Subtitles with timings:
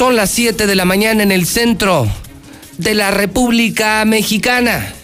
[0.00, 2.10] Son las 7 de la mañana en el centro
[2.78, 4.94] de la República Mexicana.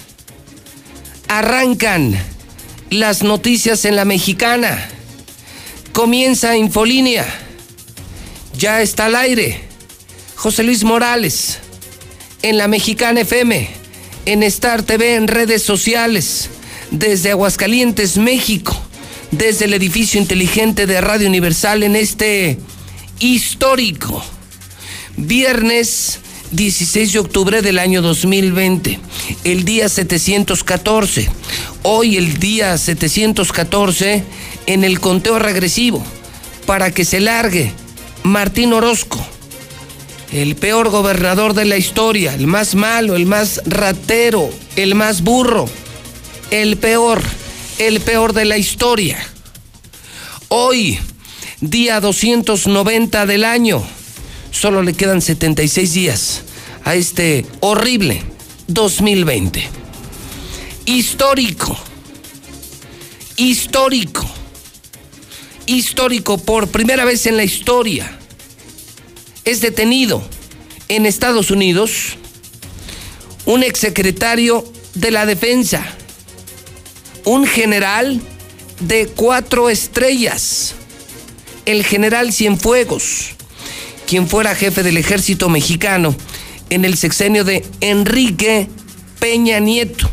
[1.29, 2.19] Arrancan
[2.89, 4.89] las noticias en la mexicana.
[5.93, 7.27] Comienza Infolínea.
[8.57, 9.61] Ya está al aire.
[10.35, 11.59] José Luis Morales.
[12.41, 13.69] En la Mexicana FM.
[14.25, 16.49] En Star TV, en redes sociales.
[16.91, 18.75] Desde Aguascalientes, México.
[19.31, 22.59] Desde el edificio inteligente de Radio Universal en este
[23.19, 24.25] histórico
[25.17, 29.01] viernes 16 de octubre del año 2020,
[29.45, 31.29] el día 714.
[31.83, 34.25] Hoy el día 714
[34.67, 36.05] en el conteo regresivo
[36.67, 37.73] para que se largue
[38.23, 39.25] Martín Orozco,
[40.33, 45.69] el peor gobernador de la historia, el más malo, el más ratero, el más burro,
[46.51, 47.23] el peor,
[47.79, 49.19] el peor de la historia.
[50.49, 50.99] Hoy,
[51.61, 53.85] día 290 del año
[54.57, 56.43] solo le quedan 76 días
[56.85, 58.23] a este horrible
[58.69, 59.63] 2020.
[60.87, 61.77] Histórico,
[63.37, 64.27] histórico,
[65.67, 68.19] histórico por primera vez en la historia.
[69.45, 70.27] Es detenido
[70.89, 72.17] en Estados Unidos
[73.45, 75.85] un exsecretario de la defensa,
[77.25, 78.23] un general
[78.81, 80.75] de cuatro estrellas,
[81.67, 83.36] el general Cienfuegos
[84.07, 86.15] quien fuera jefe del ejército mexicano
[86.71, 88.69] en el sexenio de Enrique
[89.19, 90.11] Peña Nieto.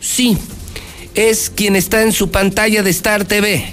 [0.00, 0.36] Sí,
[1.14, 3.64] es quien está en su pantalla de Star TV.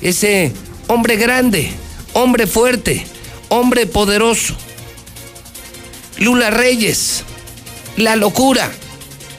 [0.00, 0.52] Ese
[0.88, 1.70] hombre grande,
[2.12, 3.06] hombre fuerte,
[3.48, 4.54] hombre poderoso.
[6.18, 7.24] Lula Reyes,
[7.96, 8.70] la locura,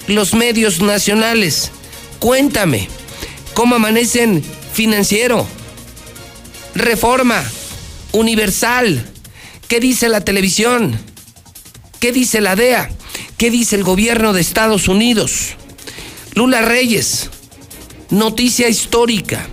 [0.08, 1.72] los medios nacionales.
[2.20, 2.88] Cuéntame,
[3.54, 4.44] ¿cómo amanecen
[4.74, 5.46] financiero?
[6.76, 7.44] Reforma
[8.14, 9.06] universal.
[9.68, 10.98] ¿Qué dice la televisión?
[12.00, 12.90] ¿Qué dice la DEA?
[13.38, 15.56] ¿Qué dice el gobierno de Estados Unidos?
[16.36, 17.30] Lula Reyes,
[18.10, 19.48] noticia histórica,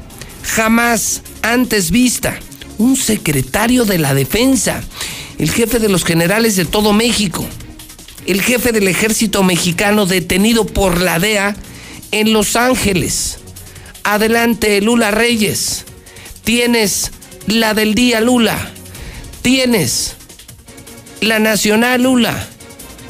[0.44, 2.38] jamás antes vista.
[2.78, 4.82] Un secretario de la defensa,
[5.38, 7.46] el jefe de los generales de todo México,
[8.26, 11.56] el jefe del ejército mexicano detenido por la DEA
[12.10, 13.38] en Los Ángeles.
[14.02, 15.84] Adelante, Lula Reyes.
[16.44, 17.12] Tienes
[17.46, 18.56] la del día Lula.
[19.42, 20.16] Tienes
[21.20, 22.46] la nacional Lula.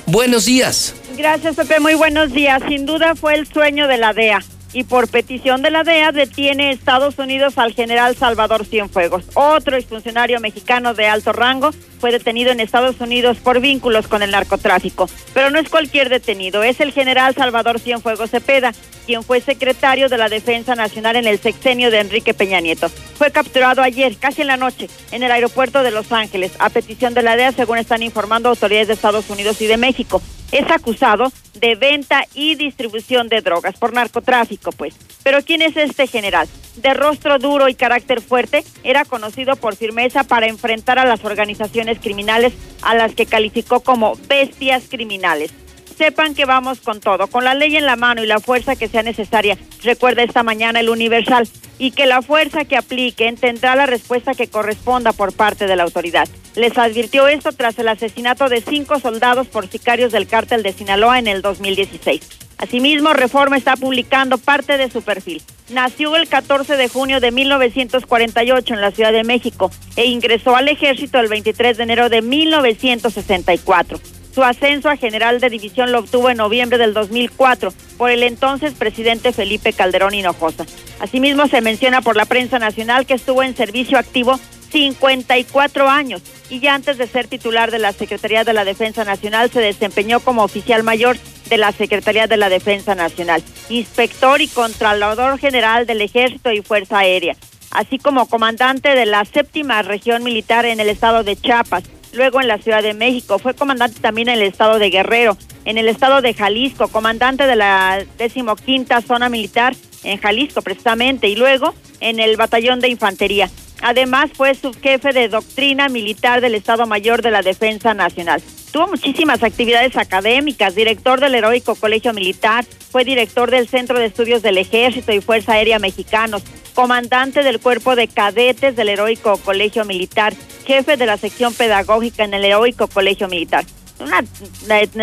[0.06, 0.94] Buenos días.
[1.16, 1.80] Gracias, Pepe.
[1.80, 2.62] Muy buenos días.
[2.69, 4.42] Sin duda fue el sueño de la DEA
[4.72, 9.24] y por petición de la DEA detiene Estados Unidos al general Salvador Cienfuegos.
[9.34, 11.70] Otro exfuncionario mexicano de alto rango
[12.00, 15.09] fue detenido en Estados Unidos por vínculos con el narcotráfico.
[15.34, 18.72] Pero no es cualquier detenido, es el general Salvador Cienfuegos Cepeda,
[19.06, 22.88] quien fue secretario de la Defensa Nacional en el sexenio de Enrique Peña Nieto.
[22.88, 27.15] Fue capturado ayer, casi en la noche, en el aeropuerto de Los Ángeles, a petición
[27.15, 30.22] de la DEA, según están informando autoridades de Estados Unidos y de México
[30.53, 34.94] es acusado de venta y distribución de drogas por narcotráfico, pues.
[35.22, 36.49] Pero ¿quién es este general?
[36.77, 41.89] De rostro duro y carácter fuerte, era conocido por firmeza para enfrentar a las organizaciones
[41.98, 42.52] criminales
[42.82, 45.52] a las que calificó como bestias criminales
[46.00, 48.88] sepan que vamos con todo, con la ley en la mano y la fuerza que
[48.88, 49.59] sea necesaria.
[49.83, 51.47] Recuerda esta mañana el Universal
[51.78, 55.83] y que la fuerza que apliquen tendrá la respuesta que corresponda por parte de la
[55.83, 56.27] autoridad.
[56.55, 61.19] Les advirtió esto tras el asesinato de cinco soldados por sicarios del cártel de Sinaloa
[61.19, 62.22] en el 2016.
[62.56, 65.43] Asimismo, Reforma está publicando parte de su perfil.
[65.69, 70.69] Nació el 14 de junio de 1948 en la Ciudad de México e ingresó al
[70.69, 74.00] ejército el 23 de enero de 1964.
[74.35, 78.75] Su ascenso a general de división lo obtuvo en noviembre del 2004 por el entonces
[78.75, 80.67] presidente Felipe Calderón Hinojosa.
[81.00, 84.38] Asimismo, se menciona por la prensa nacional que estuvo en servicio activo
[84.71, 89.50] 54 años y ya antes de ser titular de la Secretaría de la Defensa Nacional
[89.50, 91.17] se desempeñó como oficial mayor
[91.49, 96.99] de la Secretaría de la Defensa Nacional, inspector y controlador general del Ejército y Fuerza
[96.99, 97.37] Aérea,
[97.73, 102.48] así como comandante de la séptima región militar en el estado de Chiapas luego en
[102.48, 106.20] la Ciudad de México, fue comandante también en el estado de Guerrero, en el estado
[106.20, 112.36] de Jalisco, comandante de la decimoquinta zona militar en Jalisco precisamente, y luego en el
[112.36, 113.50] batallón de infantería.
[113.82, 118.42] Además, fue subjefe de doctrina militar del Estado Mayor de la Defensa Nacional.
[118.72, 124.42] Tuvo muchísimas actividades académicas, director del Heroico Colegio Militar, fue director del Centro de Estudios
[124.42, 126.42] del Ejército y Fuerza Aérea Mexicanos,
[126.74, 130.34] comandante del Cuerpo de Cadetes del Heroico Colegio Militar,
[130.70, 133.64] jefe de la sección pedagógica en el Heroico Colegio Militar.
[133.99, 134.22] Una,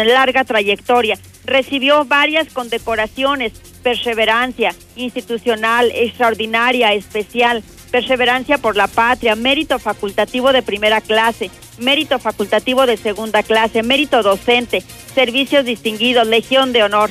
[0.06, 1.20] larga trayectoria.
[1.44, 3.52] Recibió varias condecoraciones,
[3.84, 12.86] perseverancia institucional, extraordinaria, especial, perseverancia por la patria, mérito facultativo de primera clase, mérito facultativo
[12.86, 14.82] de segunda clase, mérito docente,
[15.14, 17.10] servicios distinguidos, legión de honor.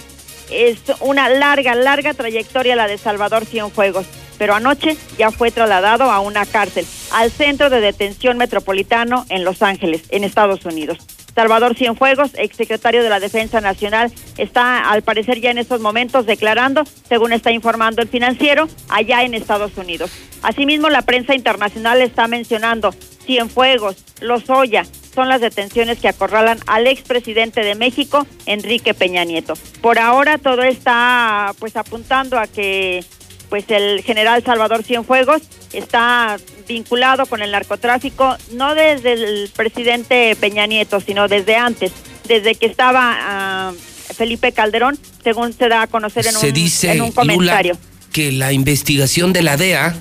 [0.50, 4.06] Es una larga, larga trayectoria la de Salvador Cienfuegos,
[4.38, 9.62] pero anoche ya fue trasladado a una cárcel, al Centro de Detención Metropolitano en Los
[9.62, 10.98] Ángeles, en Estados Unidos.
[11.34, 16.82] Salvador Cienfuegos, exsecretario de la Defensa Nacional, está al parecer ya en estos momentos declarando,
[17.06, 20.10] según está informando el financiero, allá en Estados Unidos.
[20.42, 22.94] Asimismo, la prensa internacional está mencionando
[23.26, 24.86] Cienfuegos, Lozoya,
[25.16, 29.54] son las detenciones que acorralan al expresidente de México, Enrique Peña Nieto.
[29.80, 33.02] Por ahora todo está pues apuntando a que
[33.48, 36.36] pues el general Salvador Cienfuegos está
[36.68, 41.92] vinculado con el narcotráfico, no desde el presidente Peña Nieto, sino desde antes,
[42.26, 43.72] desde que estaba ah,
[44.16, 47.74] Felipe Calderón, según se da a conocer en, Se un, dice, en un comentario.
[47.74, 49.94] Lula, que la investigación de la DEA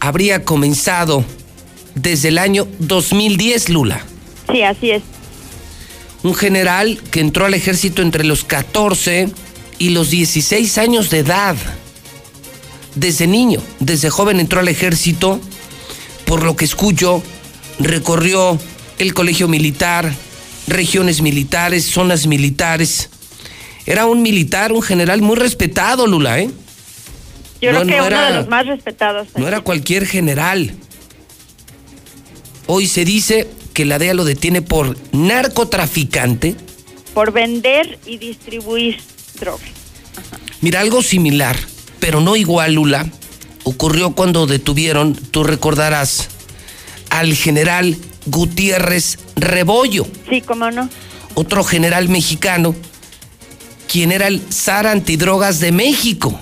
[0.00, 1.24] habría comenzado
[1.94, 4.00] desde el año 2010, Lula.
[4.50, 5.02] Sí, así es.
[6.22, 9.28] Un general que entró al ejército entre los 14
[9.78, 11.56] y los 16 años de edad.
[12.94, 15.40] Desde niño, desde joven entró al ejército,
[16.24, 17.22] por lo que escucho,
[17.78, 18.58] recorrió
[18.98, 20.12] el colegio militar,
[20.66, 23.08] regiones militares, zonas militares.
[23.86, 26.50] Era un militar, un general muy respetado, Lula, ¿eh?
[27.62, 29.28] Yo No, creo que no uno era- de los más respetados.
[29.36, 30.74] No era cualquier general.
[32.66, 36.54] Hoy se dice que la DEA lo detiene por narcotraficante.
[37.14, 38.98] Por vender y distribuir
[39.38, 39.68] drogas.
[40.60, 41.56] Mira, algo similar,
[42.00, 43.06] pero no igual, Lula,
[43.64, 46.28] ocurrió cuando detuvieron, tú recordarás,
[47.10, 50.88] al general Gutiérrez Rebollo, Sí, cómo no.
[51.34, 52.74] otro general mexicano,
[53.90, 56.38] quien era el zar antidrogas de México.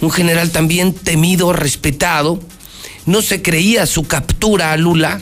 [0.00, 2.40] Un general también temido, respetado.
[3.06, 5.20] No se creía su captura a Lula,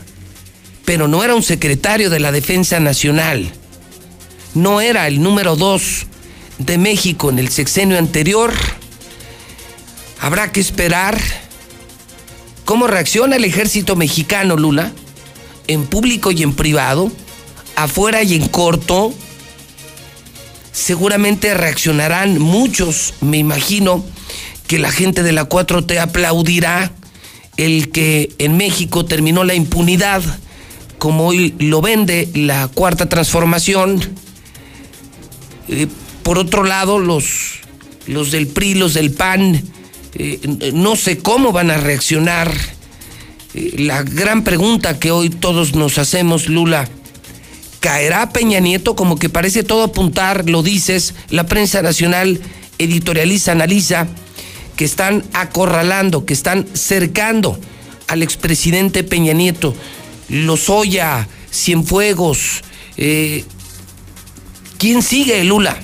[0.85, 3.51] pero no era un secretario de la Defensa Nacional.
[4.55, 6.07] No era el número dos
[6.59, 8.53] de México en el sexenio anterior.
[10.23, 11.19] Habrá que esperar
[12.65, 14.93] cómo reacciona el ejército mexicano, Lula,
[15.67, 17.11] en público y en privado,
[17.75, 19.13] afuera y en corto.
[20.71, 24.05] Seguramente reaccionarán muchos, me imagino
[24.69, 26.93] que la gente de la 4T aplaudirá
[27.57, 30.23] el que en México terminó la impunidad,
[30.99, 34.01] como hoy lo vende la cuarta transformación.
[35.67, 35.89] Eh,
[36.23, 37.59] por otro lado, los,
[38.07, 39.61] los del PRI, los del PAN,
[40.15, 42.53] eh, no sé cómo van a reaccionar.
[43.55, 46.89] Eh, la gran pregunta que hoy todos nos hacemos, Lula,
[47.81, 48.95] ¿caerá Peña Nieto?
[48.97, 52.41] Como que parece todo apuntar, lo dices, la prensa nacional
[52.79, 54.09] editorializa, analiza,
[54.77, 57.59] que están acorralando, que están cercando
[58.09, 59.75] al expresidente Peña Nieto.
[60.29, 62.63] Lozoya, Cienfuegos,
[62.97, 63.45] eh,
[64.79, 65.79] ¿quién sigue, Lula?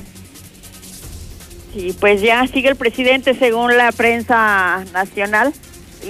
[1.78, 5.52] Sí, pues ya sigue el presidente según la prensa nacional.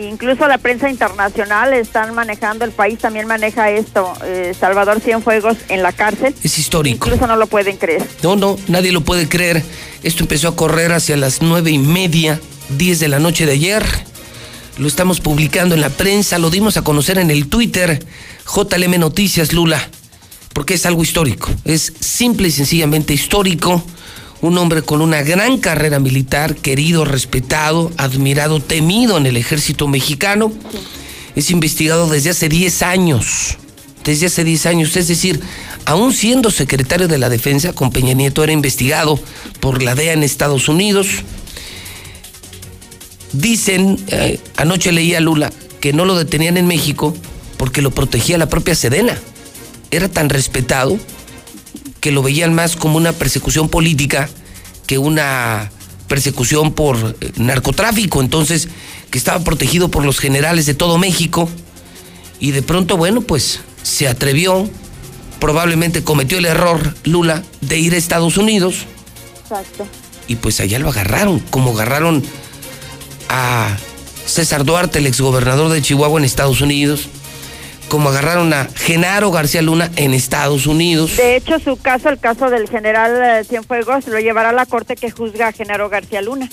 [0.01, 5.83] Incluso la prensa internacional están manejando, el país también maneja esto, eh, Salvador Cienfuegos en
[5.83, 6.35] la cárcel.
[6.43, 7.09] Es histórico.
[7.09, 8.03] Incluso no lo pueden creer.
[8.23, 9.63] No, no, nadie lo puede creer.
[10.03, 13.85] Esto empezó a correr hacia las nueve y media, diez de la noche de ayer.
[14.79, 18.03] Lo estamos publicando en la prensa, lo dimos a conocer en el Twitter,
[18.47, 19.87] JLM Noticias Lula,
[20.55, 21.51] porque es algo histórico.
[21.67, 23.85] Es simple y sencillamente histórico.
[24.41, 30.53] Un hombre con una gran carrera militar, querido, respetado, admirado, temido en el ejército mexicano.
[31.35, 33.57] Es investigado desde hace 10 años.
[34.05, 34.97] Desde hace 10 años.
[34.97, 35.41] Es decir,
[35.87, 39.19] aún siendo secretario de la Defensa, con Peña Nieto era investigado
[39.59, 41.09] por la DEA en Estados Unidos.
[43.33, 47.15] Dicen, eh, anoche leía a Lula, que no lo detenían en México
[47.57, 49.19] porque lo protegía la propia Sedena.
[49.91, 50.97] Era tan respetado
[52.01, 54.29] que lo veían más como una persecución política
[54.87, 55.71] que una
[56.09, 58.21] persecución por eh, narcotráfico.
[58.21, 58.69] Entonces,
[59.11, 61.49] que estaba protegido por los generales de todo México.
[62.41, 64.69] Y de pronto, bueno, pues se atrevió,
[65.41, 68.87] probablemente cometió el error Lula de ir a Estados Unidos
[69.43, 69.87] Exacto.
[70.27, 72.23] y pues allá lo agarraron, como agarraron
[73.29, 73.77] a
[74.27, 77.09] César Duarte, el exgobernador de Chihuahua en Estados Unidos,
[77.89, 81.17] como agarraron a Genaro García Luna en Estados Unidos.
[81.17, 84.97] De hecho, su caso, el caso del general eh, Cienfuegos, lo llevará a la corte
[84.97, 86.49] que juzga a Genaro García Luna.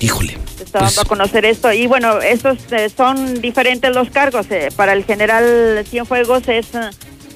[0.00, 0.36] Híjole.
[0.62, 1.72] Estaba pues a conocer esto.
[1.72, 4.46] Y bueno, estos eh, son diferentes los cargos.
[4.50, 6.66] Eh, para el general Cienfuegos es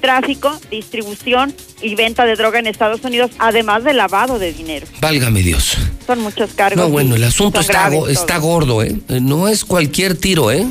[0.01, 4.85] tráfico, distribución y venta de droga en Estados Unidos, además de lavado de dinero.
[4.99, 5.77] Válgame Dios.
[6.05, 6.77] Son muchos cargos.
[6.77, 8.95] No, bueno, el asunto está, está gordo, ¿eh?
[9.07, 10.67] No es cualquier tiro, ¿eh?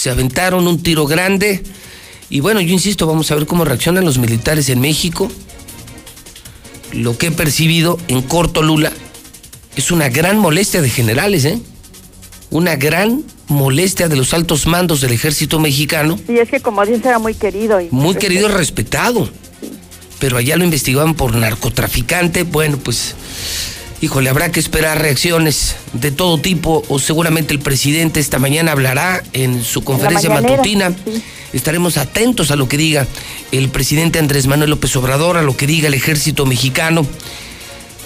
[0.00, 1.62] Se aventaron un tiro grande.
[2.30, 5.30] Y bueno, yo insisto, vamos a ver cómo reaccionan los militares en México.
[6.94, 8.92] Lo que he percibido en corto, Lula,
[9.76, 11.60] es una gran molestia de generales, ¿eh?
[12.48, 16.18] Una gran molestia de los altos mandos del ejército mexicano.
[16.26, 17.78] Y es que como dicen era muy querido.
[17.78, 19.28] Y muy querido y respetado.
[20.18, 22.44] Pero allá lo investigaban por narcotraficante.
[22.44, 23.14] Bueno, pues,
[24.00, 29.22] híjole, habrá que esperar reacciones de todo tipo o seguramente el presidente esta mañana hablará
[29.32, 30.94] en su conferencia matutina.
[31.52, 33.06] Estaremos atentos a lo que diga
[33.52, 37.06] el presidente Andrés Manuel López Obrador, a lo que diga el ejército mexicano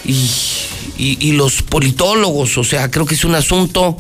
[0.05, 0.29] y,
[0.99, 2.59] y los politólogos.
[2.59, 3.97] O sea, creo que es un asunto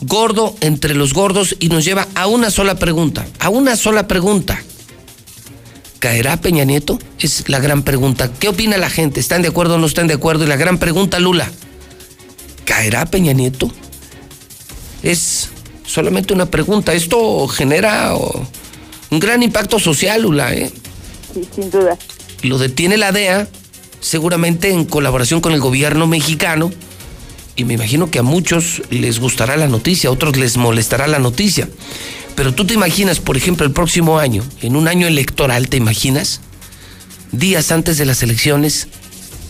[0.00, 4.62] gordo entre los gordos y nos lleva a una sola pregunta, a una sola pregunta.
[5.98, 6.98] ¿Caerá Peña Nieto?
[7.18, 8.30] Es la gran pregunta.
[8.32, 9.20] ¿Qué opina la gente?
[9.20, 10.44] ¿Están de acuerdo o no están de acuerdo?
[10.44, 11.50] Y la gran pregunta, Lula,
[12.64, 13.70] ¿caerá Peña Nieto?
[15.02, 15.50] Es
[15.84, 16.92] solamente una pregunta.
[16.92, 18.46] Esto genera oh,
[19.10, 20.70] un gran impacto social, Lula, ¿eh?
[21.32, 21.96] Sí, sin duda.
[22.42, 23.48] Lo detiene la DEA,
[24.00, 26.70] seguramente en colaboración con el gobierno mexicano,
[27.56, 31.18] y me imagino que a muchos les gustará la noticia, a otros les molestará la
[31.18, 31.68] noticia.
[32.34, 36.42] Pero tú te imaginas, por ejemplo, el próximo año, en un año electoral, ¿te imaginas?
[37.32, 38.88] Días antes de las elecciones,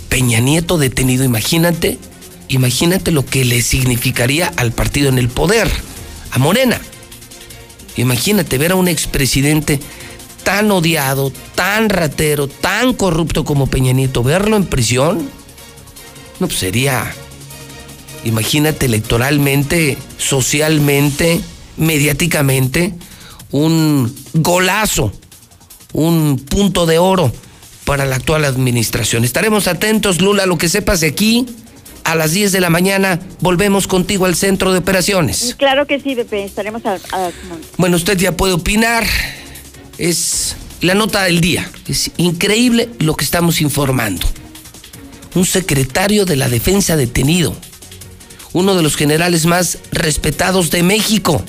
[0.09, 1.99] Peña Nieto detenido, imagínate,
[2.47, 5.69] imagínate lo que le significaría al partido en el poder,
[6.31, 6.81] a Morena.
[7.97, 9.81] Imagínate ver a un expresidente
[10.45, 15.29] tan odiado, tan ratero, tan corrupto como Peña Nieto, verlo en prisión,
[16.39, 17.13] no, pues sería
[18.27, 21.41] imagínate electoralmente, socialmente,
[21.77, 22.93] mediáticamente,
[23.53, 25.13] un golazo,
[25.93, 27.33] un punto de oro
[27.85, 29.25] para la actual administración.
[29.25, 31.47] Estaremos atentos, Lula, lo que sepas de aquí.
[32.05, 35.57] A las 10 de la mañana volvemos contigo al centro de operaciones.
[35.59, 36.99] Claro que sí, Pepe, estaremos a,
[37.79, 39.05] Bueno, usted ya puede opinar.
[39.99, 41.69] Es la nota del día.
[41.89, 44.25] Es increíble lo que estamos informando.
[45.35, 47.57] Un secretario de la defensa detenido
[48.57, 51.45] uno de los generales más respetados de México.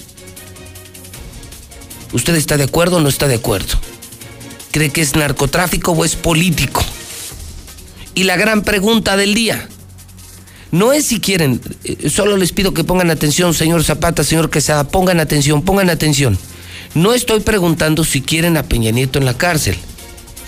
[2.11, 3.79] ¿Usted está de acuerdo o no está de acuerdo?
[4.71, 6.83] ¿Cree que es narcotráfico o es político?
[8.13, 9.69] Y la gran pregunta del día,
[10.71, 14.89] no es si quieren, eh, solo les pido que pongan atención, señor Zapata, señor Quesada,
[14.89, 16.37] pongan atención, pongan atención.
[16.93, 19.77] No estoy preguntando si quieren a Peña Nieto en la cárcel.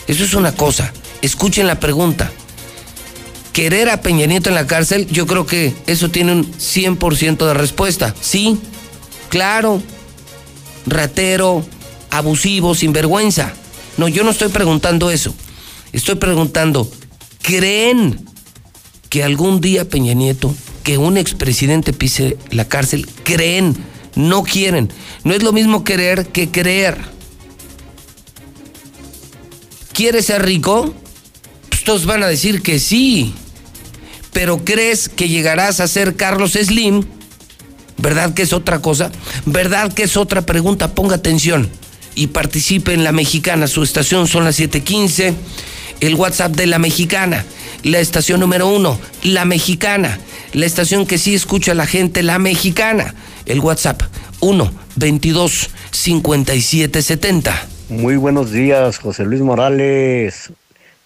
[0.09, 0.91] Eso es una cosa.
[1.21, 2.33] Escuchen la pregunta
[3.59, 7.53] querer a Peña Nieto en la cárcel, yo creo que eso tiene un 100% de
[7.53, 8.15] respuesta.
[8.21, 8.57] Sí,
[9.27, 9.83] claro,
[10.85, 11.65] ratero,
[12.09, 13.51] abusivo, sinvergüenza.
[13.97, 15.35] No, yo no estoy preguntando eso.
[15.91, 16.89] Estoy preguntando,
[17.41, 18.25] ¿creen
[19.09, 23.75] que algún día Peña Nieto, que un expresidente pise la cárcel, creen,
[24.15, 24.89] no quieren?
[25.25, 26.97] No es lo mismo querer que creer.
[29.91, 30.95] ¿Quieres ser rico?
[31.89, 33.33] todos van a decir que sí.
[34.33, 37.03] Pero crees que llegarás a ser Carlos Slim?
[37.97, 39.11] ¿Verdad que es otra cosa?
[39.45, 40.93] ¿Verdad que es otra pregunta?
[40.93, 41.69] Ponga atención
[42.15, 43.67] y participe en La Mexicana.
[43.67, 45.33] Su estación son las 7:15.
[45.99, 47.45] El WhatsApp de La Mexicana.
[47.83, 50.19] La estación número uno, La Mexicana.
[50.53, 53.15] La estación que sí escucha a la gente, La Mexicana.
[53.45, 54.01] El WhatsApp
[54.39, 57.67] 1 22 57 70.
[57.89, 60.51] Muy buenos días, José Luis Morales.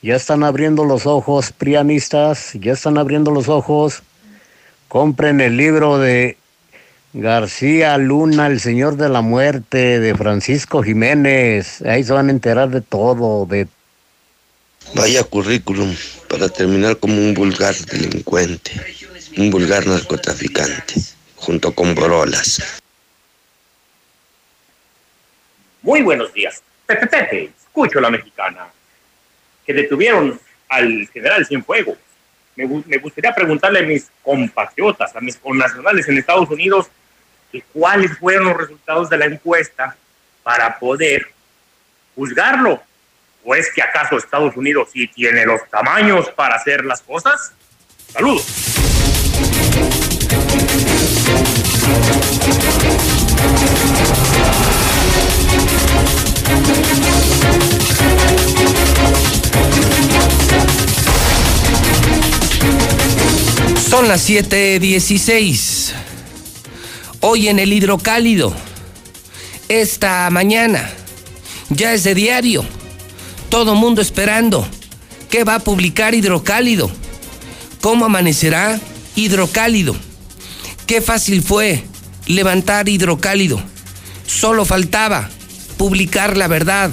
[0.03, 4.03] Ya están abriendo los ojos, prianistas, ya están abriendo los ojos.
[4.89, 6.35] Compren el libro de
[7.13, 11.81] García Luna, El Señor de la Muerte, de Francisco Jiménez.
[11.83, 13.65] Ahí se van a enterar de todo, de...
[14.93, 15.95] Vaya currículum
[16.27, 18.71] para terminar como un vulgar delincuente,
[19.37, 20.95] un vulgar narcotraficante,
[21.37, 22.81] junto con Borolas.
[25.81, 26.61] Muy buenos días.
[26.85, 28.67] Pepe, Pepe, escucho la mexicana
[29.65, 30.39] que detuvieron
[30.69, 31.97] al general Cienfuegos.
[32.55, 36.89] Me, me gustaría preguntarle a mis compatriotas, a mis connacionales en Estados Unidos,
[37.61, 39.95] cuáles fueron los resultados de la encuesta
[40.41, 41.27] para poder
[42.15, 42.81] juzgarlo.
[43.45, 47.53] ¿O es que acaso Estados Unidos sí tiene los tamaños para hacer las cosas?
[48.11, 48.62] Saludos.
[64.03, 65.93] Son las 7:16.
[67.21, 68.53] Hoy en el hidrocálido.
[69.69, 70.91] Esta mañana.
[71.69, 72.65] Ya es de diario.
[73.47, 74.67] Todo mundo esperando.
[75.29, 76.91] ¿Qué va a publicar hidrocálido?
[77.79, 78.77] ¿Cómo amanecerá
[79.15, 79.95] hidrocálido?
[80.85, 81.85] Qué fácil fue
[82.27, 83.63] levantar hidrocálido.
[84.27, 85.29] Solo faltaba
[85.77, 86.91] publicar la verdad,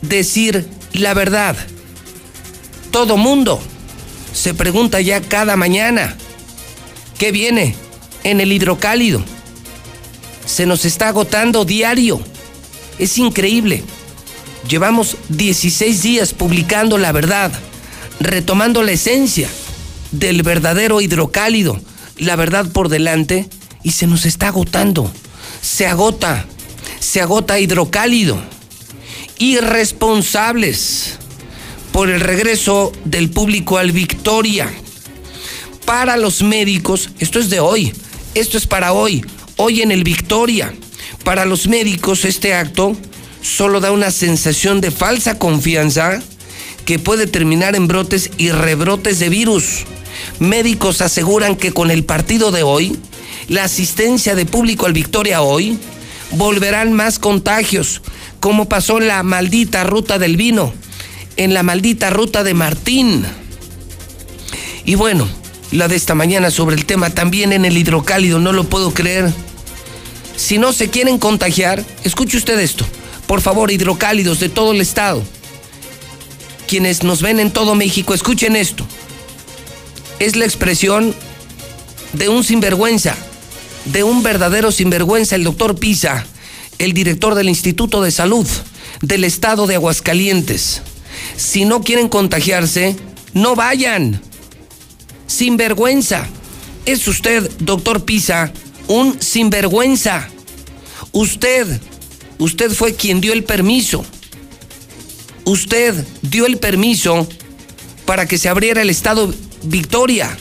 [0.00, 1.56] decir la verdad.
[2.92, 3.60] Todo mundo
[4.32, 6.16] se pregunta ya cada mañana,
[7.18, 7.74] ¿Qué viene
[8.24, 9.22] en el hidrocálido?
[10.44, 12.20] Se nos está agotando diario.
[12.98, 13.82] Es increíble.
[14.68, 17.52] Llevamos 16 días publicando la verdad,
[18.20, 19.48] retomando la esencia
[20.10, 21.80] del verdadero hidrocálido,
[22.18, 23.48] la verdad por delante,
[23.82, 25.10] y se nos está agotando.
[25.62, 26.44] Se agota,
[27.00, 28.38] se agota hidrocálido.
[29.38, 31.14] Irresponsables
[31.92, 34.70] por el regreso del público al Victoria
[35.86, 37.94] para los médicos, esto es de hoy,
[38.34, 39.24] esto es para hoy,
[39.56, 40.74] hoy en el Victoria.
[41.24, 42.96] Para los médicos este acto
[43.40, 46.20] solo da una sensación de falsa confianza
[46.84, 49.84] que puede terminar en brotes y rebrotes de virus.
[50.40, 52.98] Médicos aseguran que con el partido de hoy,
[53.48, 55.78] la asistencia de público al Victoria hoy,
[56.32, 58.02] volverán más contagios,
[58.40, 60.74] como pasó en la maldita ruta del vino,
[61.36, 63.24] en la maldita ruta de Martín.
[64.84, 65.28] Y bueno,
[65.72, 69.32] la de esta mañana sobre el tema también en el hidrocálido, no lo puedo creer.
[70.36, 72.86] Si no se quieren contagiar, escuche usted esto.
[73.26, 75.22] Por favor, hidrocálidos de todo el estado.
[76.68, 78.86] Quienes nos ven en todo México, escuchen esto.
[80.18, 81.14] Es la expresión
[82.12, 83.16] de un sinvergüenza,
[83.86, 86.26] de un verdadero sinvergüenza, el doctor Pisa,
[86.78, 88.46] el director del Instituto de Salud
[89.00, 90.82] del estado de Aguascalientes.
[91.36, 92.96] Si no quieren contagiarse,
[93.34, 94.20] no vayan
[95.26, 96.26] sinvergüenza.
[96.84, 98.52] Es usted, doctor Pisa,
[98.88, 100.28] un sinvergüenza.
[101.12, 101.80] Usted,
[102.38, 104.04] usted fue quien dio el permiso.
[105.44, 107.28] Usted dio el permiso
[108.04, 110.36] para que se abriera el estado Victoria.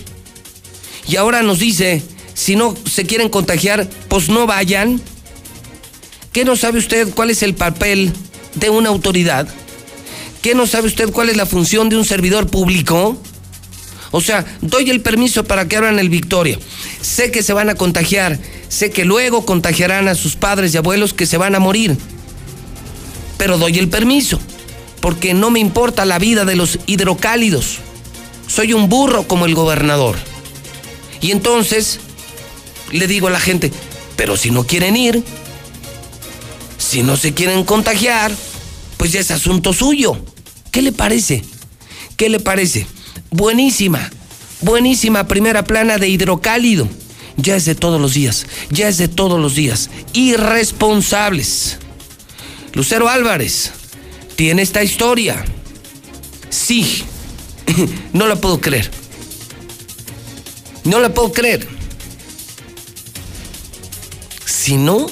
[1.08, 2.02] Y ahora nos dice,
[2.34, 5.02] si no se quieren contagiar, pues no vayan.
[6.32, 8.12] ¿Qué no sabe usted cuál es el papel
[8.56, 9.48] de una autoridad?
[10.42, 13.18] ¿Qué no sabe usted cuál es la función de un servidor público?
[14.16, 16.58] O sea, doy el permiso para que abran el Victoria.
[17.02, 21.14] Sé que se van a contagiar, sé que luego contagiarán a sus padres y abuelos
[21.14, 21.98] que se van a morir.
[23.38, 24.40] Pero doy el permiso,
[25.02, 27.80] porque no me importa la vida de los hidrocálidos.
[28.48, 30.16] Soy un burro como el gobernador.
[31.20, 32.00] Y entonces
[32.94, 33.70] le digo a la gente,
[34.16, 35.26] pero si no quieren ir,
[36.78, 38.32] si no se quieren contagiar,
[38.96, 40.16] pues ya es asunto suyo.
[40.72, 41.44] ¿Qué le parece?
[42.16, 42.88] ¿Qué le parece?
[43.32, 44.10] Buenísima,
[44.62, 46.88] buenísima primera plana de hidrocálido.
[47.38, 49.90] Ya es de todos los días, ya es de todos los días.
[50.14, 51.78] Irresponsables.
[52.74, 53.72] Lucero Álvarez
[54.36, 55.44] tiene esta historia.
[56.50, 57.04] Sí,
[58.14, 58.90] no la puedo creer.
[60.86, 61.68] No la puedo creer.
[64.46, 65.08] Si no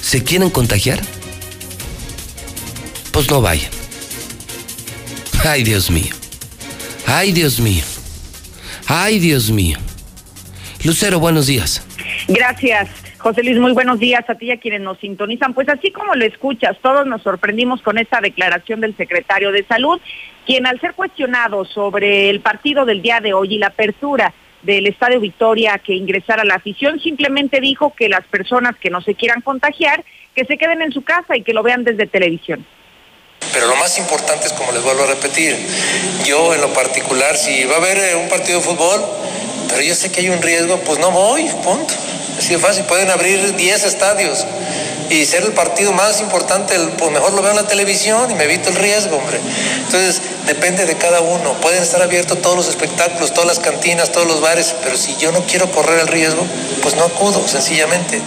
[0.00, 1.02] se quieren contagiar,
[3.10, 3.83] pues no vayan.
[5.46, 6.14] Ay, Dios mío.
[7.06, 7.84] Ay, Dios mío.
[8.88, 9.76] Ay, Dios mío.
[10.82, 11.86] Lucero, buenos días.
[12.28, 12.88] Gracias.
[13.18, 15.52] José Luis, muy buenos días a ti y a quienes nos sintonizan.
[15.52, 20.00] Pues así como lo escuchas, todos nos sorprendimos con esta declaración del secretario de Salud,
[20.46, 24.86] quien al ser cuestionado sobre el partido del día de hoy y la apertura del
[24.86, 29.42] Estadio Victoria que ingresara la afición, simplemente dijo que las personas que no se quieran
[29.42, 32.64] contagiar, que se queden en su casa y que lo vean desde televisión.
[33.52, 35.56] Pero lo más importante es, como les vuelvo a repetir,
[36.24, 39.04] yo en lo particular, si va a haber eh, un partido de fútbol,
[39.68, 41.94] pero yo sé que hay un riesgo, pues no voy, punto.
[42.38, 44.44] Así de fácil, pueden abrir 10 estadios
[45.10, 48.44] y ser el partido más importante, pues mejor lo veo en la televisión y me
[48.44, 49.38] evito el riesgo, hombre.
[49.78, 51.52] Entonces, depende de cada uno.
[51.60, 55.30] Pueden estar abiertos todos los espectáculos, todas las cantinas, todos los bares, pero si yo
[55.32, 56.44] no quiero correr el riesgo,
[56.82, 58.20] pues no acudo, sencillamente.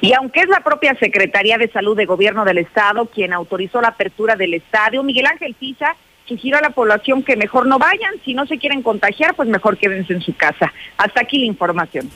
[0.00, 3.88] Y aunque es la propia Secretaría de Salud de Gobierno del Estado quien autorizó la
[3.88, 8.34] apertura del estadio, Miguel Ángel Pisa sugirió a la población que mejor no vayan, si
[8.34, 10.72] no se quieren contagiar, pues mejor quédense en su casa.
[10.96, 12.10] Hasta aquí la información.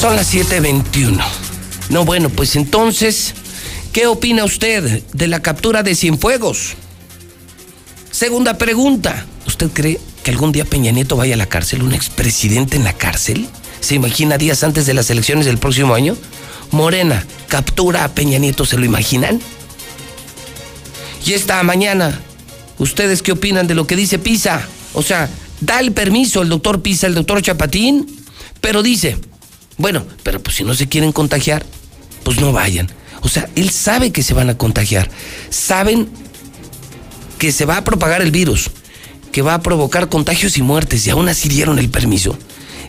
[0.00, 1.22] Son las 7:21.
[1.90, 3.34] No, bueno, pues entonces,
[3.92, 6.76] ¿qué opina usted de la captura de Cienfuegos?
[8.22, 9.26] Segunda pregunta.
[9.48, 11.82] ¿Usted cree que algún día Peña Nieto vaya a la cárcel?
[11.82, 13.48] ¿Un expresidente en la cárcel?
[13.80, 16.16] ¿Se imagina días antes de las elecciones del próximo año?
[16.70, 19.40] Morena captura a Peña Nieto, ¿se lo imaginan?
[21.26, 22.16] Y esta mañana,
[22.78, 24.68] ¿ustedes qué opinan de lo que dice Pisa?
[24.94, 25.28] O sea,
[25.60, 28.06] da el permiso el doctor Pisa, el doctor Chapatín,
[28.60, 29.16] pero dice,
[29.78, 31.66] bueno, pero pues si no se quieren contagiar,
[32.22, 32.88] pues no vayan.
[33.22, 35.10] O sea, él sabe que se van a contagiar.
[35.50, 36.08] Saben
[37.42, 38.70] que se va a propagar el virus,
[39.32, 42.38] que va a provocar contagios y muertes, y aún así dieron el permiso.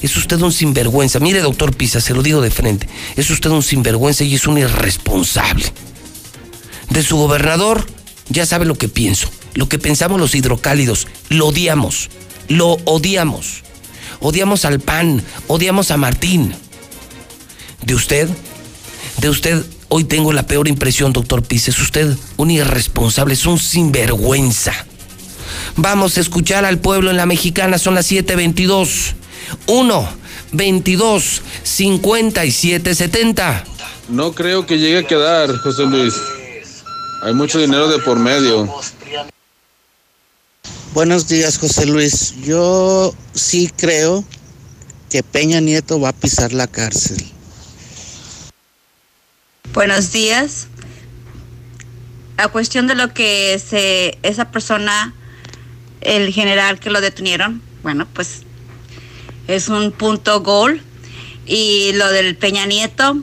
[0.03, 1.19] Es usted un sinvergüenza.
[1.19, 2.87] Mire, doctor Pisa, se lo digo de frente.
[3.15, 5.65] Es usted un sinvergüenza y es un irresponsable.
[6.91, 7.87] De su gobernador,
[8.29, 9.27] ya sabe lo que pienso.
[9.55, 11.07] Lo que pensamos los hidrocálidos.
[11.29, 12.11] Lo odiamos.
[12.47, 13.63] Lo odiamos.
[14.19, 15.23] Odiamos al PAN.
[15.47, 16.53] Odiamos a Martín.
[17.81, 18.29] De usted,
[19.17, 21.71] de usted, hoy tengo la peor impresión, doctor Pisa.
[21.71, 24.73] Es usted un irresponsable, es un sinvergüenza.
[25.75, 29.15] Vamos a escuchar al pueblo en la mexicana, son las 7:22.
[29.67, 30.09] 1
[30.51, 33.63] 22 57 70.
[34.09, 36.13] No creo que llegue a quedar, José Luis.
[37.23, 38.69] Hay mucho dinero de por medio.
[40.93, 42.35] Buenos días, José Luis.
[42.43, 44.23] Yo sí creo
[45.09, 47.32] que Peña Nieto va a pisar la cárcel.
[49.73, 50.67] Buenos días.
[52.37, 55.15] A cuestión de lo que se, esa persona,
[56.01, 58.43] el general que lo detenieron, bueno, pues
[59.47, 60.79] es un punto gol.
[61.47, 63.17] Y lo del Peña Nieto,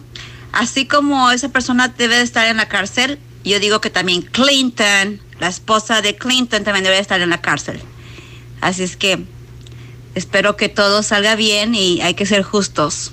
[0.50, 5.20] así como esa persona debe de estar en la cárcel, yo digo que también Clinton,
[5.38, 7.80] la esposa de Clinton, también debe estar en la cárcel.
[8.60, 9.24] Así es que
[10.16, 13.12] espero que todo salga bien y hay que ser justos.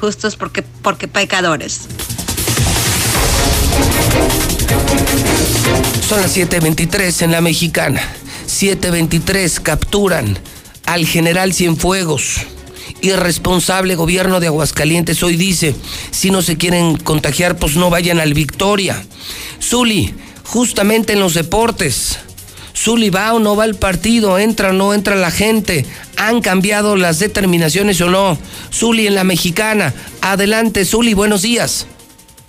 [0.00, 1.86] Justos porque, porque pecadores.
[6.08, 8.00] Son las 7:23 en la mexicana.
[8.46, 10.38] 7:23 capturan
[10.86, 12.46] al general Cienfuegos.
[13.00, 15.74] Irresponsable gobierno de Aguascalientes hoy dice,
[16.10, 19.02] si no se quieren contagiar, pues no vayan al Victoria.
[19.62, 20.12] Zuli,
[20.44, 22.18] justamente en los deportes.
[22.76, 25.86] Zuli va o no va al partido, entra o no entra la gente.
[26.16, 28.36] ¿Han cambiado las determinaciones o no?
[28.72, 29.94] Zuli en la mexicana.
[30.20, 31.86] Adelante, Zuli, buenos días.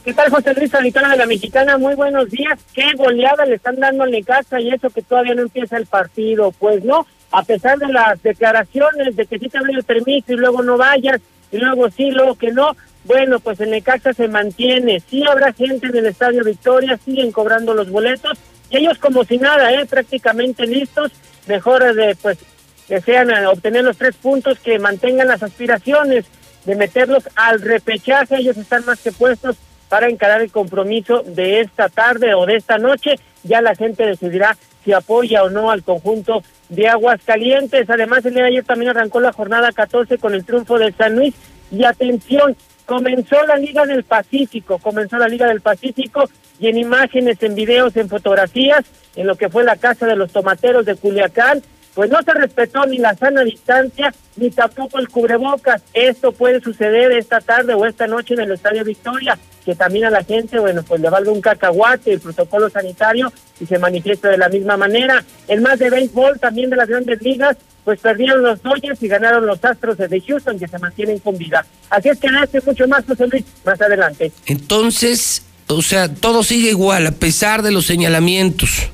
[0.03, 1.77] ¿Qué tal, José Luis Sanitana de la Mexicana?
[1.77, 2.59] Muy buenos días.
[2.73, 6.51] ¿Qué goleada le están dando al Necaxa y eso que todavía no empieza el partido?
[6.53, 10.37] Pues no, a pesar de las declaraciones de que sí te doy el permiso y
[10.37, 15.01] luego no vayas, y luego sí, luego que no, bueno, pues el Necaxa se mantiene,
[15.01, 18.39] sí habrá gente en el Estadio Victoria, siguen cobrando los boletos,
[18.71, 19.85] y ellos como si nada, ¿eh?
[19.85, 21.11] prácticamente listos,
[21.45, 22.39] mejor de, pues,
[22.87, 26.25] que sean a obtener los tres puntos, que mantengan las aspiraciones
[26.65, 29.57] de meterlos al repechaje, ellos están más que puestos
[29.91, 34.55] para encarar el compromiso de esta tarde o de esta noche, ya la gente decidirá
[34.85, 37.89] si apoya o no al conjunto de Aguascalientes.
[37.89, 41.17] Además, el día de ayer también arrancó la jornada 14 con el triunfo de San
[41.17, 41.35] Luis.
[41.71, 46.23] Y atención, comenzó la Liga del Pacífico, comenzó la Liga del Pacífico
[46.57, 48.85] y en imágenes, en videos, en fotografías,
[49.17, 51.61] en lo que fue la casa de los tomateros de Culiacán,
[51.93, 55.81] pues no se respetó ni la sana distancia ni tampoco el cubrebocas.
[55.93, 60.09] Esto puede suceder esta tarde o esta noche en el Estadio Victoria, que también a
[60.09, 64.37] la gente, bueno, pues le valga un cacahuate el protocolo sanitario y se manifiesta de
[64.37, 65.23] la misma manera.
[65.47, 69.45] El más de béisbol también de las grandes ligas, pues perdieron los Dodgers y ganaron
[69.45, 71.65] los Astros de Houston que se mantienen con vida.
[71.89, 74.31] Así es que hace mucho más, José Luis, más adelante.
[74.45, 78.89] Entonces, o sea, todo sigue igual a pesar de los señalamientos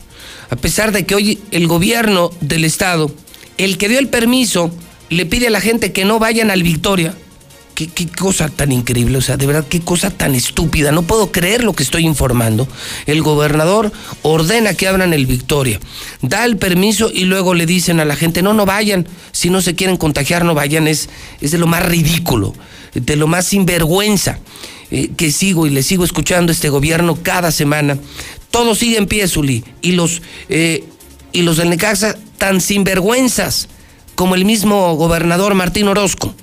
[0.50, 3.12] a pesar de que hoy el gobierno del estado,
[3.58, 4.72] el que dio el permiso,
[5.10, 7.16] le pide a la gente que no vayan al Victoria.
[7.76, 10.92] Qué, cosa tan increíble, o sea, de verdad, qué cosa tan estúpida.
[10.92, 12.68] No puedo creer lo que estoy informando.
[13.06, 13.92] El gobernador
[14.24, 15.80] ordena que abran el Victoria,
[16.24, 19.62] da el permiso y luego le dicen a la gente, no, no vayan, si no
[19.62, 20.88] se quieren contagiar, no vayan.
[20.88, 21.08] Es,
[21.40, 22.56] es de lo más ridículo,
[22.96, 24.40] de lo más sinvergüenza.
[24.90, 27.98] Eh, que sigo y le sigo escuchando este gobierno cada semana,
[28.58, 29.64] todo sigue en pie, Zuli.
[29.82, 30.84] Y los, eh,
[31.32, 33.70] y los del Necaxa tan sinvergüenzas
[34.16, 36.34] como el mismo gobernador Martín Orozco.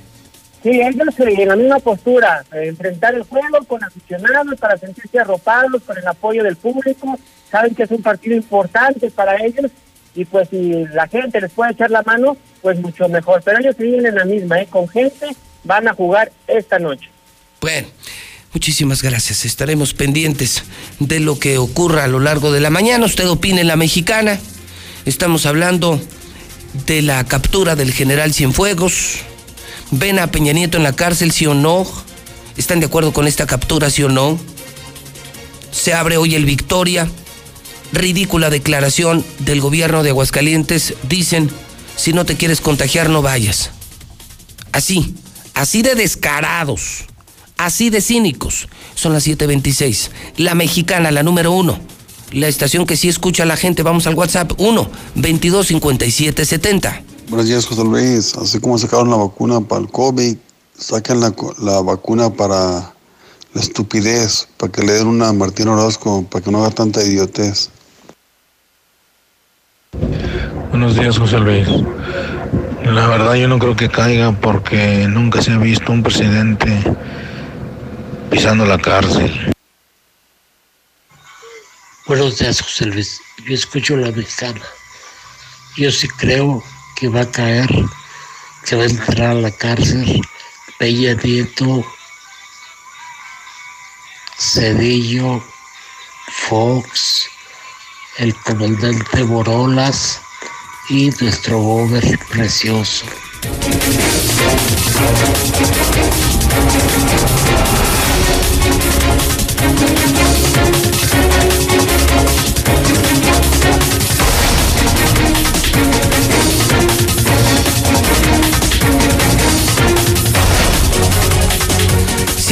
[0.62, 5.18] Sí, ellos eh, en la misma postura, eh, enfrentar el juego con aficionados para sentirse
[5.18, 7.18] arropados, con el apoyo del público.
[7.50, 9.72] Saben que es un partido importante para ellos
[10.14, 13.42] y pues si la gente les puede echar la mano, pues mucho mejor.
[13.44, 14.68] Pero ellos siguen en la misma, ¿eh?
[14.70, 15.26] con gente
[15.64, 17.10] van a jugar esta noche.
[17.60, 17.88] Bueno.
[18.54, 19.44] Muchísimas gracias.
[19.44, 20.62] Estaremos pendientes
[21.00, 23.04] de lo que ocurra a lo largo de la mañana.
[23.04, 24.38] Usted opine en la mexicana.
[25.04, 26.00] Estamos hablando
[26.86, 29.16] de la captura del general Cienfuegos.
[29.90, 31.84] ¿Ven a Peña Nieto en la cárcel, sí o no?
[32.56, 34.38] ¿Están de acuerdo con esta captura, sí o no?
[35.72, 37.10] Se abre hoy el Victoria.
[37.92, 40.94] ridícula declaración del gobierno de Aguascalientes.
[41.02, 41.50] Dicen,
[41.96, 43.70] si no te quieres contagiar, no vayas.
[44.72, 45.14] Así,
[45.54, 47.04] así de descarados,
[47.56, 48.68] así de cínicos.
[48.94, 50.10] Son las 7.26.
[50.38, 51.78] La mexicana, la número uno.
[52.32, 53.82] La estación que sí escucha a la gente.
[53.82, 57.02] Vamos al WhatsApp 1 22 57 70.
[57.28, 58.34] Buenos días, José Luis.
[58.36, 60.36] Así como sacaron la vacuna para el COVID,
[60.76, 62.94] saquen la, la vacuna para
[63.54, 67.02] la estupidez, para que le den una a Martín Orozco, para que no haga tanta
[67.04, 67.70] idiotez.
[70.70, 71.68] Buenos días, José Luis.
[72.84, 76.68] La verdad yo no creo que caiga porque nunca se ha visto un presidente
[78.34, 79.54] pisando la cárcel.
[82.04, 83.20] Buenos días, José Luis.
[83.46, 84.60] Yo escucho la mexicana.
[85.76, 86.60] Yo sí creo
[86.96, 87.70] que va a caer,
[88.66, 90.20] que va a entrar a la cárcel
[90.80, 91.84] Peña Nieto,
[94.36, 95.40] Cedillo,
[96.48, 97.28] Fox,
[98.18, 100.20] el comandante Borolas
[100.88, 103.06] y nuestro Bober precioso.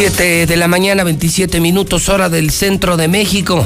[0.02, 3.64] Siete de la mañana, 27 minutos, hora del centro de México.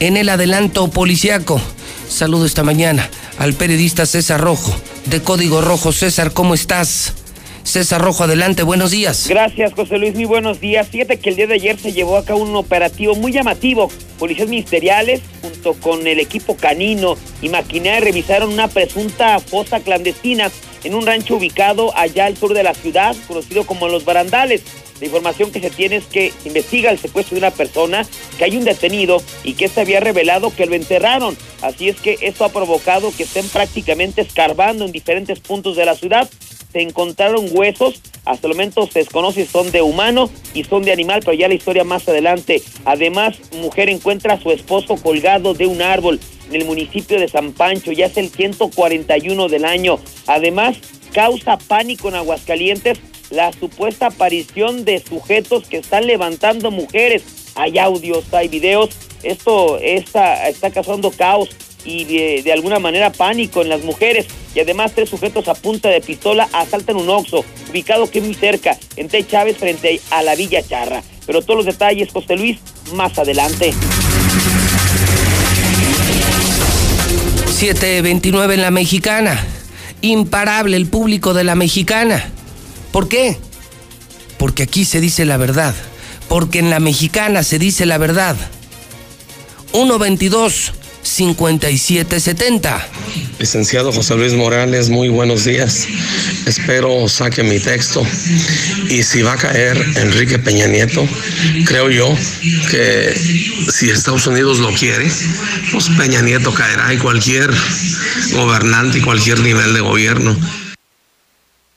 [0.00, 1.60] En el adelanto policiaco.
[2.08, 4.74] Saludo esta mañana al periodista César Rojo,
[5.06, 5.92] de Código Rojo.
[5.92, 7.14] César, ¿cómo estás?
[7.62, 9.28] César Rojo, adelante, buenos días.
[9.28, 10.88] Gracias, José Luis, muy buenos días.
[10.88, 13.92] Fíjate que el día de ayer se llevó a cabo un operativo muy llamativo.
[14.18, 20.50] Policías ministeriales, junto con el equipo canino y maquinaria, revisaron una presunta fosa clandestina
[20.84, 24.62] en un rancho ubicado allá al sur de la ciudad, conocido como Los Barandales.
[25.00, 28.56] La información que se tiene es que investiga el secuestro de una persona, que hay
[28.56, 31.36] un detenido y que se había revelado que lo enterraron.
[31.62, 35.94] Así es que esto ha provocado que estén prácticamente escarbando en diferentes puntos de la
[35.94, 36.28] ciudad.
[36.72, 40.92] Se encontraron huesos, hasta el momento se desconoce si son de humano y son de
[40.92, 42.62] animal, pero ya la historia más adelante.
[42.84, 47.52] Además, mujer encuentra a su esposo colgado de un árbol en el municipio de San
[47.52, 49.98] Pancho, ya es el 141 del año.
[50.26, 50.76] Además,
[51.12, 52.98] causa pánico en Aguascalientes
[53.30, 57.22] la supuesta aparición de sujetos que están levantando mujeres.
[57.54, 58.90] Hay audios, hay videos.
[59.22, 61.50] Esto está, causando caos
[61.84, 64.26] y de, de, alguna manera pánico en las mujeres.
[64.54, 68.76] Y además tres sujetos a punta de pistola asaltan un Oxxo, ubicado aquí muy cerca,
[68.96, 69.24] en T.
[69.26, 71.02] Chávez, frente a la Villa Charra.
[71.26, 72.58] Pero todos los detalles, José Luis,
[72.92, 73.72] más adelante.
[77.60, 79.38] 729 en la mexicana.
[80.00, 82.24] Imparable el público de la mexicana.
[82.90, 83.36] ¿Por qué?
[84.38, 85.74] Porque aquí se dice la verdad.
[86.26, 88.34] Porque en la mexicana se dice la verdad.
[89.72, 92.88] 122 5770.
[93.38, 95.86] Licenciado José Luis Morales, muy buenos días.
[96.46, 98.02] Espero saque mi texto.
[98.88, 101.06] Y si va a caer Enrique Peña Nieto,
[101.64, 102.14] creo yo
[102.70, 103.14] que
[103.72, 105.10] si Estados Unidos lo quiere,
[105.72, 107.50] pues Peña Nieto caerá y cualquier
[108.32, 110.36] gobernante y cualquier nivel de gobierno.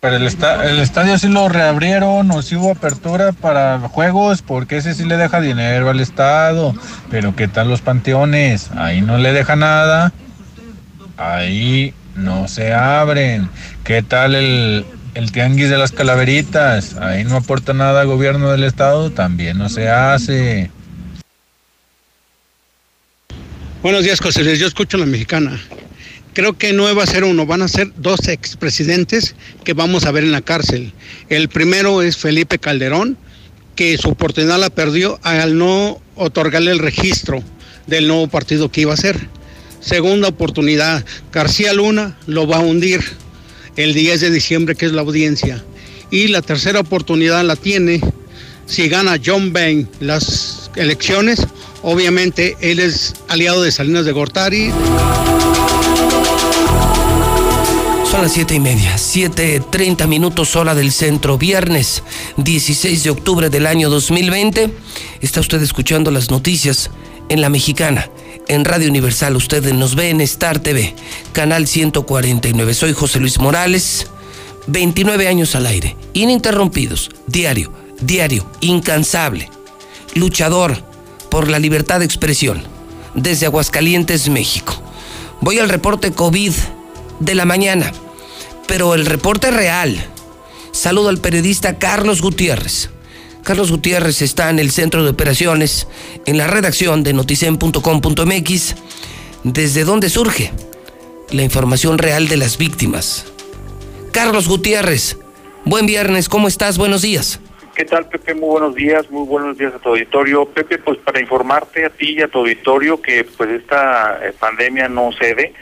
[0.03, 4.93] Pero el, el estadio sí lo reabrieron o sí hubo apertura para juegos, porque ese
[4.93, 6.75] sí le deja dinero al Estado.
[7.09, 8.69] Pero ¿qué tal los panteones?
[8.75, 10.11] Ahí no le deja nada.
[11.15, 13.47] Ahí no se abren.
[13.85, 16.97] ¿Qué tal el, el tianguis de las calaveritas?
[16.97, 20.69] Ahí no aporta nada al gobierno del Estado, también no se hace.
[23.81, 24.57] Buenos días, José.
[24.57, 25.57] Yo escucho la mexicana
[26.33, 30.11] creo que no va a ser uno, van a ser dos expresidentes que vamos a
[30.11, 30.91] ver en la cárcel.
[31.29, 33.17] El primero es Felipe Calderón,
[33.75, 37.43] que su oportunidad la perdió al no otorgarle el registro
[37.87, 39.27] del nuevo partido que iba a ser.
[39.79, 43.01] Segunda oportunidad, García Luna lo va a hundir
[43.75, 45.63] el 10 de diciembre, que es la audiencia.
[46.11, 47.99] Y la tercera oportunidad la tiene
[48.65, 51.45] si gana John Bain las elecciones.
[51.81, 54.71] Obviamente él es aliado de Salinas de Gortari.
[58.23, 62.03] Las siete y media, siete treinta minutos hora del centro, viernes
[62.37, 64.73] 16 de octubre del año 2020.
[65.19, 66.89] Está usted escuchando las noticias
[67.27, 68.09] en La Mexicana,
[68.47, 69.35] en Radio Universal.
[69.35, 70.95] Usted nos ve en Star TV,
[71.33, 72.73] canal 149.
[72.73, 74.07] Soy José Luis Morales,
[74.67, 79.49] 29 años al aire, ininterrumpidos, diario, diario, incansable,
[80.15, 80.81] luchador
[81.29, 82.63] por la libertad de expresión,
[83.15, 84.81] desde Aguascalientes, México.
[85.41, 86.53] Voy al reporte COVID
[87.19, 87.91] de la mañana,
[88.73, 90.03] pero el reporte real.
[90.71, 92.89] Saludo al periodista Carlos Gutiérrez.
[93.43, 95.87] Carlos Gutiérrez está en el centro de operaciones,
[96.25, 98.75] en la redacción de noticen.com.mx
[99.43, 100.53] desde dónde surge
[101.29, 103.31] la información real de las víctimas.
[104.11, 105.19] Carlos Gutiérrez,
[105.65, 106.79] buen viernes, ¿cómo estás?
[106.79, 107.39] Buenos días.
[107.75, 108.33] ¿Qué tal, Pepe?
[108.33, 110.45] Muy buenos días, muy buenos días a tu auditorio.
[110.45, 114.89] Pepe, pues para informarte a ti y a tu auditorio que pues esta eh, pandemia
[114.89, 115.53] no cede,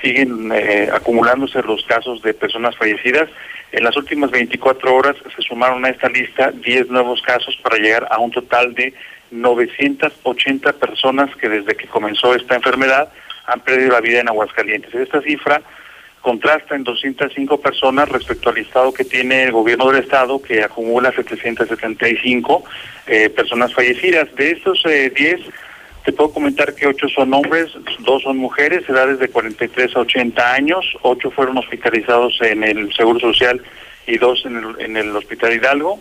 [0.00, 3.28] siguen eh, acumulándose los casos de personas fallecidas.
[3.72, 8.06] En las últimas 24 horas se sumaron a esta lista 10 nuevos casos para llegar
[8.10, 8.94] a un total de
[9.30, 13.12] 980 personas que desde que comenzó esta enfermedad
[13.46, 14.94] han perdido la vida en Aguascalientes.
[14.94, 15.60] Esta cifra
[16.24, 21.12] contrasta en 205 personas respecto al listado que tiene el gobierno del estado, que acumula
[21.12, 22.64] 775
[23.06, 24.34] eh, personas fallecidas.
[24.34, 25.40] De estos eh, 10,
[26.04, 30.52] te puedo comentar que 8 son hombres, 2 son mujeres, edades de 43 a 80
[30.52, 33.62] años, 8 fueron hospitalizados en el Seguro Social
[34.06, 35.98] y 2 en el, en el Hospital Hidalgo.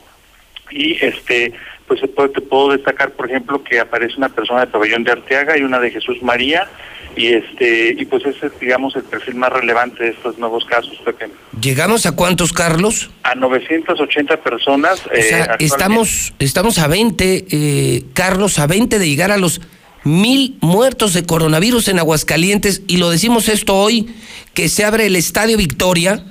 [0.72, 1.54] Y este
[1.88, 5.64] pues te puedo destacar, por ejemplo, que aparece una persona de Pabellón de Arteaga y
[5.64, 6.68] una de Jesús María,
[7.16, 10.98] y este y pues ese es digamos el perfil más relevante de estos nuevos casos
[11.06, 11.30] Pepe.
[11.62, 13.12] ¿Llegamos a cuántos Carlos?
[13.22, 15.06] A 980 personas.
[15.06, 19.62] O sea, eh, estamos estamos a 20 eh, Carlos a 20 de llegar a los
[20.04, 24.10] mil muertos de coronavirus en Aguascalientes y lo decimos esto hoy
[24.54, 26.24] que se abre el Estadio Victoria.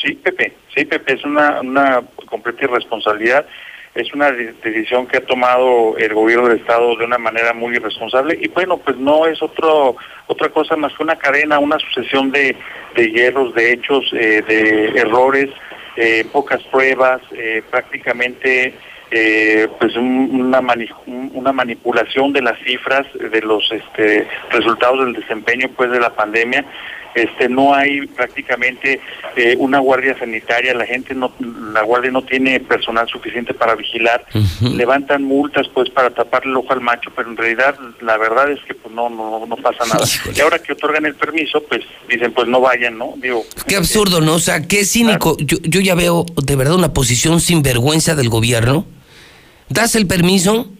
[0.00, 3.46] Sí, Pepe, sí, Pepe, es una, una completa irresponsabilidad
[3.98, 8.38] es una decisión que ha tomado el gobierno del estado de una manera muy irresponsable
[8.40, 12.54] y bueno pues no es otro otra cosa más que una cadena una sucesión de,
[12.94, 15.50] de hierros de hechos eh, de errores
[15.96, 18.74] eh, pocas pruebas eh, prácticamente
[19.10, 25.14] eh, pues un, una mani una manipulación de las cifras de los este resultados del
[25.14, 26.64] desempeño pues de la pandemia.
[27.14, 29.00] Este no hay prácticamente
[29.34, 31.32] eh, una guardia sanitaria la gente no
[31.72, 34.26] la guardia no tiene personal suficiente para vigilar.
[34.60, 38.60] Levantan multas pues para taparle el ojo al macho pero en realidad la verdad es
[38.64, 40.04] que pues no no, no pasa nada.
[40.36, 44.20] Y ahora que otorgan el permiso pues dicen pues no vayan no digo qué absurdo
[44.20, 45.36] no o sea qué cínico.
[45.40, 48.84] Yo, yo ya veo de verdad una posición sin vergüenza del gobierno
[49.68, 50.70] das el permiso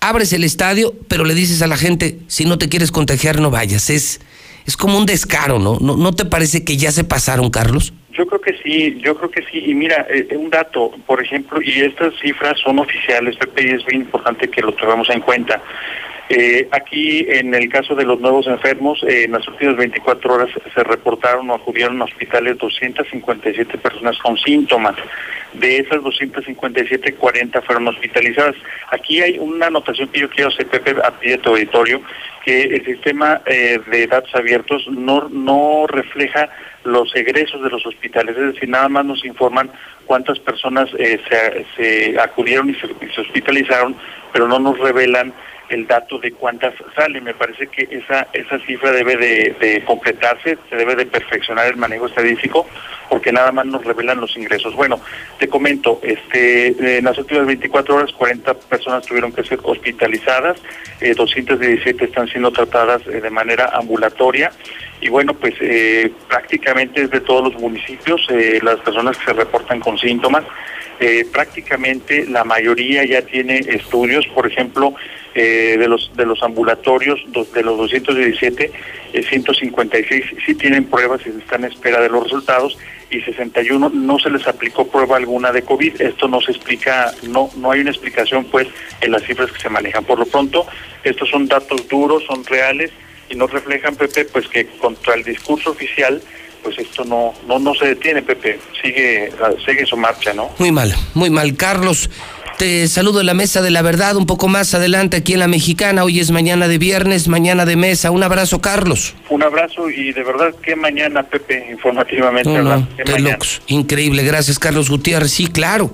[0.00, 3.50] abres el estadio pero le dices a la gente si no te quieres contagiar no
[3.50, 4.20] vayas es
[4.66, 5.78] es como un descaro, ¿no?
[5.80, 5.96] ¿no?
[5.96, 7.92] ¿No te parece que ya se pasaron, Carlos?
[8.12, 9.62] Yo creo que sí, yo creo que sí.
[9.66, 14.02] Y mira, eh, un dato, por ejemplo, y estas cifras son oficiales, y es bien
[14.02, 15.60] importante que lo tengamos en cuenta.
[16.30, 20.48] Eh, aquí, en el caso de los nuevos enfermos, eh, en las últimas 24 horas
[20.74, 24.96] se reportaron o acudieron a hospitales 257 personas con síntomas.
[25.52, 28.56] De esas 257, 40 fueron hospitalizadas.
[28.90, 32.00] Aquí hay una anotación que yo quiero hacer, Pepe, a ti de tu auditorio,
[32.44, 36.48] que el sistema eh, de datos abiertos no, no refleja
[36.84, 39.70] los egresos de los hospitales, es decir, nada más nos informan
[40.06, 43.96] cuántas personas eh, se, se, acudieron y se, y se hospitalizaron,
[44.32, 45.32] pero no nos revelan
[45.68, 47.24] el dato de cuántas salen.
[47.24, 51.76] Me parece que esa esa cifra debe de, de, completarse, se debe de perfeccionar el
[51.76, 52.66] manejo estadístico,
[53.08, 54.74] porque nada más nos revelan los ingresos.
[54.74, 55.00] Bueno,
[55.38, 60.60] te comento, este en las últimas 24 horas 40 personas tuvieron que ser hospitalizadas,
[61.00, 64.50] eh, 217 están siendo tratadas eh, de manera ambulatoria
[65.04, 69.32] y bueno, pues eh, prácticamente es de todos los municipios eh, las personas que se
[69.34, 70.44] reportan con síntomas.
[71.00, 74.94] Eh, prácticamente la mayoría ya tiene estudios, por ejemplo,
[75.34, 78.70] eh, de los de los ambulatorios, de los 217,
[79.12, 82.78] eh, 156 sí tienen pruebas y están en espera de los resultados
[83.10, 86.00] y 61 no se les aplicó prueba alguna de COVID.
[86.00, 88.68] Esto no se explica, no no hay una explicación pues
[89.00, 90.04] en las cifras que se manejan.
[90.04, 90.66] Por lo pronto,
[91.02, 92.92] estos son datos duros, son reales
[93.28, 96.22] y no reflejan, Pepe, pues que contra el discurso oficial
[96.64, 99.30] pues esto no, no, no se detiene, Pepe, sigue,
[99.64, 100.50] sigue su marcha, ¿no?
[100.58, 101.54] Muy mal, muy mal.
[101.56, 102.08] Carlos,
[102.58, 105.48] te saludo en la mesa de la verdad un poco más adelante aquí en la
[105.48, 106.04] mexicana.
[106.04, 108.10] Hoy es mañana de viernes, mañana de mesa.
[108.10, 109.14] Un abrazo, Carlos.
[109.28, 112.50] Un abrazo y de verdad qué mañana, Pepe, informativamente.
[112.50, 112.88] No, no.
[113.66, 115.32] Increíble, gracias, Carlos Gutiérrez.
[115.32, 115.90] Sí, claro.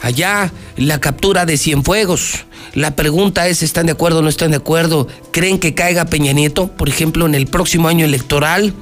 [0.00, 2.46] Allá la captura de Cienfuegos.
[2.74, 5.08] La pregunta es, ¿están de acuerdo o no están de acuerdo?
[5.32, 8.72] ¿Creen que caiga Peña Nieto, por ejemplo, en el próximo año electoral?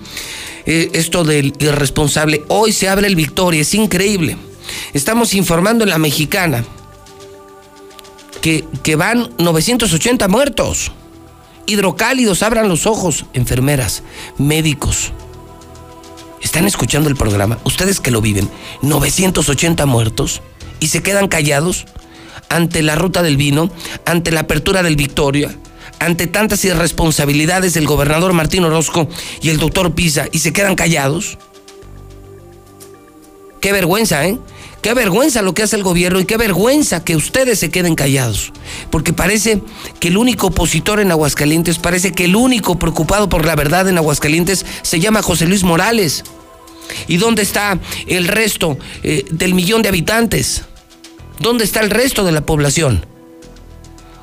[0.67, 2.45] Eh, esto del irresponsable.
[2.49, 4.37] Hoy se abre el Victoria, es increíble.
[4.93, 6.65] Estamos informando en la mexicana
[8.41, 10.91] que, que van 980 muertos.
[11.67, 13.27] Hidrocálidos, abran los ojos.
[13.33, 14.03] Enfermeras,
[14.39, 15.13] médicos.
[16.43, 17.59] ¿Están escuchando el programa?
[17.65, 18.51] Ustedes que lo viven.
[18.83, 20.43] 980 muertos
[20.81, 21.87] y se quedan callados
[22.49, 23.71] ante la ruta del vino,
[24.05, 25.57] ante la apertura del Victoria,
[25.99, 29.09] ante tantas irresponsabilidades del gobernador Martín Orozco
[29.41, 31.39] y el doctor Pisa y se quedan callados.
[33.61, 34.39] Qué vergüenza, ¿eh?
[34.83, 38.53] Qué vergüenza lo que hace el gobierno y qué vergüenza que ustedes se queden callados.
[38.91, 39.61] Porque parece
[39.99, 43.99] que el único opositor en Aguascalientes, parece que el único preocupado por la verdad en
[43.99, 46.23] Aguascalientes se llama José Luis Morales.
[47.09, 50.63] ¿Y dónde está el resto eh, del millón de habitantes?
[51.41, 53.05] ¿Dónde está el resto de la población?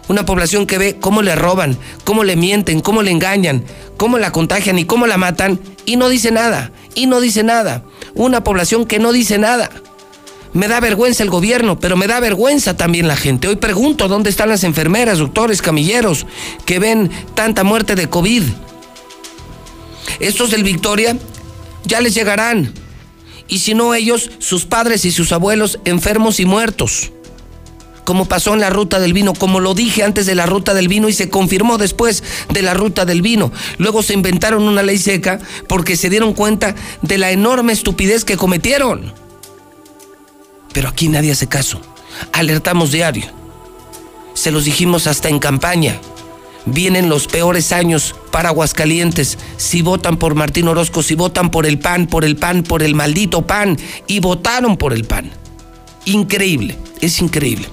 [0.08, 3.64] Una población que ve cómo le roban, cómo le mienten, cómo le engañan,
[3.98, 7.84] cómo la contagian y cómo la matan y no dice nada, y no dice nada.
[8.14, 9.70] Una población que no dice nada.
[10.54, 13.48] Me da vergüenza el gobierno, pero me da vergüenza también la gente.
[13.48, 16.28] Hoy pregunto dónde están las enfermeras, doctores, camilleros
[16.66, 18.44] que ven tanta muerte de COVID.
[20.20, 21.18] Estos del Victoria
[21.86, 22.72] ya les llegarán.
[23.48, 27.12] Y si no ellos, sus padres y sus abuelos enfermos y muertos.
[28.04, 30.88] Como pasó en la ruta del vino, como lo dije antes de la ruta del
[30.88, 33.52] vino y se confirmó después de la ruta del vino.
[33.78, 38.38] Luego se inventaron una ley seca porque se dieron cuenta de la enorme estupidez que
[38.38, 39.14] cometieron.
[40.74, 41.80] Pero aquí nadie hace caso.
[42.34, 43.26] Alertamos diario.
[44.34, 46.00] Se los dijimos hasta en campaña.
[46.66, 49.38] Vienen los peores años para Aguascalientes.
[49.58, 52.96] Si votan por Martín Orozco, si votan por el PAN, por el PAN, por el
[52.96, 53.78] maldito PAN.
[54.08, 55.32] Y votaron por el PAN.
[56.06, 57.68] Increíble, es increíble.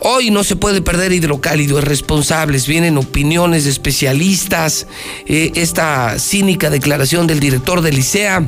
[0.00, 4.86] Hoy no se puede perder hidrocálido, es responsables, vienen opiniones especialistas,
[5.26, 8.46] eh, esta cínica declaración del director del ICEA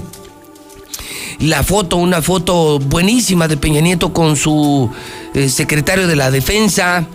[1.38, 4.90] la foto, una foto buenísima de Peña Nieto con su
[5.34, 7.07] eh, secretario de la defensa,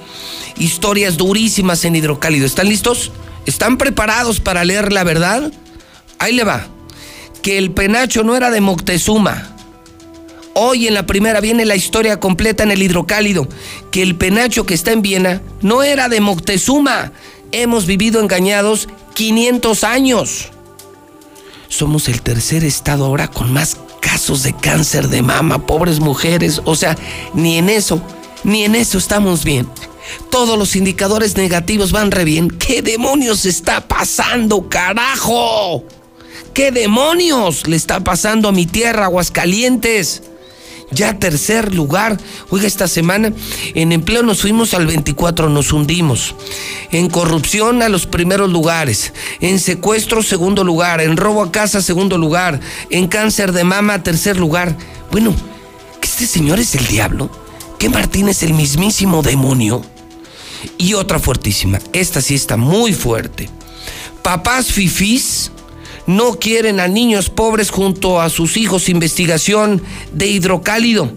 [0.58, 2.46] historias durísimas en hidrocálido.
[2.46, 3.12] ¿Están listos?
[3.46, 5.52] ¿Están preparados para leer la verdad?
[6.20, 6.68] Ahí le va.
[7.42, 9.56] Que el penacho no era de Moctezuma.
[10.62, 13.47] Hoy en la primera viene la historia completa en el hidrocálido.
[13.91, 17.14] Que el penacho que está en Viena no era de Moctezuma.
[17.53, 20.49] Hemos vivido engañados 500 años.
[21.70, 26.76] Somos el tercer estado ahora con más casos de cáncer de mama, pobres mujeres, o
[26.76, 26.97] sea,
[27.34, 28.01] ni en eso,
[28.43, 29.66] ni en eso estamos bien.
[30.30, 32.49] Todos los indicadores negativos van re bien.
[32.49, 35.86] ¿Qué demonios está pasando, carajo?
[36.53, 40.24] ¿Qué demonios le está pasando a mi tierra, Aguascalientes?
[40.92, 42.18] Ya tercer lugar.
[42.50, 43.32] Oiga, esta semana
[43.76, 46.36] en empleo nos fuimos al 24, nos hundimos.
[46.92, 49.14] En corrupción a los primeros lugares.
[49.40, 51.02] En secuestro, segundo lugar.
[51.02, 52.60] En robo a casa, segundo lugar.
[52.90, 54.76] En cáncer de mama, tercer lugar.
[55.12, 55.36] Bueno,
[56.02, 57.30] ¿que este señor es el diablo?
[57.78, 59.84] ¿Que Martín es el mismísimo demonio?
[60.78, 61.80] Y otra fuertísima.
[61.94, 63.50] Esta sí está muy fuerte.
[64.24, 65.52] Papás fifís
[66.10, 71.12] no quieren a niños pobres junto a sus hijos investigación de hidrocálido.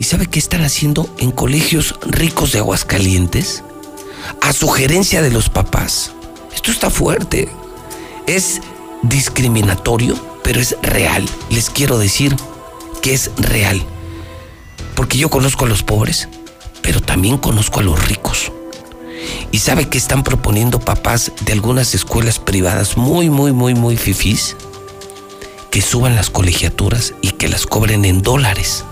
[0.00, 3.62] ¿Y sabe qué están haciendo en colegios ricos de Aguascalientes?
[4.42, 6.10] A sugerencia de los papás.
[6.52, 7.48] Esto está fuerte.
[8.26, 8.60] Es
[9.04, 11.24] discriminatorio, pero es real.
[11.48, 12.34] Les quiero decir
[13.02, 13.80] que es real.
[14.96, 16.28] Porque yo conozco a los pobres,
[16.82, 18.50] pero también conozco a los ricos.
[19.52, 24.56] ¿Y sabe que están proponiendo papás de algunas escuelas privadas muy, muy, muy, muy fifís?
[25.70, 28.84] Que suban las colegiaturas y que las cobren en dólares.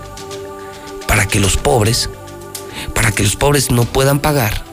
[1.07, 2.09] Para que los pobres,
[2.93, 4.63] para que los pobres no puedan pagar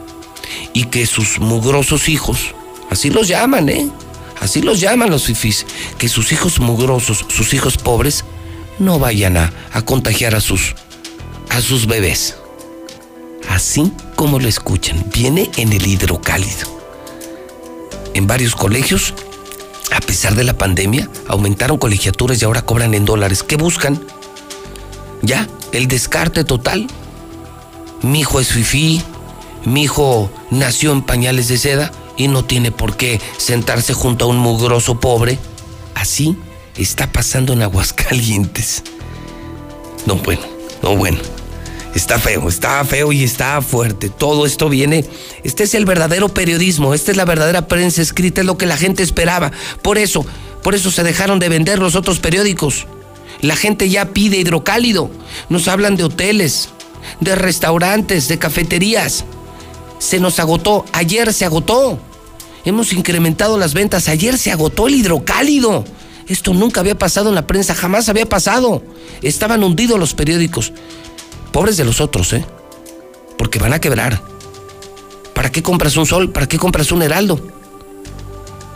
[0.73, 2.53] y que sus mugrosos hijos,
[2.89, 3.89] así los llaman, ¿eh?
[4.39, 5.65] Así los llaman los fifís,
[5.97, 8.25] que sus hijos mugrosos, sus hijos pobres,
[8.77, 10.75] no vayan a, a contagiar a sus,
[11.49, 12.35] a sus bebés
[13.49, 16.67] así como lo escuchan, viene en el hidrocálido.
[18.13, 19.13] En varios colegios,
[19.91, 23.43] a pesar de la pandemia, aumentaron colegiaturas y ahora cobran en dólares.
[23.43, 24.03] ¿Qué buscan?
[25.21, 26.87] Ya, el descarte total.
[28.01, 29.01] Mi hijo es fifí,
[29.65, 34.27] mi hijo nació en pañales de seda y no tiene por qué sentarse junto a
[34.27, 35.39] un mugroso pobre.
[35.95, 36.37] Así
[36.75, 38.83] está pasando en Aguascalientes.
[40.05, 40.41] No bueno,
[40.81, 41.19] no bueno.
[41.95, 44.09] Está feo, está feo y está fuerte.
[44.09, 45.05] Todo esto viene.
[45.43, 48.77] Este es el verdadero periodismo, esta es la verdadera prensa escrita, es lo que la
[48.77, 49.51] gente esperaba.
[49.81, 50.25] Por eso,
[50.63, 52.87] por eso se dejaron de vender los otros periódicos.
[53.41, 55.11] La gente ya pide hidrocálido.
[55.49, 56.69] Nos hablan de hoteles,
[57.19, 59.25] de restaurantes, de cafeterías.
[59.99, 61.99] Se nos agotó, ayer se agotó.
[62.65, 65.83] Hemos incrementado las ventas, ayer se agotó el hidrocálido.
[66.27, 68.81] Esto nunca había pasado en la prensa, jamás había pasado.
[69.21, 70.71] Estaban hundidos los periódicos.
[71.53, 72.43] Pobres de los otros, ¿eh?
[73.37, 74.21] Porque van a quebrar.
[75.35, 76.31] ¿Para qué compras un sol?
[76.31, 77.39] ¿Para qué compras un heraldo?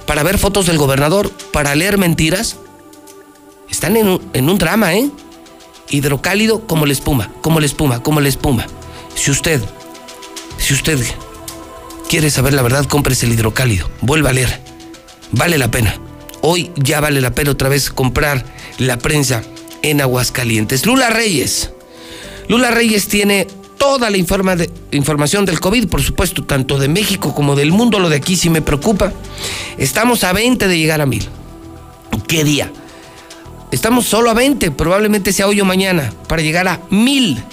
[0.06, 1.32] ¿Para ver fotos del gobernador?
[1.52, 2.58] ¿Para leer mentiras?
[3.70, 5.10] Están en un, en un drama, ¿eh?
[5.90, 8.68] Hidrocálido como la espuma, como la espuma, como la espuma.
[9.16, 9.60] Si usted,
[10.60, 11.00] si usted
[12.08, 13.90] quiere saber la verdad, cómprese el hidrocálido.
[14.02, 14.62] Vuelva a leer.
[15.32, 15.96] Vale la pena.
[16.42, 18.46] Hoy ya vale la pena otra vez comprar
[18.78, 19.42] la prensa
[19.82, 20.86] en Aguascalientes.
[20.86, 21.72] Lula Reyes
[22.48, 27.34] Lula Reyes tiene toda la informa de, información del COVID, por supuesto, tanto de México
[27.34, 28.00] como del mundo.
[28.00, 29.12] Lo de aquí sí me preocupa.
[29.78, 31.28] Estamos a 20 de llegar a mil.
[32.28, 32.72] ¿Qué día?
[33.72, 37.44] Estamos solo a 20, probablemente sea hoy o mañana, para llegar a mil.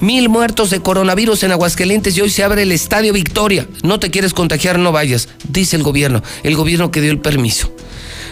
[0.00, 3.66] Mil muertos de coronavirus en Aguascalientes y hoy se abre el Estadio Victoria.
[3.82, 7.72] No te quieres contagiar, no vayas, dice el gobierno, el gobierno que dio el permiso.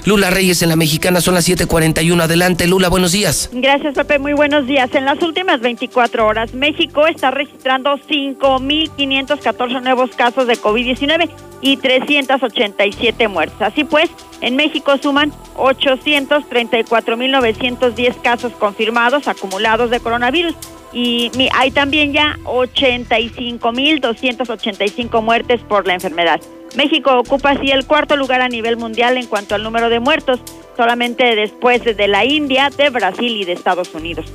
[0.05, 2.22] Lula Reyes en la mexicana son las 7:41.
[2.22, 3.48] Adelante, Lula, buenos días.
[3.52, 4.18] Gracias, Pepe.
[4.18, 4.94] Muy buenos días.
[4.94, 11.30] En las últimas 24 horas, México está registrando 5.514 nuevos casos de COVID-19
[11.62, 13.62] y 387 muertes.
[13.62, 14.11] Así pues,
[14.42, 20.55] en México suman 834.910 casos confirmados acumulados de coronavirus
[20.92, 26.42] y hay también ya 85.285 muertes por la enfermedad.
[26.77, 30.41] México ocupa así el cuarto lugar a nivel mundial en cuanto al número de muertos,
[30.77, 34.27] solamente después de la India, de Brasil y de Estados Unidos.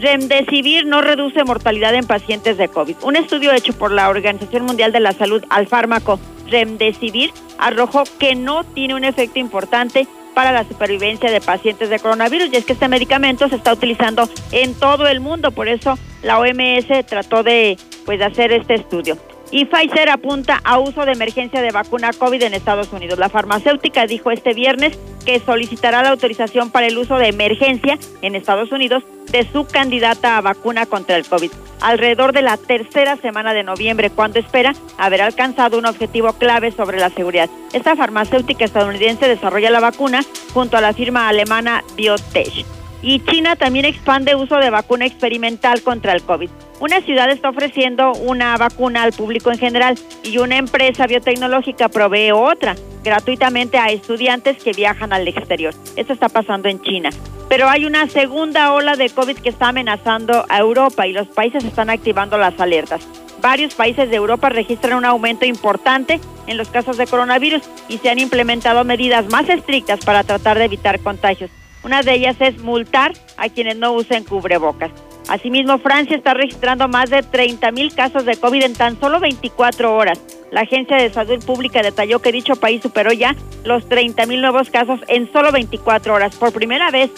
[0.00, 2.96] Remdesivir no reduce mortalidad en pacientes de COVID.
[3.02, 8.34] Un estudio hecho por la Organización Mundial de la Salud al fármaco Remdesivir arrojó que
[8.34, 12.74] no tiene un efecto importante para la supervivencia de pacientes de coronavirus y es que
[12.74, 17.76] este medicamento se está utilizando en todo el mundo, por eso la OMS trató de
[18.06, 19.18] pues hacer este estudio.
[19.50, 23.18] Y Pfizer apunta a uso de emergencia de vacuna COVID en Estados Unidos.
[23.18, 28.34] La farmacéutica dijo este viernes que solicitará la autorización para el uso de emergencia en
[28.34, 33.52] Estados Unidos de su candidata a vacuna contra el COVID, alrededor de la tercera semana
[33.52, 37.50] de noviembre, cuando espera haber alcanzado un objetivo clave sobre la seguridad.
[37.72, 40.22] Esta farmacéutica estadounidense desarrolla la vacuna
[40.54, 42.64] junto a la firma alemana Biotech.
[43.02, 46.50] Y China también expande uso de vacuna experimental contra el COVID.
[46.80, 52.32] Una ciudad está ofreciendo una vacuna al público en general y una empresa biotecnológica provee
[52.32, 55.74] otra gratuitamente a estudiantes que viajan al exterior.
[55.96, 57.10] Esto está pasando en China.
[57.48, 61.64] Pero hay una segunda ola de COVID que está amenazando a Europa y los países
[61.64, 63.06] están activando las alertas.
[63.40, 68.10] Varios países de Europa registran un aumento importante en los casos de coronavirus y se
[68.10, 71.50] han implementado medidas más estrictas para tratar de evitar contagios.
[71.82, 74.90] Una de ellas es multar a quienes no usen cubrebocas.
[75.28, 79.94] Asimismo, Francia está registrando más de 30 mil casos de COVID en tan solo 24
[79.94, 80.20] horas.
[80.50, 84.70] La Agencia de Salud Pública detalló que dicho país superó ya los 30 mil nuevos
[84.70, 87.10] casos en solo 24 horas, por primera vez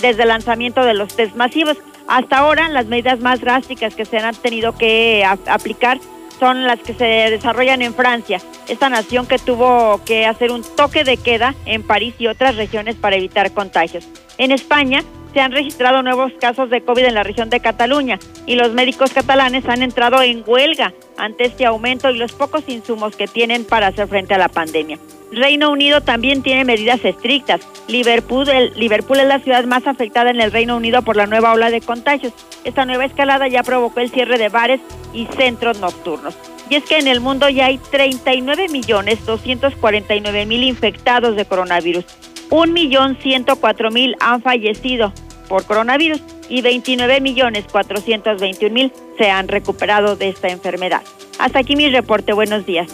[0.00, 1.76] desde el lanzamiento de los test masivos.
[2.06, 6.00] Hasta ahora, las medidas más drásticas que se han tenido que aplicar
[6.38, 11.04] son las que se desarrollan en Francia, esta nación que tuvo que hacer un toque
[11.04, 14.08] de queda en París y otras regiones para evitar contagios.
[14.38, 15.02] En España
[15.34, 19.12] se han registrado nuevos casos de COVID en la región de Cataluña y los médicos
[19.12, 23.88] catalanes han entrado en huelga ante este aumento y los pocos insumos que tienen para
[23.88, 24.98] hacer frente a la pandemia.
[25.32, 27.60] Reino Unido también tiene medidas estrictas.
[27.88, 31.70] Liverpool, Liverpool es la ciudad más afectada en el Reino Unido por la nueva ola
[31.70, 32.32] de contagios.
[32.64, 34.80] Esta nueva escalada ya provocó el cierre de bares
[35.12, 36.36] y centros nocturnos.
[36.70, 42.04] Y es que en el mundo ya hay 39 millones 249 mil infectados de coronavirus.
[42.50, 45.12] Un millón 104 mil han fallecido
[45.48, 51.02] por coronavirus y 29 millones 421 mil se han recuperado de esta enfermedad.
[51.38, 52.32] Hasta aquí mi reporte.
[52.32, 52.90] Buenos días.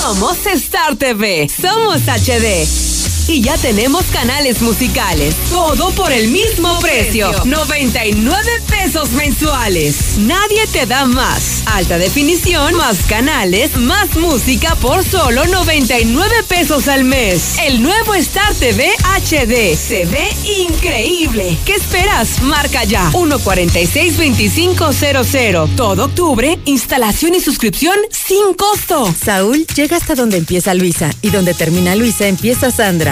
[0.00, 2.91] Somos Star TV, somos HD.
[3.28, 5.36] Y ya tenemos canales musicales.
[5.48, 7.30] Todo por el mismo precio.
[7.44, 10.18] 99 pesos mensuales.
[10.18, 11.62] Nadie te da más.
[11.66, 17.58] Alta definición, más canales, más música por solo 99 pesos al mes.
[17.64, 19.76] El nuevo Star TV HD.
[19.76, 20.28] Se ve
[20.68, 21.56] increíble.
[21.64, 22.42] ¿Qué esperas?
[22.42, 23.10] Marca ya.
[23.12, 25.76] 146-2500.
[25.76, 29.14] Todo octubre, instalación y suscripción sin costo.
[29.24, 33.11] Saúl llega hasta donde empieza Luisa y donde termina Luisa empieza Sandra.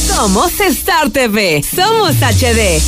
[0.00, 2.80] Somos Star TV, somos HD.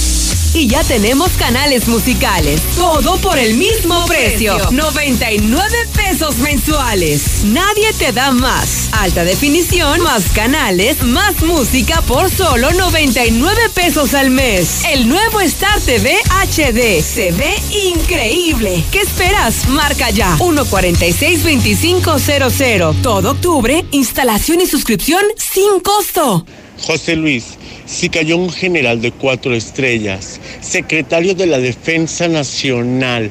[0.55, 2.63] Y ya tenemos canales musicales.
[2.75, 4.57] Todo por el mismo precio.
[4.71, 5.63] 99
[5.95, 7.45] pesos mensuales.
[7.45, 8.89] Nadie te da más.
[8.93, 14.85] Alta definición, más canales, más música por solo 99 pesos al mes.
[14.91, 17.03] El nuevo Star TV HD.
[17.03, 17.55] Se ve
[17.95, 18.83] increíble.
[18.91, 19.69] ¿Qué esperas?
[19.69, 20.37] Marca ya.
[20.39, 23.03] 146-2500.
[23.03, 26.47] Todo octubre, instalación y suscripción sin costo.
[26.83, 33.31] José Luis, si cayó un general de cuatro estrellas, secretario de la Defensa Nacional,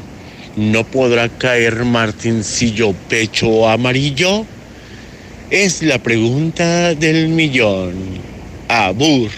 [0.56, 4.46] ¿no podrá caer Martincillo Pecho Amarillo?
[5.50, 7.94] Es la pregunta del millón.
[8.70, 9.30] Abur.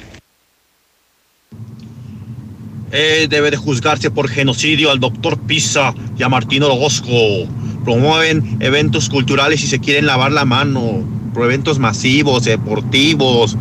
[2.92, 7.48] Eh, debe de juzgarse por genocidio al doctor Pisa y a Martín Orozco.
[7.84, 11.04] Promueven eventos culturales y se quieren lavar la mano.
[11.34, 13.58] Por eventos masivos, deportivos,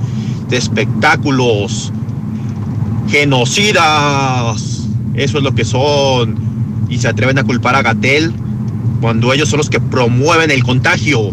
[0.52, 1.90] de espectáculos,
[3.08, 4.86] genocidas.
[5.14, 6.86] Eso es lo que son.
[6.90, 8.32] Y se atreven a culpar a Gatel
[9.00, 11.32] cuando ellos son los que promueven el contagio.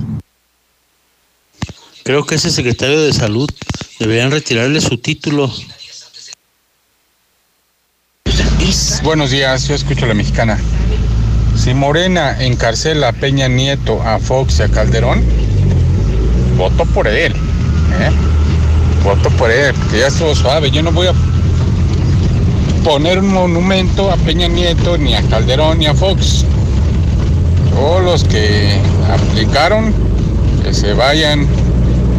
[2.03, 3.49] Creo que ese secretario de salud
[3.99, 5.51] deberían retirarle su título.
[9.03, 10.57] Buenos días, yo escucho a la mexicana.
[11.57, 15.22] Si Morena encarcela a Peña Nieto, a Fox y a Calderón,
[16.57, 17.34] voto por él.
[17.34, 18.28] ¿eh?
[19.03, 20.69] Voto por él, porque ya estuvo suave.
[20.71, 21.13] Yo no voy a
[22.83, 26.45] poner un monumento a Peña Nieto, ni a Calderón, ni a Fox.
[27.71, 28.79] Todos los que
[29.09, 29.93] aplicaron,
[30.63, 31.47] que se vayan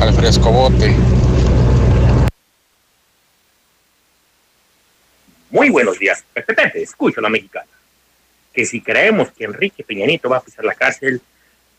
[0.00, 0.96] al frescobote.
[5.50, 7.66] Muy buenos días, respetante, escucho la mexicana.
[8.52, 11.20] Que si creemos que Enrique Peñanito va a pisar la cárcel,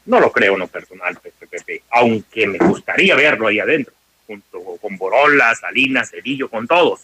[0.05, 3.93] no lo creo no personal, Pepe, aunque me gustaría verlo ahí adentro,
[4.31, 7.01] junto con Borola, Salinas, Cedillo, con todos.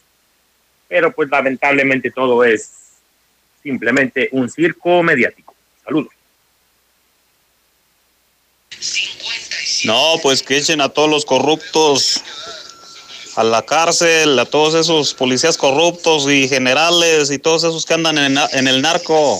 [0.87, 2.71] Pero pues lamentablemente todo es
[3.61, 5.53] simplemente un circo mediático.
[5.83, 6.13] Saludos.
[9.85, 12.23] No, pues que echen a todos los corruptos
[13.35, 18.17] a la cárcel, a todos esos policías corruptos y generales y todos esos que andan
[18.17, 19.39] en, en el narco.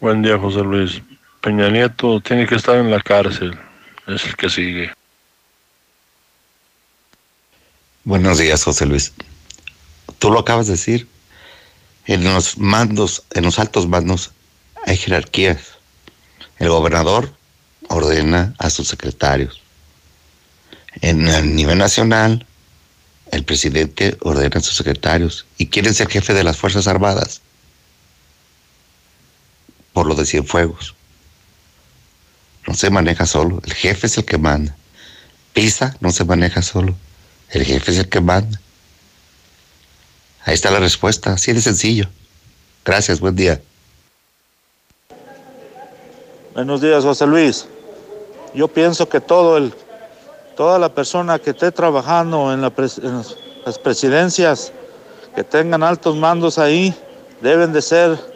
[0.00, 1.00] Buen día, José Luis.
[1.40, 3.56] Peña Nieto tiene que estar en la cárcel.
[4.14, 4.92] Es el que sigue.
[8.04, 9.12] Buenos días, José Luis.
[10.18, 11.08] Tú lo acabas de decir.
[12.06, 14.32] En los mandos, en los altos mandos,
[14.84, 15.78] hay jerarquías.
[16.58, 17.34] El gobernador
[17.88, 19.62] ordena a sus secretarios.
[21.00, 22.44] En el nivel nacional,
[23.30, 25.46] el presidente ordena a sus secretarios.
[25.56, 27.40] ¿Y quién es el jefe de las Fuerzas Armadas?
[29.94, 30.94] Por lo de Cienfuegos.
[32.66, 34.74] No se maneja solo, el jefe es el que manda.
[35.52, 36.94] Pisa no se maneja solo,
[37.50, 38.60] el jefe es el que manda.
[40.44, 42.08] Ahí está la respuesta, así de sencillo.
[42.84, 43.60] Gracias, buen día.
[46.54, 47.66] Buenos días, José Luis.
[48.54, 49.72] Yo pienso que todo el,
[50.56, 53.22] toda la persona que esté trabajando en, la en
[53.64, 54.72] las presidencias,
[55.34, 56.94] que tengan altos mandos ahí,
[57.40, 58.31] deben de ser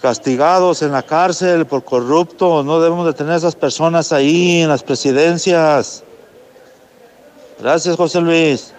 [0.00, 2.64] castigados en la cárcel por corruptos.
[2.64, 6.02] No debemos de tener esas personas ahí en las presidencias.
[7.58, 8.72] Gracias, José Luis.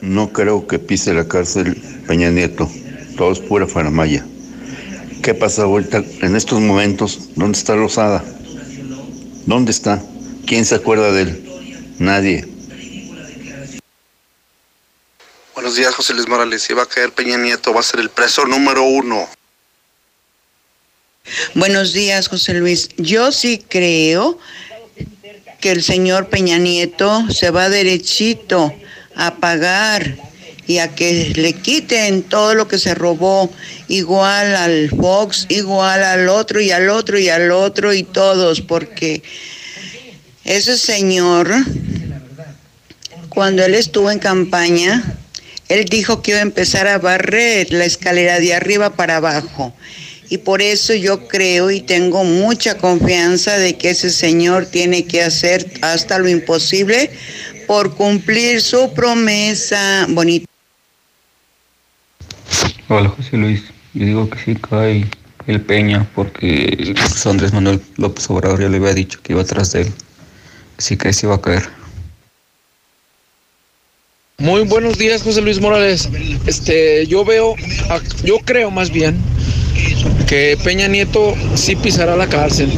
[0.00, 1.76] No creo que pise la cárcel
[2.06, 2.68] Peña Nieto.
[3.16, 4.26] Todo es pura faramaya.
[5.22, 7.28] ¿Qué pasa ahorita en estos momentos?
[7.36, 8.24] ¿Dónde está Rosada?
[9.46, 10.02] ¿Dónde está?
[10.46, 11.94] ¿Quién se acuerda de él?
[11.98, 12.51] Nadie.
[15.54, 16.62] Buenos días, José Luis Morales.
[16.62, 19.28] Si va a caer Peña Nieto, va a ser el preso número uno.
[21.54, 22.88] Buenos días, José Luis.
[22.96, 24.38] Yo sí creo
[25.60, 28.72] que el señor Peña Nieto se va derechito
[29.14, 30.16] a pagar
[30.66, 33.52] y a que le quiten todo lo que se robó,
[33.88, 39.22] igual al Fox, igual al otro y al otro y al otro y todos, porque
[40.44, 41.52] ese señor,
[43.28, 45.18] cuando él estuvo en campaña,
[45.68, 49.74] él dijo que iba a empezar a barrer la escalera de arriba para abajo.
[50.28, 55.22] Y por eso yo creo y tengo mucha confianza de que ese señor tiene que
[55.22, 57.10] hacer hasta lo imposible
[57.66, 60.46] por cumplir su promesa bonita.
[62.88, 63.62] Hola José Luis,
[63.94, 65.06] yo digo que sí cae
[65.46, 66.94] el Peña porque
[67.24, 69.92] Andrés Manuel López Obrador ya le había dicho que iba atrás de él.
[70.78, 71.81] Sí que sí iba a caer.
[74.42, 76.08] Muy buenos días, José Luis Morales.
[76.48, 77.54] Este, yo veo,
[78.24, 79.16] yo creo más bien
[80.26, 82.68] que Peña Nieto sí pisará la cárcel.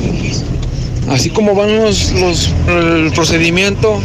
[1.09, 3.99] Así como van los, los el procedimiento,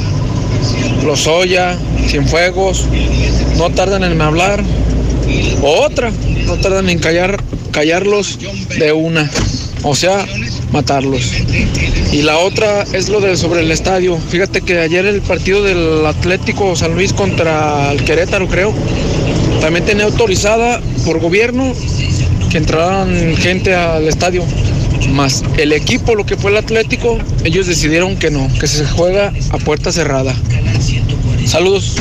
[1.04, 2.86] los Oya, Cienfuegos,
[3.58, 4.64] no tardan en hablar.
[5.62, 6.14] Otra,
[6.46, 8.40] no tardan en callar, callarlos
[8.78, 9.30] de una.
[9.84, 10.26] O sea,
[10.72, 11.32] matarlos.
[12.12, 14.18] Y la otra es lo de sobre el estadio.
[14.18, 18.74] Fíjate que ayer el partido del Atlético San Luis contra el Querétaro, creo,
[19.62, 21.74] también tenía autorizada por gobierno
[22.50, 24.44] que entraran gente al estadio.
[25.12, 29.34] Más el equipo, lo que fue el Atlético, ellos decidieron que no, que se juega
[29.52, 30.36] a puerta cerrada.
[31.46, 31.96] Saludos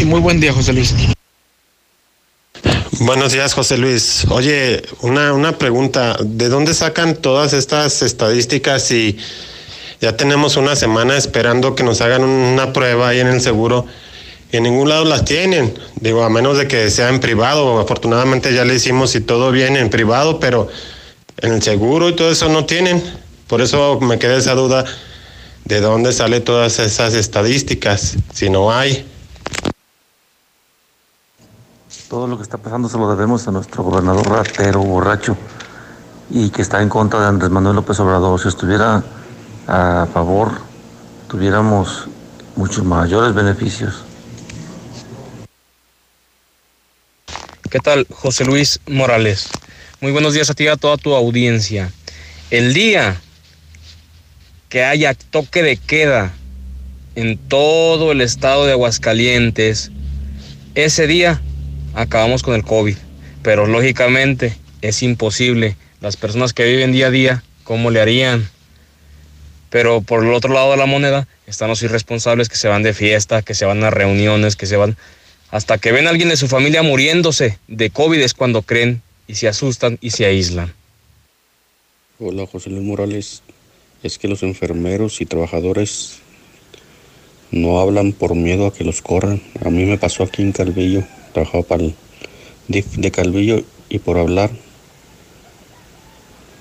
[0.00, 0.94] y muy buen día, José Luis.
[3.00, 4.24] Buenos días, José Luis.
[4.30, 6.16] Oye, una, una pregunta.
[6.18, 9.18] ¿De dónde sacan todas estas estadísticas y
[10.00, 13.84] ya tenemos una semana esperando que nos hagan una prueba ahí en el seguro?
[14.50, 15.78] En ningún lado las tienen.
[15.96, 17.78] Digo, a menos de que sea en privado.
[17.80, 20.68] Afortunadamente ya le hicimos y todo bien en privado, pero
[21.42, 23.02] en el seguro y todo eso no tienen.
[23.46, 24.86] Por eso me queda esa duda
[25.66, 29.04] de dónde salen todas esas estadísticas, si no hay.
[32.08, 35.36] Todo lo que está pasando se lo debemos a nuestro gobernador ratero, borracho,
[36.30, 38.40] y que está en contra de Andrés Manuel López Obrador.
[38.40, 39.02] Si estuviera
[39.66, 40.52] a favor,
[41.28, 42.06] tuviéramos
[42.54, 44.04] muchos mayores beneficios.
[47.68, 49.48] ¿Qué tal, José Luis Morales?
[50.00, 51.90] Muy buenos días a ti y a toda tu audiencia.
[52.52, 53.20] El día
[54.68, 56.32] que haya toque de queda
[57.16, 59.90] en todo el estado de Aguascalientes,
[60.76, 61.42] ese día
[61.96, 62.96] acabamos con el COVID.
[63.42, 65.76] Pero lógicamente es imposible.
[66.00, 68.48] Las personas que viven día a día, ¿cómo le harían?
[69.70, 72.94] Pero por el otro lado de la moneda están los irresponsables que se van de
[72.94, 74.96] fiesta, que se van a reuniones, que se van...
[75.50, 79.36] Hasta que ven a alguien de su familia muriéndose de COVID es cuando creen y
[79.36, 80.74] se asustan y se aíslan.
[82.18, 83.42] Hola José Luis Morales.
[84.02, 86.18] Es que los enfermeros y trabajadores
[87.50, 89.40] no hablan por miedo a que los corran.
[89.64, 91.04] A mí me pasó aquí en Calvillo
[91.36, 91.94] trabajaba para el
[92.68, 94.50] DIF de Calvillo y por hablar,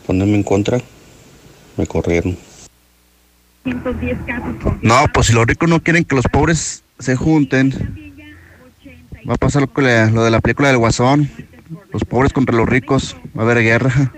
[0.06, 0.82] ponerme en contra,
[1.78, 2.38] me corrieron.
[4.82, 7.72] No, pues si los ricos no quieren que los pobres se junten,
[9.28, 11.30] va a pasar lo de la película del Guasón,
[11.94, 14.12] los pobres contra los ricos, va a haber guerra.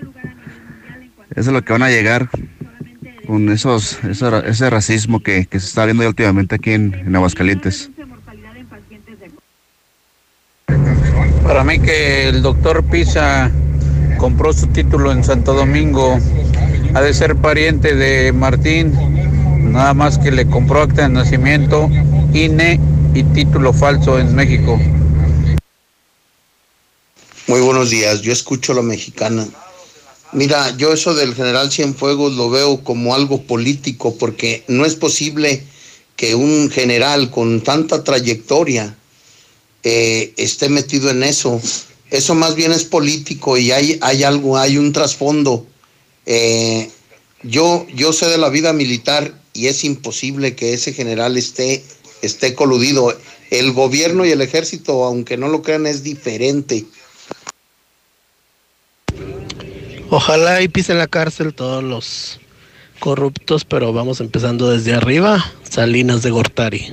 [1.35, 2.29] Eso es lo que van a llegar
[3.27, 7.91] con esos, ese, racismo que, se está viendo ya últimamente aquí en, en Aguascalientes.
[11.47, 13.49] Para mí que el doctor Pisa
[14.17, 16.19] compró su título en Santo Domingo,
[16.93, 18.91] ha de ser pariente de Martín,
[19.71, 21.89] nada más que le compró acta de nacimiento,
[22.33, 22.81] INE
[23.13, 24.77] y título falso en México.
[27.47, 29.47] Muy buenos días, yo escucho a la mexicana.
[30.33, 35.63] Mira, yo eso del general Cienfuegos lo veo como algo político porque no es posible
[36.17, 38.97] que un general con tanta trayectoria
[39.83, 41.61] eh, esté metido en eso.
[42.09, 45.65] Eso más bien es político y hay, hay algo, hay un trasfondo.
[46.25, 46.89] Eh,
[47.43, 51.83] yo, yo sé de la vida militar y es imposible que ese general esté,
[52.21, 53.17] esté coludido.
[53.49, 56.85] El gobierno y el ejército, aunque no lo crean, es diferente.
[60.09, 62.39] Ojalá y pisen la cárcel todos los
[62.99, 65.53] corruptos, pero vamos empezando desde arriba.
[65.63, 66.89] Salinas de Gortari.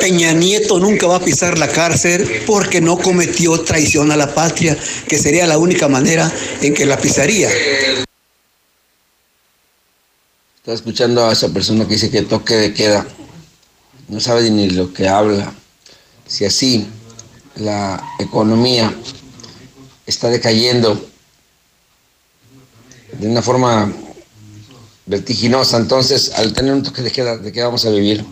[0.00, 4.76] Peña Nieto nunca va a pisar la cárcel porque no cometió traición a la patria,
[5.06, 6.32] que sería la única manera
[6.62, 7.50] en que la pisaría.
[10.56, 13.06] Está escuchando a esa persona que dice que toque de queda.
[14.08, 15.52] No sabe ni lo que habla.
[16.26, 16.86] Si así
[17.56, 18.94] la economía
[20.06, 21.04] está decayendo
[23.18, 23.92] de una forma
[25.04, 28.24] vertiginosa, entonces al tener un toque de queda, ¿de qué vamos a vivir?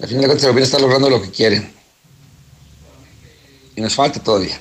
[0.00, 1.72] Al final de cuentas el gobierno está logrando lo que quieren.
[3.76, 4.60] Y nos falta todavía.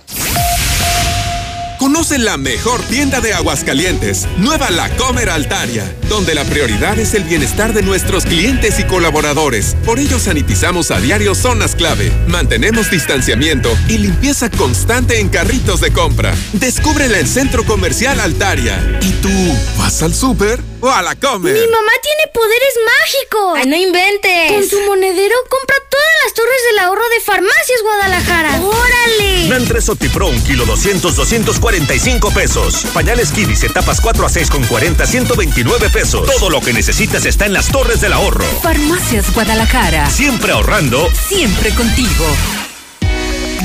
[1.80, 7.26] Conoce la mejor tienda de Aguascalientes, Nueva La Comer Altaria, donde la prioridad es el
[7.26, 9.76] bienestar de nuestros clientes y colaboradores.
[9.86, 15.92] Por ello sanitizamos a diario zonas clave, mantenemos distanciamiento y limpieza constante en carritos de
[15.92, 16.34] compra.
[16.54, 18.80] Descúbrela en Centro Comercial Altaria.
[19.02, 19.30] ¿Y tú
[19.78, 21.54] vas al súper o a la Comer?
[21.54, 23.58] Mi mamá tiene poderes mágicos.
[23.58, 24.52] Ay, no inventes.
[24.52, 28.62] Con su monedero compra todas las torres del ahorro de Farmacias Guadalajara.
[28.62, 29.48] ¡Órale!
[29.48, 32.86] Nantre Sotipro, un kilo 200, 245 pesos.
[32.94, 36.30] Pañales Kidis, etapas 4 a 6 con 40, 129 pesos.
[36.30, 38.46] Todo lo que necesitas está en las torres del ahorro.
[38.62, 40.10] Farmacias Guadalajara.
[40.10, 41.10] Siempre ahorrando.
[41.30, 42.26] Siempre contigo.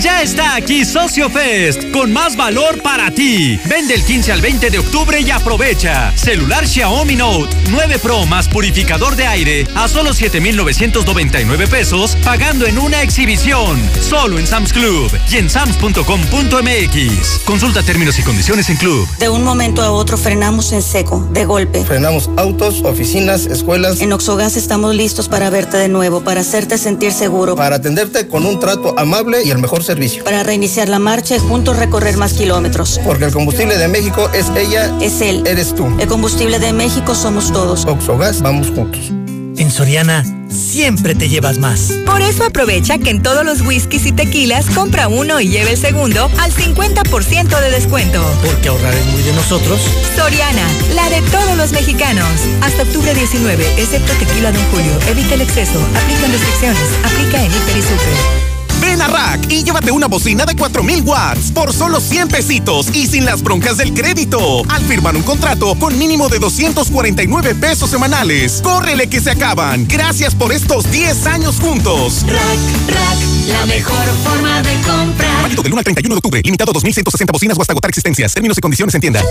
[0.01, 3.59] Ya está aquí Socio Fest, con más valor para ti.
[3.69, 6.17] Vende el 15 al 20 de octubre y aprovecha.
[6.17, 12.79] Celular Xiaomi Note 9 Pro más purificador de aire a solo 7,999 pesos, pagando en
[12.79, 13.81] una exhibición.
[14.01, 17.41] Solo en Sam's Club y en sams.com.mx.
[17.45, 19.09] Consulta términos y condiciones en Club.
[19.19, 21.85] De un momento a otro frenamos en seco, de golpe.
[21.85, 24.01] Frenamos autos, oficinas, escuelas.
[24.01, 27.57] En Oxogas estamos listos para verte de nuevo, para hacerte sentir seguro.
[27.57, 30.23] Para atenderte con un trato amable y el mejor servicio.
[30.23, 33.01] Para reiniciar la marcha y juntos recorrer más kilómetros.
[33.05, 34.95] Porque el combustible de México es ella.
[35.01, 35.43] Es él.
[35.47, 35.87] Eres tú.
[35.99, 37.87] El combustible de México somos todos.
[37.87, 39.11] Oxogas, vamos juntos.
[39.57, 41.93] En Soriana, siempre te llevas más.
[42.05, 45.79] Por eso aprovecha que en todos los whiskies y tequilas compra uno y lleve el
[45.79, 48.23] segundo al 50% de descuento.
[48.45, 49.81] Porque ahorrar es muy de nosotros.
[50.15, 52.29] Soriana, la de todos los mexicanos.
[52.61, 54.93] Hasta octubre 19, excepto tequila Don Julio.
[55.09, 55.81] Evita el exceso.
[55.97, 56.89] Aplican restricciones.
[57.03, 58.48] Aplica en Hiper y Super.
[58.81, 63.07] Ven a Rack y llévate una bocina de 4000 watts por solo 100 pesitos y
[63.07, 64.63] sin las broncas del crédito.
[64.69, 68.61] Al firmar un contrato con mínimo de 249 pesos semanales.
[68.63, 69.87] Córrele que se acaban.
[69.89, 72.25] Gracias por estos 10 años juntos.
[72.27, 73.19] Rack, Rack,
[73.49, 75.43] la mejor forma de comprar.
[75.43, 76.43] Válido del 1 al 31 de octubre.
[76.45, 78.33] Limitado a 2160 bocinas o hasta agotar existencias.
[78.35, 79.23] Términos y condiciones en tienda.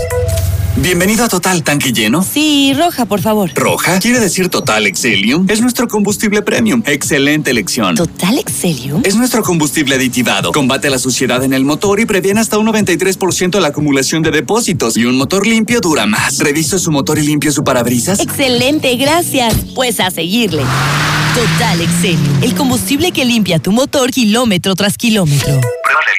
[0.80, 2.22] Bienvenido a Total Tanque Lleno.
[2.22, 3.50] Sí, roja, por favor.
[3.54, 3.98] ¿Roja?
[3.98, 5.44] Quiere decir Total Excelium.
[5.48, 6.84] Es nuestro combustible premium.
[6.86, 7.96] Excelente elección.
[7.96, 9.02] ¿Total Excelium?
[9.04, 10.52] Es nuestro combustible aditivado.
[10.52, 14.96] Combate la suciedad en el motor y previene hasta un 93% la acumulación de depósitos.
[14.96, 16.38] Y un motor limpio dura más.
[16.38, 18.20] ¿Revisa su motor y limpia su parabrisas?
[18.20, 19.54] Excelente, gracias.
[19.74, 20.62] Pues a seguirle.
[21.34, 25.60] Total Excelium, el combustible que limpia tu motor kilómetro tras kilómetro.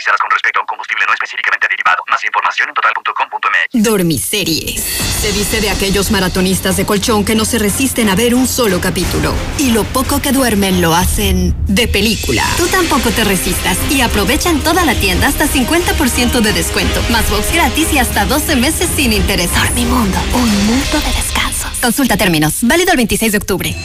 [0.05, 2.01] Con respecto a un combustible no específicamente derivado.
[2.07, 3.83] Más información en total.com.mx.
[3.83, 4.81] Dormiseries.
[4.81, 8.79] Se dice de aquellos maratonistas de colchón que no se resisten a ver un solo
[8.79, 9.33] capítulo.
[9.57, 12.43] Y lo poco que duermen lo hacen de película.
[12.55, 17.01] Tú tampoco te resistas y aprovecha en toda la tienda hasta 50% de descuento.
[17.09, 19.53] Más box gratis y hasta 12 meses sin interés.
[19.53, 21.48] Dormimundo, un mundo de descansos.
[21.81, 22.55] Consulta términos.
[22.61, 23.75] Válido el 26 de octubre.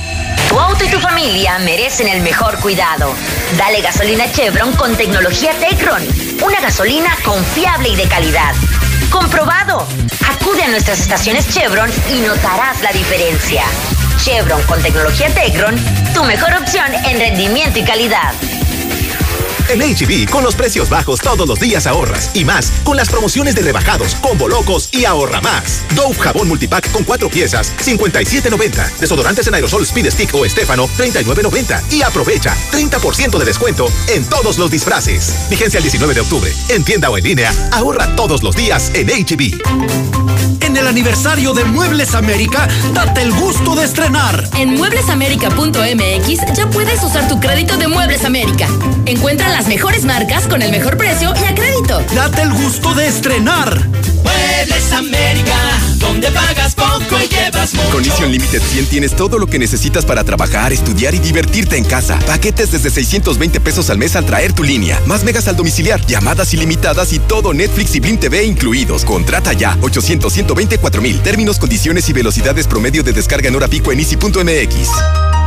[0.48, 3.14] Tu auto y tu familia merecen el mejor cuidado.
[3.56, 6.02] Dale gasolina Chevron con tecnología Tecron.
[6.44, 8.54] Una gasolina confiable y de calidad.
[9.10, 9.86] Comprobado.
[10.28, 13.62] Acude a nuestras estaciones Chevron y notarás la diferencia.
[14.22, 15.76] Chevron con tecnología Tecron,
[16.14, 18.32] tu mejor opción en rendimiento y calidad.
[19.68, 22.30] En HB, con los precios bajos todos los días ahorras.
[22.34, 25.82] Y más, con las promociones de rebajados, combo locos y ahorra más.
[25.94, 28.98] Dove jabón multipack con cuatro piezas, 57.90.
[28.98, 31.92] Desodorantes en aerosol Speed Stick o Estefano, 39.90.
[31.92, 35.46] Y aprovecha 30% de descuento en todos los disfraces.
[35.50, 36.52] Vigencia el 19 de octubre.
[36.68, 40.14] En tienda o en línea, ahorra todos los días en HB.
[40.60, 44.48] En el aniversario de Muebles América, date el gusto de estrenar.
[44.56, 48.66] En mueblesamerica.mx ya puedes usar tu crédito de Muebles América.
[49.06, 52.02] Encuentra las mejores marcas con el mejor precio y a crédito.
[52.12, 53.88] Date el gusto de estrenar.
[54.24, 55.56] Muebles América,
[55.98, 57.90] donde pagas poco y llevas mucho.
[57.90, 61.84] Con Easy Unlimited 100 tienes todo lo que necesitas para trabajar, estudiar y divertirte en
[61.84, 62.18] casa.
[62.26, 65.00] Paquetes desde 620 pesos al mes al traer tu línea.
[65.06, 69.04] Más megas al domiciliar, llamadas ilimitadas y todo Netflix y Blim TV incluidos.
[69.04, 71.20] Contrata ya 800 124 mil.
[71.20, 75.43] Términos, condiciones y velocidades promedio de descarga en hora pico en easy.mx.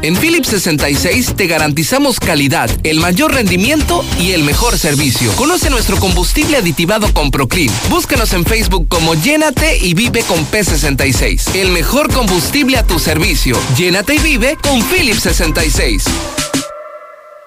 [0.00, 5.32] En Philips 66 te garantizamos calidad, el mayor rendimiento y el mejor servicio.
[5.32, 7.74] Conoce nuestro combustible aditivado con Proclean.
[7.90, 11.54] Búscanos en Facebook como Llénate y Vive con P66.
[11.56, 13.58] El mejor combustible a tu servicio.
[13.76, 16.04] Llénate y vive con Philips 66.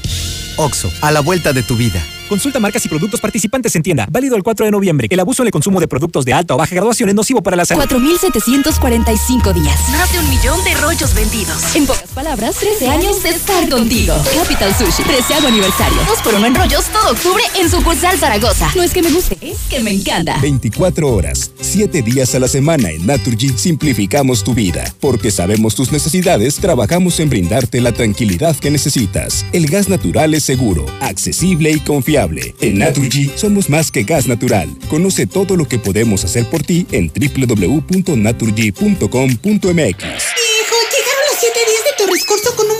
[0.57, 2.01] OXO, a la vuelta de tu vida.
[2.27, 4.07] Consulta marcas y productos participantes en tienda.
[4.09, 5.07] Válido el 4 de noviembre.
[5.11, 7.55] El abuso en el consumo de productos de alta o baja graduación es nocivo para
[7.55, 7.83] la salud.
[7.83, 9.89] 4.745 días.
[9.91, 11.75] Más de un millón de rollos vendidos.
[11.75, 14.15] En pocas palabras, 13 años de estar contigo.
[14.33, 15.97] Capital Sushi, 13 aniversario.
[16.07, 18.71] Dos por uno en rollos todo octubre en sucursal Zaragoza.
[18.75, 20.37] No es que me guste, es que me encanta.
[20.41, 24.83] 24 horas, 7 días a la semana en Naturgy simplificamos tu vida.
[24.99, 29.45] Porque sabemos tus necesidades, trabajamos en brindarte la tranquilidad que necesitas.
[29.51, 34.69] El gas natural es seguro, accesible y confiable en Naturgy somos más que gas natural.
[34.87, 39.03] Conoce todo lo que podemos hacer por ti en www.naturgy.com.mx.
[39.43, 42.74] Hijo, llegaron los 7 días de Torres Corso con un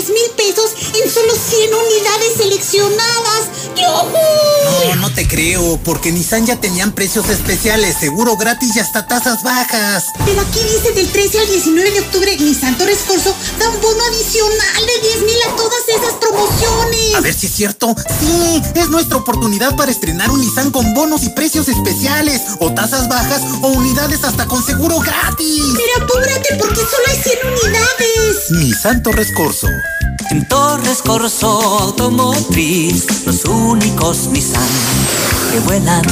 [0.00, 3.50] 10 mil pesos en solo 100 unidades seleccionadas.
[4.86, 9.42] No, no te creo, porque Nissan ya tenían precios especiales, seguro gratis y hasta tasas
[9.42, 10.04] bajas.
[10.24, 14.02] Pero aquí dice del 13 al 19 de octubre, Nissan Torres Corso da un bono
[14.04, 17.14] adicional de 10 mil a todas esas promociones.
[17.14, 17.94] A ver si es cierto.
[18.20, 23.08] Sí, es nuestra oportunidad para estrenar un Nissan con bonos y precios especiales, o tasas
[23.08, 25.62] bajas, o unidades hasta con seguro gratis.
[25.76, 28.50] Pero apúrate, porque solo hay 100 unidades.
[28.50, 29.68] Nissan Torres Corso.
[30.30, 31.48] En Torres Corso
[31.80, 34.68] Automotriz, los únicos Nissan
[35.52, 36.02] que vuelan.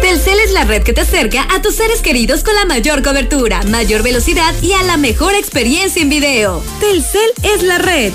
[0.00, 3.62] Telcel es la red que te acerca a tus seres queridos con la mayor cobertura,
[3.64, 6.62] mayor velocidad y a la mejor experiencia en video.
[6.80, 8.12] Telcel es la red.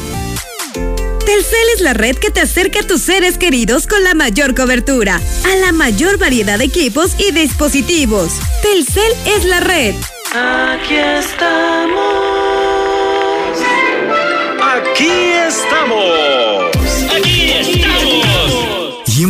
[1.25, 5.21] Telcel es la red que te acerca a tus seres queridos con la mayor cobertura,
[5.45, 8.33] a la mayor variedad de equipos y dispositivos.
[8.61, 9.95] Telcel es la red.
[10.33, 12.44] Aquí estamos.
[14.95, 15.11] Aquí
[15.45, 16.64] estamos.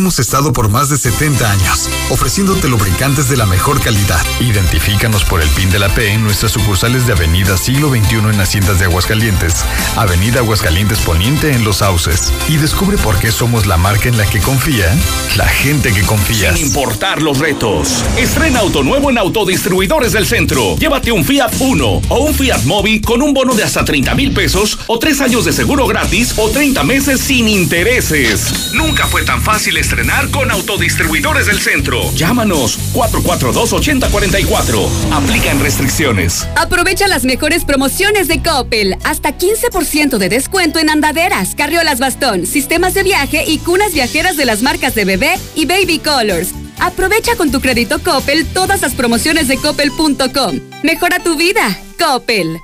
[0.06, 4.24] Hemos estado por más de 70 años, ofreciéndote lubricantes de la mejor calidad.
[4.38, 8.40] Identifícanos por el PIN de la P en nuestras sucursales de Avenida Siglo XXI en
[8.40, 9.64] Haciendas de Aguascalientes,
[9.96, 12.32] Avenida Aguascalientes Poniente en Los Sauces.
[12.46, 14.96] Y descubre por qué somos la marca en la que confía
[15.36, 16.54] la gente que confía.
[16.54, 18.04] Sin importar los retos.
[18.16, 20.76] Estrena auto nuevo en Autodistribuidores del Centro.
[20.76, 24.32] Llévate un Fiat Uno o un Fiat Móvil con un bono de hasta 30 mil
[24.32, 28.72] pesos o tres años de seguro gratis o 30 meses sin intereses.
[28.72, 29.95] Nunca fue tan fácil estrenar
[30.30, 32.12] con Autodistribuidores del Centro.
[32.12, 34.88] Llámanos 442-8044.
[35.10, 36.46] Aplican restricciones.
[36.56, 38.96] Aprovecha las mejores promociones de Coppel.
[39.04, 44.44] Hasta 15% de descuento en andaderas, carriolas bastón, sistemas de viaje y cunas viajeras de
[44.44, 46.50] las marcas de bebé y baby colors.
[46.78, 50.60] Aprovecha con tu crédito Coppel todas las promociones de coppel.com.
[50.82, 51.80] Mejora tu vida.
[51.98, 52.60] Coppel.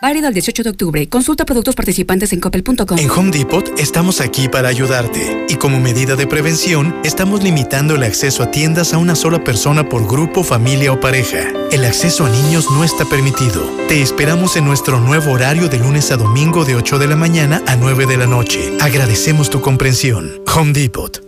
[0.00, 1.08] Válido el 18 de octubre.
[1.08, 2.98] Consulta productos participantes en coppel.com.
[2.98, 5.46] En Home Depot estamos aquí para ayudarte.
[5.48, 9.88] Y como medida de prevención, estamos limitando el acceso a tiendas a una sola persona
[9.88, 11.48] por grupo, familia o pareja.
[11.72, 13.68] El acceso a niños no está permitido.
[13.88, 17.60] Te esperamos en nuestro nuevo horario de lunes a domingo de 8 de la mañana
[17.66, 18.72] a 9 de la noche.
[18.80, 20.30] Agradecemos tu comprensión.
[20.54, 21.27] Home Depot.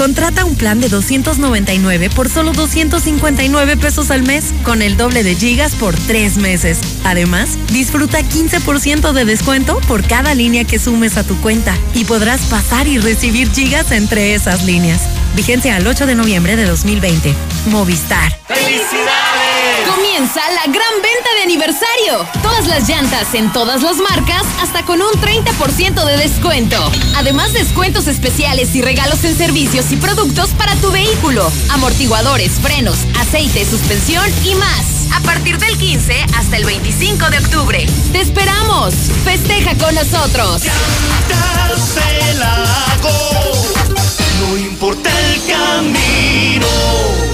[0.00, 5.34] Contrata un plan de 299 por solo 259 pesos al mes, con el doble de
[5.34, 6.78] gigas por tres meses.
[7.04, 12.40] Además, disfruta 15% de descuento por cada línea que sumes a tu cuenta y podrás
[12.46, 15.02] pasar y recibir gigas entre esas líneas.
[15.36, 17.34] Vigencia al 8 de noviembre de 2020.
[17.66, 18.38] Movistar.
[18.48, 19.86] ¡Felicidades!
[19.86, 22.26] Comienza la gran venta de aniversario.
[22.42, 26.76] Todas las llantas en todas las marcas hasta con un 30% de descuento.
[27.16, 31.50] Además, descuentos especiales y regalos en servicios y productos para tu vehículo.
[31.70, 35.08] Amortiguadores, frenos, aceite, suspensión y más.
[35.14, 37.86] A partir del 15 hasta el 25 de octubre.
[38.12, 38.94] ¡Te esperamos!
[39.24, 40.62] Festeja con nosotros.
[44.40, 47.29] No importa el camino.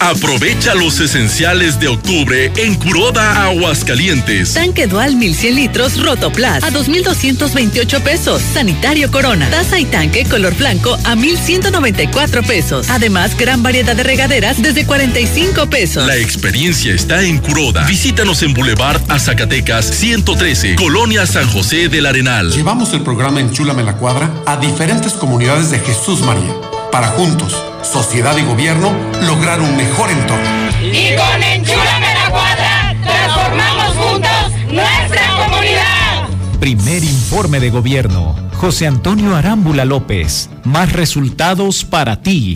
[0.00, 4.54] Aprovecha los esenciales de octubre en Curoda Aguascalientes.
[4.54, 8.42] Tanque Dual 1100 litros Rotoplas a 2,228 pesos.
[8.42, 9.48] Sanitario Corona.
[9.50, 12.88] Taza y tanque color blanco a 1,194 pesos.
[12.90, 16.06] Además, gran variedad de regaderas desde 45 pesos.
[16.06, 17.86] La experiencia está en Curoda.
[17.86, 22.50] Visítanos en Boulevard a Zacatecas 113, Colonia San José del Arenal.
[22.50, 28.36] Llevamos el programa Enchúlame la Cuadra a diferentes comunidades de Jesús María para juntos sociedad
[28.36, 28.92] y gobierno
[29.26, 30.48] lograr un mejor entorno.
[30.80, 36.28] Y con Enchúrame la Cuadra, transformamos juntos nuestra comunidad.
[36.60, 38.36] Primer informe de gobierno.
[38.58, 40.50] José Antonio Arámbula López.
[40.62, 42.54] Más resultados para ti.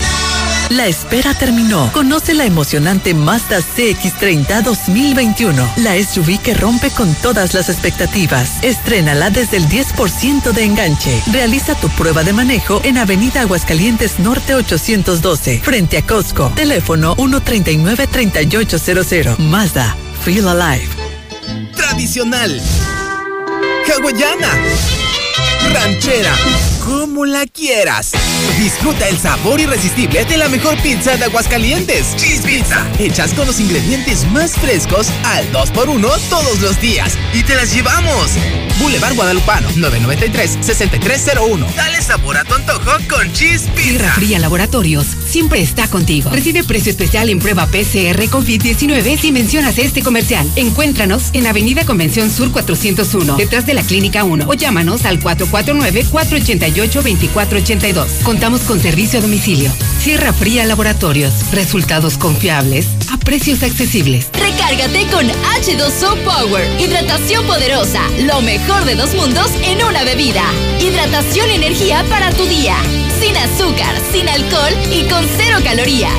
[0.70, 1.90] La espera terminó.
[1.92, 5.68] Conoce la emocionante Mazda CX30 2021.
[5.78, 8.62] La SUV que rompe con todas las expectativas.
[8.62, 11.22] Estrénala desde el 10% de enganche.
[11.32, 16.52] Realiza tu prueba de manejo en Avenida Aguascalientes Norte 812, frente a Costco.
[16.54, 19.38] Teléfono 139-3800.
[19.38, 19.96] Mazda.
[20.22, 20.86] Feel alive.
[21.74, 22.60] Tradicional.
[23.86, 24.50] Hawaiana.
[25.72, 26.34] Ranchera.
[26.84, 28.12] Como la quieras.
[28.58, 32.16] Disfruta el sabor irresistible de la mejor pizza de Aguascalientes.
[32.16, 32.86] Cheese Pizza.
[32.98, 37.12] Hechas con los ingredientes más frescos al 2x1 todos los días.
[37.34, 38.30] Y te las llevamos.
[38.78, 41.74] Boulevard Guadalupano, 993-6301.
[41.74, 43.88] Dale sabor a tu antojo con Cheese Pizza.
[43.88, 46.30] Tierra Fría Laboratorios siempre está contigo.
[46.30, 50.48] Recibe precio especial en prueba PCR COVID-19 si mencionas este comercial.
[50.56, 58.22] Encuéntranos en Avenida Convención Sur 401, detrás de la Clínica 1 o llámanos al 449-488-2482.
[58.22, 59.70] Contamos con servicio a domicilio.
[60.00, 61.52] Sierra Fría Laboratorios.
[61.52, 64.28] Resultados confiables a precios accesibles.
[64.32, 66.80] Recárgate con H2O Power.
[66.80, 68.00] Hidratación poderosa.
[68.20, 70.44] Lo mejor de dos mundos en una bebida.
[70.80, 72.76] Hidratación y energía para tu día.
[73.20, 76.12] Sin azúcar, sin alcohol y con cero calorías.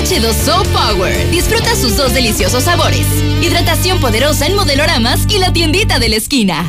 [0.00, 1.30] H2O Power.
[1.30, 3.06] Disfruta sus dos deliciosos sabores.
[3.42, 6.66] Hidratación poderosa en modeloramas y la tiendita de la esquina.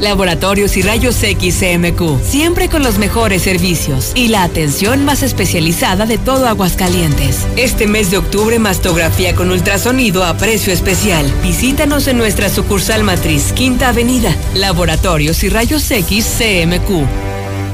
[0.00, 6.06] Laboratorios y Rayos X CMQ, siempre con los mejores servicios y la atención más especializada
[6.06, 7.46] de todo Aguascalientes.
[7.56, 11.30] Este mes de octubre, mastografía con ultrasonido a precio especial.
[11.42, 14.34] Visítanos en nuestra sucursal matriz, Quinta Avenida.
[14.54, 17.39] Laboratorios y Rayos X CMQ.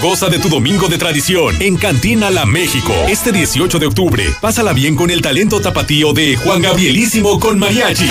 [0.00, 2.92] Goza de tu domingo de tradición en Cantina La México.
[3.08, 8.06] Este 18 de octubre, pásala bien con el talento tapatío de Juan Gabrielísimo con Mariachi.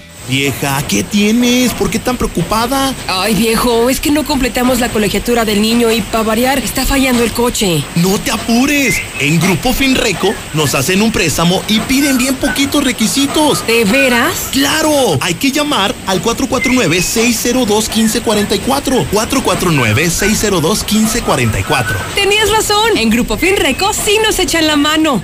[0.27, 1.73] Vieja, ¿qué tienes?
[1.73, 2.93] ¿Por qué tan preocupada?
[3.07, 7.23] Ay, viejo, es que no completamos la colegiatura del niño y para variar está fallando
[7.23, 7.83] el coche.
[7.95, 8.95] No te apures.
[9.19, 13.65] En Grupo Finreco nos hacen un préstamo y piden bien poquitos requisitos.
[13.67, 14.47] ¿De veras?
[14.51, 15.17] ¡Claro!
[15.21, 19.07] Hay que llamar al 449-602-1544.
[19.11, 21.95] 449-602-1544.
[22.15, 22.95] Tenías razón.
[22.97, 25.21] En Grupo Finreco sí nos echan la mano.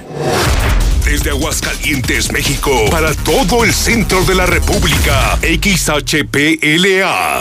[1.07, 7.39] Desde Aguascalientes, México, para todo el centro de la República, XHPLA,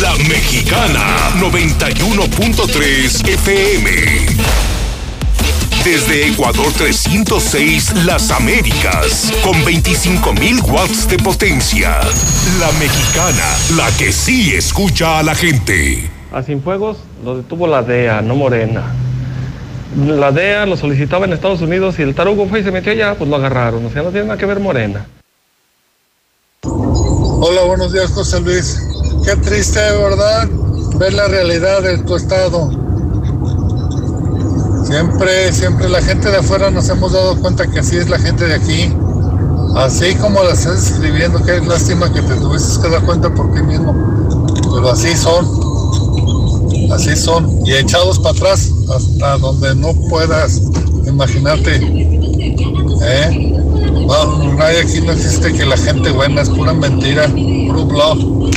[0.00, 3.90] La Mexicana, 91.3 FM.
[5.84, 11.98] Desde Ecuador 306, Las Américas, con 25.000 watts de potencia.
[12.60, 16.08] La Mexicana, la que sí escucha a la gente.
[16.32, 19.07] A Cienfuegos lo detuvo la DEA, no Morena
[19.96, 23.14] la DEA lo solicitaba en Estados Unidos y el tarugo fue y se metió allá,
[23.16, 23.84] pues lo agarraron.
[23.86, 25.06] O sea, no tiene nada que ver Morena.
[26.62, 28.82] Hola, buenos días, José Luis.
[29.24, 30.48] Qué triste, ¿verdad?
[30.96, 32.70] Ver la realidad de tu estado.
[34.84, 38.46] Siempre, siempre la gente de afuera nos hemos dado cuenta que así es la gente
[38.46, 38.92] de aquí.
[39.76, 43.62] Así como la estás escribiendo, qué lástima que te tuvieses que dar cuenta por ti
[43.62, 43.94] mismo.
[44.74, 45.67] Pero así son.
[46.90, 50.62] Así son, y echados para atrás hasta donde no puedas
[51.06, 51.76] imaginarte.
[53.02, 53.54] ¿Eh?
[54.06, 58.50] No, aquí no existe que la gente buena, es pura mentira, puro blog.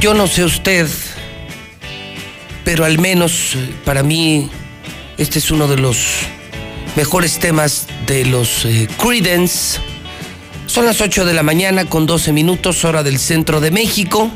[0.00, 0.88] Yo no sé usted,
[2.64, 4.48] pero al menos para mí
[5.16, 5.98] este es uno de los
[6.94, 9.80] mejores temas de los eh, Credence.
[10.66, 14.30] Son las 8 de la mañana con 12 minutos, hora del centro de México.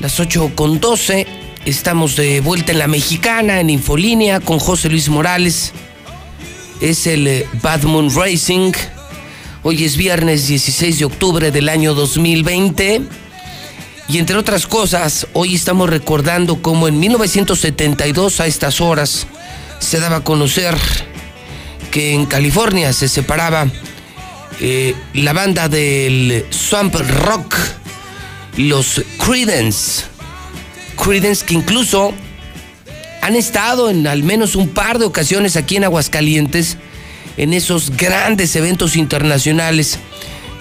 [0.00, 1.26] Las 8 con 12.
[1.66, 5.72] Estamos de vuelta en la mexicana, en Infolínea, con José Luis Morales.
[6.80, 8.72] Es el eh, Bad Moon Racing.
[9.62, 13.27] Hoy es viernes 16 de octubre del año 2020.
[14.08, 19.26] Y entre otras cosas, hoy estamos recordando cómo en 1972 a estas horas
[19.80, 20.74] se daba a conocer
[21.90, 23.66] que en California se separaba
[24.60, 27.54] eh, la banda del swamp rock,
[28.56, 30.04] los Creedence.
[30.96, 32.14] Creedence que incluso
[33.20, 36.78] han estado en al menos un par de ocasiones aquí en Aguascalientes
[37.36, 39.98] en esos grandes eventos internacionales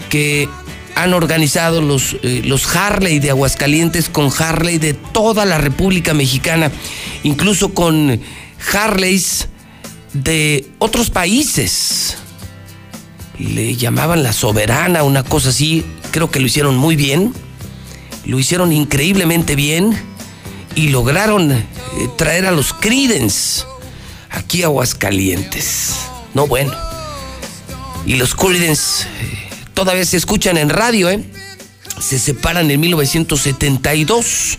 [0.09, 0.49] que
[0.97, 6.71] han organizado los, eh, los Harley de Aguascalientes con Harley de toda la República Mexicana,
[7.23, 8.19] incluso con
[8.73, 9.47] Harleys
[10.13, 12.17] de otros países.
[13.37, 15.85] Le llamaban la soberana, una cosa así.
[16.09, 17.31] Creo que lo hicieron muy bien.
[18.25, 19.95] Lo hicieron increíblemente bien
[20.73, 21.65] y lograron eh,
[22.17, 23.63] traer a los Creedence
[24.31, 25.93] aquí a Aguascalientes.
[26.33, 26.73] No bueno.
[28.07, 29.46] Y los Creedence eh,
[29.77, 31.23] todavía se escuchan en radio, ¿eh?
[32.01, 34.57] Se separan en 1972.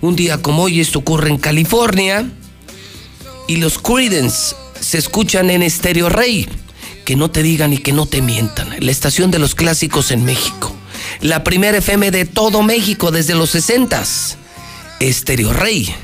[0.00, 2.28] Un día como hoy esto ocurre en California.
[3.46, 6.48] Y los Creedence se escuchan en Estéreo Rey.
[7.04, 8.74] Que no te digan y que no te mientan.
[8.80, 10.74] La estación de los clásicos en México.
[11.20, 14.02] La primera FM de todo México desde los 60.
[14.98, 15.94] Estéreo Rey.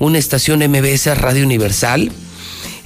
[0.00, 2.10] Una estación MBS Radio Universal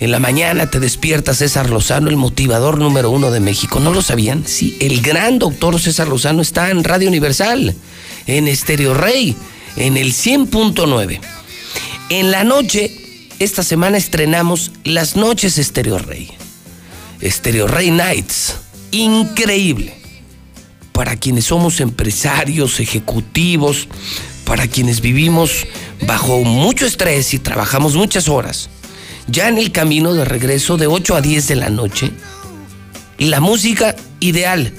[0.00, 3.80] en la mañana te despierta César Lozano, el motivador número uno de México.
[3.80, 4.44] ¿No lo sabían?
[4.46, 7.74] Sí, el gran doctor César Lozano está en Radio Universal,
[8.26, 9.36] en Estéreo Rey,
[9.76, 11.20] en el 100.9.
[12.10, 12.90] En la noche,
[13.38, 16.30] esta semana estrenamos Las Noches Estéreo Rey.
[17.20, 18.56] Estéreo Rey Nights.
[18.90, 19.94] Increíble.
[20.92, 23.88] Para quienes somos empresarios, ejecutivos,
[24.44, 25.66] para quienes vivimos
[26.06, 28.68] bajo mucho estrés y trabajamos muchas horas,
[29.26, 32.10] ya en el camino de regreso de 8 a 10 de la noche,
[33.18, 34.72] la música ideal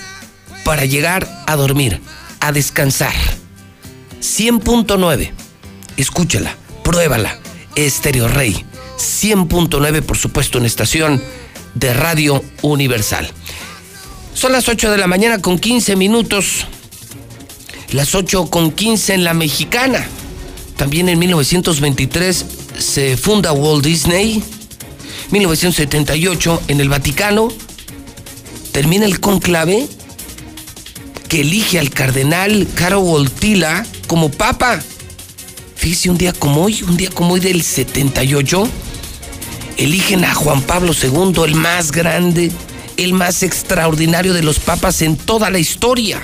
[0.63, 2.01] para llegar a dormir,
[2.39, 3.13] a descansar.
[4.21, 5.31] 100.9,
[5.97, 7.37] escúchala, pruébala,
[7.75, 8.65] Estéreo Rey.
[8.97, 11.21] 100.9, por supuesto, en estación
[11.73, 13.29] de Radio Universal.
[14.33, 16.65] Son las 8 de la mañana con 15 minutos.
[17.91, 20.07] Las 8 con 15 en la mexicana.
[20.77, 22.45] También en 1923
[22.77, 24.43] se funda Walt Disney.
[25.31, 27.49] 1978 en el Vaticano
[28.71, 29.87] termina el conclave
[31.27, 34.81] que elige al cardenal Caro Voltila como papa.
[35.75, 38.67] Fíjese, un día como hoy, un día como hoy del 78,
[39.77, 42.51] eligen a Juan Pablo II, el más grande,
[42.97, 46.21] el más extraordinario de los papas en toda la historia.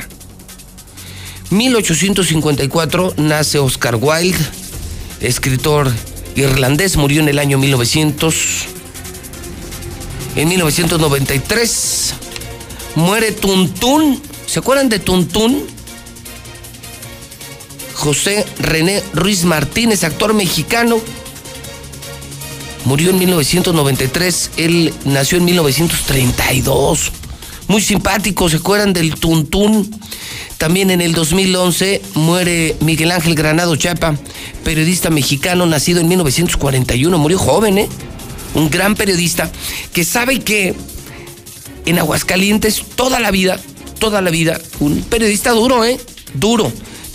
[1.49, 4.39] 1854 nace Oscar Wilde,
[5.19, 5.91] escritor
[6.35, 8.35] irlandés, murió en el año 1900.
[10.35, 12.13] En 1993
[12.95, 14.21] muere Tuntún.
[14.45, 15.65] ¿Se acuerdan de Tuntún?
[17.93, 20.99] José René Ruiz Martínez, actor mexicano.
[22.85, 27.11] Murió en 1993, él nació en 1932.
[27.67, 29.89] Muy simpático, ¿se acuerdan del Tuntún?
[30.61, 34.15] También en el 2011 muere Miguel Ángel Granado Chapa,
[34.63, 37.17] periodista mexicano nacido en 1941.
[37.17, 37.89] Murió joven, ¿eh?
[38.53, 39.51] Un gran periodista
[39.91, 40.75] que sabe que
[41.87, 43.59] en Aguascalientes toda la vida,
[43.97, 45.99] toda la vida, un periodista duro, ¿eh?
[46.35, 46.71] Duro.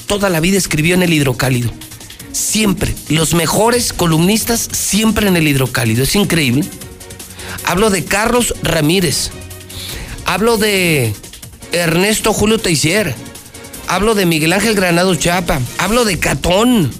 [0.08, 1.70] Toda la vida escribió en el hidrocálido.
[2.32, 2.96] Siempre.
[3.10, 6.02] Los mejores columnistas siempre en el hidrocálido.
[6.02, 6.64] Es increíble.
[7.64, 9.30] Hablo de Carlos Ramírez.
[10.24, 11.14] Hablo de
[11.70, 13.14] Ernesto Julio Teixier.
[13.88, 15.60] Hablo de Miguel Ángel Granado Chapa.
[15.78, 16.90] Hablo de Catón.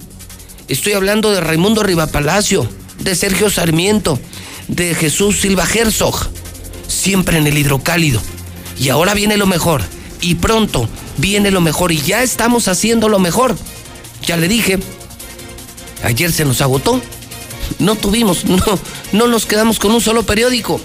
[0.68, 2.68] Estoy hablando de Raimundo Rivapalacio,
[3.00, 4.20] de Sergio Sarmiento,
[4.68, 6.28] de Jesús Silva Herzog.
[6.86, 8.20] Siempre en el hidrocálido.
[8.78, 9.82] Y ahora viene lo mejor.
[10.20, 11.90] Y pronto viene lo mejor.
[11.90, 13.56] Y ya estamos haciendo lo mejor.
[14.24, 14.78] Ya le dije.
[16.04, 17.00] Ayer se nos agotó.
[17.80, 18.62] No tuvimos, no,
[19.10, 20.80] no nos quedamos con un solo periódico.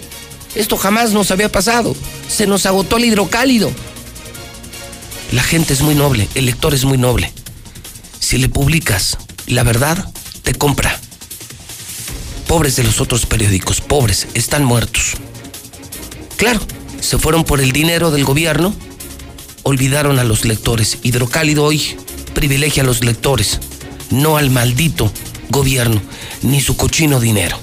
[0.55, 1.95] Esto jamás nos había pasado.
[2.27, 3.71] Se nos agotó el hidrocálido.
[5.31, 7.31] La gente es muy noble, el lector es muy noble.
[8.19, 9.17] Si le publicas
[9.47, 10.11] la verdad,
[10.43, 10.99] te compra.
[12.47, 15.13] Pobres de los otros periódicos, pobres, están muertos.
[16.35, 16.59] Claro,
[16.99, 18.73] se fueron por el dinero del gobierno,
[19.63, 20.97] olvidaron a los lectores.
[21.01, 21.95] Hidrocálido hoy
[22.33, 23.59] privilegia a los lectores,
[24.09, 25.11] no al maldito
[25.49, 26.01] gobierno,
[26.41, 27.57] ni su cochino dinero.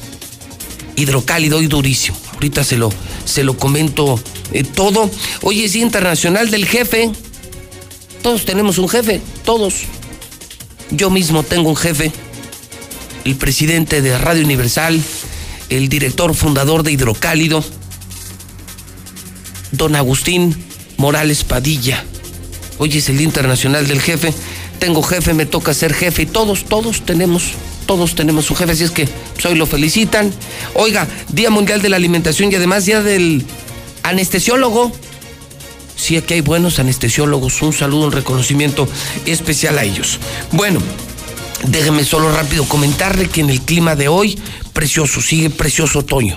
[0.97, 2.17] Hidrocálido hoy durísimo.
[2.33, 2.91] Ahorita se lo,
[3.25, 4.19] se lo comento
[4.53, 5.11] eh, todo.
[5.43, 7.11] Hoy es Día Internacional del Jefe.
[8.23, 9.85] Todos tenemos un jefe, todos.
[10.91, 12.13] Yo mismo tengo un jefe,
[13.25, 15.01] el presidente de Radio Universal,
[15.69, 17.63] el director fundador de Hidrocálido,
[19.73, 20.57] don Agustín
[20.97, 22.05] Morales Padilla.
[22.79, 24.33] Hoy es el Día Internacional del Jefe.
[24.79, 27.51] Tengo jefe, me toca ser jefe y todos, todos tenemos,
[27.87, 30.33] todos tenemos un jefe, así es que pues, hoy lo felicitan.
[30.75, 33.45] Oiga, Día Mundial de la Alimentación y además Día del
[34.05, 34.93] Anestesiólogo.
[35.99, 37.61] Sí, aquí hay buenos anestesiólogos.
[37.61, 38.89] Un saludo, un reconocimiento
[39.27, 40.21] especial a ellos.
[40.53, 40.81] Bueno,
[41.67, 44.39] déjeme solo rápido comentarle que en el clima de hoy,
[44.73, 46.37] precioso, sigue precioso otoño.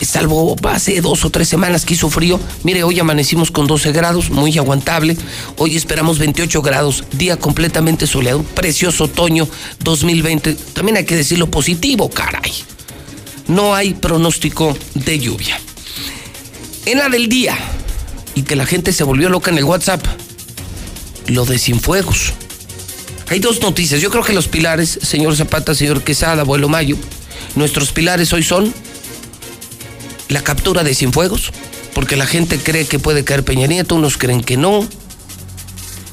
[0.00, 2.38] Salvo hace dos o tres semanas que hizo frío.
[2.62, 5.16] Mire, hoy amanecimos con 12 grados, muy aguantable.
[5.58, 8.44] Hoy esperamos 28 grados, día completamente soleado.
[8.44, 9.48] Precioso otoño
[9.80, 10.54] 2020.
[10.74, 12.52] También hay que decirlo positivo, caray.
[13.48, 15.60] No hay pronóstico de lluvia.
[16.86, 17.56] En la del día,
[18.34, 20.04] y que la gente se volvió loca en el WhatsApp.
[21.26, 22.32] Lo de Cienfuegos.
[23.28, 24.00] Hay dos noticias.
[24.00, 26.96] Yo creo que los pilares, señor Zapata, señor Quesada, abuelo Mayo,
[27.54, 28.72] nuestros pilares hoy son
[30.28, 31.52] la captura de Cienfuegos,
[31.94, 34.86] porque la gente cree que puede caer Peña Nieto, unos creen que no.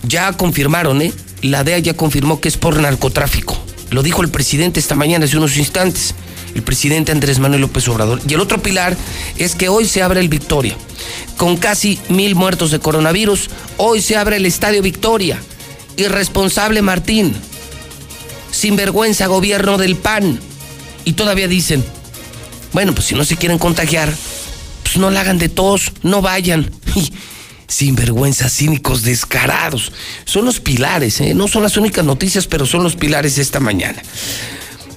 [0.04, 1.14] Ya confirmaron, ¿eh?
[1.41, 3.58] La DEA ya confirmó que es por narcotráfico.
[3.91, 6.14] Lo dijo el presidente esta mañana hace unos instantes,
[6.55, 8.21] el presidente Andrés Manuel López Obrador.
[8.27, 8.95] Y el otro pilar
[9.38, 10.76] es que hoy se abre el Victoria.
[11.38, 15.39] Con casi mil muertos de coronavirus, hoy se abre el Estadio Victoria.
[15.97, 17.34] Irresponsable Martín.
[18.51, 20.39] Sinvergüenza gobierno del PAN.
[21.05, 21.84] Y todavía dicen,
[22.73, 24.13] bueno, pues si no se quieren contagiar,
[24.84, 26.69] pues no la hagan de tos, no vayan.
[27.67, 29.91] Sinvergüenza, cínicos, descarados.
[30.26, 31.34] Son los pilares, ¿eh?
[31.35, 34.01] no son las únicas noticias, pero son los pilares esta mañana.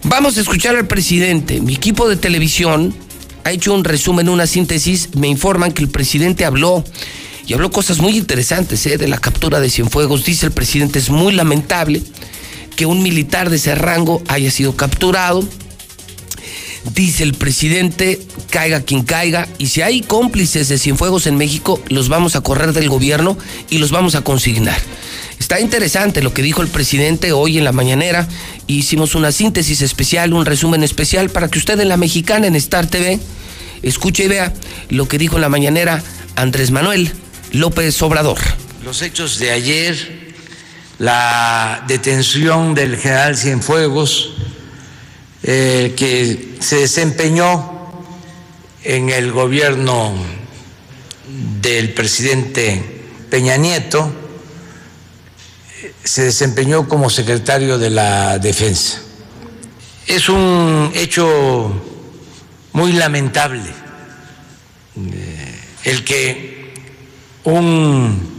[0.04, 1.60] Vamos a escuchar al presidente.
[1.60, 2.94] Mi equipo de televisión
[3.44, 5.10] ha hecho un resumen, una síntesis.
[5.14, 6.84] Me informan que el presidente habló
[7.46, 8.98] y habló cosas muy interesantes ¿eh?
[8.98, 10.24] de la captura de Cienfuegos.
[10.24, 12.02] Dice el presidente, es muy lamentable
[12.74, 15.44] que un militar de ese rango haya sido capturado.
[16.94, 18.20] Dice el presidente,
[18.50, 22.72] caiga quien caiga, y si hay cómplices de Cienfuegos en México, los vamos a correr
[22.72, 23.38] del gobierno
[23.70, 24.76] y los vamos a consignar.
[25.42, 28.28] Está interesante lo que dijo el presidente hoy en la mañanera.
[28.68, 32.86] Hicimos una síntesis especial, un resumen especial para que usted en la mexicana, en Star
[32.86, 33.18] TV,
[33.82, 34.54] escuche y vea
[34.88, 36.00] lo que dijo en la mañanera
[36.36, 37.12] Andrés Manuel
[37.50, 38.38] López Obrador.
[38.84, 40.36] Los hechos de ayer,
[41.00, 44.34] la detención del general Cienfuegos,
[45.42, 47.90] eh, que se desempeñó
[48.84, 50.14] en el gobierno
[51.60, 52.80] del presidente
[53.28, 54.21] Peña Nieto,
[56.04, 59.00] se desempeñó como secretario de la Defensa.
[60.06, 61.80] Es un hecho
[62.72, 63.70] muy lamentable
[64.96, 66.74] eh, el que
[67.44, 68.30] un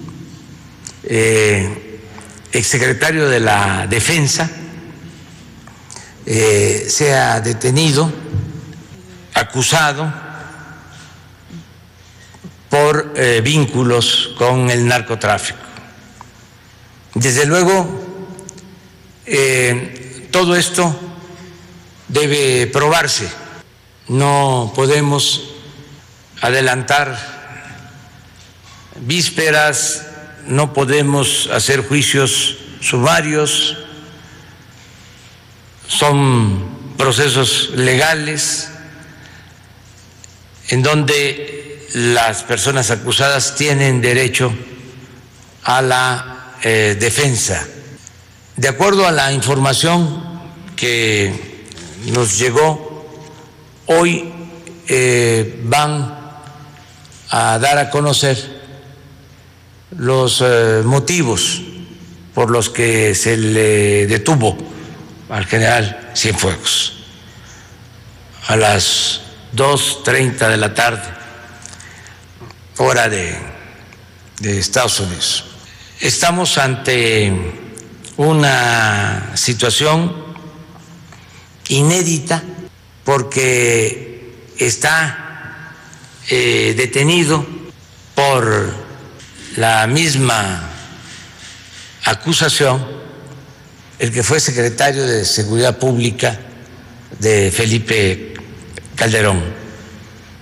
[1.03, 2.01] eh,
[2.51, 4.49] exsecretario de la Defensa
[6.25, 8.11] eh, sea detenido,
[9.33, 10.13] acusado
[12.69, 13.13] por
[13.43, 15.72] vínculos con el narcotráfico.
[17.15, 17.87] Desde luego,
[19.25, 20.95] eh, todo esto
[22.07, 23.29] debe probarse.
[24.07, 25.49] No podemos
[26.41, 27.17] adelantar
[29.01, 30.07] vísperas,
[30.47, 33.77] no podemos hacer juicios sumarios,
[35.87, 38.69] son procesos legales
[40.69, 44.53] en donde las personas acusadas tienen derecho
[45.63, 46.32] a la
[46.63, 47.67] eh, defensa.
[48.55, 50.23] De acuerdo a la información
[50.75, 51.67] que
[52.07, 53.05] nos llegó,
[53.87, 54.31] hoy
[54.87, 56.19] eh, van
[57.29, 58.61] a dar a conocer
[59.97, 61.61] los eh, motivos
[62.33, 64.57] por los que se le detuvo
[65.29, 66.93] al general Cienfuegos
[68.47, 69.21] a las
[69.55, 71.03] 2.30 de la tarde,
[72.77, 73.37] hora de,
[74.39, 75.52] de Estados Unidos.
[76.03, 77.31] Estamos ante
[78.17, 80.13] una situación
[81.69, 82.43] inédita
[83.05, 85.71] porque está
[86.29, 87.47] eh, detenido
[88.13, 88.73] por
[89.55, 90.71] la misma
[92.03, 92.85] acusación
[93.97, 96.37] el que fue secretario de Seguridad Pública
[97.17, 98.33] de Felipe
[98.97, 99.41] Calderón,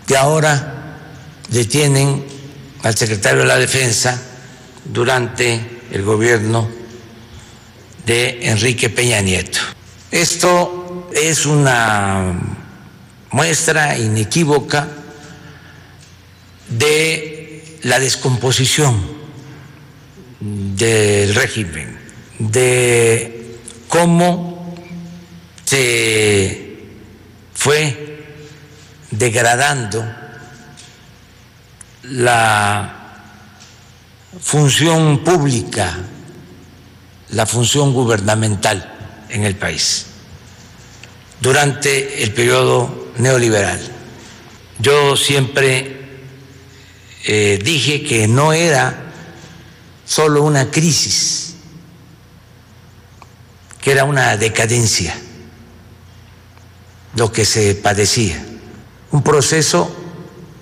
[0.08, 0.98] que ahora
[1.50, 2.26] detienen
[2.82, 4.30] al secretario de la Defensa
[4.86, 5.60] durante
[5.92, 6.70] el gobierno
[8.06, 9.60] de Enrique Peña Nieto.
[10.10, 12.34] Esto es una
[13.32, 14.88] muestra inequívoca
[16.68, 19.02] de la descomposición
[20.40, 21.98] del régimen,
[22.40, 24.76] de cómo
[25.66, 26.78] se
[27.54, 28.26] fue
[29.12, 30.04] degradando
[32.04, 33.01] la
[34.40, 35.98] función pública,
[37.30, 40.06] la función gubernamental en el país
[41.42, 43.80] durante el periodo neoliberal.
[44.80, 46.02] Yo siempre
[47.26, 49.12] eh, dije que no era
[50.06, 51.56] solo una crisis,
[53.82, 55.16] que era una decadencia
[57.16, 58.42] lo que se padecía,
[59.12, 59.94] un proceso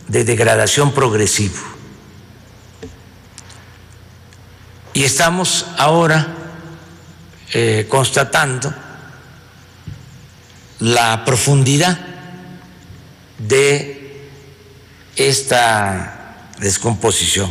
[0.07, 1.78] de degradación progresivo.
[4.99, 6.27] Y estamos ahora
[7.53, 8.73] eh, constatando
[10.79, 11.97] la profundidad
[13.37, 14.27] de
[15.15, 17.49] esta descomposición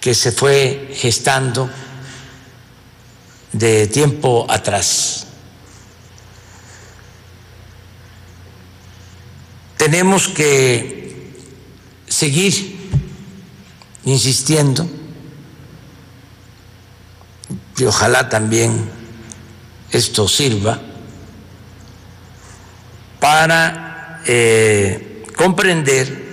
[0.00, 1.68] que se fue gestando
[3.52, 5.26] de tiempo atrás.
[9.76, 11.34] Tenemos que
[12.08, 12.88] seguir
[14.06, 14.99] insistiendo
[17.80, 18.90] y ojalá también
[19.90, 20.80] esto sirva
[23.18, 26.30] para eh, comprender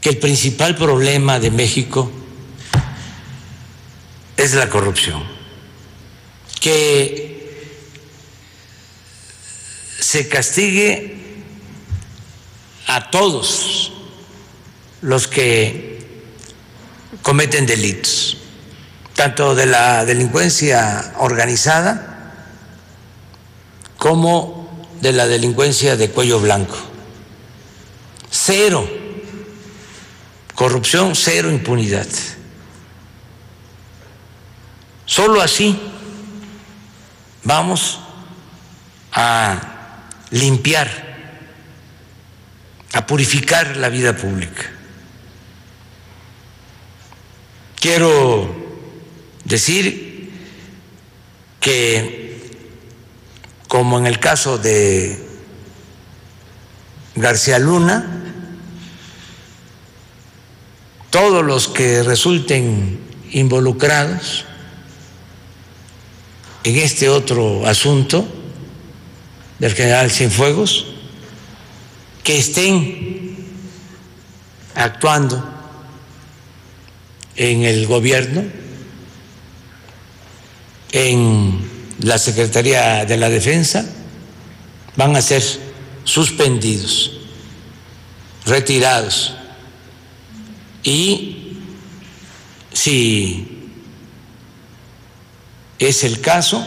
[0.00, 2.10] que el principal problema de México
[4.36, 5.22] es la corrupción,
[6.60, 7.76] que
[10.00, 11.16] se castigue
[12.86, 13.92] a todos
[15.02, 15.98] los que
[17.22, 18.38] cometen delitos
[19.18, 22.30] tanto de la delincuencia organizada
[23.96, 26.76] como de la delincuencia de cuello blanco.
[28.30, 28.88] Cero
[30.54, 32.06] corrupción, cero impunidad.
[35.04, 35.76] Solo así
[37.42, 37.98] vamos
[39.10, 40.88] a limpiar,
[42.92, 44.70] a purificar la vida pública.
[47.80, 48.57] Quiero
[49.48, 50.30] decir
[51.58, 52.40] que,
[53.66, 55.26] como en el caso de
[57.16, 58.24] García Luna,
[61.10, 63.00] todos los que resulten
[63.30, 64.44] involucrados
[66.64, 68.28] en este otro asunto
[69.58, 70.86] del general Cienfuegos,
[72.22, 73.36] que estén
[74.74, 75.42] actuando
[77.36, 78.57] en el gobierno,
[80.92, 81.68] en
[82.00, 83.84] la Secretaría de la Defensa,
[84.96, 85.42] van a ser
[86.04, 87.12] suspendidos,
[88.46, 89.34] retirados.
[90.82, 91.58] Y
[92.72, 93.70] si
[95.78, 96.64] es el caso,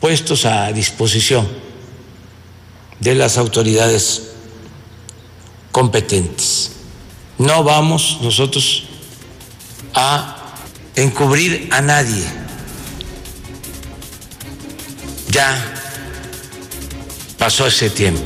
[0.00, 1.48] puestos a disposición
[3.00, 4.30] de las autoridades
[5.72, 6.72] competentes.
[7.38, 8.84] No vamos nosotros
[9.94, 10.36] a
[10.94, 12.43] encubrir a nadie.
[15.34, 15.52] Ya
[17.36, 18.22] pasó ese tiempo.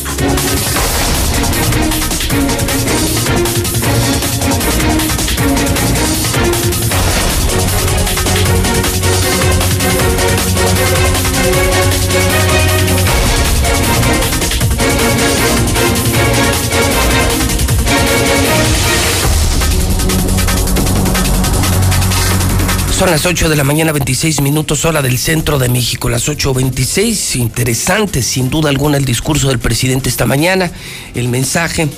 [22.98, 27.36] Son las 8 de la mañana, 26 minutos hora del centro de México, las 8.26.
[27.36, 30.72] Interesante, sin duda alguna, el discurso del presidente esta mañana.
[31.14, 31.88] El mensaje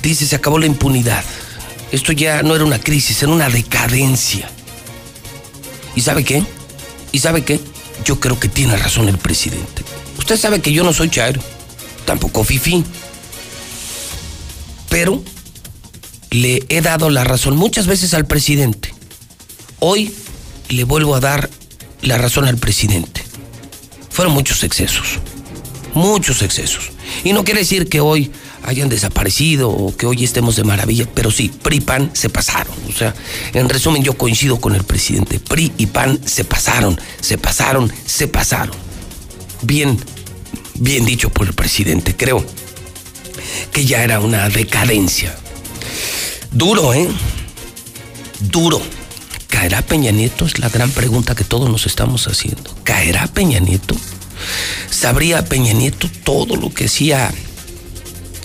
[0.00, 1.22] dice, se acabó la impunidad.
[1.92, 4.48] Esto ya no era una crisis, era una decadencia.
[5.94, 6.42] ¿Y sabe qué?
[7.12, 7.60] ¿Y sabe qué?
[8.06, 9.82] Yo creo que tiene razón el presidente.
[10.18, 11.42] Usted sabe que yo no soy chairo,
[12.06, 12.82] tampoco fifi.
[14.88, 15.22] Pero
[16.30, 18.95] le he dado la razón muchas veces al presidente
[19.78, 20.14] Hoy
[20.68, 21.50] le vuelvo a dar
[22.02, 23.22] la razón al presidente.
[24.10, 25.18] Fueron muchos excesos,
[25.94, 26.90] muchos excesos.
[27.24, 28.30] Y no quiere decir que hoy
[28.62, 32.74] hayan desaparecido o que hoy estemos de maravilla, pero sí, PRI y PAN se pasaron.
[32.88, 33.14] O sea,
[33.52, 35.38] en resumen yo coincido con el presidente.
[35.38, 38.74] PRI y PAN se pasaron, se pasaron, se pasaron.
[39.62, 39.98] Bien,
[40.74, 42.44] bien dicho por el presidente, creo
[43.72, 45.36] que ya era una decadencia.
[46.50, 47.08] Duro, ¿eh?
[48.40, 48.80] Duro.
[49.48, 50.44] ¿Caerá Peña Nieto?
[50.46, 52.74] Es la gran pregunta que todos nos estamos haciendo.
[52.84, 53.96] ¿Caerá Peña Nieto?
[54.90, 57.32] ¿Sabría Peña Nieto todo lo que hacía,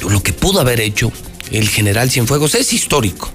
[0.01, 1.11] lo que pudo haber hecho
[1.51, 2.55] el general Cienfuegos?
[2.55, 3.29] Es histórico.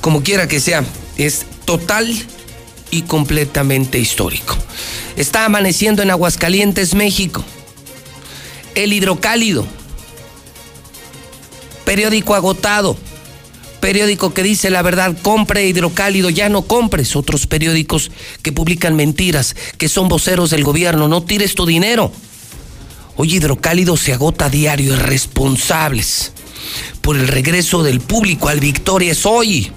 [0.00, 0.84] Como quiera que sea,
[1.16, 2.14] es total
[2.90, 4.56] y completamente histórico.
[5.16, 7.44] Está amaneciendo en Aguascalientes, México.
[8.74, 9.66] El hidrocálido.
[11.84, 12.96] Periódico agotado
[13.80, 18.10] periódico que dice la verdad, compre hidrocálido, ya no compres otros periódicos
[18.42, 22.12] que publican mentiras, que son voceros del gobierno, no tires tu dinero.
[23.16, 26.32] Hoy hidrocálido se agota a diario, irresponsables
[27.00, 29.70] por el regreso del público al Victoria es hoy.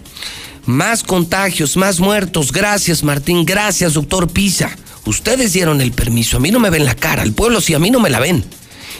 [0.65, 2.51] Más contagios, más muertos.
[2.51, 4.75] Gracias Martín, gracias doctor Pisa.
[5.05, 7.79] Ustedes dieron el permiso, a mí no me ven la cara, al pueblo sí, a
[7.79, 8.43] mí no me la ven.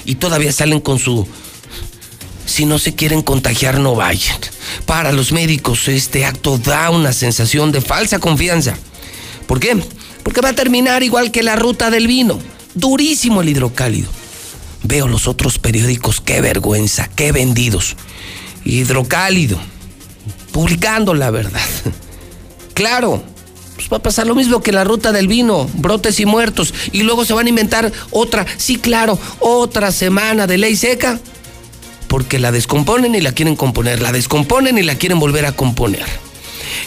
[0.05, 1.27] Y todavía salen con su
[2.49, 4.39] si no se quieren contagiar, no vayan.
[4.85, 8.75] Para los médicos, este acto da una sensación de falsa confianza.
[9.47, 9.81] ¿Por qué?
[10.23, 12.39] Porque va a terminar igual que la ruta del vino.
[12.73, 14.09] Durísimo el hidrocálido.
[14.83, 17.95] Veo los otros periódicos, qué vergüenza, qué vendidos.
[18.65, 19.59] Hidrocálido,
[20.51, 21.61] publicando la verdad.
[22.73, 23.21] Claro,
[23.75, 26.73] pues va a pasar lo mismo que la ruta del vino, brotes y muertos.
[26.93, 31.19] Y luego se van a inventar otra, sí, claro, otra semana de ley seca
[32.09, 36.05] porque la descomponen y la quieren componer, la descomponen y la quieren volver a componer.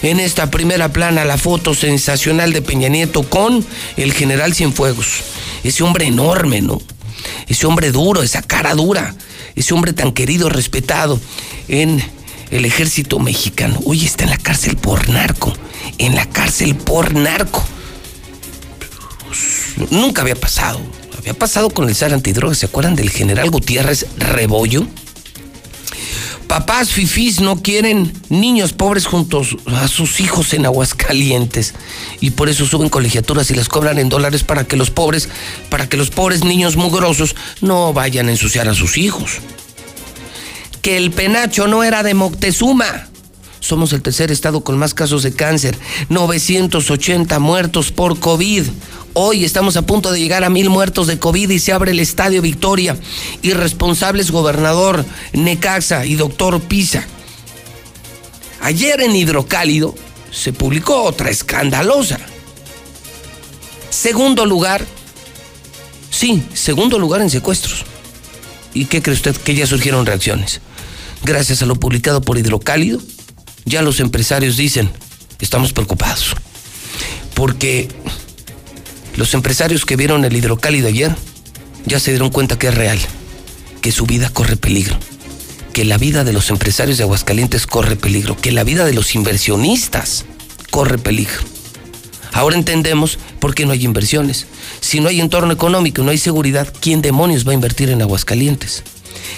[0.03, 3.65] En esta primera plana, la foto sensacional de Peña Nieto con
[3.97, 5.07] el general Cienfuegos.
[5.65, 6.83] Ese hombre enorme, ¿no?
[7.49, 9.15] Ese hombre duro, esa cara dura,
[9.55, 11.21] ese hombre tan querido, respetado
[11.69, 12.03] en
[12.51, 13.81] el ejército mexicano.
[13.85, 15.53] Hoy está en la cárcel por narco,
[15.99, 17.65] en la cárcel por narco.
[19.91, 20.81] Nunca había pasado.
[21.17, 22.59] Había pasado con el SAR antidrogas.
[22.59, 24.89] ¿Se acuerdan del general Gutiérrez Rebollo?
[26.53, 31.73] Papás fifís no quieren niños pobres juntos a sus hijos en Aguascalientes
[32.21, 35.31] y por eso suben colegiaturas y las cobran en dólares para que los pobres,
[35.71, 39.39] para que los pobres niños mugrosos no vayan a ensuciar a sus hijos.
[40.83, 43.09] Que el penacho no era de Moctezuma.
[43.63, 45.79] Somos el tercer estado con más casos de cáncer,
[46.09, 48.65] 980 muertos por COVID.
[49.13, 52.01] Hoy estamos a punto de llegar a mil muertos de COVID y se abre el
[52.01, 52.97] Estadio Victoria.
[53.41, 57.07] Irresponsables gobernador Necaxa y doctor Pisa.
[58.63, 59.95] Ayer en Hidrocálido
[60.33, 62.19] se publicó otra escandalosa.
[63.91, 64.85] Segundo lugar,
[66.11, 67.85] sí, segundo lugar en secuestros.
[68.75, 69.37] ¿Y qué cree usted?
[69.37, 70.61] Que ya surgieron reacciones.
[71.23, 73.01] Gracias a lo publicado por Hidrocálido,
[73.65, 74.91] ya los empresarios dicen,
[75.41, 76.35] estamos preocupados.
[77.35, 77.89] Porque
[79.17, 81.15] los empresarios que vieron el hidrocálido ayer
[81.87, 82.99] ya se dieron cuenta que es real,
[83.81, 84.97] que su vida corre peligro,
[85.73, 89.15] que la vida de los empresarios de Aguascalientes corre peligro, que la vida de los
[89.15, 90.25] inversionistas
[90.71, 91.41] corre peligro.
[92.33, 94.47] Ahora entendemos por qué no hay inversiones.
[94.81, 98.83] Si no hay entorno económico no hay seguridad, ¿quién demonios va a invertir en Aguascalientes?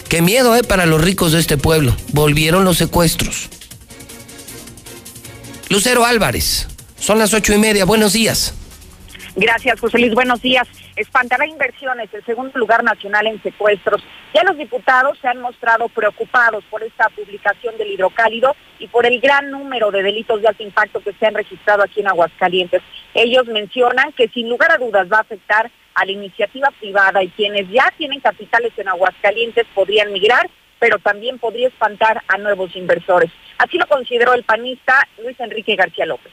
[0.09, 0.63] Qué miedo, ¿eh?
[0.63, 1.97] Para los ricos de este pueblo.
[2.13, 3.49] Volvieron los secuestros.
[5.71, 6.69] Lucero Álvarez,
[6.99, 7.85] son las ocho y media.
[7.85, 8.55] Buenos días.
[9.37, 10.15] Gracias, José Luis.
[10.15, 10.69] Buenos días.
[10.95, 14.01] Espantará inversiones, el segundo lugar nacional en secuestros.
[14.33, 19.21] Ya los diputados se han mostrado preocupados por esta publicación del hidrocálido y por el
[19.21, 22.83] gran número de delitos de alto impacto que se han registrado aquí en Aguascalientes.
[23.15, 27.29] Ellos mencionan que sin lugar a dudas va a afectar a la iniciativa privada y
[27.31, 30.49] quienes ya tienen capitales en Aguascalientes podrían migrar,
[30.85, 33.31] pero también podría espantar a nuevos inversores.
[33.57, 36.31] Así lo consideró el panista Luis Enrique García López.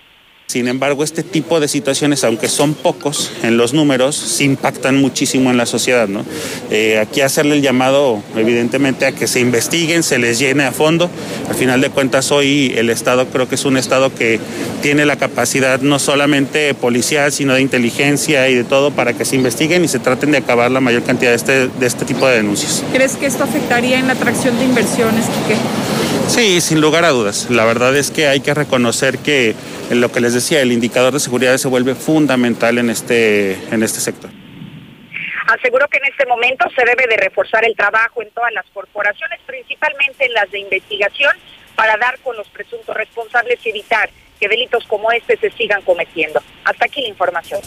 [0.51, 5.49] Sin embargo, este tipo de situaciones, aunque son pocos en los números, sí impactan muchísimo
[5.49, 6.09] en la sociedad.
[6.09, 6.25] ¿no?
[6.69, 11.09] Eh, aquí hacerle el llamado, evidentemente, a que se investiguen, se les llene a fondo.
[11.47, 14.41] Al final de cuentas, hoy el Estado creo que es un Estado que
[14.81, 19.37] tiene la capacidad no solamente policial, sino de inteligencia y de todo para que se
[19.37, 22.35] investiguen y se traten de acabar la mayor cantidad de este, de este tipo de
[22.35, 22.83] denuncias.
[22.91, 26.10] ¿Crees que esto afectaría en la atracción de inversiones, Quique?
[26.31, 27.49] Sí, sin lugar a dudas.
[27.49, 29.53] La verdad es que hay que reconocer que
[29.89, 33.99] lo que les decía, el indicador de seguridad se vuelve fundamental en este, en este
[33.99, 34.29] sector.
[35.47, 39.41] Aseguró que en este momento se debe de reforzar el trabajo en todas las corporaciones,
[39.45, 41.35] principalmente en las de investigación,
[41.75, 44.09] para dar con los presuntos responsables y evitar
[44.39, 46.41] que delitos como este se sigan cometiendo.
[46.63, 47.59] Hasta aquí la información.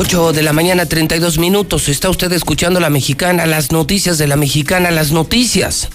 [0.00, 1.88] 8 de la mañana, 32 minutos.
[1.88, 5.88] Está usted escuchando La Mexicana, las noticias de La Mexicana, las noticias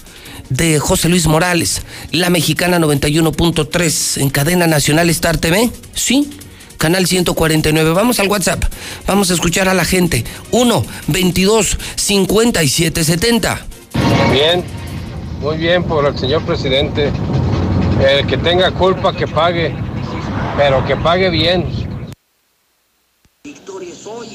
[0.50, 1.80] de José Luis Morales.
[2.12, 5.70] La Mexicana 91.3 en cadena nacional Star TV.
[5.94, 6.28] Sí,
[6.76, 7.92] canal 149.
[7.92, 8.64] Vamos al WhatsApp.
[9.06, 10.26] Vamos a escuchar a la gente.
[10.50, 13.66] 1 22 57 70.
[14.30, 14.62] Bien,
[15.40, 17.10] muy bien por el señor presidente.
[18.06, 19.74] El que tenga culpa que pague,
[20.58, 21.83] pero que pague bien.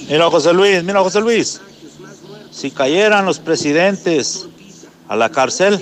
[0.09, 1.61] Mira José Luis, mira José Luis.
[2.51, 4.47] Si cayeran los presidentes
[5.07, 5.79] a la cárcel,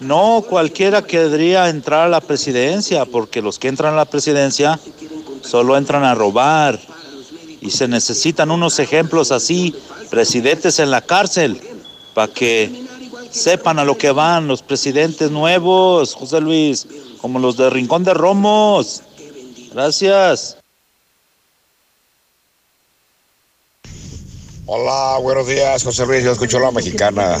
[0.00, 4.78] no cualquiera querría entrar a la presidencia, porque los que entran a la presidencia
[5.42, 6.78] solo entran a robar.
[7.60, 9.74] Y se necesitan unos ejemplos así,
[10.10, 11.60] presidentes en la cárcel,
[12.14, 12.86] para que
[13.30, 16.86] sepan a lo que van los presidentes nuevos, José Luis,
[17.20, 19.02] como los de Rincón de Romos.
[19.72, 20.58] Gracias.
[24.68, 26.24] Hola, buenos días, José Luis.
[26.24, 27.38] Yo escucho la mexicana.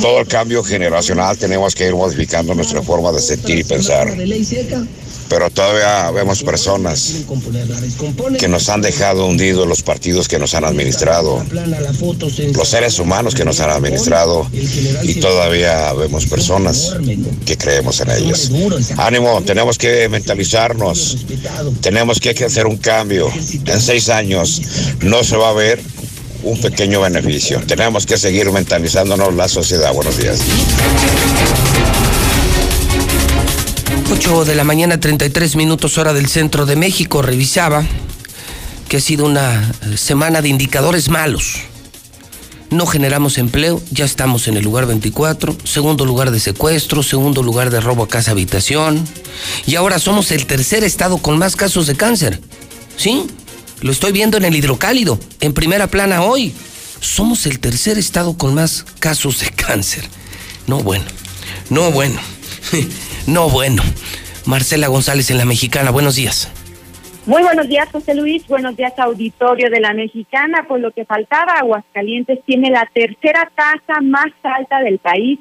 [0.00, 4.08] Todo el cambio generacional tenemos que ir modificando nuestra forma de sentir y pensar.
[5.28, 7.24] Pero todavía vemos personas
[8.38, 11.44] que nos han dejado hundidos los partidos que nos han administrado,
[12.54, 14.48] los seres humanos que nos han administrado
[15.02, 16.96] y todavía vemos personas
[17.44, 18.50] que creemos en ellos.
[18.96, 21.18] Ánimo, tenemos que mentalizarnos,
[21.80, 23.30] tenemos que hacer un cambio.
[23.66, 24.62] En seis años
[25.00, 25.80] no se va a ver
[26.42, 27.60] un pequeño beneficio.
[27.66, 29.92] Tenemos que seguir mentalizándonos la sociedad.
[29.92, 30.40] Buenos días.
[34.10, 37.20] 8 de la mañana, 33 minutos hora del centro de México.
[37.20, 37.84] Revisaba
[38.88, 41.56] que ha sido una semana de indicadores malos.
[42.70, 47.70] No generamos empleo, ya estamos en el lugar 24, segundo lugar de secuestro, segundo lugar
[47.70, 49.06] de robo a casa habitación,
[49.66, 52.40] y ahora somos el tercer estado con más casos de cáncer.
[52.96, 53.26] ¿Sí?
[53.82, 56.54] Lo estoy viendo en el hidrocálido, en primera plana hoy.
[57.00, 60.08] Somos el tercer estado con más casos de cáncer.
[60.66, 61.04] No bueno,
[61.70, 62.20] no bueno,
[63.28, 63.82] no bueno.
[64.46, 66.50] Marcela González en la Mexicana, buenos días.
[67.26, 68.46] Muy buenos días, José Luis.
[68.48, 70.64] Buenos días, auditorio de la Mexicana.
[70.66, 75.38] Por lo que faltaba, Aguascalientes tiene la tercera tasa más alta del país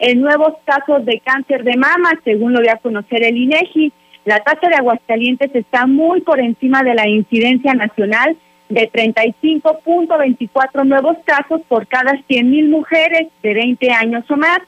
[0.00, 3.92] en nuevos casos de cáncer de mama, según lo dio a conocer el INEGI.
[4.24, 8.36] La tasa de Aguascalientes está muy por encima de la incidencia nacional
[8.68, 14.58] de 35.24 nuevos casos por cada 100.000 mujeres de 20 años o más.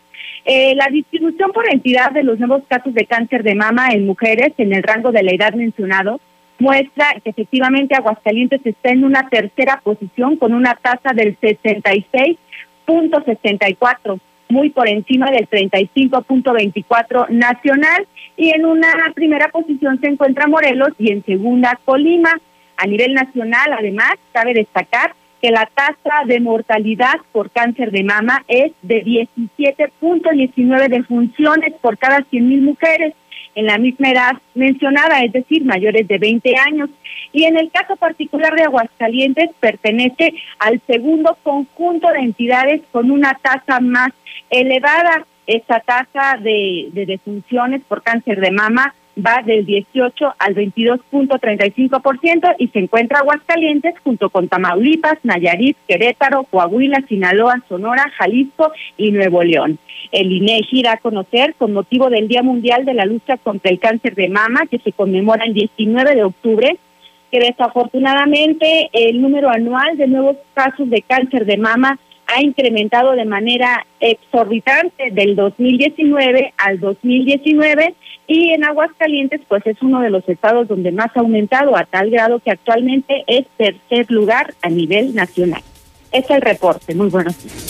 [0.45, 4.53] Eh, la distribución por entidad de los nuevos casos de cáncer de mama en mujeres
[4.59, 6.21] en el rango de la edad mencionado
[6.59, 14.69] muestra que efectivamente Aguascalientes está en una tercera posición con una tasa del 66.64, muy
[14.71, 18.07] por encima del 35.24 nacional
[18.37, 22.33] y en una primera posición se encuentra Morelos y en segunda Colima.
[22.77, 28.45] A nivel nacional, además, cabe destacar que la tasa de mortalidad por cáncer de mama
[28.49, 33.15] es de 17.19 defunciones por cada 100.000 mujeres
[33.55, 36.91] en la misma edad mencionada, es decir, mayores de 20 años.
[37.33, 43.35] Y en el caso particular de Aguascalientes, pertenece al segundo conjunto de entidades con una
[43.35, 44.11] tasa más
[44.51, 45.27] elevada.
[45.47, 52.69] Esta tasa de, de defunciones por cáncer de mama va del 18 al 22.35% y
[52.69, 59.79] se encuentra Aguascalientes junto con Tamaulipas, Nayarit, Querétaro, Coahuila, Sinaloa, Sonora, Jalisco y Nuevo León.
[60.13, 63.79] El INEGI da a conocer con motivo del Día Mundial de la Lucha contra el
[63.79, 66.79] Cáncer de Mama que se conmemora el 19 de octubre
[67.31, 73.25] que desafortunadamente el número anual de nuevos casos de cáncer de mama ha incrementado de
[73.25, 77.95] manera exorbitante del 2019 al 2019
[78.31, 82.11] y en Aguascalientes, pues es uno de los estados donde más ha aumentado a tal
[82.11, 85.63] grado que actualmente es tercer lugar a nivel nacional.
[86.13, 86.95] Es el reporte.
[86.95, 87.67] Muy buenos días.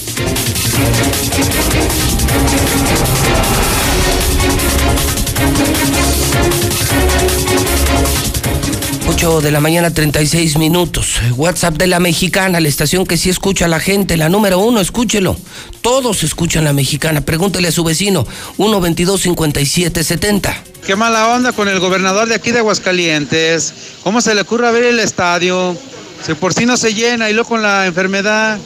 [9.23, 11.21] 8 de la mañana 36 minutos.
[11.37, 14.81] WhatsApp de la mexicana, la estación que sí escucha a la gente, la número uno,
[14.81, 15.37] escúchelo.
[15.83, 17.21] Todos escuchan la mexicana.
[17.21, 18.27] Pregúntele a su vecino,
[18.57, 20.55] 122-5770.
[20.87, 23.75] Qué mala onda con el gobernador de aquí de Aguascalientes.
[24.03, 25.77] ¿Cómo se le ocurre abrir el estadio?
[26.25, 28.59] Si por sí no se llena y luego con la enfermedad.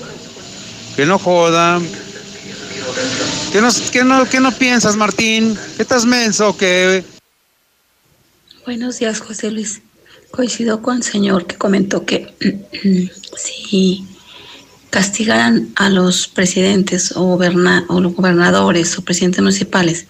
[0.94, 1.80] Que no joda.
[3.50, 5.58] ¿Qué no, qué no, qué no piensas, Martín?
[5.74, 7.02] ¿Qué estás menso qué?
[8.64, 9.82] Buenos días, José Luis.
[10.34, 12.34] Coincido con el señor que comentó que
[13.36, 14.04] si
[14.90, 20.06] castigaran a los presidentes o, o los gobernadores o presidentes municipales,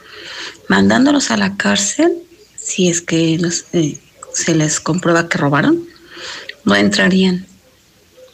[0.70, 2.14] mandándolos a la cárcel,
[2.56, 3.38] si es que
[3.72, 4.00] eh,
[4.32, 5.86] se les comprueba que robaron,
[6.64, 7.46] no entrarían.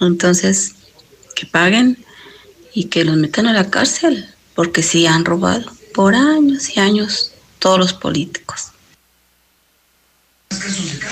[0.00, 0.76] Entonces,
[1.34, 2.04] que paguen
[2.72, 7.32] y que los metan a la cárcel, porque sí han robado por años y años
[7.58, 8.69] todos los políticos.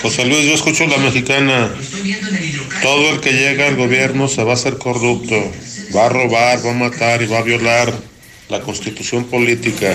[0.03, 1.71] José Luis, yo escucho la mexicana.
[2.83, 5.35] Todo el que llega al gobierno se va a hacer corrupto,
[5.95, 7.93] va a robar, va a matar y va a violar
[8.49, 9.95] la constitución política.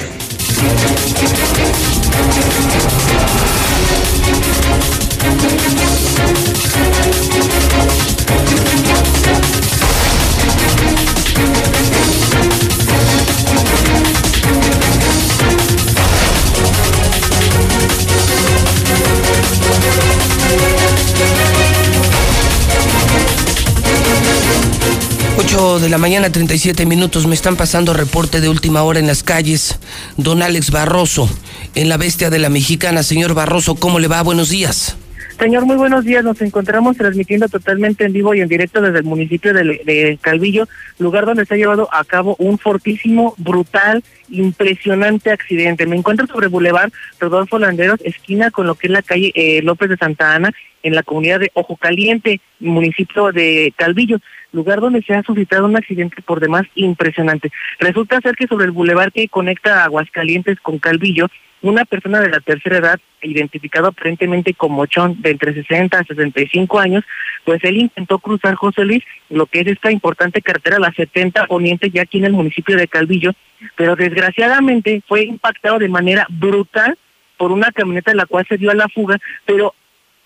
[25.73, 27.25] 8 de la mañana, 37 minutos.
[27.25, 29.79] Me están pasando reporte de última hora en las calles.
[30.17, 31.27] Don Alex Barroso,
[31.73, 33.01] en la bestia de la mexicana.
[33.01, 34.21] Señor Barroso, ¿cómo le va?
[34.21, 34.95] Buenos días.
[35.39, 36.23] Señor, muy buenos días.
[36.23, 40.67] Nos encontramos transmitiendo totalmente en vivo y en directo desde el municipio de, Calvillo,
[40.99, 45.85] lugar donde se ha llevado a cabo un fortísimo, brutal, impresionante accidente.
[45.85, 49.89] Me encuentro sobre Boulevard Rodolfo Landeros, esquina con lo que es la calle eh, López
[49.89, 50.51] de Santa Ana,
[50.83, 54.19] en la comunidad de Ojo Caliente, municipio de Calvillo,
[54.51, 57.51] lugar donde se ha suscitado un accidente por demás impresionante.
[57.79, 61.27] Resulta ser que sobre el bulevar que conecta Aguascalientes con Calvillo,
[61.63, 66.77] una persona de la tercera edad, identificado aparentemente como Chon, de entre 60 a 65
[66.77, 67.05] años,
[67.45, 71.89] pues él intentó cruzar José Luis, lo que es esta importante carretera, la 70 Poniente,
[71.89, 73.31] ya aquí en el municipio de Calvillo,
[73.77, 76.97] pero desgraciadamente fue impactado de manera brutal
[77.37, 79.73] por una camioneta en la cual se dio a la fuga, pero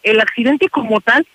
[0.02, 1.26] el accidente como tal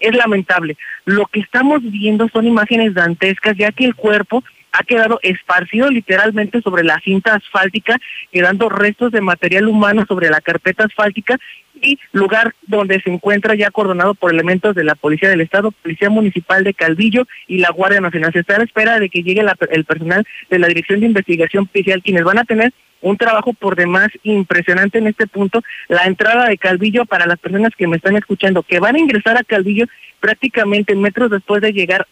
[0.00, 0.76] es lamentable.
[1.04, 4.42] Lo que estamos viendo son imágenes dantescas, ya que el cuerpo
[4.72, 7.98] ha quedado esparcido literalmente sobre la cinta asfáltica,
[8.32, 11.38] quedando restos de material humano sobre la carpeta asfáltica
[11.80, 16.10] y lugar donde se encuentra ya coordonado por elementos de la Policía del Estado, Policía
[16.10, 18.32] Municipal de Calvillo y la Guardia Nacional.
[18.32, 21.66] Se está a la espera de que llegue el personal de la Dirección de Investigación
[21.66, 22.72] Policial, quienes van a tener
[23.02, 25.60] un trabajo por demás impresionante en este punto.
[25.88, 29.36] La entrada de Calvillo para las personas que me están escuchando, que van a ingresar
[29.36, 29.86] a Calvillo
[30.20, 32.06] prácticamente metros después de llegar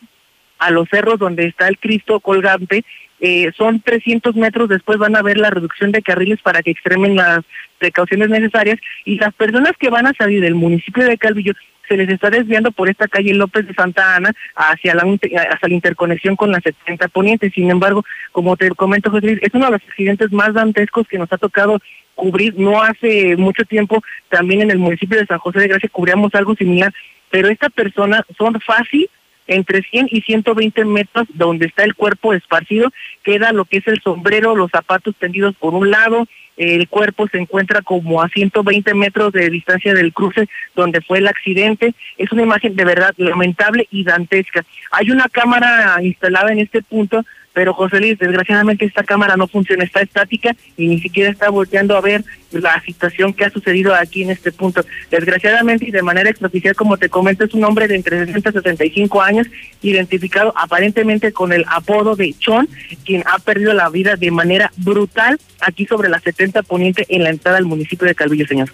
[0.60, 2.84] a los cerros donde está el Cristo colgante,
[3.20, 7.16] eh, son 300 metros después van a ver la reducción de carriles para que extremen
[7.16, 7.40] las
[7.78, 11.52] precauciones necesarias y las personas que van a salir del municipio de Calvillo
[11.86, 15.74] se les está desviando por esta calle López de Santa Ana hacia la, hacia la
[15.74, 17.50] interconexión con la 70 Poniente.
[17.50, 21.18] Sin embargo, como te comento, José Luis, es uno de los accidentes más dantescos que
[21.18, 21.80] nos ha tocado
[22.14, 22.54] cubrir.
[22.56, 26.54] No hace mucho tiempo, también en el municipio de San José de Gracia cubríamos algo
[26.54, 26.94] similar,
[27.28, 29.10] pero esta persona son fácil
[29.50, 34.00] entre 100 y 120 metros donde está el cuerpo esparcido, queda lo que es el
[34.00, 39.32] sombrero, los zapatos tendidos por un lado, el cuerpo se encuentra como a 120 metros
[39.32, 40.46] de distancia del cruce
[40.76, 41.94] donde fue el accidente.
[42.18, 44.62] Es una imagen de verdad lamentable y dantesca.
[44.90, 49.84] Hay una cámara instalada en este punto pero José Luis, desgraciadamente esta cámara no funciona,
[49.84, 54.22] está estática y ni siquiera está volteando a ver la situación que ha sucedido aquí
[54.22, 54.84] en este punto.
[55.10, 58.52] Desgraciadamente y de manera extraoficial, como te comento, es un hombre de entre 60 y
[58.52, 59.46] 65 años,
[59.82, 62.68] identificado aparentemente con el apodo de Chon,
[63.04, 67.30] quien ha perdido la vida de manera brutal aquí sobre la 70 Poniente en la
[67.30, 68.72] entrada al municipio de Calvillo, señor.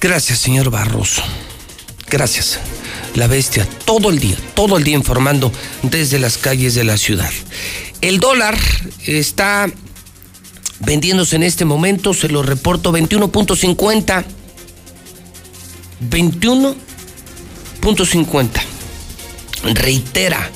[0.00, 1.22] Gracias, señor Barroso.
[2.14, 2.60] Gracias.
[3.16, 5.50] La bestia, todo el día, todo el día informando
[5.82, 7.32] desde las calles de la ciudad.
[8.02, 8.56] El dólar
[9.04, 9.68] está
[10.78, 14.24] vendiéndose en este momento, se lo reporto, 21.50.
[16.08, 18.48] 21.50.
[19.74, 20.48] Reitera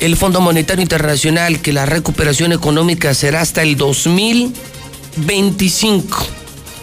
[0.00, 6.26] el Fondo Monetario Internacional que la recuperación económica será hasta el 2025.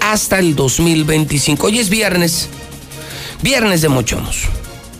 [0.01, 1.65] Hasta el 2025.
[1.65, 2.49] Hoy es viernes.
[3.43, 4.43] Viernes de mochomos.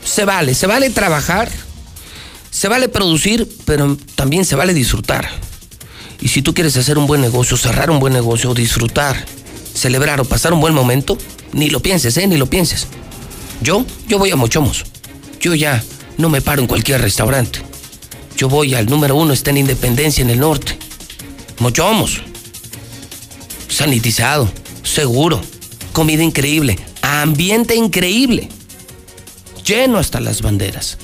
[0.03, 1.49] Se vale, se vale trabajar,
[2.51, 5.29] se vale producir, pero también se vale disfrutar.
[6.19, 9.25] Y si tú quieres hacer un buen negocio, cerrar un buen negocio, disfrutar,
[9.73, 11.17] celebrar o pasar un buen momento,
[11.53, 12.27] ni lo pienses, ¿eh?
[12.27, 12.87] Ni lo pienses.
[13.61, 14.83] Yo, yo voy a Mochomos.
[15.39, 15.81] Yo ya
[16.17, 17.59] no me paro en cualquier restaurante.
[18.35, 20.77] Yo voy al número uno, está en Independencia, en el norte.
[21.59, 22.21] Mochomos.
[23.69, 24.51] Sanitizado,
[24.83, 25.41] seguro,
[25.93, 28.49] comida increíble, ambiente increíble,
[29.63, 30.97] lleno hasta las banderas.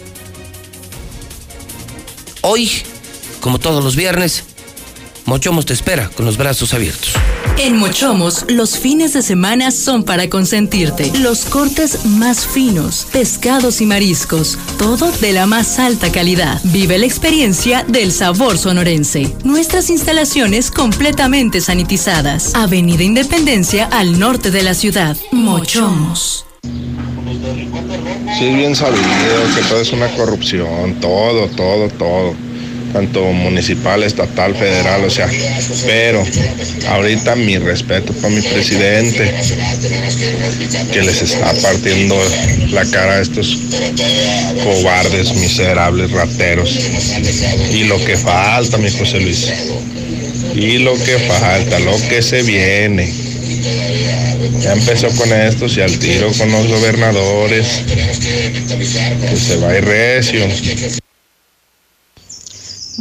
[2.42, 2.72] Hoy,
[3.40, 4.44] como todos los viernes,
[5.30, 7.14] Mochomos te espera con los brazos abiertos.
[7.60, 11.12] En Mochomos, los fines de semana son para consentirte.
[11.20, 16.60] Los cortes más finos, pescados y mariscos, todo de la más alta calidad.
[16.64, 19.32] Vive la experiencia del sabor sonorense.
[19.44, 22.56] Nuestras instalaciones completamente sanitizadas.
[22.56, 25.16] Avenida Independencia al norte de la ciudad.
[25.32, 26.48] Mochomos.
[28.40, 29.04] Sí, bien sabido
[29.56, 32.49] que todo es una corrupción, todo, todo, todo
[32.94, 35.28] tanto municipal, estatal, federal, o sea,
[35.86, 36.24] pero
[36.90, 39.34] ahorita mi respeto para mi presidente,
[40.92, 42.16] que les está partiendo
[42.72, 43.58] la cara a estos
[44.64, 46.78] cobardes, miserables, rateros.
[47.72, 49.48] Y lo que falta, mi José Luis,
[50.56, 53.12] y lo que falta, lo que se viene.
[54.62, 57.82] Ya empezó con estos y al tiro con los gobernadores,
[59.30, 60.48] que se va ir recio.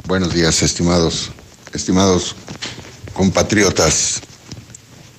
[0.06, 1.30] Buenos días, estimados,
[1.74, 2.36] estimados
[3.12, 4.22] compatriotas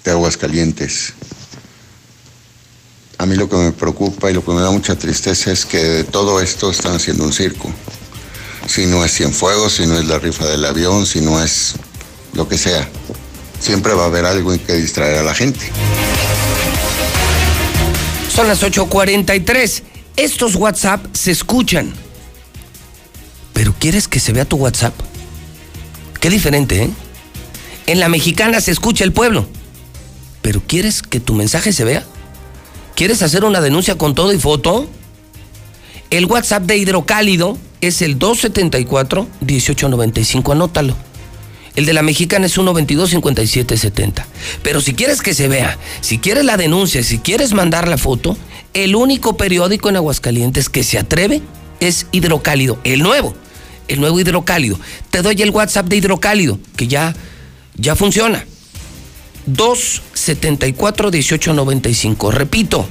[0.03, 1.13] de Aguascalientes.
[3.17, 5.77] A mí lo que me preocupa y lo que me da mucha tristeza es que
[5.77, 7.71] de todo esto están haciendo un circo.
[8.67, 11.75] Si no es Cienfuegos, si no es la rifa del avión, si no es
[12.33, 12.87] lo que sea.
[13.59, 15.71] Siempre va a haber algo en que distraer a la gente.
[18.33, 19.83] Son las 8.43.
[20.17, 21.93] Estos WhatsApp se escuchan.
[23.53, 24.93] Pero ¿quieres que se vea tu WhatsApp?
[26.19, 26.89] Qué diferente, ¿eh?
[27.87, 29.47] En la mexicana se escucha el pueblo.
[30.41, 32.05] Pero ¿quieres que tu mensaje se vea?
[32.95, 34.87] ¿Quieres hacer una denuncia con todo y foto?
[36.09, 40.95] El WhatsApp de Hidrocálido es el 274-1895, anótalo.
[41.75, 44.23] El de la mexicana es 122-5770.
[44.63, 48.37] Pero si quieres que se vea, si quieres la denuncia, si quieres mandar la foto,
[48.73, 51.41] el único periódico en Aguascalientes que se atreve
[51.81, 53.35] es Hidrocálido, el nuevo,
[53.89, 54.79] el nuevo Hidrocálido.
[55.09, 57.13] Te doy el WhatsApp de Hidrocálido, que ya,
[57.75, 58.45] ya funciona.
[59.49, 62.31] 274-1895.
[62.31, 62.87] Repito,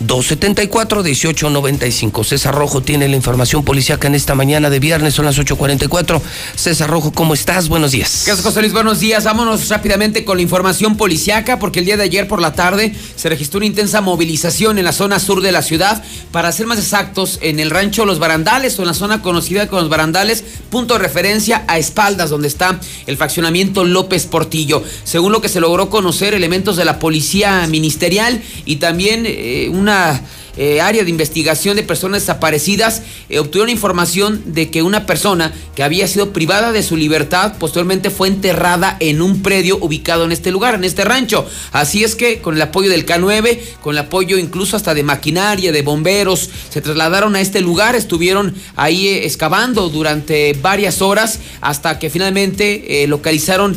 [0.00, 2.24] 274-1895.
[2.24, 6.20] César Rojo tiene la información policiaca en esta mañana de viernes, son las 8.44.
[6.54, 7.68] César Rojo, ¿cómo estás?
[7.68, 8.24] Buenos días.
[8.26, 8.72] Gracias, José Luis.
[8.72, 9.24] Buenos días.
[9.24, 13.28] Vámonos rápidamente con la información policiaca, porque el día de ayer por la tarde se
[13.28, 16.02] registró una intensa movilización en la zona sur de la ciudad,
[16.32, 19.82] para ser más exactos, en el rancho Los Barandales, o en la zona conocida como
[19.82, 24.82] Los Barandales, punto de referencia a espaldas, donde está el faccionamiento López Portillo.
[25.04, 30.18] Según lo que se logró conocer, elementos de la policía ministerial y también eh, una
[30.56, 35.82] eh, área de investigación de personas desaparecidas eh, obtuvieron información de que una persona que
[35.82, 40.52] había sido privada de su libertad posteriormente fue enterrada en un predio ubicado en este
[40.52, 41.44] lugar, en este rancho.
[41.72, 45.72] Así es que con el apoyo del K9, con el apoyo incluso hasta de maquinaria,
[45.72, 51.98] de bomberos, se trasladaron a este lugar, estuvieron ahí eh, excavando durante varias horas hasta
[51.98, 53.76] que finalmente localizaron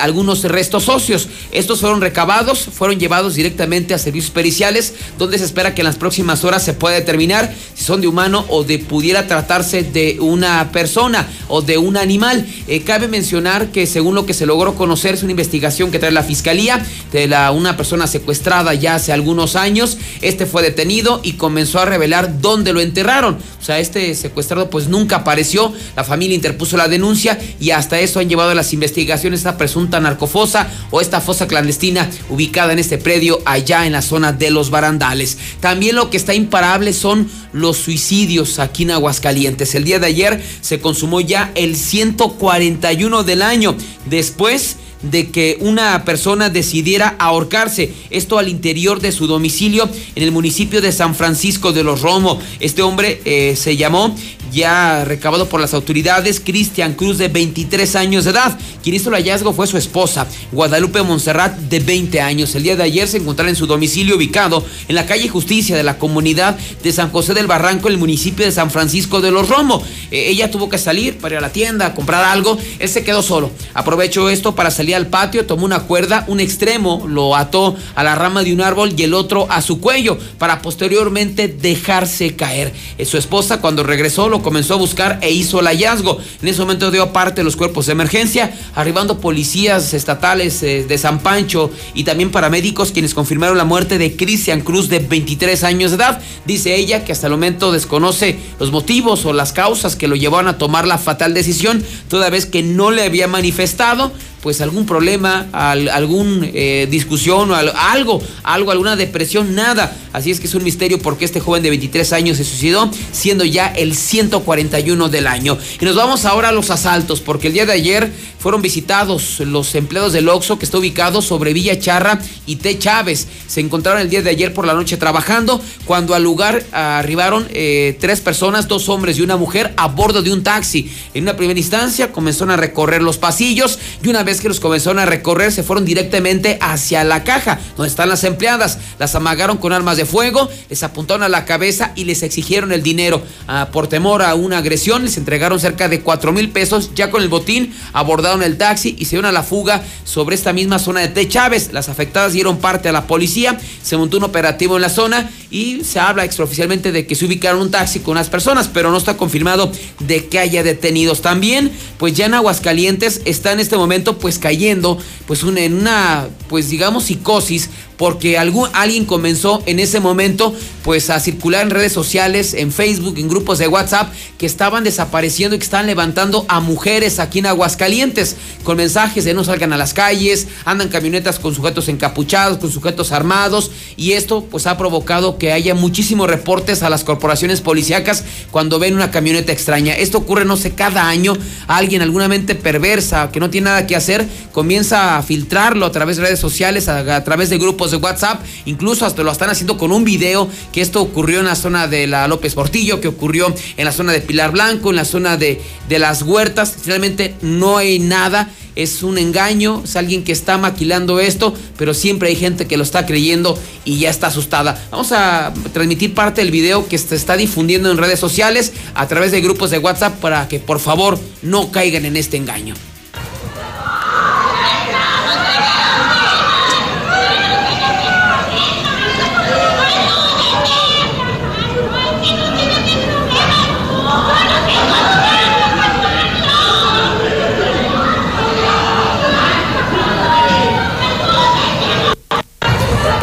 [0.00, 1.28] algunos restos óseos.
[1.52, 5.96] Estos fueron recabados, fueron llevados directamente a servicios periciales, donde se espera que en las
[5.96, 10.16] próximas próximas horas se puede determinar si son de humano o de pudiera tratarse de
[10.18, 12.44] una persona o de un animal.
[12.66, 16.10] Eh, cabe mencionar que según lo que se logró conocer es una investigación que trae
[16.10, 19.98] la fiscalía de la, una persona secuestrada ya hace algunos años.
[20.20, 23.38] Este fue detenido y comenzó a revelar dónde lo enterraron.
[23.60, 25.72] O sea, este secuestrado pues nunca apareció.
[25.94, 30.66] La familia interpuso la denuncia y hasta eso han llevado las investigaciones a presunta narcofosa
[30.90, 35.38] o esta fosa clandestina ubicada en este predio allá en la zona de los barandales.
[35.60, 39.74] También lo que está imparable son los suicidios aquí en Aguascalientes.
[39.74, 43.76] El día de ayer se consumó ya el 141 del año.
[44.06, 50.32] Después de que una persona decidiera ahorcarse, esto al interior de su domicilio en el
[50.32, 52.38] municipio de San Francisco de los Romo.
[52.60, 54.14] Este hombre eh, se llamó
[54.52, 58.58] ya recabado por las autoridades, Cristian Cruz, de 23 años de edad.
[58.82, 62.54] Quien hizo el hallazgo fue su esposa, Guadalupe Montserrat, de 20 años.
[62.54, 65.82] El día de ayer se encontraba en su domicilio ubicado en la calle Justicia de
[65.82, 69.48] la comunidad de San José del Barranco, en el municipio de San Francisco de los
[69.48, 69.82] Romo.
[70.10, 72.58] Eh, ella tuvo que salir para ir a la tienda a comprar algo.
[72.78, 73.50] Él se quedó solo.
[73.74, 78.14] Aprovechó esto para salir al patio, tomó una cuerda, un extremo lo ató a la
[78.14, 82.72] rama de un árbol y el otro a su cuello para posteriormente dejarse caer.
[82.98, 86.18] Eh, su esposa cuando regresó lo comenzó a buscar e hizo el hallazgo.
[86.42, 90.98] En ese momento dio parte de los cuerpos de emergencia, arribando policías estatales eh, de
[90.98, 95.90] San Pancho y también paramédicos quienes confirmaron la muerte de Cristian Cruz de 23 años
[95.90, 96.20] de edad.
[96.46, 100.48] Dice ella que hasta el momento desconoce los motivos o las causas que lo llevaron
[100.48, 104.12] a tomar la fatal decisión, toda vez que no le había manifestado
[104.42, 109.96] pues algún problema, algún eh, discusión o algo, algo, alguna depresión, nada.
[110.12, 113.44] Así es que es un misterio porque este joven de 23 años se suicidó, siendo
[113.44, 115.58] ya el 141 del año.
[115.80, 119.74] Y nos vamos ahora a los asaltos, porque el día de ayer fueron visitados los
[119.74, 122.78] empleados del Oxxo que está ubicado sobre Villa Charra y T.
[122.78, 123.28] Chávez.
[123.46, 127.98] Se encontraron el día de ayer por la noche trabajando, cuando al lugar arribaron eh,
[128.00, 130.90] tres personas, dos hombres y una mujer a bordo de un taxi.
[131.12, 134.98] En una primera instancia comenzaron a recorrer los pasillos y una vez que los comenzaron
[134.98, 138.78] a recorrer, se fueron directamente hacia la caja donde están las empleadas.
[138.98, 142.82] Las amagaron con armas de fuego, les apuntaron a la cabeza y les exigieron el
[142.82, 143.22] dinero.
[143.48, 146.90] Ah, por temor a una agresión, les entregaron cerca de 4 mil pesos.
[146.94, 150.52] Ya con el botín, abordaron el taxi y se dieron a la fuga sobre esta
[150.52, 151.28] misma zona de T.
[151.28, 151.72] Chávez.
[151.72, 155.82] Las afectadas dieron parte a la policía, se montó un operativo en la zona y
[155.84, 159.16] se habla extraoficialmente de que se ubicaron un taxi con unas personas, pero no está
[159.16, 161.22] confirmado de que haya detenidos.
[161.22, 166.68] También, pues ya en Aguascalientes está en este momento pues cayendo pues en una pues
[166.70, 167.70] digamos psicosis
[168.00, 173.18] porque algún, alguien comenzó en ese momento pues a circular en redes sociales, en Facebook,
[173.18, 177.46] en grupos de WhatsApp que estaban desapareciendo y que estaban levantando a mujeres aquí en
[177.46, 182.72] Aguascalientes con mensajes de no salgan a las calles, andan camionetas con sujetos encapuchados, con
[182.72, 188.24] sujetos armados y esto pues ha provocado que haya muchísimos reportes a las corporaciones policíacas
[188.50, 189.92] cuando ven una camioneta extraña.
[189.92, 191.36] Esto ocurre no sé cada año,
[191.66, 196.16] alguien alguna mente perversa que no tiene nada que hacer comienza a filtrarlo a través
[196.16, 199.92] de redes sociales, a través de grupos de WhatsApp, incluso hasta lo están haciendo con
[199.92, 203.84] un video que esto ocurrió en la zona de la López Portillo, que ocurrió en
[203.84, 206.76] la zona de Pilar Blanco, en la zona de, de las huertas.
[206.86, 212.28] Realmente no hay nada es un engaño, es alguien que está maquilando esto, pero siempre
[212.28, 214.80] hay gente que lo está creyendo y ya está asustada.
[214.90, 219.32] Vamos a transmitir parte del video que se está difundiendo en redes sociales a través
[219.32, 222.74] de grupos de WhatsApp para que por favor no caigan en este engaño.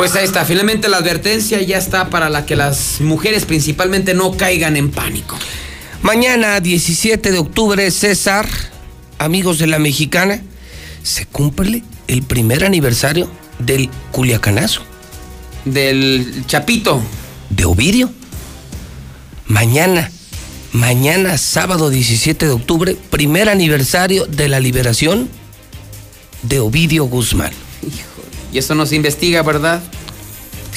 [0.08, 4.38] Pues ahí está, finalmente la advertencia ya está para la que las mujeres principalmente no
[4.38, 5.38] caigan en pánico.
[6.02, 8.48] Mañana, 17 de octubre, César,
[9.18, 10.42] amigos de la mexicana,
[11.04, 13.30] se cumple el primer aniversario
[13.60, 14.82] del Culiacanazo.
[15.66, 17.02] Del Chapito.
[17.50, 18.10] De Ovidio.
[19.46, 20.10] Mañana,
[20.72, 25.28] mañana, sábado 17 de octubre, primer aniversario de la liberación
[26.44, 27.52] de Ovidio Guzmán.
[28.54, 29.84] Y eso no se investiga, ¿verdad?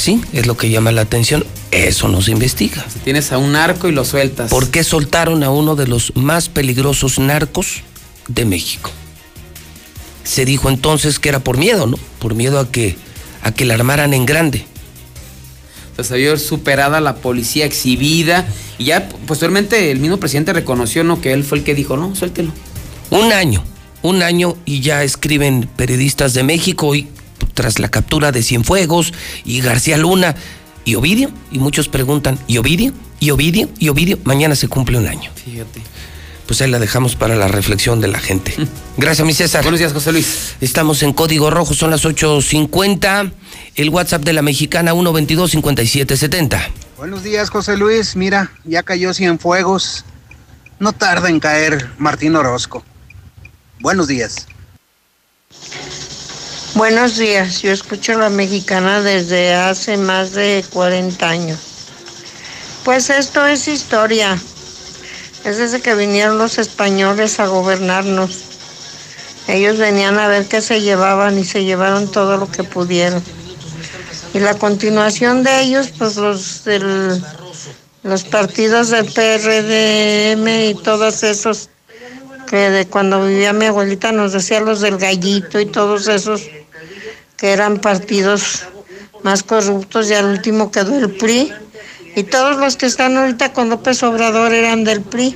[0.00, 1.44] Sí, es lo que llama la atención.
[1.72, 2.86] Eso no se investiga.
[2.88, 4.48] Si tienes a un narco y lo sueltas.
[4.48, 7.82] ¿Por qué soltaron a uno de los más peligrosos narcos
[8.26, 8.90] de México?
[10.24, 11.98] Se dijo entonces que era por miedo, ¿no?
[12.18, 12.96] Por miedo a que,
[13.42, 14.64] a que la armaran en grande.
[15.98, 18.48] O se vio superada la policía exhibida
[18.78, 21.20] y ya posteriormente el mismo presidente reconoció, ¿no?
[21.20, 22.52] Que él fue el que dijo, no, suéltelo.
[23.10, 23.62] Un año,
[24.00, 27.06] un año y ya escriben periodistas de México y
[27.60, 29.12] tras la captura de Cienfuegos
[29.44, 30.34] y García Luna
[30.86, 31.30] y Ovidio.
[31.52, 32.94] Y muchos preguntan, ¿y Ovidio?
[33.18, 33.68] ¿Y Ovidio?
[33.78, 34.18] ¿Y Ovidio?
[34.24, 35.30] Mañana se cumple un año.
[35.34, 35.82] Fíjate.
[36.46, 38.54] Pues ahí la dejamos para la reflexión de la gente.
[38.96, 39.62] Gracias, mi César.
[39.62, 40.54] Buenos días, José Luis.
[40.62, 43.30] Estamos en Código Rojo, son las 8.50.
[43.76, 46.60] El WhatsApp de la mexicana 122-5770.
[46.96, 48.16] Buenos días, José Luis.
[48.16, 50.06] Mira, ya cayó Cienfuegos.
[50.78, 52.82] No tarda en caer Martín Orozco.
[53.80, 54.46] Buenos días.
[56.74, 61.58] Buenos días, yo escucho la mexicana desde hace más de 40 años.
[62.84, 64.38] Pues esto es historia.
[65.44, 68.44] Es desde que vinieron los españoles a gobernarnos.
[69.48, 73.22] Ellos venían a ver qué se llevaban y se llevaron todo lo que pudieron.
[74.32, 77.20] Y la continuación de ellos, pues los del,
[78.04, 81.68] los partidos del PRDM y todos esos
[82.48, 86.48] que de cuando vivía mi abuelita nos decía los del gallito y todos esos
[87.40, 88.64] que eran partidos
[89.22, 91.50] más corruptos y al último quedó el PRI.
[92.14, 95.34] Y todos los que están ahorita con López Obrador eran del PRI.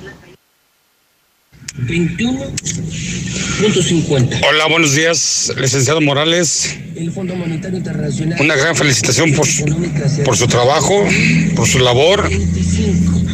[1.79, 4.43] 21.50.
[4.49, 6.77] Hola, buenos días, licenciado Morales.
[8.39, 9.49] Una gran felicitación por,
[10.25, 11.07] por su trabajo,
[11.57, 12.29] por su labor.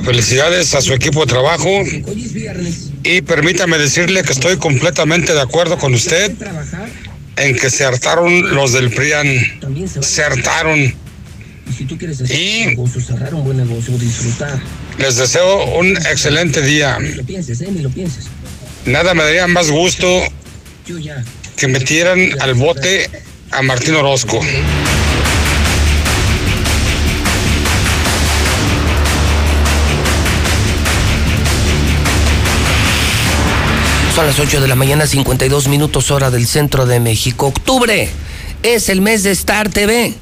[0.04, 1.68] Felicidades a su equipo de trabajo.
[3.02, 6.32] Y permítame decirle que estoy completamente de acuerdo con usted
[7.40, 9.26] en que se hartaron los del PRIAN.
[10.00, 10.94] Se hartaron.
[12.28, 12.76] Y
[14.98, 16.98] les deseo un excelente día.
[18.86, 20.06] Nada me daría más gusto
[21.56, 23.08] que metieran al bote
[23.50, 24.40] a Martín Orozco.
[34.20, 37.46] Son las 8 de la mañana, 52 minutos hora del centro de México.
[37.46, 38.06] Octubre
[38.62, 40.12] es el mes de Star TV.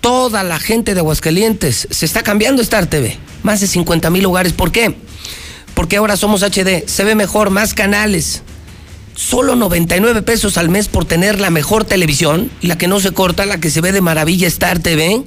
[0.00, 3.18] Toda la gente de Aguascalientes se está cambiando Star TV.
[3.42, 4.52] Más de 50 mil lugares.
[4.52, 4.94] ¿Por qué?
[5.74, 6.86] Porque ahora somos HD.
[6.86, 8.42] Se ve mejor, más canales.
[9.16, 13.44] Solo 99 pesos al mes por tener la mejor televisión, la que no se corta,
[13.44, 15.24] la que se ve de maravilla Star TV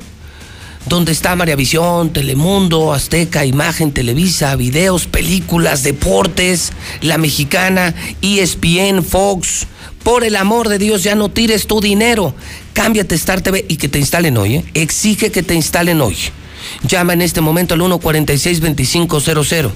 [0.88, 6.72] donde está Visión, Telemundo, Azteca, Imagen, Televisa, videos, películas, deportes,
[7.02, 9.68] La Mexicana, ESPN, Fox.
[10.04, 12.36] Por el amor de Dios, ya no tires tu dinero.
[12.74, 14.58] Cámbiate Star TV y que te instalen hoy.
[14.58, 14.66] ¿eh?
[14.76, 16.16] Exige que te instalen hoy.
[16.88, 19.72] Llama en este momento al 146-2500.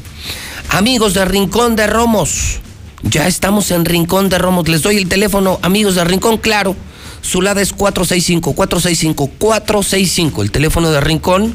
[0.70, 2.60] Amigos de Rincón de Romos.
[3.02, 4.68] Ya estamos en Rincón de Romos.
[4.68, 6.76] Les doy el teléfono, amigos de Rincón, claro.
[7.22, 10.42] Su lado es 465, 465, 465.
[10.42, 11.54] El teléfono de Rincón,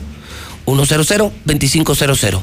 [0.67, 2.43] 100-2500.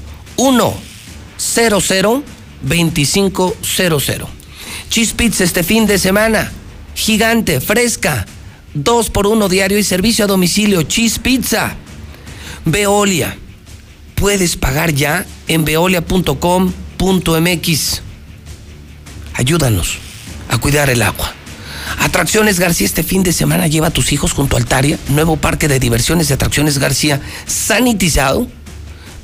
[1.37, 4.25] 100-2500.
[4.89, 6.51] Cheese Pizza este fin de semana.
[6.95, 8.25] Gigante, fresca.
[8.73, 10.83] Dos por uno diario y servicio a domicilio.
[10.83, 11.75] Cheese Pizza.
[12.65, 13.37] Veolia.
[14.15, 18.01] Puedes pagar ya en veolia.com.mx.
[19.33, 19.97] Ayúdanos
[20.49, 21.33] a cuidar el agua.
[22.01, 25.67] Atracciones García este fin de semana lleva a tus hijos junto a Altaria, nuevo parque
[25.67, 28.47] de diversiones de Atracciones García, sanitizado,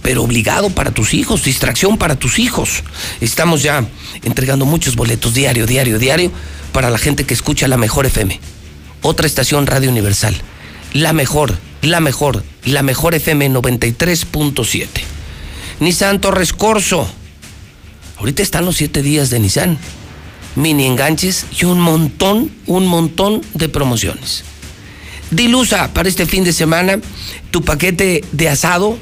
[0.04, 2.84] pero obligado para tus hijos, distracción para tus hijos.
[3.20, 3.84] Estamos ya
[4.22, 6.32] entregando muchos boletos diario, diario, diario
[6.72, 8.40] para la gente que escucha la mejor FM.
[9.02, 10.36] Otra estación Radio Universal.
[10.94, 14.88] La mejor, la mejor, la mejor FM 93.7.
[15.80, 17.10] Nissan Torres Corso.
[18.20, 19.80] Ahorita están los siete días de Nissan
[20.58, 24.44] mini enganches y un montón, un montón de promociones.
[25.32, 27.00] Dilusa para este fin de semana
[27.52, 28.98] tu paquete de asado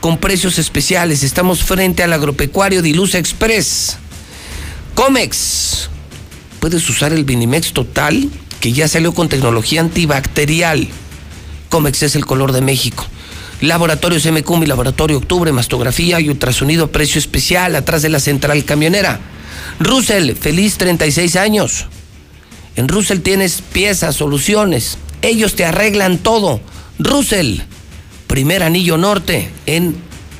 [0.00, 1.22] con precios especiales.
[1.22, 3.98] Estamos frente al agropecuario Dilusa Express.
[4.94, 5.90] Comex.
[6.60, 8.30] Puedes usar el Vinimex Total
[8.60, 10.88] que ya salió con tecnología antibacterial.
[11.68, 13.04] Comex es el color de México.
[13.60, 19.20] Laboratorios MQ, mi laboratorio Octubre, mastografía y ultrasonido, precio especial, atrás de la central camionera.
[19.78, 21.86] Russell, feliz 36 años.
[22.76, 24.98] En Russell tienes piezas, soluciones.
[25.22, 26.60] Ellos te arreglan todo.
[26.98, 27.60] Russell,
[28.26, 29.96] primer anillo norte en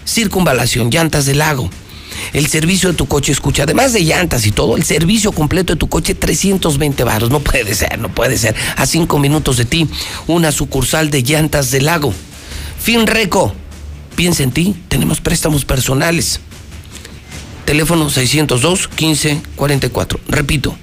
[0.07, 1.71] circunvalación, llantas del lago.
[2.33, 5.79] El servicio de tu coche, escucha, además de llantas y todo, el servicio completo de
[5.79, 7.31] tu coche, 320 baros.
[7.31, 8.55] No puede ser, no puede ser.
[8.77, 9.89] A cinco minutos de ti,
[10.27, 12.13] una sucursal de llantas del lago.
[12.81, 13.55] Finreco,
[14.15, 16.41] piensa en ti, tenemos préstamos personales.
[17.67, 20.21] Teléfono 602 1544.
[20.29, 20.77] Repito,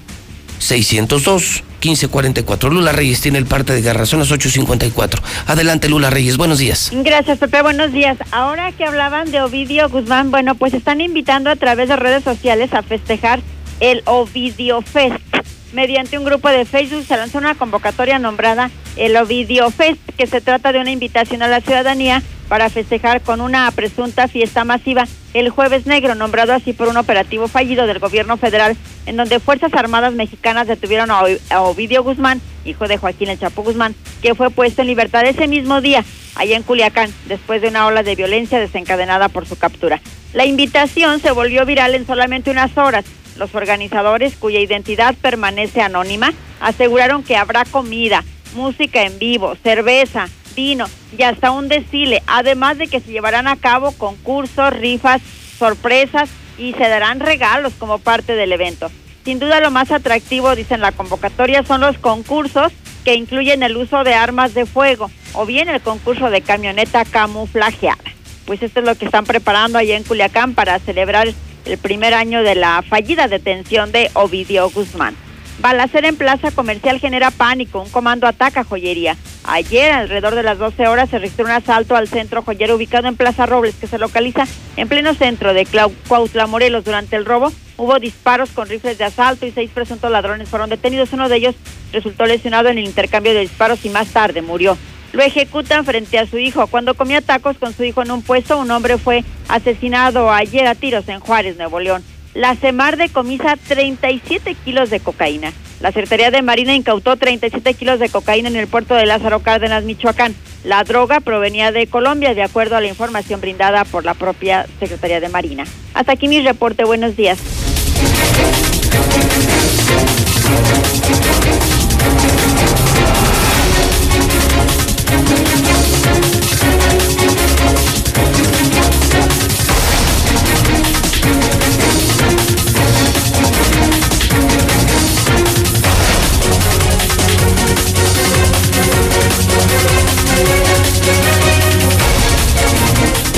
[0.60, 2.70] 602 1544.
[2.70, 5.20] Lula Reyes tiene el parte de guerra, son las 8.54.
[5.48, 6.92] Adelante, Lula Reyes, buenos días.
[6.94, 8.18] Gracias, Pepe, buenos días.
[8.32, 12.74] Ahora que hablaban de Ovidio Guzmán, bueno, pues están invitando a través de redes sociales
[12.74, 13.42] a festejar
[13.80, 15.33] el Ovidio Fest.
[15.74, 20.40] Mediante un grupo de Facebook se lanzó una convocatoria nombrada el Ovidio Fest, que se
[20.40, 25.50] trata de una invitación a la ciudadanía para festejar con una presunta fiesta masiva el
[25.50, 28.78] Jueves Negro, nombrado así por un operativo fallido del gobierno federal,
[29.08, 33.96] en donde Fuerzas Armadas Mexicanas detuvieron a Ovidio Guzmán, hijo de Joaquín El Chapo Guzmán,
[34.22, 36.06] que fue puesto en libertad ese mismo día,
[36.36, 40.00] allá en Culiacán, después de una ola de violencia desencadenada por su captura.
[40.34, 43.06] La invitación se volvió viral en solamente unas horas.
[43.38, 48.24] Los organizadores, cuya identidad permanece anónima, aseguraron que habrá comida,
[48.56, 50.86] música en vivo, cerveza, vino
[51.18, 55.22] y hasta un desfile, además de que se llevarán a cabo concursos, rifas,
[55.58, 58.92] sorpresas y se darán regalos como parte del evento.
[59.26, 62.72] Sin duda lo más atractivo, dicen la convocatoria, son los concursos
[63.04, 68.04] que incluyen el uso de armas de fuego o bien el concurso de camioneta camuflajeada.
[68.46, 71.30] Pues esto es lo que están preparando allá en Culiacán para celebrar
[71.66, 75.16] el primer año de la fallida detención de Ovidio Guzmán.
[75.60, 77.82] Balacera en Plaza Comercial genera pánico.
[77.82, 79.16] Un comando ataca joyería.
[79.46, 83.16] Ayer, alrededor de las 12 horas, se registró un asalto al centro joyero ubicado en
[83.16, 84.46] Plaza Robles, que se localiza
[84.78, 85.68] en pleno centro de
[86.08, 86.86] Cuautla, Morelos.
[86.86, 91.14] Durante el robo hubo disparos con rifles de asalto y seis presuntos ladrones fueron detenidos.
[91.14, 91.56] Uno de ellos
[91.92, 94.78] resultó lesionado en el intercambio de disparos y más tarde murió.
[95.14, 96.68] Lo ejecutan frente a su hijo.
[96.68, 100.76] Cuando comía tacos con su hijo en un puesto, un hombre fue asesinado ayer a
[100.76, 102.04] tiros en Juárez, Nuevo León.
[102.34, 105.54] La CEMAR decomisa 37 kilos de cocaína.
[105.82, 109.84] La Secretaría de Marina incautó 37 kilos de cocaína en el puerto de Lázaro Cárdenas,
[109.84, 110.34] Michoacán.
[110.64, 115.20] La droga provenía de Colombia, de acuerdo a la información brindada por la propia Secretaría
[115.20, 115.66] de Marina.
[115.94, 116.86] Hasta aquí mi reporte.
[116.86, 117.38] Buenos días.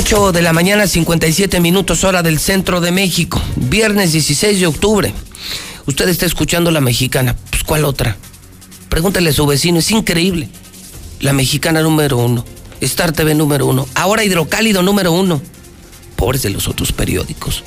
[0.06, 5.12] 8 de la mañana, 57 minutos hora del centro de México, viernes 16 de octubre.
[5.88, 8.16] Usted está escuchando la mexicana, pues ¿cuál otra?
[8.88, 10.48] Pregúntale a su vecino, es increíble.
[11.22, 12.46] La mexicana número uno,
[12.82, 15.42] Star TV número uno, ahora Hidrocálido número uno.
[16.16, 17.64] Pobres de los otros periódicos,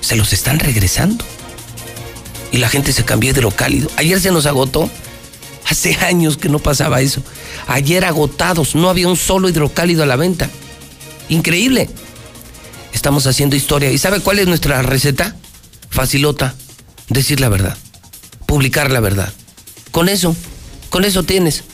[0.00, 1.24] se los están regresando.
[2.50, 3.88] Y la gente se cambió a Hidrocálido.
[3.96, 4.90] Ayer se nos agotó.
[5.64, 7.22] Hace años que no pasaba eso.
[7.68, 10.50] Ayer agotados, no había un solo hidrocálido a la venta.
[11.28, 11.88] Increíble.
[12.92, 13.90] Estamos haciendo historia.
[13.90, 15.36] ¿Y sabe cuál es nuestra receta?
[15.90, 16.54] Facilota.
[17.08, 17.76] Decir la verdad.
[18.46, 19.32] Publicar la verdad.
[19.90, 20.36] Con eso,
[20.90, 21.64] con eso tienes.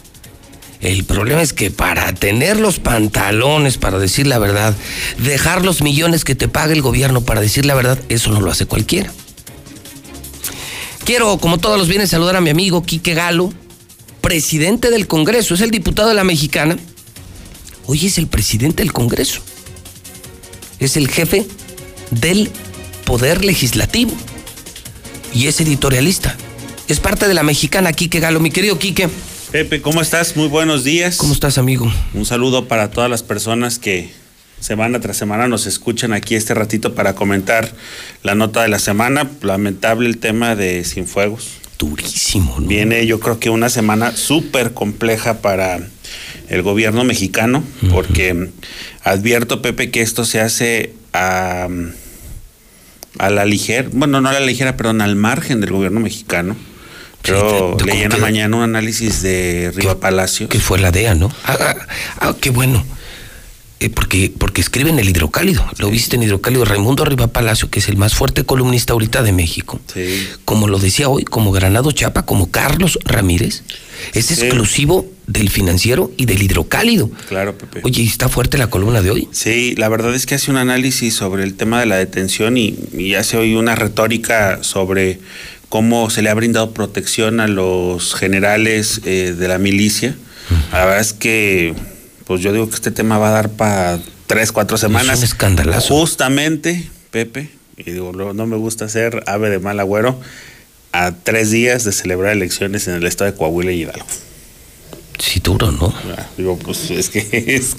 [0.80, 4.74] El problema es que para tener los pantalones para decir la verdad,
[5.18, 8.50] dejar los millones que te paga el gobierno para decir la verdad, eso no lo
[8.50, 9.12] hace cualquiera.
[11.04, 13.52] Quiero, como todos los viernes, saludar a mi amigo Quique Galo,
[14.20, 16.76] presidente del Congreso, es el diputado de la Mexicana
[17.86, 19.40] Hoy es el presidente del Congreso.
[20.78, 21.46] Es el jefe
[22.10, 22.50] del
[23.04, 24.12] Poder Legislativo.
[25.34, 26.36] Y es editorialista.
[26.88, 28.38] Es parte de la mexicana Quique Galo.
[28.38, 29.08] Mi querido Quique.
[29.50, 30.36] Pepe, ¿cómo estás?
[30.36, 31.16] Muy buenos días.
[31.16, 31.92] ¿Cómo estás, amigo?
[32.14, 34.10] Un saludo para todas las personas que
[34.60, 37.74] semana tras semana nos escuchan aquí este ratito para comentar
[38.22, 39.28] la nota de la semana.
[39.42, 41.48] Lamentable el tema de Sinfuegos.
[41.78, 42.68] Durísimo, ¿no?
[42.68, 45.80] Viene yo creo que una semana súper compleja para
[46.48, 48.50] el gobierno mexicano, porque
[49.02, 51.68] advierto, Pepe, que esto se hace a,
[53.18, 56.56] a la ligera, bueno, no a la ligera, perdón, al margen del gobierno mexicano.
[57.22, 60.48] Pero leí en la mañana un análisis de Riva Palacio.
[60.48, 61.30] Que fue la DEA, ¿no?
[61.44, 61.76] Ah, ah,
[62.18, 62.84] ah, qué bueno.
[63.78, 65.64] eh, porque, porque escribe en el hidrocálido.
[65.78, 69.32] Lo viste en hidrocálido Raimundo Arriba Palacio, que es el más fuerte columnista ahorita de
[69.32, 69.80] México.
[70.44, 73.62] Como lo decía hoy, como Granado Chapa, como Carlos Ramírez.
[74.14, 77.10] Es exclusivo del financiero y del hidrocálido.
[77.28, 77.80] Claro, Pepe.
[77.84, 79.28] Oye, ¿está fuerte la columna de hoy?
[79.32, 82.76] Sí, la verdad es que hace un análisis sobre el tema de la detención y,
[82.92, 85.20] y hace hoy una retórica sobre
[85.68, 90.14] cómo se le ha brindado protección a los generales eh, de la milicia.
[90.70, 91.74] La verdad es que
[92.26, 95.18] pues yo digo que este tema va a dar para tres, cuatro semanas.
[95.18, 95.94] Es un escandalazo.
[95.94, 100.20] Justamente, Pepe, y digo, no, no me gusta ser ave de mal agüero,
[100.92, 104.06] a tres días de celebrar elecciones en el estado de Coahuila y Hidalgo.
[105.18, 105.94] Sí, duro, ¿no?
[106.16, 107.76] Ah, Digo, pues es que es,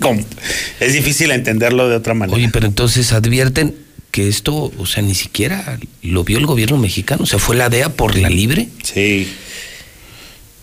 [0.79, 2.35] es difícil entenderlo de otra manera.
[2.37, 3.75] Oye, pero entonces advierten
[4.11, 7.23] que esto, o sea, ni siquiera lo vio el gobierno mexicano.
[7.23, 8.69] O sea, fue la DEA por la libre.
[8.83, 9.27] Sí.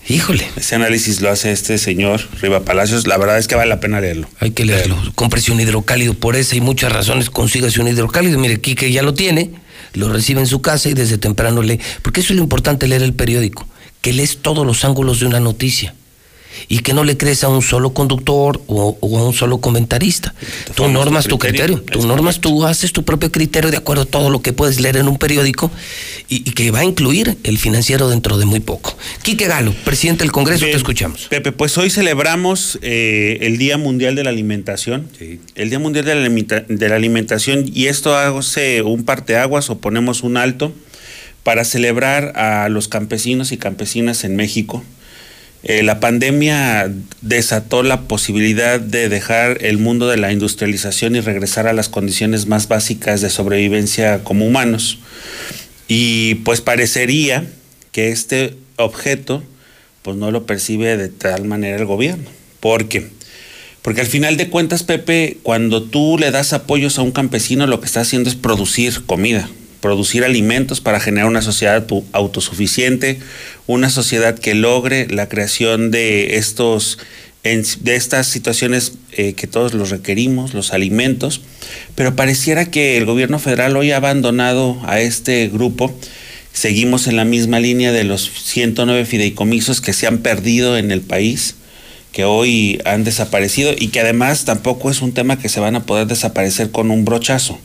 [0.09, 0.47] Híjole.
[0.57, 3.07] Ese análisis lo hace este señor Riva Palacios.
[3.07, 4.29] La verdad es que vale la pena leerlo.
[4.39, 4.97] Hay que leerlo.
[5.15, 7.29] Cómprese un hidrocálido por esa y muchas razones.
[7.29, 8.39] Consígase un hidrocálido.
[8.39, 9.51] Mire, Quique ya lo tiene,
[9.95, 11.81] lo recibe en su casa y desde temprano lee.
[12.03, 13.67] Porque eso es lo importante leer el periódico,
[14.01, 15.95] que lees todos los ángulos de una noticia
[16.69, 20.35] y que no le crees a un solo conductor o, o a un solo comentarista.
[20.75, 21.81] Tú tu normas tu criterio.
[21.83, 24.97] tú normas, tú haces tu propio criterio de acuerdo a todo lo que puedes leer
[24.97, 25.71] en un periódico
[26.29, 28.97] y, y que va a incluir el financiero dentro de muy poco.
[29.23, 31.27] Quique Galo, presidente del Congreso, te escuchamos.
[31.29, 35.09] Pepe, pues hoy celebramos eh, el Día Mundial de la Alimentación.
[35.55, 39.79] El Día Mundial de la, Alimenta- de la Alimentación y esto hace un parteaguas o
[39.79, 40.73] ponemos un alto
[41.43, 44.85] para celebrar a los campesinos y campesinas en México.
[45.63, 51.67] Eh, la pandemia desató la posibilidad de dejar el mundo de la industrialización y regresar
[51.67, 54.99] a las condiciones más básicas de sobrevivencia como humanos.
[55.87, 57.45] Y pues parecería
[57.93, 59.43] que este objeto
[60.03, 62.31] pues no lo percibe de tal manera el gobierno.
[62.61, 63.09] ¿Por qué?
[63.83, 67.81] Porque al final de cuentas, Pepe, cuando tú le das apoyos a un campesino, lo
[67.81, 69.49] que está haciendo es producir comida,
[69.81, 73.19] producir alimentos para generar una sociedad autosuficiente,
[73.67, 76.99] una sociedad que logre la creación de estos
[77.43, 81.41] de estas situaciones eh, que todos los requerimos, los alimentos,
[81.95, 85.95] pero pareciera que el gobierno federal hoy ha abandonado a este grupo.
[86.53, 91.01] Seguimos en la misma línea de los 109 fideicomisos que se han perdido en el
[91.01, 91.55] país,
[92.13, 95.87] que hoy han desaparecido y que además tampoco es un tema que se van a
[95.87, 97.59] poder desaparecer con un brochazo.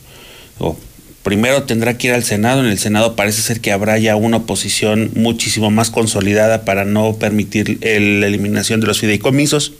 [1.25, 4.37] Primero tendrá que ir al Senado, en el Senado parece ser que habrá ya una
[4.37, 9.73] oposición muchísimo más consolidada para no permitir la eliminación de los fideicomisos.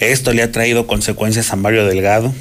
[0.00, 2.34] Esto le ha traído consecuencias a Mario Delgado,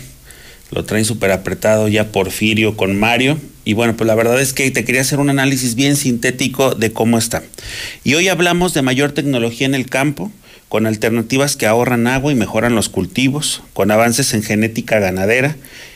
[0.72, 3.38] lo traen súper apretado ya Porfirio con Mario.
[3.64, 6.92] Y bueno, pues la verdad es que te quería hacer un análisis bien sintético de
[6.92, 7.42] cómo está.
[8.04, 10.30] Y hoy hablamos de mayor tecnología en el campo,
[10.68, 15.56] con alternativas que ahorran agua y mejoran los cultivos, con avances en genética ganadera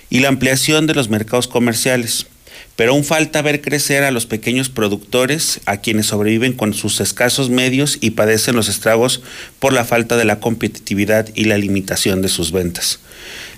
[0.10, 2.28] y la ampliación de los mercados comerciales.
[2.76, 7.50] Pero aún falta ver crecer a los pequeños productores, a quienes sobreviven con sus escasos
[7.50, 9.22] medios y padecen los estragos
[9.60, 13.00] por la falta de la competitividad y la limitación de sus ventas.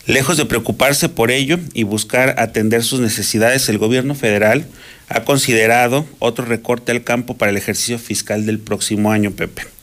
[0.05, 4.65] Lejos de preocuparse por ello y buscar atender sus necesidades, el gobierno federal
[5.09, 9.76] ha considerado otro recorte al campo para el ejercicio fiscal del próximo año, Pepe.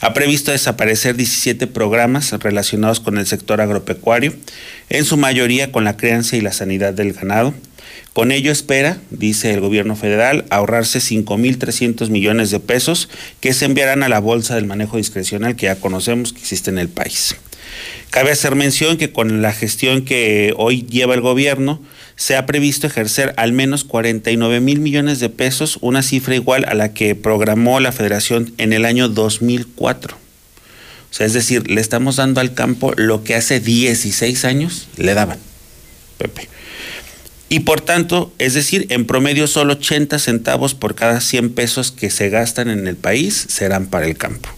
[0.00, 4.34] Ha previsto desaparecer 17 programas relacionados con el sector agropecuario,
[4.90, 7.54] en su mayoría con la crianza y la sanidad del ganado.
[8.12, 13.08] Con ello espera, dice el gobierno federal, ahorrarse 5.300 millones de pesos
[13.40, 16.78] que se enviarán a la bolsa del manejo discrecional que ya conocemos que existe en
[16.78, 17.36] el país.
[18.10, 21.82] Cabe hacer mención que con la gestión que hoy lleva el gobierno,
[22.16, 26.74] se ha previsto ejercer al menos 49 mil millones de pesos, una cifra igual a
[26.74, 30.16] la que programó la federación en el año 2004.
[30.16, 35.14] O sea, es decir, le estamos dando al campo lo que hace 16 años le
[35.14, 35.38] daban.
[36.18, 36.48] Pepe.
[37.48, 42.10] Y por tanto, es decir, en promedio solo 80 centavos por cada 100 pesos que
[42.10, 44.48] se gastan en el país serán para el campo.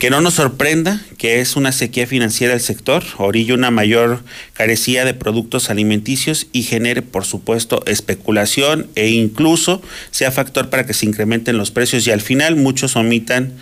[0.00, 4.24] Que no nos sorprenda que es una sequía financiera el sector, orilla una mayor
[4.54, 10.94] carecía de productos alimenticios y genere, por supuesto, especulación e incluso sea factor para que
[10.94, 13.52] se incrementen los precios y al final muchos omitan,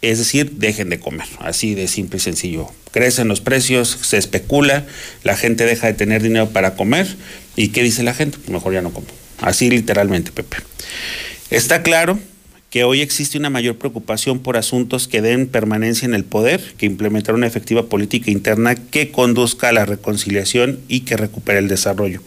[0.00, 1.26] es decir, dejen de comer.
[1.40, 2.68] Así de simple y sencillo.
[2.90, 4.86] Crecen los precios, se especula,
[5.24, 7.06] la gente deja de tener dinero para comer
[7.54, 8.38] y ¿qué dice la gente?
[8.38, 9.08] Pues mejor ya no como.
[9.42, 10.56] Así literalmente, Pepe.
[11.50, 12.18] Está claro
[12.76, 16.84] que hoy existe una mayor preocupación por asuntos que den permanencia en el poder, que
[16.84, 22.20] implementar una efectiva política interna que conduzca a la reconciliación y que recupere el desarrollo.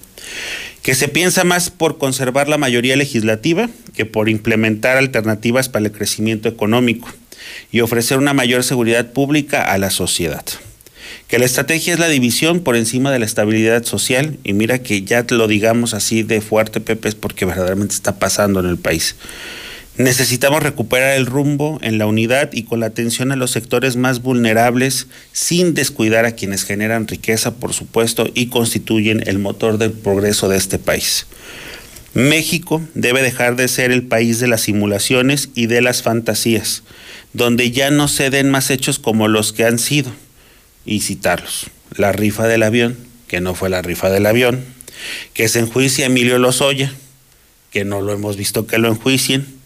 [0.82, 5.92] Que se piensa más por conservar la mayoría legislativa que por implementar alternativas para el
[5.92, 7.08] crecimiento económico
[7.72, 10.44] y ofrecer una mayor seguridad pública a la sociedad
[11.28, 15.04] que la estrategia es la división por encima de la estabilidad social y mira que
[15.04, 19.16] ya lo digamos así de fuerte, Pepe, es porque verdaderamente está pasando en el país.
[20.00, 24.22] Necesitamos recuperar el rumbo en la unidad y con la atención a los sectores más
[24.22, 30.48] vulnerables sin descuidar a quienes generan riqueza, por supuesto, y constituyen el motor del progreso
[30.48, 31.26] de este país.
[32.14, 36.84] México debe dejar de ser el país de las simulaciones y de las fantasías,
[37.34, 40.14] donde ya no se den más hechos como los que han sido,
[40.86, 41.68] y citarlos.
[41.98, 42.96] La rifa del avión,
[43.28, 44.64] que no fue la rifa del avión,
[45.34, 46.94] que se enjuicia Emilio Lozoya,
[47.70, 49.59] que no lo hemos visto que lo enjuicien,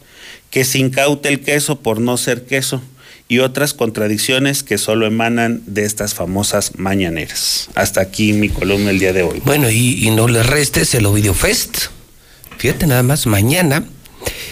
[0.54, 2.80] que se incaute el queso por no ser queso
[3.28, 7.70] y otras contradicciones que solo emanan de estas famosas mañaneras.
[7.74, 9.42] Hasta aquí mi columna el día de hoy.
[9.46, 11.86] Bueno, y, no le restes el Ovidio Fest.
[12.60, 13.84] Fíjate nada más, mañana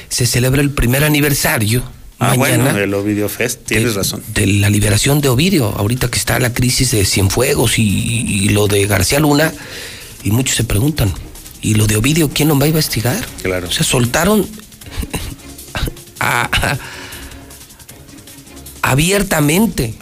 [0.10, 1.84] se celebra el primer aniversario.
[2.18, 4.24] Ah, mañana, bueno, el Ovidio Fest, tienes razón.
[4.34, 8.68] De la liberación de Ovidio, ahorita que está la crisis de Cienfuegos y, y lo
[8.68, 9.54] de García Luna,
[10.24, 11.14] y muchos se preguntan,
[11.62, 13.24] ¿y lo de Ovidio quién lo va a investigar?
[13.44, 13.68] Claro.
[13.68, 14.48] O sea, soltaron
[18.82, 19.96] abiertamente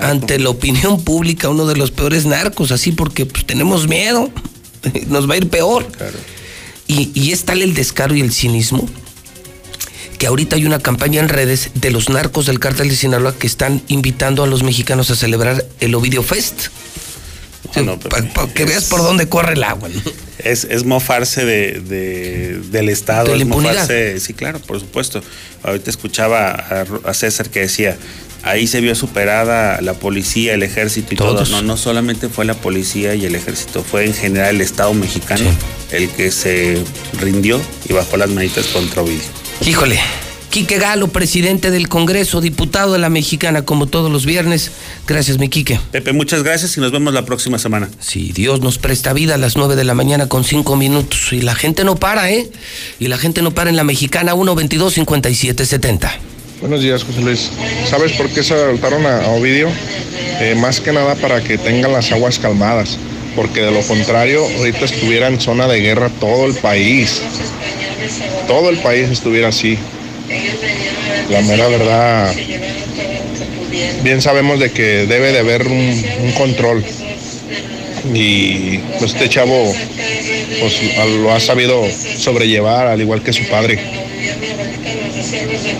[0.00, 4.30] ante la opinión pública uno de los peores narcos, así porque pues, tenemos miedo,
[5.08, 5.86] nos va a ir peor.
[6.86, 8.88] Y, y es tal el descaro y el cinismo
[10.16, 13.46] que ahorita hay una campaña en redes de los narcos del cártel de Sinaloa que
[13.46, 16.68] están invitando a los mexicanos a celebrar el Ovidio Fest.
[18.08, 19.88] para que veas por dónde corre el agua.
[20.38, 25.22] Es, es mofarse de, del Estado, De la es mofarse, sí, claro, por supuesto.
[25.62, 27.96] Ahorita escuchaba a, a César que decía,
[28.42, 31.48] ahí se vio superada la policía, el ejército y Todos.
[31.48, 31.60] todo.
[31.62, 35.50] No, no solamente fue la policía y el ejército, fue en general el Estado mexicano
[35.90, 36.82] el que se
[37.20, 39.22] rindió y bajó las manitas contra Ovidio.
[39.64, 39.98] Híjole,
[40.50, 44.70] Quique Galo, presidente del Congreso, diputado de la Mexicana, como todos los viernes.
[45.06, 45.78] Gracias, mi Quique.
[45.92, 47.90] Pepe, muchas gracias y nos vemos la próxima semana.
[48.00, 51.32] Si Dios nos presta vida a las 9 de la mañana con 5 minutos.
[51.32, 52.48] Y la gente no para, ¿eh?
[52.98, 56.18] Y la gente no para en la Mexicana 122 5770
[56.60, 57.50] Buenos días, José Luis.
[57.88, 59.68] ¿Sabes por qué se adoptaron a, a Ovidio?
[60.40, 62.96] Eh, más que nada para que tengan las aguas calmadas,
[63.34, 67.20] porque de lo contrario, ahorita estuviera en zona de guerra todo el país.
[68.48, 69.78] Todo el país estuviera así.
[71.28, 72.34] La mera verdad,
[74.02, 76.84] bien sabemos de que debe de haber un, control.
[78.14, 79.74] Y pues este chavo
[80.60, 81.82] pues, lo ha sabido
[82.18, 83.78] sobrellevar, al igual que su padre.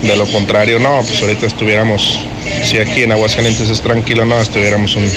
[0.01, 2.19] De lo contrario, no, pues ahorita estuviéramos,
[2.65, 5.11] si aquí en Aguascalientes es tranquilo, no, estuviéramos un...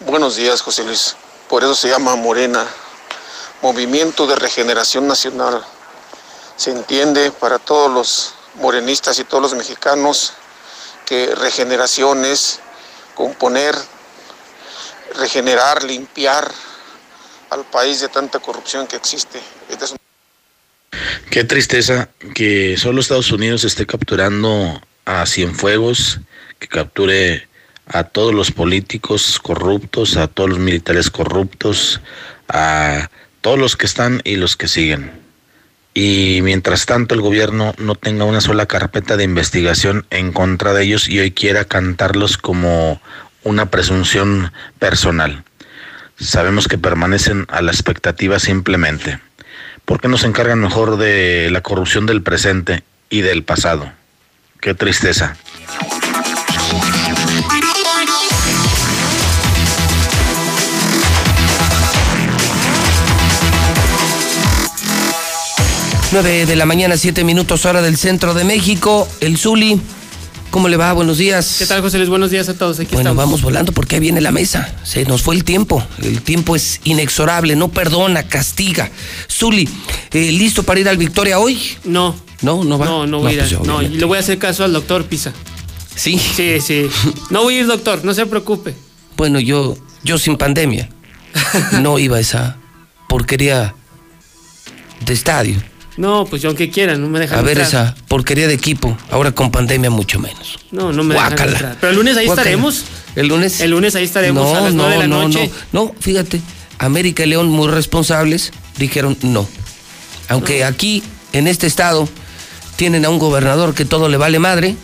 [0.00, 1.16] Buenos días, José Luis.
[1.48, 2.66] Por eso se llama Morena,
[3.62, 5.64] Movimiento de Regeneración Nacional.
[6.58, 10.32] Se entiende para todos los morenistas y todos los mexicanos
[11.06, 12.58] que regeneración es
[13.14, 13.76] componer,
[15.14, 16.50] regenerar, limpiar
[17.50, 19.40] al país de tanta corrupción que existe.
[19.70, 19.96] Este
[21.30, 26.18] Qué tristeza que solo Estados Unidos esté capturando a Cienfuegos,
[26.58, 27.48] que capture
[27.86, 32.00] a todos los políticos corruptos, a todos los militares corruptos,
[32.48, 33.08] a
[33.42, 35.27] todos los que están y los que siguen.
[36.00, 40.84] Y mientras tanto el gobierno no tenga una sola carpeta de investigación en contra de
[40.84, 43.00] ellos y hoy quiera cantarlos como
[43.42, 45.42] una presunción personal.
[46.16, 49.18] Sabemos que permanecen a la expectativa simplemente.
[49.84, 53.90] ¿Por qué no se encargan mejor de la corrupción del presente y del pasado?
[54.60, 55.36] Qué tristeza.
[66.12, 69.06] 9 de la mañana, 7 minutos hora del centro de México.
[69.20, 69.78] El Zuli,
[70.50, 70.92] ¿cómo le va?
[70.94, 71.56] Buenos días.
[71.58, 72.08] ¿Qué tal, José Luis?
[72.08, 72.78] Buenos días a todos.
[72.80, 73.24] Aquí Bueno, estamos.
[73.24, 74.74] vamos volando porque ahí viene la mesa.
[74.84, 75.84] Se nos fue el tiempo.
[76.02, 78.90] El tiempo es inexorable, no perdona, castiga.
[79.30, 79.68] Zuli,
[80.12, 81.60] eh, ¿listo para ir al Victoria hoy?
[81.84, 82.16] No.
[82.40, 82.86] No, no va.
[82.86, 83.58] No, no voy a pues ir.
[83.58, 83.98] ya, No, obviamente.
[83.98, 85.32] le voy a hacer caso al doctor Pisa.
[85.94, 86.18] ¿Sí?
[86.18, 86.88] Sí, sí.
[87.30, 88.74] No voy a ir, doctor, no se preocupe.
[89.16, 90.88] Bueno, yo, yo sin pandemia
[91.82, 92.56] no iba a esa
[93.08, 93.74] porquería
[95.04, 95.60] de estadio.
[95.98, 97.86] No, pues yo aunque quiera, no me dejan A ver entrar.
[97.86, 98.96] esa porquería de equipo.
[99.10, 100.58] Ahora con pandemia mucho menos.
[100.70, 101.52] No, no me dejan Guácala.
[101.52, 101.76] entrar.
[101.80, 102.42] Pero el lunes ahí Guácala.
[102.42, 102.84] estaremos.
[103.16, 103.60] ¿El lunes?
[103.60, 105.50] El lunes ahí estaremos a las nueve de la no, noche.
[105.72, 106.40] No, no, fíjate,
[106.78, 109.48] América y León muy responsables dijeron no.
[110.28, 111.02] Aunque aquí,
[111.32, 112.08] en este estado,
[112.76, 114.76] tienen a un gobernador que todo le vale madre,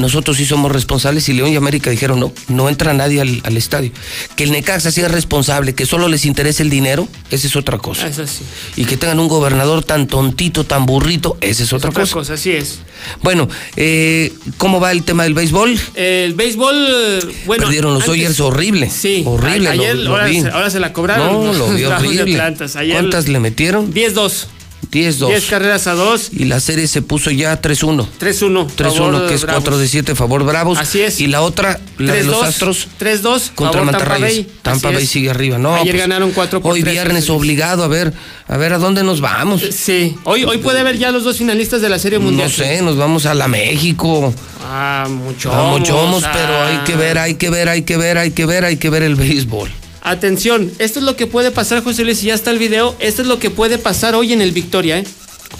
[0.00, 3.56] nosotros sí somos responsables y León y América dijeron no, no entra nadie al, al
[3.56, 3.92] estadio.
[4.36, 7.78] Que el Necaxa sí es responsable, que solo les interesa el dinero, esa es otra
[7.78, 8.06] cosa.
[8.08, 8.42] Eso sí.
[8.76, 12.14] Y que tengan un gobernador tan tontito, tan burrito, esa es otra, Otra cosa.
[12.14, 12.80] cosa, así es.
[13.22, 15.78] Bueno, eh, ¿cómo va el tema del béisbol?
[15.94, 17.64] El béisbol, bueno.
[17.64, 18.90] Perdieron los antes- Dodgers horrible.
[18.90, 19.22] Sí.
[19.26, 19.68] Horrible.
[19.68, 20.40] a- Ayer, lo ahora, vi.
[20.40, 21.32] se, ahora se la cobraron.
[21.32, 22.40] No, los lo vi de horrible.
[22.76, 23.92] Ayer, ¿Cuántas le metieron?
[23.92, 24.46] 10-2.
[24.90, 25.28] 10-2.
[25.28, 26.30] 10 carreras a 2.
[26.32, 28.06] Y la serie se puso ya 3-1.
[28.18, 28.68] 3-1.
[28.76, 30.78] 3-1, que es 4 de 7 favor Bravos.
[30.78, 31.20] Así es.
[31.20, 34.18] Y la otra, la de los 3-2, Astros 3-2 contra favor Tampa.
[34.18, 34.48] Bay.
[34.62, 35.58] Tampa sigue arriba.
[35.58, 37.40] No, Ayer pues, ganaron 4 por Hoy 3, viernes José Luis.
[37.40, 38.12] obligado a ver,
[38.48, 39.62] a ver a dónde nos vamos.
[39.70, 40.16] Sí.
[40.24, 42.48] Hoy, hoy puede haber ya los dos finalistas de la Serie Mundial.
[42.48, 44.34] No sé, nos vamos a la México.
[44.64, 45.52] Ah, mucho.
[45.52, 48.64] A Mochomos, pero hay que ver, hay que ver, hay que ver, hay que ver,
[48.64, 49.70] hay que ver el béisbol.
[50.02, 52.96] Atención, esto es lo que puede pasar, José Luis, y ya está el video.
[53.00, 55.04] Esto es lo que puede pasar hoy en el Victoria, ¿eh?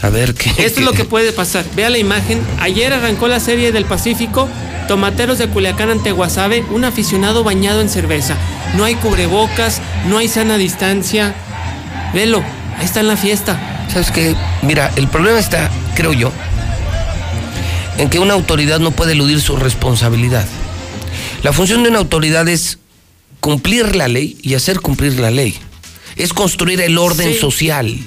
[0.02, 0.50] A ver qué.
[0.64, 1.64] Esto es lo que puede pasar.
[1.76, 2.40] Vea la imagen.
[2.58, 4.48] Ayer arrancó la serie del Pacífico.
[4.88, 6.64] Tomateros de Culiacán ante Guasave.
[6.70, 8.36] Un aficionado bañado en cerveza.
[8.76, 11.34] No hay cubrebocas, no hay sana distancia.
[12.14, 12.42] Velo,
[12.78, 13.86] ahí está en la fiesta.
[13.92, 14.34] ¿Sabes qué?
[14.62, 16.32] Mira, el problema está, creo yo,
[17.98, 20.46] en que una autoridad no puede eludir su responsabilidad.
[21.42, 22.78] La función de una autoridad es
[23.40, 25.56] cumplir la ley y hacer cumplir la ley.
[26.16, 27.38] Es construir el orden Sí.
[27.38, 27.98] social,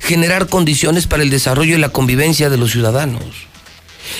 [0.00, 3.22] generar condiciones para el desarrollo y la convivencia de los ciudadanos.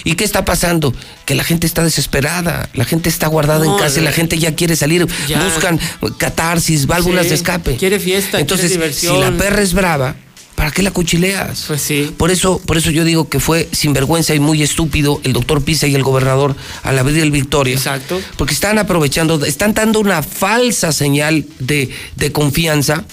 [0.02, 0.92] ¿Y qué está pasando?
[1.26, 4.36] Que la gente está desesperada, la gente está guardada No, en casa la eh, gente
[4.38, 5.42] ya quiere salir, ya.
[5.44, 5.78] buscan
[6.18, 7.76] catarsis, válvulas Sí, de escape.
[7.76, 10.16] quiere fiesta, Entonces, quiere si la perra es brava,
[10.56, 11.64] ¿para qué la cuchileas?
[11.68, 12.12] Pues sí.
[12.16, 15.86] Por eso, por eso yo digo que fue sinvergüenza y muy estúpido el doctor Pisa
[15.86, 17.74] y el gobernador al abrir el Victoria.
[17.76, 18.20] Exacto.
[18.36, 23.04] Porque están aprovechando, están dando una falsa señal de, de confianza.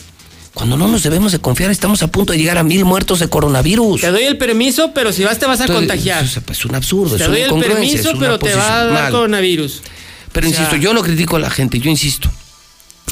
[0.54, 3.28] Cuando no nos debemos de confiar, estamos a punto de llegar a mil muertos de
[3.28, 4.02] coronavirus.
[4.02, 6.24] Te doy el permiso, pero si vas te vas a Entonces, contagiar.
[6.24, 8.82] Es, es un absurdo, Te es una doy el permiso, es una pero te va
[8.82, 9.12] a dar mal.
[9.12, 9.82] coronavirus.
[10.32, 12.30] Pero O sea- insisto, yo no critico a la gente, yo insisto.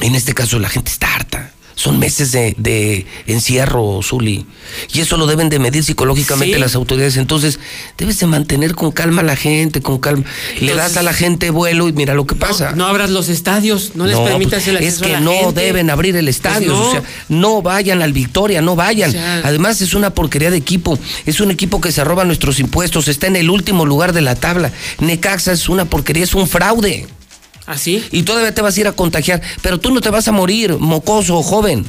[0.00, 1.50] En este caso la gente está harta.
[1.74, 4.44] Son meses de, de encierro, Zuli.
[4.92, 6.60] Y eso lo deben de medir psicológicamente Sí.
[6.60, 7.16] las autoridades.
[7.16, 7.58] Entonces,
[7.98, 10.24] debes de mantener con calma a la gente, con calma.
[10.60, 12.72] Le das a la gente vuelo y mira lo que pasa.
[12.72, 15.20] No abras los estadios, no les No, permitas pues, el Es acceso a que la
[15.20, 15.60] no gente.
[15.62, 16.68] deben abrir el estadio.
[16.68, 16.88] Pues no.
[16.88, 19.10] O sea, no vayan al Victoria, no vayan.
[19.10, 20.98] O sea- Además, es una porquería de equipo.
[21.26, 23.08] Es un equipo que se roba nuestros impuestos.
[23.08, 24.72] Está en el último lugar de la tabla.
[25.00, 27.06] Necaxa es una porquería, es un fraude.
[27.66, 28.02] ¿Así?
[28.10, 29.40] Y todavía te vas a ir a contagiar.
[29.62, 31.84] Pero tú no te vas a morir, mocoso o joven.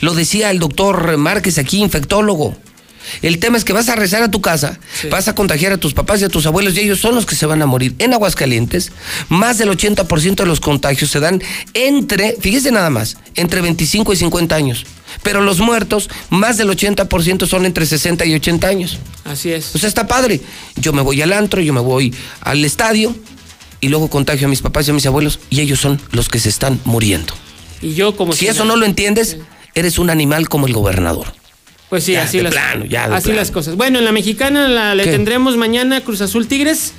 [0.00, 2.56] Lo decía el doctor Márquez aquí, infectólogo.
[3.20, 5.08] El tema es que vas a rezar a tu casa, Sí.
[5.10, 7.34] vas a contagiar a tus papás y a tus abuelos y ellos son los que
[7.34, 7.94] se van a morir.
[7.98, 8.92] En Aguascalientes,
[9.28, 11.42] más del 80% de los contagios se dan
[11.74, 14.86] entre, fíjese nada más, entre 25 y 50 años.
[15.22, 18.98] Pero los muertos, más del 80% son entre 60 y 80 años.
[19.24, 19.74] Así es.
[19.74, 20.40] O sea, está padre.
[20.76, 23.14] Yo me voy al antro, yo me voy al estadio
[23.84, 26.38] y luego contagio a mis papás y a mis abuelos y ellos son los que
[26.40, 27.34] se están muriendo.
[27.82, 29.36] Y yo como Si eso no lo entiendes,
[29.74, 31.26] eres un animal como el gobernador.
[31.90, 33.76] Pues sí, Ya, así las plano, ya, de así las cosas.
[33.76, 36.92] Bueno, en la mexicana la, le tendremos mañana Cruz Azul Tigres.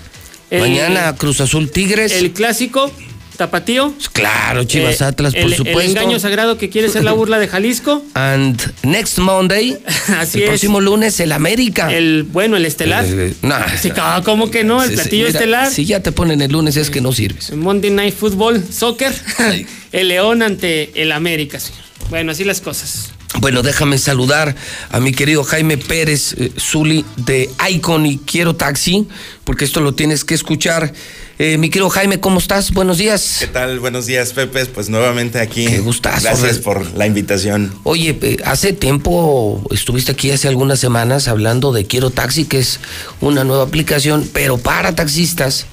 [0.51, 2.11] El- Mañana Cruz Azul Tigres.
[2.11, 2.91] el clásico
[3.35, 3.93] Tapatío.
[4.11, 5.81] claro, Chivas Eh, Atlas, por el, supuesto.
[5.81, 8.03] El engaño sagrado que quiere ser la burla de Jalisco.
[8.13, 9.77] And next Monday,
[10.17, 10.49] Así el es.
[10.49, 11.91] próximo lunes, el América.
[11.93, 13.05] El bueno, el estelar.
[13.07, 14.83] Eh, no, Sí, ah, ¿Cómo que no?
[14.83, 15.71] El platillo mira, estelar.
[15.71, 17.51] Si ya te ponen el lunes es que no sirves.
[17.55, 19.13] Monday Night Football, soccer.
[19.91, 21.81] el León ante el América, señor.
[22.09, 23.11] Bueno, así las cosas.
[23.39, 24.55] Bueno, déjame saludar
[24.91, 29.07] a mi querido Jaime Pérez eh, Zuli de Icon y Quiero Taxi,
[29.43, 30.93] porque esto lo tienes que escuchar.
[31.37, 32.71] Eh, mi querido Jaime, ¿cómo estás?
[32.71, 33.37] Buenos días.
[33.41, 33.81] ¿Qué tal?
[33.81, 34.65] Buenos días, Pepe.
[34.67, 35.65] Pues nuevamente aquí.
[35.65, 37.73] Qué gustazo, Gracias por la invitación.
[37.83, 42.79] Oye, eh, hace tiempo estuviste aquí hace algunas semanas hablando de Quiero Taxi, que es
[43.19, 45.65] una nueva aplicación, pero para taxistas,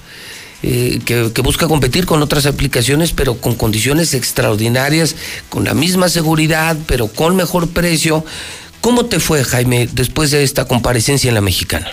[0.63, 5.15] eh, que, que busca competir con otras aplicaciones, pero con condiciones extraordinarias,
[5.47, 8.25] con la misma seguridad, pero con mejor precio.
[8.81, 11.87] ¿Cómo te fue, Jaime, después de esta comparecencia en la mexicana?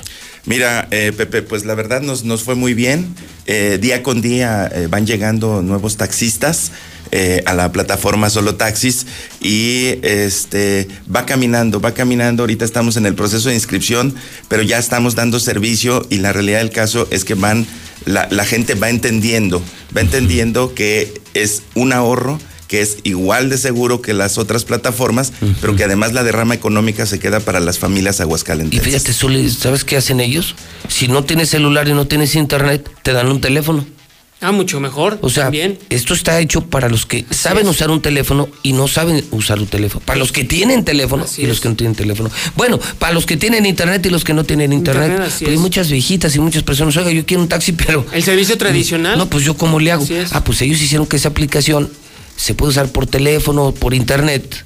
[0.46, 3.14] Mira, eh, Pepe, pues la verdad nos, nos fue muy bien.
[3.46, 6.70] Eh, día con día eh, van llegando nuevos taxistas
[7.10, 9.06] eh, a la plataforma Solo Taxis
[9.40, 12.44] y este va caminando, va caminando.
[12.44, 14.14] Ahorita estamos en el proceso de inscripción,
[14.48, 17.66] pero ya estamos dando servicio y la realidad del caso es que van,
[18.04, 19.60] la, la gente va entendiendo,
[19.96, 22.38] va entendiendo que es un ahorro
[22.70, 27.04] que es igual de seguro que las otras plataformas, pero que además la derrama económica
[27.04, 28.86] se queda para las familias Y aguascalentenses.
[28.86, 30.54] fíjate, Zuli, ¿sabes qué hacen ellos?
[30.86, 33.84] Si no tienes celular y no tienes internet, te dan un teléfono.
[34.40, 35.18] Ah, mucho mejor.
[35.20, 35.80] O sea, también.
[35.88, 39.66] esto está hecho para los que saben usar un teléfono y no saben usar un
[39.66, 40.06] teléfono.
[40.06, 42.30] Para los que tienen teléfono y los que no tienen teléfono.
[42.54, 45.20] Bueno, para los que tienen internet y los que no tienen internet.
[45.40, 48.06] Porque hay muchas viejitas y muchas personas, oiga, yo quiero un taxi, pero...
[48.12, 49.18] El servicio tradicional.
[49.18, 50.04] No, pues yo cómo le hago.
[50.04, 50.32] Así es.
[50.32, 51.90] Ah, pues ellos hicieron que esa aplicación
[52.40, 54.64] se puede usar por teléfono, por internet.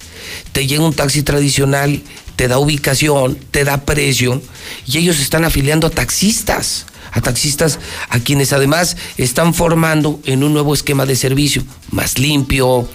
[0.53, 2.03] Te llega un taxi tradicional,
[2.37, 4.41] te da ubicación, te da precio
[4.87, 7.81] y ellos están afiliando a taxistas, a taxistas
[8.11, 12.89] a quienes además están formando en un nuevo esquema de servicio, más limpio,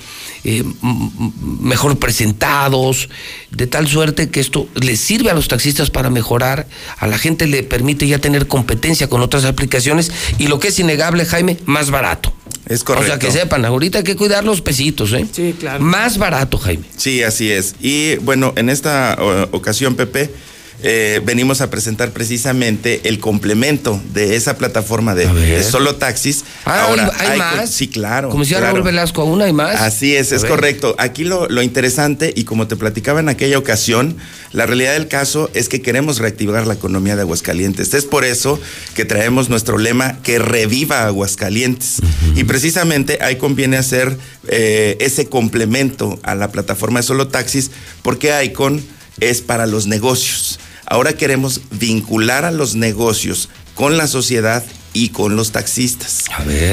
[0.46, 0.64] eh,
[1.60, 3.10] mejor presentados,
[3.52, 7.48] de tal suerte que esto les sirve a los taxistas para mejorar, a la gente
[7.48, 11.92] le permite ya tener competencia con otras aplicaciones y lo que es innegable, Jaime, más
[11.92, 12.34] barato.
[12.70, 13.08] Es O correcto.
[13.08, 15.26] sea, que sepan, ahorita hay que cuidar los pesitos, ¿eh?
[15.32, 15.84] Sí, claro.
[15.84, 16.84] Más barato, Jaime.
[16.96, 17.76] Sí, así es.
[17.82, 20.30] Y bueno, en esta o- ocasión, Pepe,
[20.82, 26.46] eh, venimos a presentar precisamente el complemento de esa plataforma de, de solo taxis.
[26.66, 27.70] Ah, Ahora, ¿hay- hay más?
[27.70, 28.30] Sí, claro.
[28.30, 28.74] Como decía claro.
[28.76, 29.76] Raúl Velasco, aún hay más.
[29.82, 30.52] Así es, A es ver.
[30.52, 30.96] correcto.
[30.98, 34.16] Aquí lo, lo interesante, y como te platicaba en aquella ocasión,
[34.54, 37.94] la realidad del caso es que queremos reactivar la economía de Aguascalientes.
[37.94, 38.60] Es por eso
[38.96, 41.98] que traemos nuestro lema que reviva Aguascalientes.
[42.36, 48.32] Y precisamente ahí conviene hacer eh, ese complemento a la plataforma de solo taxis, porque
[48.46, 48.82] Icon
[49.20, 50.60] es para los negocios.
[50.90, 56.26] Ahora queremos vincular a los negocios con la sociedad y con los taxistas.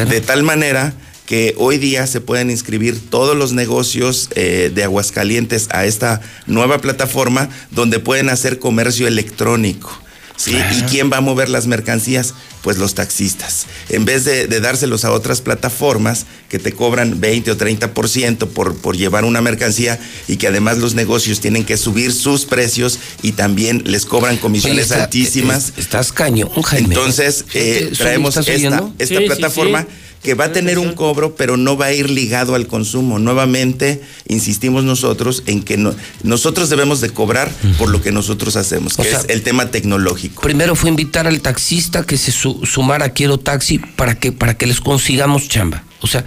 [0.09, 0.95] De tal manera
[1.27, 6.79] que hoy día se pueden inscribir todos los negocios eh, de Aguascalientes a esta nueva
[6.79, 10.01] plataforma donde pueden hacer comercio electrónico.
[10.37, 10.57] ¿Sí?
[10.73, 12.35] ¿Y quién va a mover las mercancías?
[12.63, 13.67] Pues los taxistas.
[13.91, 18.77] En vez de, de dárselos a otras plataformas que te cobran 20 o 30% por,
[18.77, 23.33] por llevar una mercancía y que además los negocios tienen que subir sus precios y
[23.33, 25.69] también les cobran comisiones Oye, está- altísimas.
[25.77, 26.89] es- estás cañón, Jaime.
[26.95, 28.95] Entonces, eh, traemos ¿estás esta, oyendo?
[28.99, 29.89] esta Sí, sí, plataforma sí.
[30.23, 33.19] Que va a tener un cobro, pero no va a ir ligado al consumo.
[33.21, 35.95] Nuevamente, insistimos nosotros en que no-
[36.25, 39.71] nosotros debemos de cobrar por lo que nosotros hacemos, O que sea, es el tema
[39.71, 40.43] tecnológico.
[40.43, 44.55] Primero fue invitar al taxista que se su- sumara a Quiero Taxi para que, para
[44.57, 45.85] que les consigamos chamba.
[46.01, 46.25] O sea,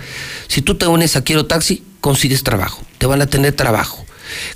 [0.47, 2.81] si tú te unes a Quiero Taxi, consigues trabajo.
[2.99, 4.05] Te van a tener trabajo.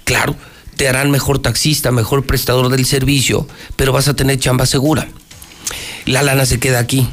[0.05, 0.35] Claro,
[0.77, 5.07] te harán mejor taxista, mejor prestador del servicio, pero vas a tener chamba segura.
[6.05, 7.07] La lana se queda aquí.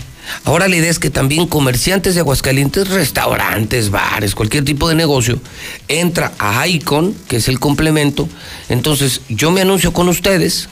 [0.45, 5.41] Ahora la idea es que también comerciantes de Aguascalientes, restaurantes, bares, cualquier tipo de negocio,
[5.89, 8.29] entra a Icon, que es el complemento.
[8.69, 10.69] Entonces yo me anuncio con ustedes,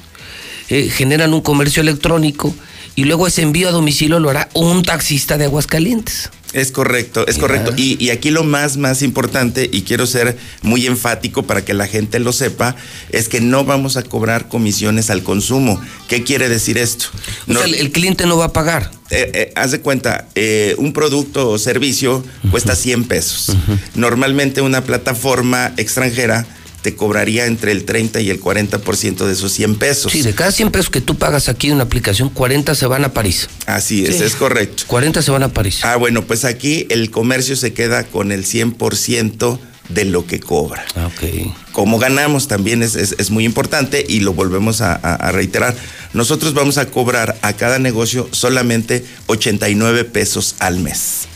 [0.69, 2.55] eh, generan un comercio electrónico
[2.95, 6.31] y luego ese envío a domicilio lo hará un taxista de Aguascalientes.
[6.53, 7.73] Es correcto, es correcto.
[7.77, 11.87] Y, y aquí lo más, más importante, y quiero ser muy enfático para que la
[11.87, 12.75] gente lo sepa,
[13.11, 15.81] es que no vamos a cobrar comisiones al consumo.
[16.09, 17.07] ¿Qué quiere decir esto?
[17.49, 18.91] O sea, el, el cliente no va a pagar.
[19.11, 23.57] Eh, eh, haz de cuenta, eh, un producto o servicio cuesta 100 pesos.
[23.95, 26.47] Normalmente una plataforma extranjera
[26.83, 30.13] te cobraría entre el 30 y el 40% de esos 100 pesos.
[30.13, 33.05] Sí, de cada 100 pesos que tú pagas aquí en una aplicación, 40 se van
[33.05, 33.49] a París.
[33.67, 34.23] Así es, Sí.
[34.25, 34.85] es correcto.
[34.87, 35.81] 40 se van a París.
[35.83, 40.85] Ah, bueno, pues aquí el comercio se queda con el 100% de lo que cobra.
[40.95, 41.51] Ah, ok.
[41.73, 45.75] Como ganamos también es, es- es muy importante y lo volvemos a, a- a reiterar.
[46.13, 51.27] Nosotros vamos a cobrar a cada negocio solamente 89 pesos al mes.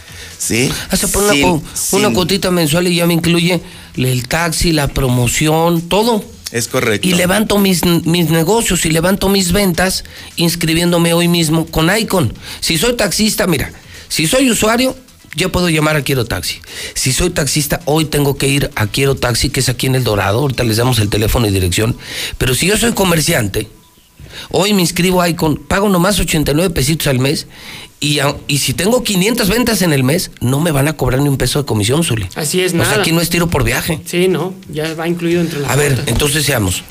[0.45, 0.73] ¿Sí?
[0.93, 3.61] Se pone una, Sin- una cuotita mensual y ya me incluye
[3.97, 6.25] el taxi, la promoción, todo.
[6.51, 7.07] Es correcto.
[7.09, 10.05] Y levanto mis, mis negocios y levanto mis ventas
[10.37, 12.35] inscribiéndome hoy mismo con Icon.
[12.61, 13.73] Si soy taxista, mira,
[14.09, 14.97] si soy usuario,
[15.35, 16.61] yo puedo llamar a Quiero Taxi.
[16.95, 20.05] Si soy taxista, hoy tengo que ir a Quiero Taxi, que es aquí en El
[20.05, 20.41] Dorado.
[20.41, 21.97] Ahorita les damos el teléfono y dirección.
[22.37, 23.69] Pero si yo soy comerciante,
[24.51, 27.47] hoy me inscribo a Icon, pago nomás 89 pesitos al mes.
[28.01, 31.21] Y, a- y si tengo 500 ventas en el mes, no me van a cobrar
[31.21, 32.27] ni un peso de comisión, Zuli.
[32.35, 33.01] Así es, O sea, nada.
[33.01, 34.01] aquí no es tiro por viaje.
[34.05, 36.83] Sí, no, ya va incluido entre las A ver, entonces seamos.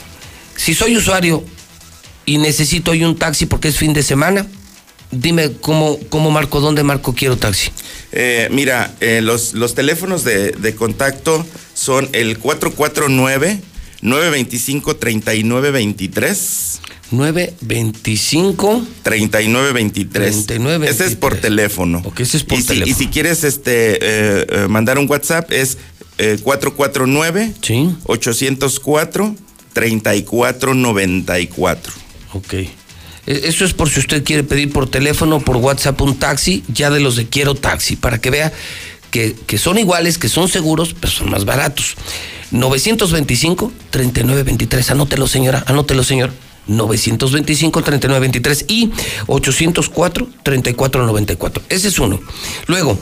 [0.55, 1.43] Si soy usuario
[2.25, 4.47] y necesito hoy un taxi porque es fin de semana,
[5.11, 7.71] dime cómo, cómo marco, dónde marco quiero taxi.
[8.13, 13.59] Eh, mira, eh, los, los teléfonos de, de contacto son el 449-925-3923.
[14.03, 16.81] 925 3923.
[19.03, 20.45] 3923.
[20.89, 22.01] Ese es por teléfono.
[22.19, 22.91] ese es por y si, teléfono.
[22.91, 25.77] y si quieres este eh, eh, mandar un WhatsApp es
[26.17, 27.53] eh, 449
[28.05, 29.35] 804
[29.73, 31.93] 3494.
[32.33, 32.53] Ok.
[32.53, 32.69] E-
[33.25, 36.89] Eso es por si usted quiere pedir por teléfono o por WhatsApp un taxi, ya
[36.89, 38.51] de los de Quiero Taxi, para que vea
[39.11, 41.95] que, que son iguales, que son seguros, pero son más baratos.
[42.51, 46.31] 925-3923, anótelo señora, anótelo señor.
[46.67, 48.91] 925-3923 y
[49.27, 51.61] 804-3494.
[51.69, 52.19] Ese es uno.
[52.67, 52.99] Luego,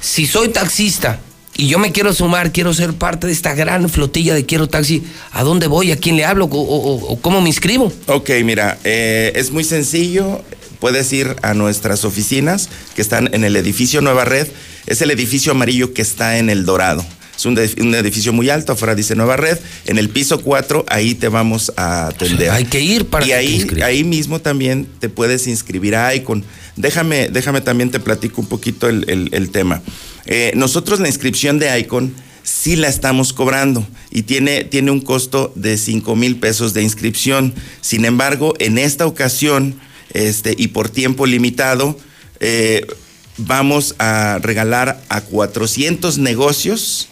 [0.00, 1.20] si soy taxista
[1.56, 5.02] y yo me quiero sumar, quiero ser parte de esta gran flotilla de Quiero Taxi,
[5.32, 5.90] ¿a dónde voy?
[5.90, 6.48] ¿A quién le hablo?
[6.50, 7.92] ¿O, cómo me inscribo?
[8.06, 10.44] Ok, mira, eh, es muy sencillo.
[10.78, 14.46] Puedes ir a nuestras oficinas que están en el edificio Nueva Red.
[14.86, 17.04] Es el edificio amarillo que está en el Dorado.
[17.38, 19.58] Es un, edificio muy alto, afuera dice Nueva Red.
[19.86, 22.50] En el piso 4, ahí te vamos a atender.
[22.50, 26.44] hay que ir para Y que ahí, ahí mismo también te puedes inscribir a Icon.
[26.76, 29.82] Déjame, déjame también te platico un poquito el, el- el tema.
[30.26, 35.52] Eh, nosotros la inscripción de Icon sí la estamos cobrando y tiene, tiene un costo
[35.54, 37.54] de 5 mil pesos de inscripción.
[37.82, 39.78] Sin embargo, en esta ocasión
[40.12, 41.96] este, y por tiempo limitado,
[42.40, 42.84] eh,
[43.36, 47.08] vamos a regalar a 400 negocios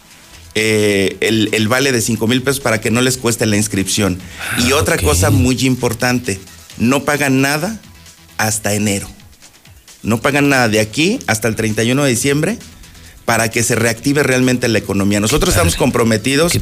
[0.59, 4.17] eh, el, el vale de 5 mil pesos para que no les cueste la inscripción.
[4.67, 6.39] y otra cosa muy importante,
[6.79, 7.79] no pagan nada
[8.39, 9.07] hasta enero.
[10.01, 12.57] No pagan nada de aquí hasta el 31 de diciembre
[13.25, 15.19] para que se reactive realmente la economía.
[15.19, 16.53] Nosotros estamos comprometidos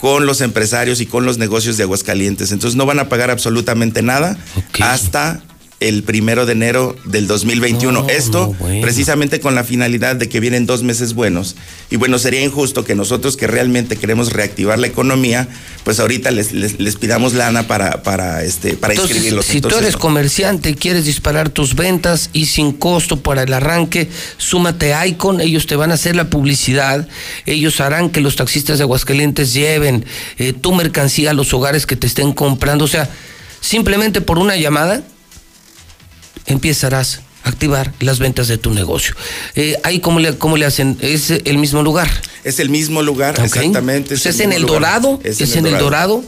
[0.00, 2.52] con los empresarios y con los negocios de Aguascalientes.
[2.52, 4.36] Entonces no van a pagar absolutamente nada
[4.80, 5.42] hasta
[5.88, 8.02] el primero de enero del 2021.
[8.02, 8.80] No, Esto no, bueno.
[8.82, 11.56] precisamente con la finalidad de que vienen dos meses buenos.
[11.90, 15.46] Y bueno, sería injusto que nosotros que realmente queremos reactivar la economía,
[15.84, 19.46] pues ahorita les, les- les pidamos lana para, para, este, para Entonces, inscribirlos.
[19.46, 24.94] si tú eres comerciante, quieres disparar tus ventas y sin costo para el arranque, súmate
[24.94, 27.06] a Icon, ellos te van a hacer la publicidad,
[27.46, 30.04] ellos harán que los taxistas de Aguascalientes lleven
[30.38, 33.08] eh, tu mercancía a los hogares que te estén comprando, o sea,
[33.60, 35.02] simplemente por una llamada
[36.46, 39.14] empezarás a activar las ventas de tu negocio.
[39.54, 42.08] Eh, ahí cómo le, cómo le hacen, es el mismo lugar.
[42.44, 44.14] Es el mismo lugar, exactamente.
[44.14, 44.66] Es en el.
[44.66, 46.22] Dorado, es, en el Dorado,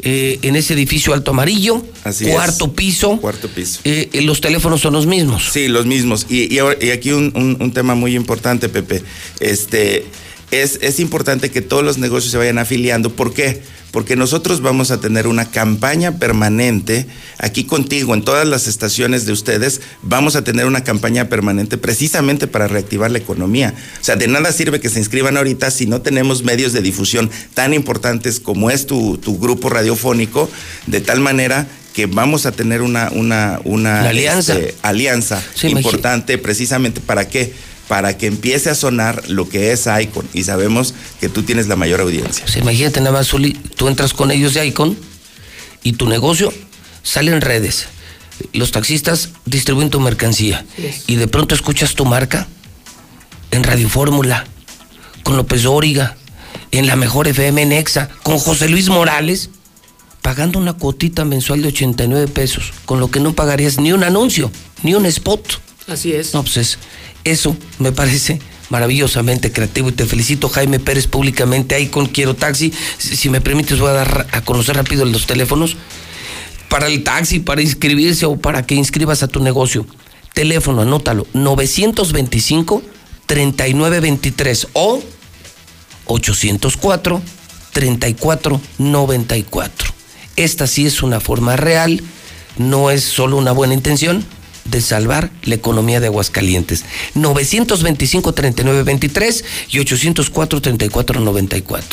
[0.00, 2.32] eh, en ese edificio alto amarillo, Así es.
[2.32, 3.18] cuarto piso.
[3.20, 3.80] Cuarto piso.
[3.84, 5.50] Eh, eh, los teléfonos son los mismos.
[5.52, 6.26] Sí, los mismos.
[6.28, 9.02] Y, y ahora- y aquí un, un- un tema muy importante, Pepe.
[9.40, 10.04] Este,
[10.50, 13.10] es, es importante que todos los negocios se vayan afiliando.
[13.10, 13.62] ¿Por qué?
[13.90, 17.06] Porque nosotros vamos a tener una campaña permanente
[17.38, 22.46] aquí contigo, en todas las estaciones de ustedes, vamos a tener una campaña permanente precisamente
[22.48, 23.72] para reactivar la economía.
[24.00, 27.30] O sea, de nada sirve que se inscriban ahorita si no tenemos medios de difusión
[27.54, 30.50] tan importantes como es tu, tu grupo radiofónico,
[30.88, 34.58] de tal manera que vamos a tener una, una, una alianza.
[34.58, 37.52] este, alianza Sí, importante precisamente para qué?
[37.88, 41.76] Para que empiece a sonar lo que es Icon y sabemos que tú tienes la
[41.76, 42.44] mayor audiencia.
[42.44, 44.96] Pues imagínate nada más, Zuli, tú entras con ellos de Icon
[45.82, 46.52] y tu negocio
[47.02, 47.86] sale en redes.
[48.52, 50.64] Los taxistas distribuyen tu mercancía
[51.06, 52.48] y de pronto escuchas tu marca
[53.50, 54.46] en Radio Fórmula,
[55.22, 56.16] con López Dóriga,
[56.72, 59.50] en la mejor FM Nexa, con José Luis Morales,
[60.22, 64.50] pagando una cuotita mensual de 89 pesos, con lo que no pagarías ni un anuncio,
[64.82, 65.60] ni un spot.
[65.86, 66.34] Así es.
[66.34, 66.78] No, pues es-
[67.24, 68.40] eso me parece
[68.70, 72.72] maravillosamente creativo y te felicito Jaime Pérez públicamente ahí con Quiero Taxi.
[72.98, 75.76] Si si me permites voy a dar a conocer rápido los teléfonos
[76.68, 79.86] para el taxi, para inscribirse o para que inscribas a tu negocio.
[80.32, 82.82] Teléfono, anótalo, 925
[83.26, 85.02] 3923 o
[86.06, 87.22] 804
[87.72, 89.88] 3494.
[90.36, 92.02] Esta sí es una forma real,
[92.58, 94.24] no es solo una buena intención
[94.64, 96.84] de salvar la economía de Aguascalientes.
[97.14, 101.84] 925-3923 y 804-3494.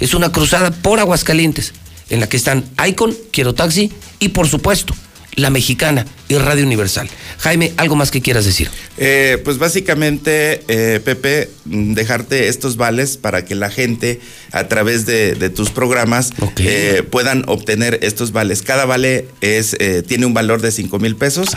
[0.00, 1.74] Es una cruzada por Aguascalientes,
[2.08, 4.94] en la que están Icon, Quiero Taxi y por supuesto
[5.34, 7.08] La Mexicana y Radio Universal.
[7.38, 8.70] Jaime, ¿algo más que quieras decir?
[8.98, 14.20] Eh, pues básicamente, eh, Pepe, dejarte estos vales para que la gente
[14.52, 18.62] a través de, de tus programas eh, puedan obtener estos vales.
[18.62, 21.48] Cada vale es eh, tiene un valor de 5 mil pesos,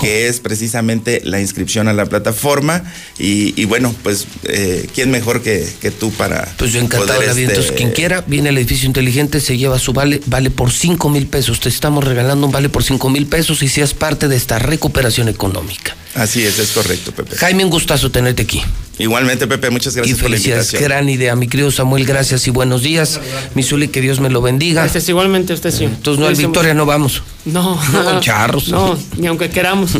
[0.00, 2.84] que es precisamente la inscripción a la plataforma.
[3.18, 7.30] Y, y bueno, pues, eh, ¿quién mejor que, que tú para Pues yo encantado vida.
[7.30, 11.08] este, Entonces, quien quiera, viene al edificio inteligente, se lleva su vale, vale por 5
[11.10, 11.60] mil pesos.
[11.60, 15.28] Te estamos regalando un vale por 5 mil pesos y seas parte de esta recuperación
[15.28, 15.96] económica.
[16.14, 17.36] Así es, es correcto, Pepe.
[17.36, 18.62] Jaime, un gustazo tenerte aquí.
[18.98, 20.88] Igualmente, Pepe, muchas gracias y por la felicidades, invitación.
[20.90, 21.34] gran idea.
[21.34, 23.18] Mi querido Samuel, gracias y buenos días.
[23.54, 24.84] Mi Zuli, que Dios me lo bendiga.
[24.84, 25.84] Este es igualmente usted sí.
[25.84, 27.22] Entonces, no, al Victoria no vamos.
[27.46, 27.80] No.
[27.92, 28.68] No con charros.
[28.68, 29.92] No, ni aunque queramos.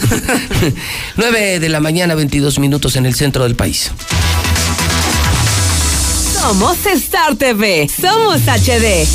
[1.16, 3.90] 9 de la mañana, 22 minutos en el centro del país.
[6.34, 7.88] Somos Star TV.
[8.00, 9.06] Somos HD.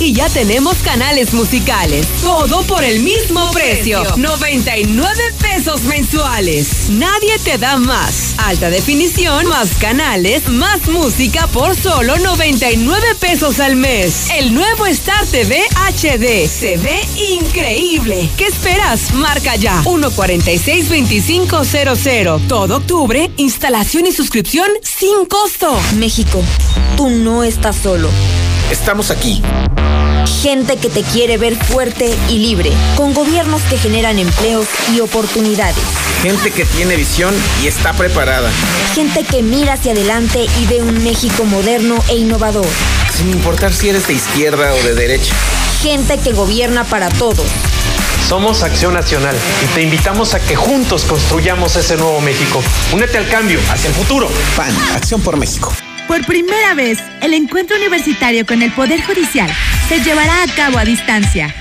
[0.00, 2.06] Y ya tenemos canales musicales.
[2.20, 4.02] Todo por el mismo precio.
[4.16, 6.90] 99 pesos mensuales.
[6.90, 8.34] Nadie te da más.
[8.38, 14.26] Alta definición, más canales, más música por solo 99 pesos al mes.
[14.36, 16.48] El nuevo Star TV HD.
[16.48, 17.00] Se ve
[17.40, 18.28] increíble.
[18.36, 19.14] ¿Qué esperas?
[19.14, 19.80] Marca ya.
[19.84, 22.48] 146-2500.
[22.48, 25.78] Todo octubre, instalación y suscripción sin costo.
[25.96, 26.42] México,
[26.96, 28.10] tú no estás solo.
[28.74, 29.40] Estamos aquí.
[30.42, 35.76] Gente que te quiere ver fuerte y libre, con gobiernos que generan empleos y oportunidades.
[36.22, 38.50] Gente que tiene visión y está preparada.
[38.92, 42.66] Gente que mira hacia adelante y ve un México moderno e innovador.
[43.16, 45.32] Sin importar si eres de izquierda o de derecha.
[45.80, 47.46] Gente que gobierna para todos.
[48.28, 52.60] Somos Acción Nacional y te invitamos a que juntos construyamos ese nuevo México.
[52.92, 54.28] Únete al cambio, hacia el futuro.
[54.56, 55.72] PAN, Acción por México.
[56.08, 59.50] Por primera vez, el encuentro universitario con el Poder Judicial
[59.88, 61.54] se llevará a cabo a distancia.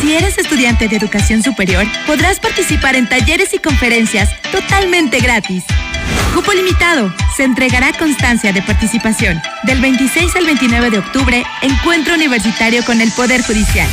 [0.00, 5.64] Si eres estudiante de educación superior, podrás participar en talleres y conferencias totalmente gratis.
[6.34, 7.14] Cupo limitado.
[7.36, 9.40] Se entregará constancia de participación.
[9.64, 13.88] Del 26 al 29 de octubre, encuentro universitario con el Poder Judicial.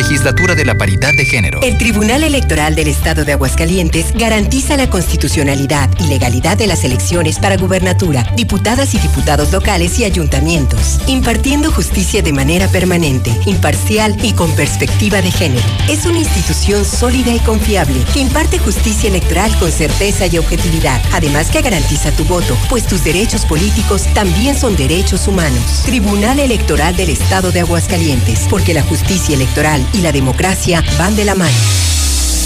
[0.00, 1.60] Legislatura de la Paridad de Género.
[1.60, 7.38] El Tribunal Electoral del Estado de Aguascalientes garantiza la constitucionalidad y legalidad de las elecciones
[7.38, 14.32] para gubernatura, diputadas y diputados locales y ayuntamientos, impartiendo justicia de manera permanente, imparcial y
[14.32, 15.68] con perspectiva de género.
[15.86, 21.50] Es una institución sólida y confiable que imparte justicia electoral con certeza y objetividad, además
[21.50, 25.82] que garantiza tu voto, pues tus derechos políticos también son derechos humanos.
[25.84, 31.24] Tribunal Electoral del Estado de Aguascalientes, porque la justicia electoral y la democracia van de
[31.24, 31.56] la mano.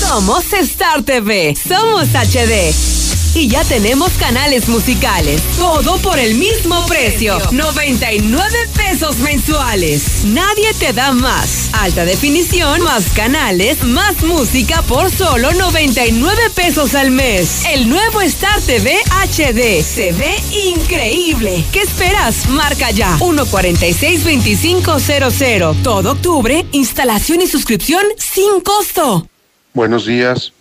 [0.00, 3.03] Somos Star TV, somos HD.
[3.34, 5.42] Y ya tenemos canales musicales.
[5.58, 7.36] Todo por el mismo precio.
[7.50, 10.24] 99 pesos mensuales.
[10.26, 11.70] Nadie te da más.
[11.72, 17.64] Alta definición, más canales, más música por solo 99 pesos al mes.
[17.72, 19.82] El nuevo Star TV HD.
[19.82, 20.36] Se ve
[20.68, 21.64] increíble.
[21.72, 22.48] ¿Qué esperas?
[22.50, 23.18] Marca ya.
[23.18, 25.82] 146-2500.
[25.82, 29.26] Todo octubre, instalación y suscripción sin costo.
[29.72, 30.52] Buenos días.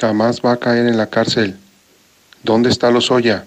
[0.00, 1.59] Jamás va a caer en la cárcel.
[2.42, 3.44] ¿Dónde está Lozoya?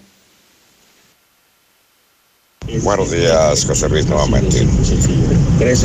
[2.84, 4.66] Buenos días, José Luis, nuevamente.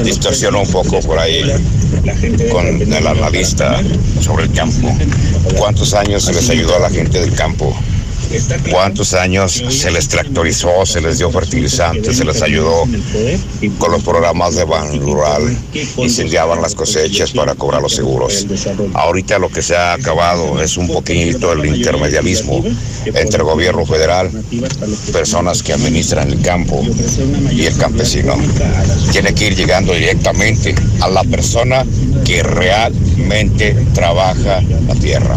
[0.04, 1.42] Distorsionó un poco por ahí
[2.52, 3.80] con el analista
[4.20, 4.96] sobre el campo.
[5.56, 7.74] ¿Cuántos años se les ayudó a la gente del campo?
[8.70, 12.84] ¿Cuántos años se les tractorizó, se les dio fertilizantes, se les ayudó
[13.78, 15.56] con los programas de Ban Rural?
[15.96, 18.46] Incendiaban las cosechas para cobrar los seguros.
[18.94, 22.62] Ahorita lo que se ha acabado es un poquito el intermedialismo
[23.06, 24.30] entre el gobierno federal,
[25.12, 26.84] personas que administran el campo
[27.50, 28.36] y el campesino.
[29.12, 31.84] Tiene que ir llegando directamente a la persona
[32.24, 35.36] que realmente trabaja la tierra.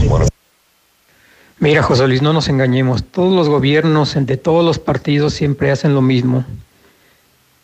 [1.61, 3.03] Mira, José Luis, no nos engañemos.
[3.03, 6.43] Todos los gobiernos, de todos los partidos, siempre hacen lo mismo.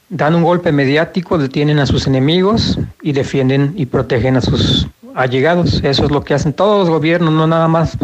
[0.10, 4.86] Dan un golpe mediático, detienen a sus enemigos y defienden y protegen a sus
[5.16, 5.82] allegados.
[5.84, 7.98] Eso es lo que hacen todos los gobiernos, no nada más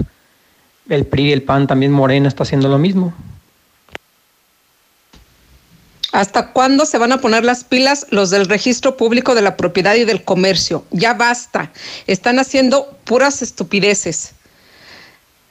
[0.90, 3.14] el PRI, el PAN, también Morena está haciendo lo mismo.
[6.12, 9.94] ¿Hasta cuándo se van a poner las pilas los del registro público de la propiedad
[9.94, 10.86] y del comercio?
[10.90, 11.72] Ya basta.
[12.08, 14.34] Están haciendo puras estupideces.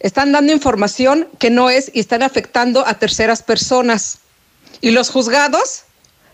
[0.02, 4.18] Están dando información que no es y están afectando a terceras personas.
[4.80, 5.84] Y los juzgados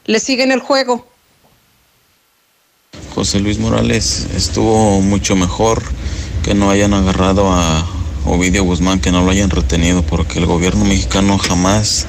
[0.06, 1.06] le siguen el juego.
[3.14, 5.82] José Luis Morales estuvo mucho mejor
[6.42, 7.86] que no hayan agarrado a
[8.24, 12.06] Ovidio Guzmán que no lo hayan retenido porque el gobierno mexicano jamás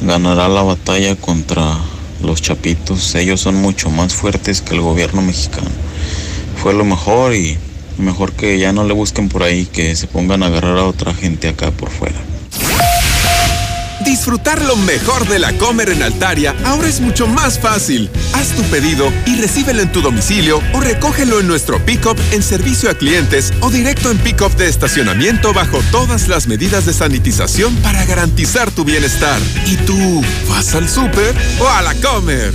[0.00, 1.78] ganará la batalla contra
[2.22, 3.14] los chapitos.
[3.14, 5.68] Ellos son mucho más fuertes que el gobierno mexicano.
[6.62, 7.58] Fue lo mejor y
[7.98, 11.14] mejor que ya no le busquen por ahí, que se pongan a agarrar a otra
[11.14, 12.16] gente acá por fuera.
[14.04, 18.08] Disfrutar lo mejor de la Comer en Altaria ahora es mucho más fácil.
[18.34, 22.88] Haz tu pedido y recíbelo en tu domicilio o recógelo en nuestro pick-up en servicio
[22.88, 28.04] a clientes o directo en pick-up de estacionamiento bajo todas las medidas de sanitización para
[28.04, 29.40] garantizar tu bienestar.
[29.66, 32.54] ¿Y tú vas al súper o a la Comer?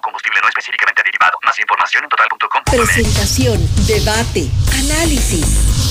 [0.21, 1.37] combustible no específicamente aditivado.
[1.43, 2.63] Más información en total.com.
[2.65, 5.90] Presentación, debate, análisis,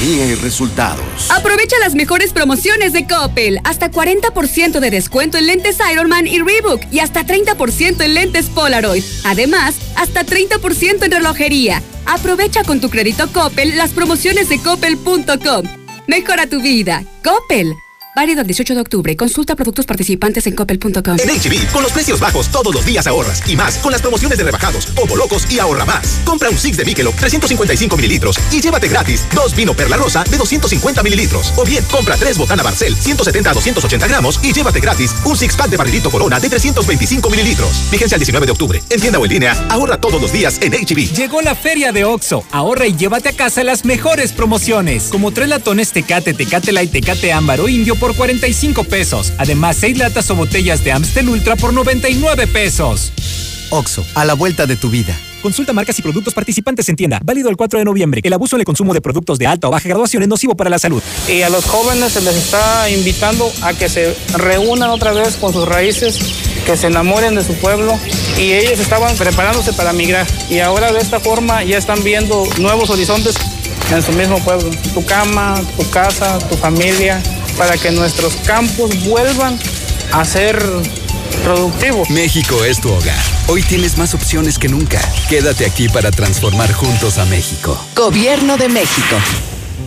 [0.00, 1.28] Y resultados.
[1.30, 3.58] Aprovecha las mejores promociones de Coppel.
[3.64, 9.02] Hasta 40% de descuento en lentes Ironman y Reebok y hasta 30% en lentes Polaroid.
[9.24, 11.82] Además, hasta 30% en relojería.
[12.06, 15.66] Aprovecha con tu crédito Coppel las promociones de coppel.com.
[16.06, 17.02] Mejora tu vida.
[17.24, 17.74] Coppel.
[18.18, 19.16] Válido el 18 de octubre.
[19.16, 21.18] Consulta productos participantes en coppel.com.
[21.20, 23.48] En HB, con los precios bajos todos los días ahorras.
[23.48, 26.20] Y más, con las promociones de rebajados, Ovo Locos y ahorra más.
[26.24, 30.36] Compra un Six de Michelob 355 mililitros y llévate gratis dos vino Perla Rosa de
[30.36, 31.52] 250 mililitros.
[31.56, 35.54] O bien, compra tres Botana Barcel 170 a 280 gramos y llévate gratis un Six
[35.54, 37.84] Pack de barrilito Corona de 325 mililitros.
[37.92, 38.82] Vigencia el 19 de octubre.
[38.90, 41.14] En tienda o en línea, ahorra todos los días en HB.
[41.14, 42.42] Llegó la feria de Oxo.
[42.50, 45.04] Ahorra y llévate a casa las mejores promociones.
[45.04, 49.32] Como tres latones Tecate, Tecate Light, Tecate Ámbar o Indio por 45 pesos.
[49.38, 53.12] Además, 6 latas o botellas de Amstel Ultra por 99 pesos.
[53.70, 55.18] Oxo, a la vuelta de tu vida.
[55.42, 57.20] Consulta marcas y productos participantes en tienda.
[57.22, 58.20] Válido el 4 de noviembre.
[58.24, 60.68] El abuso en el consumo de productos de alta o baja graduación es nocivo para
[60.68, 61.02] la salud.
[61.28, 65.52] Y a los jóvenes se les está invitando a que se reúnan otra vez con
[65.52, 66.18] sus raíces,
[66.66, 67.98] que se enamoren de su pueblo.
[68.36, 70.26] Y ellos estaban preparándose para migrar.
[70.50, 73.36] Y ahora de esta forma ya están viendo nuevos horizontes
[73.92, 74.70] en su mismo pueblo.
[74.92, 77.22] Tu cama, tu casa, tu familia,
[77.58, 79.58] para que nuestros campos vuelvan
[80.12, 80.62] a ser
[81.42, 82.08] productivos.
[82.10, 83.18] México es tu hogar.
[83.48, 85.00] Hoy tienes más opciones que nunca.
[85.28, 87.76] Quédate aquí para transformar juntos a México.
[87.96, 89.16] Gobierno de México.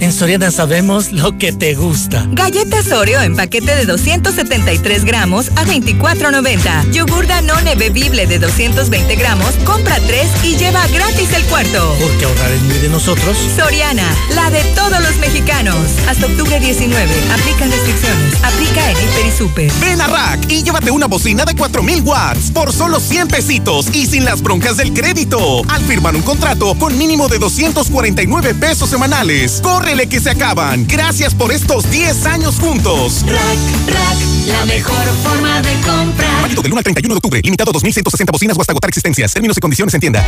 [0.02, 2.26] En Soriana sabemos lo que te gusta.
[2.32, 6.92] Galletas Oreo en paquete de 273 gramos a 24.90.
[6.92, 11.96] Yogur Danone bebible de 220 gramos, compra 3 y lleva gratis el cuarto.
[12.02, 13.38] Porque ahorrar es muy de nosotros.
[13.56, 15.78] Soriana, la de todos los mexicanos.
[16.08, 17.08] Hasta octubre 19.
[17.32, 18.44] Aplican restricciones.
[18.44, 19.72] Aplica en Hiper y Super.
[19.82, 24.08] Ven a Rack y llévate una bocina de 4000 watts por solo 100 pesitos y
[24.08, 25.62] sin las broncas del crédito.
[25.70, 29.62] Al firmar un contrato con mínimo de 249 pesos semanales.
[29.62, 30.88] Corre que se acaban.
[30.88, 33.26] Gracias por estos 10 años juntos.
[33.26, 36.42] Rack, rack, la mejor forma de comprar.
[36.42, 37.42] Válido del 1 al 31 de octubre.
[37.44, 39.34] Limitado 2160 bocinas o hasta agotar existencias.
[39.34, 40.26] Términos y condiciones en tienda.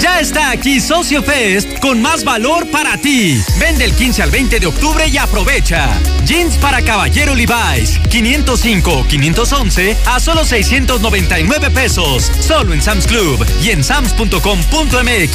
[0.00, 3.38] Ya está aquí Socio Fest con más valor para ti.
[3.60, 5.90] Vende el 15 al 20 de octubre y aprovecha.
[6.24, 12.32] Jeans para caballero Levi's 505 511 a solo 699 pesos.
[12.40, 15.34] Solo en Sam's Club y en sams.com.mx.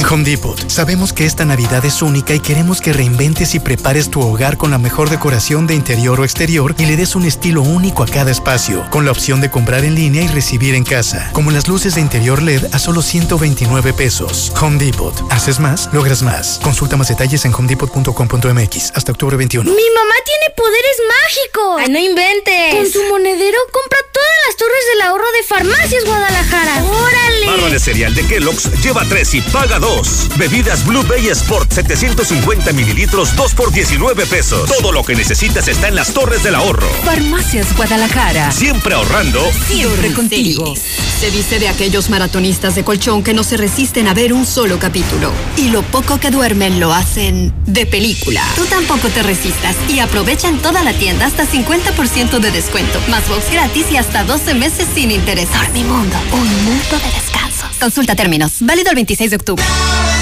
[0.00, 4.08] En Home Depot, sabemos que esta Navidad es única y queremos que reinventes y prepares
[4.08, 7.60] tu hogar con la mejor decoración de interior o exterior y le des un estilo
[7.60, 11.28] único a cada espacio, con la opción de comprar en línea y recibir en casa,
[11.34, 14.50] como las luces de interior LED a solo 129 pesos.
[14.58, 15.14] Home Depot.
[15.28, 16.60] Haces más, logras más.
[16.62, 19.70] Consulta más detalles en homedepot.com.mx hasta octubre 21.
[19.70, 21.76] ¡Mi mamá tiene poderes mágicos!
[21.78, 22.74] ¡Ay, no inventes!
[22.74, 26.84] Con su monedero compra todas las torres del ahorro de Farmacias Guadalajara.
[26.84, 27.46] ¡Órale!
[27.46, 29.89] Barra de cereal de Kellogg's lleva 3 y paga 2.
[30.36, 34.70] Bebidas Blue Bay Sport 750 mililitros 2 por 19 pesos.
[34.70, 36.88] Todo lo que necesitas está en las torres del ahorro.
[37.04, 38.52] Farmacias Guadalajara.
[38.52, 39.40] Siempre ahorrando.
[39.66, 40.74] Siempre contigo.
[41.20, 44.78] Se dice de aquellos maratonistas de colchón que no se resisten a ver un solo
[44.78, 45.32] capítulo.
[45.56, 48.42] Y lo poco que duermen lo hacen de película.
[48.54, 53.28] Tú tampoco te resistas y aprovecha en toda la tienda hasta 50% de descuento, más
[53.28, 55.48] box gratis y hasta 12 meses sin interés.
[55.74, 57.59] mi mundo, un mundo de descanso.
[57.78, 58.56] Consulta términos.
[58.60, 59.64] Válido el 26 de octubre.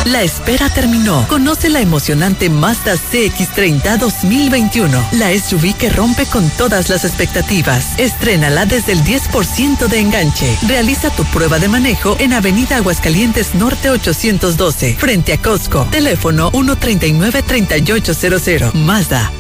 [0.07, 1.27] La espera terminó.
[1.29, 5.07] Conoce la emocionante Mazda CX30 2021.
[5.13, 7.99] La SUV que rompe con todas las expectativas.
[7.99, 10.57] Estrénala desde el 10% de enganche.
[10.67, 15.87] Realiza tu prueba de manejo en Avenida Aguascalientes Norte 812, frente a Costco.
[15.91, 18.73] Teléfono 139-3800.
[18.75, 19.31] Mazda.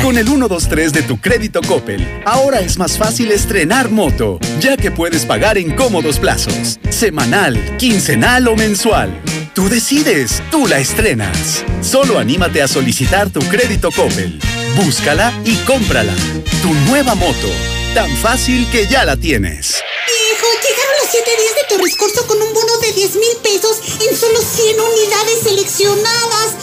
[0.00, 4.92] Con el 123 de tu crédito Coppel, ahora es más fácil estrenar moto, ya que
[4.92, 9.10] puedes pagar en cómodos plazos, semanal, quincenal o mensual.
[9.52, 11.64] Tú decides, tú la estrenas.
[11.80, 14.38] Solo anímate a solicitar tu crédito Coppel.
[14.76, 16.14] Búscala y cómprala.
[16.62, 17.48] Tu nueva moto,
[17.94, 19.74] tan fácil que ya la tienes.
[19.74, 23.78] Hijo, llegaron los 7 días de Torres Corso con un bono de 10 mil pesos
[24.08, 26.60] en solo 100 unidades seleccionadas.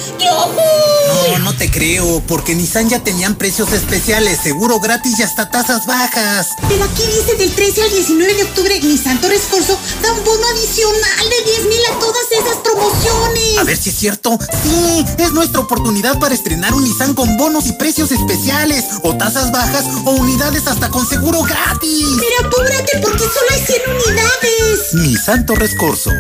[1.30, 5.86] No, no te creo, porque Nissan ya tenían precios especiales, seguro gratis y hasta tasas
[5.86, 6.48] bajas.
[6.68, 10.48] Pero aquí dice del 13 al 19 de octubre Nissan Torres Corso da un bono
[10.48, 13.58] adicional de 10 mil a todas esas promociones.
[13.60, 14.38] A ver si es cierto.
[14.64, 19.52] Sí, es nuestra oportunidad para estrenar un Nissan con bonos y precios especiales, o tasas
[19.52, 22.06] bajas, o unidades hasta con seguro gratis.
[22.20, 24.94] Pero apúrate porque solo hay 100 unidades.
[24.94, 26.12] Nissan Torres Corso.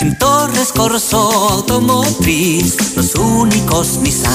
[0.00, 1.18] En Torres Corso
[1.50, 4.32] Automotriz, los únicos Nissan.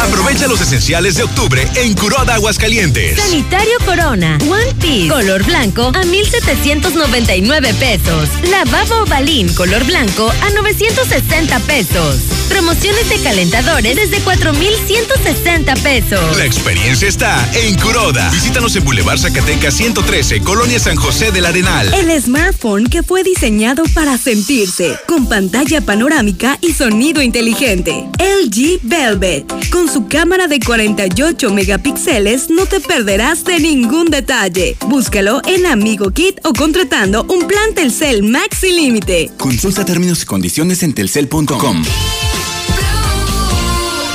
[0.00, 3.20] Aprovecha los esenciales de octubre en Curoda Aguascalientes.
[3.20, 8.28] Sanitario Corona, One Piece, color blanco a 1,799 pesos.
[8.50, 12.16] Lavabo Balín, color blanco a 960 pesos.
[12.48, 16.36] Promociones de calentadores desde 4,160 pesos.
[16.36, 18.28] La experiencia está en Curoda.
[18.30, 21.92] Visítanos en Boulevard Zacatecas 113, Colonia San José del Arenal.
[21.94, 28.06] El smartphone que fue diseñado para sentirse, con pantalla panorámica y sonido inteligente.
[28.18, 29.70] LG Velvet.
[29.70, 34.76] Con su cámara de 48 megapíxeles no te perderás de ningún detalle.
[34.86, 39.30] Búscalo en Amigo Kit o contratando un plan Telcel Maxi Límite.
[39.38, 41.84] Consulta términos y condiciones en telcel.com.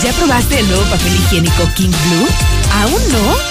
[0.04, 2.28] ¿Ya probaste el nuevo papel higiénico King Blue?
[2.74, 3.51] ¿Aún no?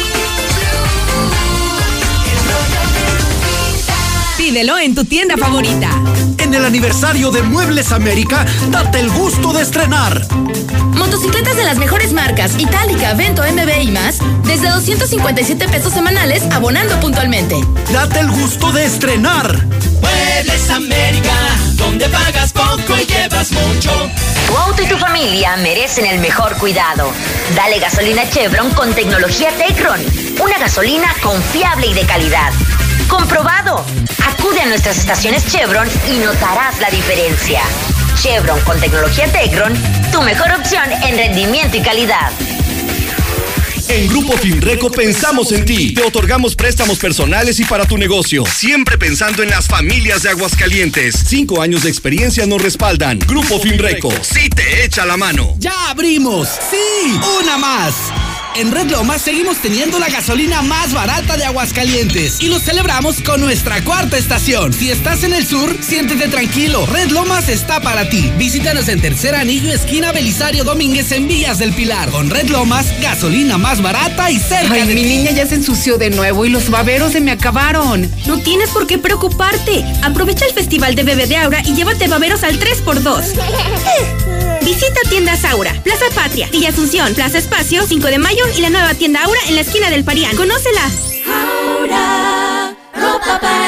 [4.51, 5.89] Pídelo en tu tienda favorita.
[6.37, 10.27] En el aniversario de Muebles América, date el gusto de estrenar.
[10.93, 16.99] Motocicletas de las mejores marcas, Itálica, Vento, MB y más, desde 257 pesos semanales, abonando
[16.99, 17.55] puntualmente.
[17.93, 19.65] Date el gusto de estrenar.
[20.01, 21.33] Muebles América,
[21.75, 24.09] donde pagas poco y llevas mucho.
[24.47, 27.13] Tu auto y tu familia merecen el mejor cuidado.
[27.55, 30.01] Dale gasolina Chevron con tecnología Tecron.
[30.43, 32.51] Una gasolina confiable y de calidad.
[33.11, 33.85] ¡Comprobado!
[34.25, 37.61] Acude a nuestras estaciones Chevron y notarás la diferencia.
[38.15, 39.73] Chevron con tecnología Tecron,
[40.13, 42.31] tu mejor opción en rendimiento y calidad.
[43.89, 45.93] En Grupo Finreco pensamos en ti.
[45.93, 48.45] Te otorgamos préstamos personales y para tu negocio.
[48.45, 51.25] Siempre pensando en las familias de Aguascalientes.
[51.27, 53.19] Cinco años de experiencia nos respaldan.
[53.19, 54.09] Grupo Finreco.
[54.21, 55.55] Sí te echa la mano.
[55.57, 56.47] ¡Ya abrimos!
[56.47, 57.19] ¡Sí!
[57.41, 57.93] ¡Una más!
[58.55, 63.39] En Red Lomas seguimos teniendo la gasolina más barata de Aguascalientes y lo celebramos con
[63.39, 64.73] nuestra cuarta estación.
[64.73, 66.85] Si estás en el sur, siéntete tranquilo.
[66.85, 68.29] Red Lomas está para ti.
[68.37, 72.09] Visítanos en Tercer Anillo, esquina Belisario Domínguez en Villas del Pilar.
[72.09, 75.07] Con Red Lomas, gasolina más barata y cerca Ay, de mi ti.
[75.07, 78.11] niña ya se ensució de nuevo y los baberos se me acabaron.
[78.27, 79.85] No tienes por qué preocuparte.
[80.03, 84.40] Aprovecha el Festival de Bebé de Aura y llévate baberos al 3x2.
[84.71, 88.93] Visita tiendas Aura, Plaza Patria, Villa Asunción, Plaza Espacio, 5 de Mayo y la nueva
[88.93, 90.33] tienda Aura en la esquina del Parián.
[90.37, 90.89] ¡Conócela!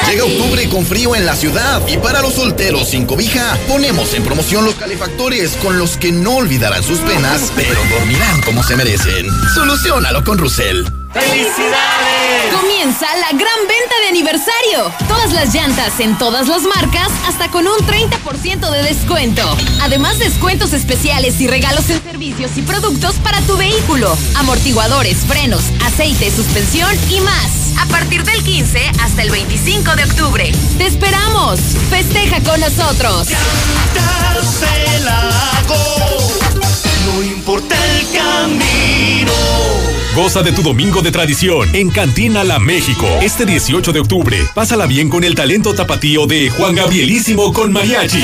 [0.08, 4.24] Llega octubre con frío en la ciudad y para los solteros sin cobija ponemos en
[4.24, 9.26] promoción los calefactores con los que no olvidarán sus penas, pero dormirán como se merecen.
[9.54, 11.03] Solucionalo con Russell.
[11.14, 12.52] ¡Felicidades!
[12.52, 14.92] Comienza la gran venta de aniversario.
[15.06, 19.42] Todas las llantas en todas las marcas hasta con un 30% de descuento.
[19.80, 24.16] Además, descuentos especiales y regalos en servicios y productos para tu vehículo.
[24.36, 27.78] Amortiguadores, frenos, aceite, suspensión y más.
[27.80, 30.52] A partir del 15 hasta el 25 de octubre.
[30.78, 31.60] ¡Te esperamos!
[31.90, 33.28] ¡Festeja con nosotros!
[33.94, 34.66] Cantarse
[37.06, 39.93] no importa el camino.
[40.14, 43.04] Goza de tu domingo de tradición en Cantina La México.
[43.20, 48.22] Este 18 de octubre, pásala bien con el talento tapatío de Juan Gabrielísimo con Mariachi.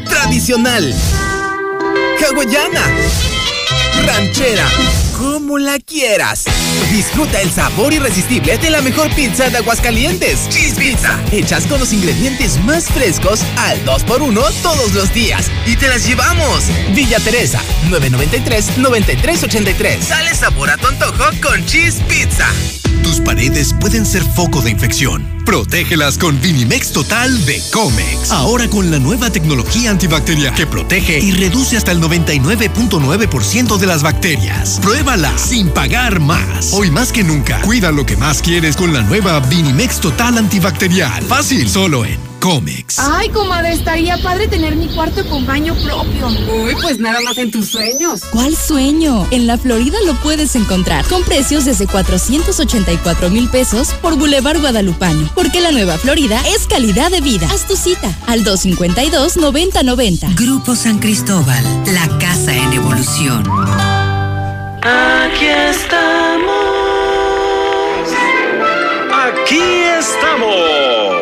[0.09, 0.95] Tradicional.
[2.21, 2.83] Hawaiana.
[4.07, 4.69] Ranchera
[5.25, 6.45] como la quieras.
[6.93, 10.51] Disfruta el sabor irresistible de la mejor pizza de Aguascalientes.
[10.51, 11.19] Cheese Pizza.
[11.33, 15.51] Hechas con los ingredientes más frescos al 2x1 todos los días.
[15.67, 16.65] Y te las llevamos.
[16.95, 20.03] Villa Teresa, 993-9383.
[20.03, 22.47] Sale sabor a tu antojo con Cheese Pizza.
[23.03, 25.29] Tus paredes pueden ser foco de infección.
[25.45, 28.31] Protégelas con Vinimex Total de Comex.
[28.31, 34.03] Ahora con la nueva tecnología antibacterial que protege y reduce hasta el 99.9% de las
[34.03, 34.81] bacterias.
[35.15, 36.73] Sin pagar más.
[36.73, 41.23] Hoy más que nunca, cuida lo que más quieres con la nueva Vinimex Total antibacterial.
[41.23, 42.99] Fácil, solo en Comex.
[42.99, 46.27] Ay, comadre, estaría padre tener mi cuarto con baño propio.
[46.53, 48.23] Uy, pues nada más en tus sueños.
[48.33, 49.25] ¿Cuál sueño?
[49.31, 55.31] En la Florida lo puedes encontrar con precios desde 484 mil pesos por Boulevard Guadalupano.
[55.37, 57.49] Porque la nueva Florida es calidad de vida.
[57.53, 60.35] Haz tu cita al 252-9090.
[60.35, 64.04] Grupo San Cristóbal, la casa en evolución.
[64.87, 66.53] Aquí estamos.
[69.11, 69.63] Aquí
[69.99, 71.14] estamos.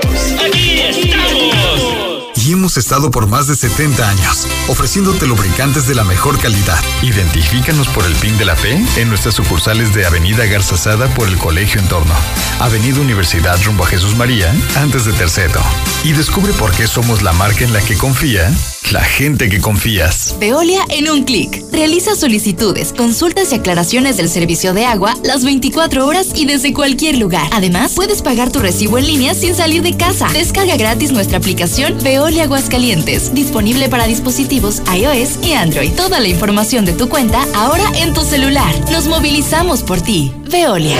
[2.62, 6.78] Hemos estado por más de 70 años, ofreciéndote lubricantes de la mejor calidad.
[7.02, 11.36] Identifícanos por el PIN de la fe en nuestras sucursales de Avenida Garzazada por el
[11.38, 12.14] Colegio Entorno,
[12.60, 15.60] Avenida Universidad rumbo a Jesús María, antes de Terceto.
[16.04, 18.48] Y descubre por qué somos la marca en la que confía
[18.92, 20.36] la gente que confías.
[20.38, 21.64] Veolia en un clic.
[21.72, 27.16] Realiza solicitudes, consultas y aclaraciones del servicio de agua las 24 horas y desde cualquier
[27.16, 27.48] lugar.
[27.52, 30.28] Además, puedes pagar tu recibo en línea sin salir de casa.
[30.32, 35.90] Descarga gratis nuestra aplicación Veolia Aguascalientes, disponible para dispositivos iOS y Android.
[35.92, 38.74] Toda la información de tu cuenta ahora en tu celular.
[38.90, 40.30] Nos movilizamos por ti.
[40.50, 40.98] Veolia.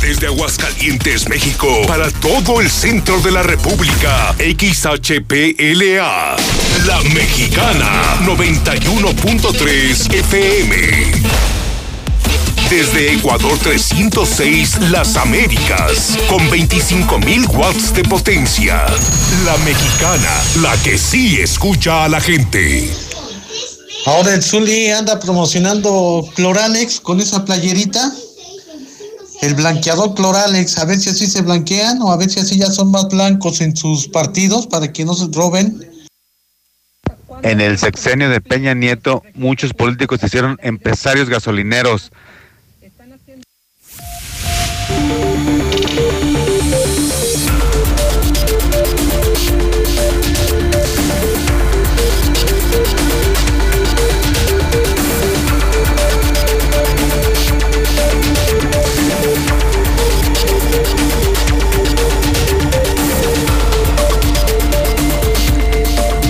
[0.00, 6.36] Desde Aguascalientes, México, para todo el centro de la República, XHPLA,
[6.86, 11.57] La Mexicana, 91.3 FM.
[12.70, 18.86] Desde Ecuador 306, Las Américas, con 25.000 watts de potencia.
[19.44, 20.30] La Mexicana,
[20.60, 22.90] la que sí escucha a la gente.
[24.06, 28.12] Ahora el Zuli anda promocionando Cloralex con esa playerita
[29.40, 32.66] el blanqueador Cloralex, a ver si así se blanquean o a ver si así ya
[32.66, 35.84] son más blancos en sus partidos para que no se roben.
[37.42, 42.10] En el sexenio de Peña Nieto, muchos políticos se hicieron empresarios gasolineros.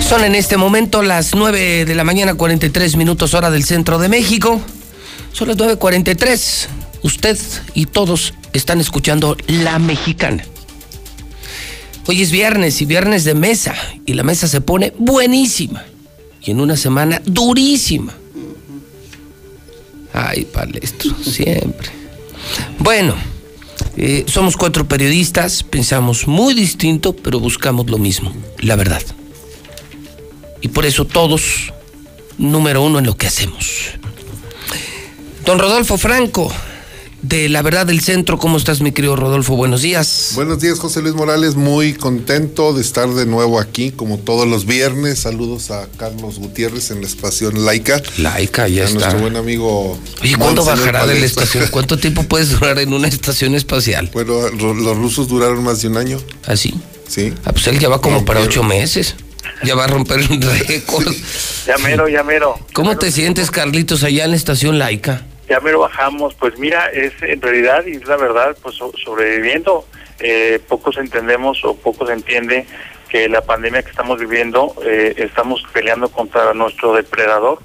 [0.09, 4.09] Son en este momento las 9 de la mañana, 43 minutos hora del centro de
[4.09, 4.59] México.
[5.33, 6.65] Son las 9.43.
[7.03, 7.37] Usted
[7.75, 10.43] y todos están escuchando La Mexicana.
[12.07, 13.75] Hoy es viernes y viernes de mesa
[14.07, 15.85] y la mesa se pone buenísima.
[16.41, 18.11] Y en una semana durísima.
[20.11, 21.89] Ay, palestro, siempre.
[22.79, 23.13] Bueno,
[23.95, 29.03] eh, somos cuatro periodistas, pensamos muy distinto, pero buscamos lo mismo, la verdad.
[30.61, 31.73] Y por eso todos,
[32.37, 33.91] número uno en lo que hacemos.
[35.45, 36.53] Don Rodolfo Franco,
[37.21, 38.37] de La Verdad del Centro.
[38.37, 39.55] ¿Cómo estás, mi querido Rodolfo?
[39.55, 40.31] Buenos días.
[40.35, 41.55] Buenos días, José Luis Morales.
[41.55, 45.19] Muy contento de estar de nuevo aquí, como todos los viernes.
[45.19, 48.01] Saludos a Carlos Gutiérrez en la estación Laica.
[48.17, 48.99] Laica, ya a está.
[48.99, 49.97] nuestro buen amigo.
[50.23, 51.67] ¿Y cuándo bajará de la estación?
[51.71, 54.09] ¿Cuánto tiempo puedes durar en una estación espacial?
[54.13, 56.19] Bueno, los rusos duraron más de un año.
[56.45, 56.73] ¿Ah, sí?
[57.07, 57.33] Sí.
[57.43, 59.15] Ah, pues él ya va como No, para ocho meses.
[59.63, 61.07] Ya va a romper un récord.
[61.65, 62.55] Ya mero, ya mero.
[62.73, 65.21] ¿Cómo te sientes, Carlitos, allá en la estación laica?
[65.47, 66.33] Ya mero bajamos.
[66.33, 69.85] Pues mira, es en realidad y es la verdad, pues so- sobreviviendo.
[70.19, 72.65] Eh, pocos entendemos o pocos entiende
[73.09, 77.59] que la pandemia que estamos viviendo, eh, estamos peleando contra nuestro depredador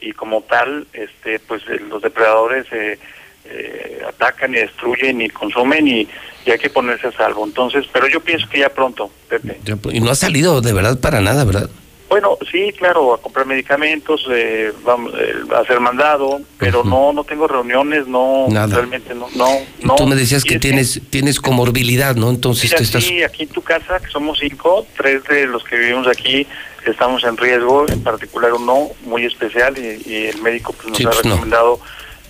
[0.00, 2.98] y como tal, este, pues los depredadores eh,
[3.46, 6.08] eh, atacan y destruyen y consumen y,
[6.46, 7.44] y hay que ponerse a salvo.
[7.44, 9.60] Entonces, pero yo pienso que ya pronto, Pepe.
[9.92, 11.68] Y no ha salido de verdad para nada, ¿verdad?
[12.08, 17.22] Bueno, sí, claro, a comprar medicamentos, eh, vamos, eh, a hacer mandado, pero no, no
[17.22, 18.74] tengo reuniones, no, Nada.
[18.78, 19.94] realmente no, no, Y no.
[19.94, 22.30] tú me decías que es tienes, tienes comorbilidad, ¿no?
[22.30, 23.04] Entonces mira, te estás...
[23.04, 26.48] sí, aquí en tu casa, que somos cinco, tres de los que vivimos aquí
[26.84, 31.04] estamos en riesgo, en particular uno muy especial y, y el médico pues, nos Sí,
[31.04, 31.30] ha pues, no.
[31.34, 31.78] recomendado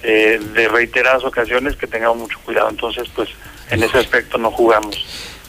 [0.03, 2.69] eh, de reiteradas ocasiones que tengamos mucho cuidado.
[2.69, 3.31] Entonces, pues
[3.71, 5.05] en ese aspecto no jugamos.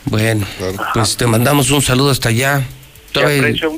[0.05, 0.45] Bueno,
[0.93, 2.65] pues te mandamos un saludo hasta allá.
[3.13, 3.71] Aprecio,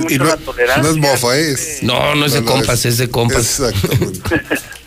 [0.00, 0.82] mucho no- la tolerancia.
[0.82, 1.50] no es mofa, ¿eh?
[1.52, 1.78] es.
[1.82, 3.58] No, no es de compas, es de compas.
[3.60, 4.20] Exactamente.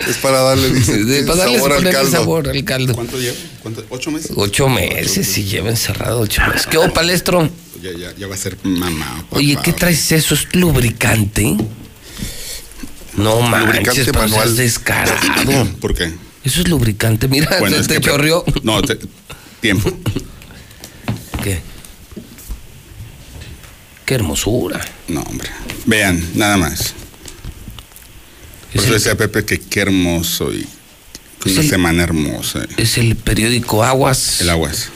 [0.07, 2.11] es para darle, dice, De- para darle sabor al caldo.
[2.11, 2.93] sabor al caldo.
[2.95, 3.35] ¿Cuánto lleva?
[3.61, 3.83] ¿Cuánto?
[3.89, 4.31] ¿Ocho meses?
[4.37, 6.65] Ocho meses, si lleva encerrado ocho meses.
[6.67, 7.49] ¿Qué hubo, palestro?
[7.81, 9.17] Ya, ya, ya va a ser mamá.
[9.23, 9.35] papá.
[9.37, 10.33] Oye, ¿qué traes eso?
[10.33, 11.57] ¿Es lubricante?
[13.15, 14.43] No manches, Lubricante pero manual.
[14.45, 15.67] seas descarado.
[15.81, 16.13] ¿Por qué?
[16.43, 18.43] Eso es lubricante, mira, Bueno, se es te que- chorreó.
[18.63, 18.97] No, te-
[19.61, 19.91] tiempo.
[21.43, 21.61] ¿Qué?
[24.05, 24.79] Qué hermosura.
[25.07, 25.49] No, hombre.
[25.85, 26.93] Vean, nada más.
[28.71, 30.65] Por Es eso el- decía Pepe que qué hermoso y
[31.45, 32.65] una el- semana hermosa.
[32.77, 34.41] Es el periódico Aguas.
[34.41, 34.89] El Aguas.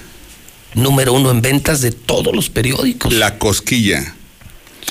[0.75, 3.13] Número uno en ventas de todos los periódicos.
[3.13, 4.15] La cosquilla.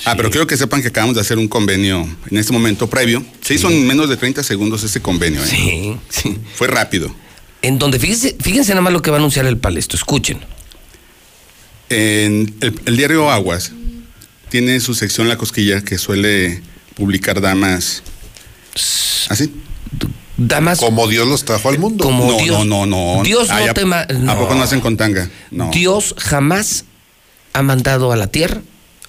[0.05, 3.23] Ah, pero quiero que sepan que acabamos de hacer un convenio en este momento previo.
[3.41, 5.41] Se hizo en menos de 30 segundos ese convenio.
[5.41, 5.47] ¿eh?
[5.47, 6.37] Sí, sí.
[6.55, 7.13] Fue rápido.
[7.61, 9.97] En donde, fíjense, fíjense nada más lo que va a anunciar el palestro.
[9.97, 10.39] Escuchen.
[11.89, 13.71] En el, el diario Aguas
[14.49, 16.61] tiene su sección La Cosquilla que suele
[16.95, 18.03] publicar damas.
[19.29, 19.53] ¿Así?
[20.37, 20.79] Damas.
[20.79, 22.03] Como Dios los trajo al mundo.
[22.03, 22.65] Como no, Dios.
[22.65, 23.23] no, no, no.
[23.23, 24.37] Dios no Ay, ¿a- te ma- ¿A no.
[24.37, 25.29] poco no hacen con tanga?
[25.51, 25.69] No.
[25.71, 26.85] Dios jamás
[27.53, 28.61] ha mandado a la tierra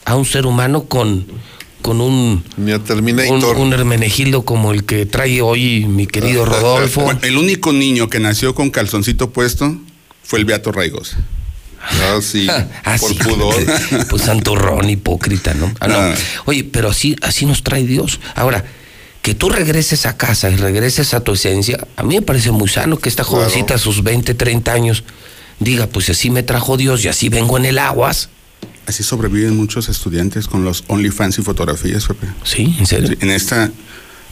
[0.05, 1.27] a un ser humano con,
[1.83, 7.03] con un, un, un hermenegildo como el que trae hoy mi querido Rodolfo.
[7.03, 9.77] Bueno, el único niño que nació con calzoncito puesto
[10.23, 11.19] fue el Beato Raigosa.
[11.83, 12.47] Ah, sí.
[12.85, 13.19] Ah, por sí.
[13.23, 13.55] pudor.
[14.09, 15.73] Pues santurrón, hipócrita, ¿no?
[15.81, 15.99] Ah, no.
[15.99, 16.15] Ah.
[16.47, 18.21] Oye, pero así, así nos trae Dios.
[18.35, 18.65] Ahora,
[19.23, 22.69] que tú regreses a casa y regreses a tu esencia, a mí me parece muy
[22.69, 23.39] sano que esta Claro.
[23.39, 25.03] jovencita a sus 20, 30 años
[25.61, 28.29] diga, pues así me trajo Dios y así vengo en el aguas.
[28.87, 32.27] Así sobreviven muchos estudiantes con los OnlyFans y fotografías, Pepe.
[32.45, 33.17] Sí, en serio.
[33.21, 33.71] en esta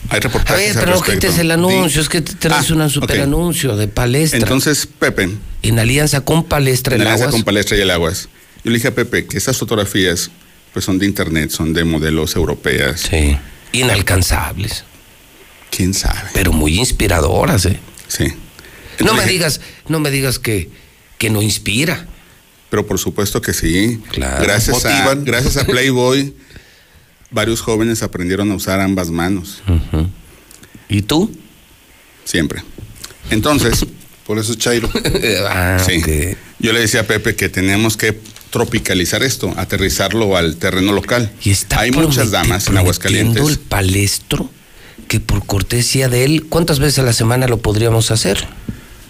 [0.09, 2.73] hay A reportajes ver, al pero no quites el anuncio, es que te traes Ah,
[2.75, 4.39] un super anuncio de palestra.
[4.39, 5.29] Entonces, Pepe,
[5.63, 7.35] en alianza con palestra en el alianza aguas.
[7.35, 8.29] con Palestra y el Aguas,
[8.63, 10.29] yo le dije a Pepe que estas fotografías
[10.73, 13.01] pues son de internet, son de modelos europeas.
[13.09, 13.37] Sí.
[13.71, 14.83] Inalcanzables.
[15.71, 16.29] ¿Quién sabe?
[16.33, 17.79] Pero muy inspiradoras, ¿eh?
[18.07, 18.25] Sí.
[19.03, 20.69] No me digas, no me digas que,
[21.17, 22.07] que no inspira.
[22.73, 24.01] Pero por supuesto que sí.
[24.09, 24.43] Claro.
[24.43, 26.33] Gracias a, gracias a Playboy,
[27.29, 29.61] varios jóvenes aprendieron a usar ambas manos.
[30.89, 31.31] ¿Y tú?
[32.25, 32.63] Siempre.
[33.29, 33.85] Entonces.
[34.25, 34.89] Por eso es Chairo.
[35.47, 36.01] Ah, sí.
[36.57, 38.19] Yo le decía a Pepe que tenemos que
[38.49, 41.31] tropicalizar esto, aterrizarlo al terreno local.
[41.77, 43.47] Hay muchas damas en Aguascalientes.
[43.47, 44.49] el palestro
[45.07, 48.47] que por cortesía de él, ¿cuántas veces a la semana lo podríamos hacer?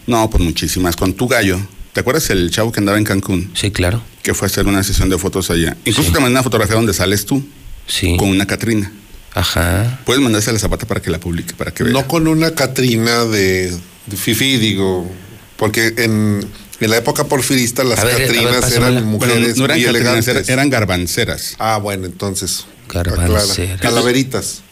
[0.06, 0.98] No, pues muchísimas.
[0.98, 1.62] Con tu gallo.
[1.94, 3.52] ¿Te acuerdas el chavo que andaba en Cancún?
[3.54, 4.02] Sí, claro.
[4.24, 5.78] Que fue a hacer una sesión de fotos allá.
[5.86, 7.46] Incluso te mandé una fotografía donde sales tú.
[7.88, 8.16] Sí.
[8.18, 8.92] Con una Catrina.
[9.36, 10.00] Ajá.
[10.06, 11.94] Puedes mandarse a la zapata para que la publique, para que vea.
[11.94, 13.72] No con una Catrina de,
[14.08, 15.10] de Fifi, digo,
[15.58, 16.46] porque en,
[16.80, 20.28] En la época porfirista las ver, Catrinas eran mujeres Bueno, no eran muy catrinas, elegantes.
[20.28, 21.56] eran- eran garbanceras.
[21.60, 22.66] Ah, bueno, entonces.
[22.90, 23.52] Garbanceras.
[23.52, 23.78] aclara.
[23.80, 24.63] Calaveritas.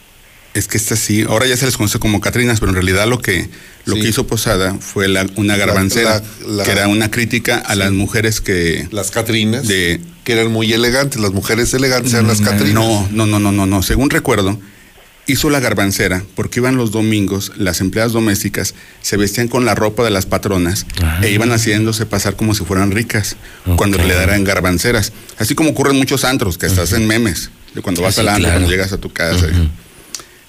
[0.54, 3.20] Es que esta sí, ahora ya se les conoce como Catrinas, pero en realidad lo
[3.22, 3.50] que
[3.86, 4.02] lo Sí.
[4.02, 7.92] que hizo Posada fue la- una garbancera, la- la- que era una crítica a las
[7.92, 9.68] mujeres que Las Catrinas.
[9.68, 11.20] de Que eran muy elegantes.
[11.20, 12.74] Las mujeres elegantes eran las Catrinas.
[12.76, 14.60] no, no, no, no, no, no, según recuerdo,
[15.26, 20.04] hizo la garbancera porque iban los domingos, las empleadas domésticas se vestían con la ropa
[20.04, 20.86] de las patronas
[21.24, 23.36] e iban haciéndose pasar como si fueran ricas,
[23.78, 25.12] cuando realidad eran garbanceras.
[25.40, 28.28] Así como ocurre en muchos antros, que estás en memes, de cuando vas Ah, al
[28.30, 28.56] antro, claro.
[28.60, 29.48] cuando llegas a tu casa.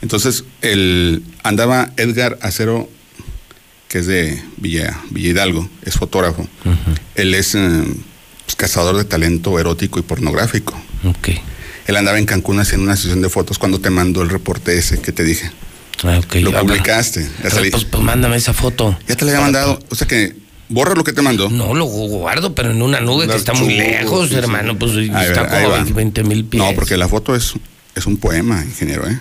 [0.02, 2.88] Entonces, el, andaba Edgar Acero,
[3.88, 6.46] que es de Villa, Villa Hidalgo, es fotógrafo.
[7.14, 7.84] Él es eh,
[8.44, 10.74] pues, cazador de talento erótico y pornográfico.
[11.04, 11.28] Ok.
[11.86, 15.00] Él andaba en Cancún haciendo una sesión de fotos cuando te mandó el reporte ese
[15.00, 15.50] que te dije.
[16.04, 16.34] Ah, ok.
[16.36, 17.22] Lo Ah, publicaste.
[17.42, 18.96] Ya, Pues, pues, pues mándame esa foto.
[19.06, 19.78] ya te la había mandado.
[19.90, 20.34] O sea que
[20.68, 21.48] borra lo que te mandó.
[21.50, 24.76] No, lo guardo, pero en una nube que está muy lejos, sí, hermano.
[24.78, 25.84] Pues Ahí está va, como va.
[25.84, 26.62] 20 mil pies.
[26.62, 27.52] No, porque la foto es,
[27.94, 29.18] es un poema, ingeniero, ¿eh?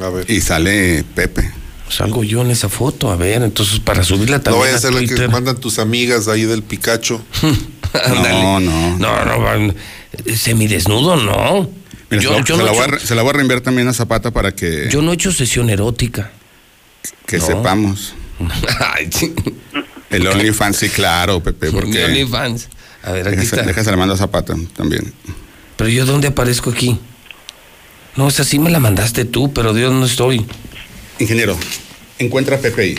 [0.00, 0.30] A ver.
[0.30, 1.50] Y sale Pepe.
[1.88, 4.92] Salgo yo en esa foto, a ver, entonces para subirla No también vaya a ser
[4.92, 7.22] la que mandan tus amigas ahí del Picacho.
[8.04, 8.42] Ándale.
[8.42, 8.98] No, no.
[8.98, 9.74] No, no, van-
[10.34, 11.70] semidesnudo, no.
[12.10, 13.22] Mira, yo, se, la, yo se no la he voy a, hecho- re- se la
[13.22, 16.30] voy a reenviar también a Zapata para que, yo no he hecho sesión erótica.
[17.26, 17.46] que no.
[17.46, 18.14] sepamos.
[20.10, 22.04] El OnlyFans, sí, claro, Pepe, porque...
[22.04, 22.68] OnlyFans.
[23.02, 23.66] A ver, aquí Déjase, está.
[23.66, 25.12] déjase la mando a Zapata también.
[25.76, 26.98] Pero yo, ¿dónde aparezco aquí?
[28.16, 30.44] No, esa sí me la mandaste tú, pero Dios no estoy.
[31.18, 31.56] Ingeniero,
[32.18, 32.94] encuentra a Pepe ahí.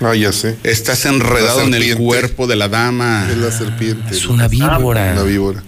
[0.00, 0.56] Ah, ya sé.
[0.62, 3.28] Estás enredado en el cuerpo de la dama.
[3.30, 4.14] Es la serpiente.
[4.14, 5.12] Es una víbora.
[5.12, 5.62] Una víbora.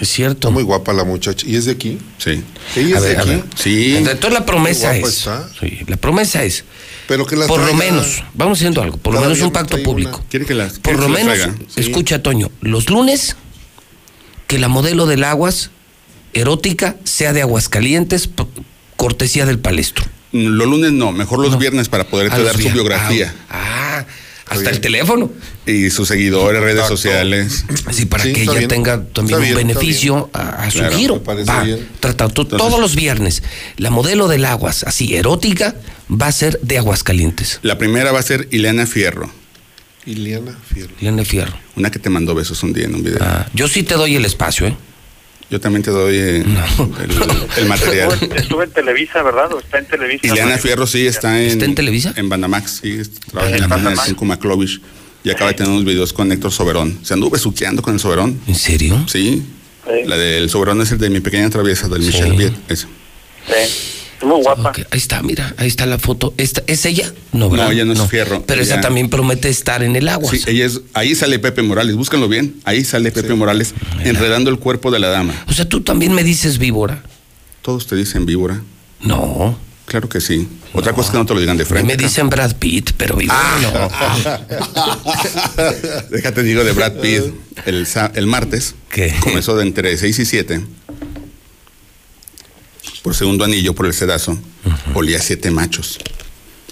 [0.00, 0.52] Es cierto.
[0.52, 1.44] Muy guapa la muchacha.
[1.46, 1.98] ¿Y es de aquí?
[2.18, 2.42] Sí.
[2.76, 3.42] ¿Ella es de ver, aquí?
[3.56, 3.96] Sí.
[3.96, 5.08] Entonces la promesa es.
[5.08, 5.48] está.
[5.58, 6.64] sí, la promesa es.
[7.08, 10.22] Pero que las Por lo menos, vamos haciendo algo, por lo menos un pacto público.
[10.30, 11.54] ¿Quiere que las Por lo menos, traiga?
[11.68, 11.80] Sí.
[11.80, 13.34] escucha, Toño, los lunes,
[14.46, 15.70] que la modelo del aguas
[16.38, 18.28] erótica sea de Aguascalientes,
[18.96, 20.04] cortesía del palestro.
[20.32, 23.34] Los lunes no, mejor los viernes para poder Ah, dar su biografía.
[23.48, 24.06] Ah, ah,
[24.50, 25.30] hasta el teléfono.
[25.66, 27.64] Y sus seguidores, redes sociales.
[27.86, 28.68] Así para Sí, que ella bien.
[28.68, 31.22] tenga también bien, un beneficio a, a su Claro, giro.
[31.24, 31.34] Va,
[32.00, 33.42] tratado Entonces- todos los viernes.
[33.76, 35.74] La modelo del aguas, así erótica,
[36.10, 37.60] va a ser de Aguascalientes.
[37.62, 39.30] La primera va a ser Ileana Fierro,
[40.06, 40.92] Iliana Fierro.
[41.00, 41.52] Liane Fierro.
[41.76, 43.18] una que te mandó besos un día en un video.
[43.20, 44.76] Ah, yo sí te doy el espacio, ¿eh?
[45.50, 47.10] Yo también te doy eh, el,
[47.62, 48.12] el material.
[48.12, 49.50] Estuve, estuve en Televisa, ¿verdad?
[49.54, 50.26] ¿O está en Televisa?
[50.26, 52.12] Ileana Fierro sí está en, ¿Está en Televisa?
[52.16, 54.08] En Bandamax, sí, trabaja en ¿En la Bandamax?
[54.08, 54.80] 5 Maclovich.
[55.24, 56.98] Y acaba de tener unos videos con Héctor Soberón.
[57.02, 58.38] Se anduvo besuqueando con el Soberón.
[58.46, 59.04] ¿En serio?
[59.08, 59.42] Sí.
[59.86, 59.92] Sí.
[60.06, 62.08] La del Soberón es el de mi pequeña traviesa, del Sí.
[62.08, 62.52] Michel Viet.
[62.68, 62.86] ese.
[63.46, 63.97] Sí.
[64.18, 64.72] Es muy guapa.
[64.90, 66.34] Ahí está, mira, ahí está la foto.
[66.36, 67.12] Esta, ¿Es ella?
[67.32, 67.66] No, ¿verdad?
[67.66, 70.30] No, ella no es Fierro, Pero esa ella- también promete estar en el agua.
[70.30, 72.56] Sí, ella es, ahí sale Pepe Morales, búscanlo bien.
[72.64, 75.34] Ahí sale Pepe Morales enredando el cuerpo de la dama.
[75.48, 77.02] O sea, tú también me dices víbora.
[77.62, 78.60] Todos te dicen víbora.
[79.00, 79.56] No.
[79.86, 80.46] Claro que sí.
[80.74, 81.86] Otra cosa es que no te lo digan de frente.
[81.86, 84.40] me dicen Brad Pitt, pero víbora Ah.
[86.10, 87.22] Déjate digo de Brad Pitt.
[87.64, 89.14] El, el martes ¿Qué?
[89.20, 90.60] comenzó de entre 6 y 7.
[93.08, 94.38] Por segundo anillo, por el sedazo,
[94.92, 95.96] olía a siete machos.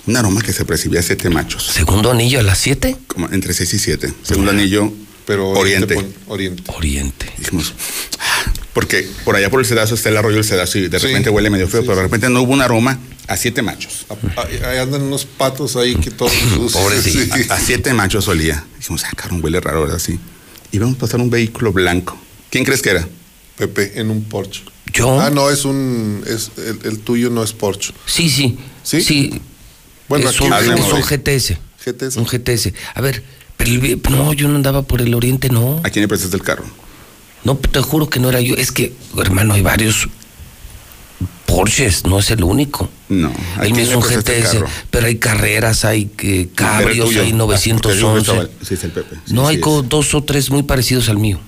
[0.07, 1.65] Un aroma que se percibía a siete machos.
[1.65, 2.95] Segundo anillo a las 7.
[3.07, 4.13] Como entre 6 y 7.
[4.23, 4.93] Segundo anillo,
[5.25, 5.97] Pero oriente.
[6.27, 6.63] Oriente.
[6.67, 7.33] Oriente.
[7.39, 7.73] Dijimos,
[8.21, 11.07] "Ah", porque por allá por el sedazo está el arroyo del sedazo y de Sí.
[11.07, 12.07] repente huele medio feo, Sí, pero de sí.
[12.09, 12.99] repente no hubo un aroma
[13.29, 14.05] a siete machos.
[14.37, 16.35] Ahí andan unos patos ahí que todos.
[16.75, 17.35] Pobrecito.
[17.35, 17.47] Sí.
[17.49, 18.63] A, a siete machos olía.
[18.77, 20.01] Dijimos, ah, cabrón, huele raro, ¿verdad?
[20.01, 20.19] Sí.
[20.71, 22.21] Y vamos a pasar un vehículo blanco.
[22.51, 23.09] ¿Quién crees que era?
[23.57, 24.65] Pepe, en un Porsche.
[24.97, 25.21] Yo.
[25.21, 26.23] Ah, no, es un.
[26.27, 27.93] Es, el, el tuyo no es Porsche.
[28.07, 28.57] Sí, sí.
[28.83, 29.01] ¿Sí?
[29.03, 29.41] Sí.
[30.09, 31.59] Bueno, es aquí un, es un GTS.
[31.85, 32.17] GTS.
[32.17, 32.73] Un GTS.
[32.95, 33.23] A ver,
[33.57, 35.81] pero el no, yo no andaba por el oriente, no.
[35.85, 36.65] ¿A quién le prestaste el carro?
[37.45, 38.55] No, te juro que no era yo.
[38.57, 40.09] Es que, hermano, hay varios
[41.47, 42.91] Porsches, no es el único.
[43.09, 43.29] No.
[43.57, 46.49] ¿A El quién mío es le un prestaste el GTS, pero hay carreras, hay eh,
[46.55, 48.19] cabrios, hay Ah, porque digo que 911.
[48.31, 49.17] estaba- Sí, es el Pepe.
[49.27, 49.89] Sí, no, sí hay es.
[49.89, 51.39] dos o tres muy parecidos al mío.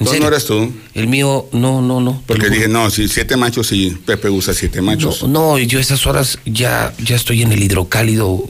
[0.00, 0.72] ¿En No, no eres tú.
[0.94, 2.22] El mío, no, no, no.
[2.26, 5.22] Porque dije, no, si siete machos y Pepe usa siete machos.
[5.22, 8.48] No, no, yo esas horas ya, ya estoy en el hidrocálido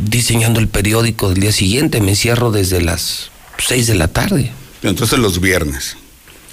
[0.00, 2.00] diseñando el periódico del día siguiente.
[2.00, 3.30] Me encierro desde las
[3.66, 4.52] 6 de la tarde.
[4.82, 5.96] Entonces los viernes,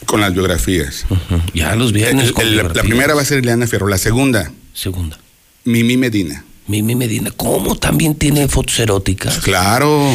[0.06, 1.06] con las biografías.
[1.53, 2.27] Ya los viernes.
[2.27, 2.90] El- con el- la biografía.
[2.90, 3.88] primera va a ser Ileana Fierro.
[3.88, 5.18] La segunda, Segunda.
[5.66, 6.44] Mimi Medina.
[6.68, 7.32] Mimi Medina.
[7.32, 9.40] ¿Cómo también tiene fotos eróticas?
[9.40, 10.10] Claro.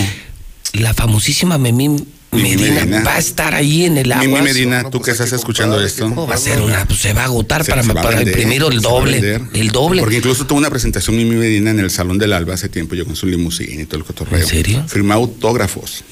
[0.72, 4.24] La famosísima Mimi Medina, va a estar ahí en el agua.
[4.24, 6.04] Mimi Medina, tú que estás escuchando esto.
[6.08, 6.84] ¿Cómo va a ser una?
[6.86, 9.40] Pues se va a agotar Se- para, se para vender, imprimir el doble.
[9.52, 10.00] El doble.
[10.02, 13.04] Porque incluso tuvo una presentación Mimi Medina en el Salón del Alba hace tiempo, yo
[13.04, 14.38] con su limusina y todo el cotorreo.
[14.40, 14.84] ¿En serio?
[14.86, 16.04] Firma autógrafos.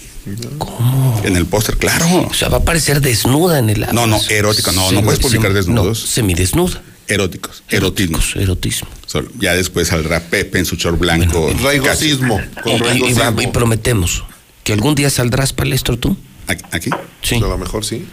[0.58, 1.20] ¿Cómo?
[1.24, 2.26] En el póster, claro.
[2.28, 3.94] O sea, va a aparecer desnuda en el agua.
[3.94, 6.00] No, no, erótica, no, no puedes publicar semi- desnudos.
[6.00, 6.82] No, semidesnuda.
[7.06, 8.18] Eróticos, erotismo.
[8.34, 8.88] Erotismo.
[9.06, 11.50] Solo- ya después saldrá Pepe en su short blanco.
[11.62, 14.24] Raigosismo, con Y- y prometemos
[14.68, 16.14] que algún día saldrás palestro tú.
[16.72, 16.90] ¿Aquí?
[17.22, 17.36] Sí.
[17.36, 18.04] A lo mejor sí.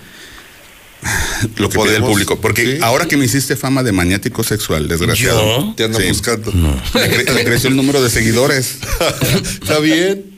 [1.58, 2.40] Lo que pide el público.
[2.40, 5.42] Porque ahora que me hiciste fama de maniático sexual, desgraciado.
[5.68, 5.74] ¿Yo?
[5.76, 6.08] Te andan Sí.
[6.08, 6.52] buscando.
[6.94, 8.78] Le, cre- le creció el número de seguidores.
[9.62, 10.38] Está bien.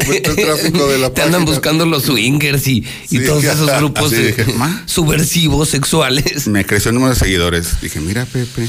[0.00, 3.24] Aumentó el tráfico de la Te andan buscando los swingers y, y Sí.
[3.26, 4.84] todos esos grupos eh, dije, "Ma".
[4.86, 6.46] subversivos sexuales.
[6.46, 7.80] Me creció el número de seguidores.
[7.80, 8.68] Dije, mira, Pepe.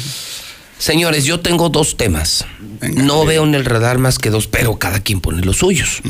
[0.77, 2.45] Señores, yo tengo dos temas.
[2.79, 3.27] Venga, no bien.
[3.27, 6.01] veo en el radar más que dos, pero cada quien pone los suyos.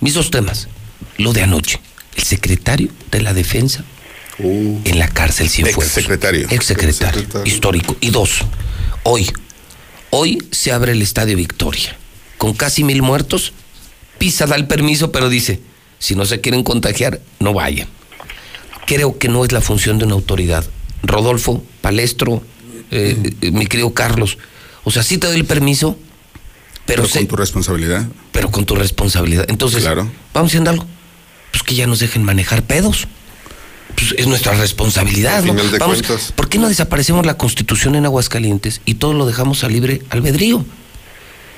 [0.00, 0.68] Mis dos temas.
[1.16, 1.80] Lo de anoche.
[2.16, 3.84] El secretario de la defensa
[4.38, 5.84] Uh, en la cárcel Cienfuegos.
[5.84, 6.48] Exsecretario.
[6.50, 7.20] Ex secretario.
[7.20, 7.46] Exsecretario.
[7.46, 7.96] Histórico.
[8.00, 8.40] Y dos.
[9.04, 9.30] Hoy.
[10.10, 11.96] Hoy se abre el Estadio Victoria.
[12.36, 13.52] Con casi mil muertos.
[14.18, 15.60] Pisa da el permiso, pero dice,
[15.98, 17.88] si no se quieren contagiar, no vayan.
[18.86, 20.64] Creo que no es la función de una autoridad.
[21.02, 22.42] Rodolfo, Palestro,
[22.94, 24.38] eh, mi querido Carlos.
[24.84, 25.98] O sea, sí te doy el permiso,
[26.86, 28.06] pero, Pero sé- con tu responsabilidad.
[28.32, 29.46] pero con tu responsabilidad.
[29.48, 30.10] Entonces, Claro.
[30.32, 30.86] vamos haciendo algo.
[31.50, 33.06] Pues que ya nos dejen manejar pedos.
[33.96, 35.52] Pues es nuestra responsabilidad, Al ¿no?
[35.52, 36.32] final de Vamos, cuentas.
[36.32, 40.64] ¿Por qué no desaparecemos la constitución en Aguascalientes y todo lo dejamos a libre albedrío?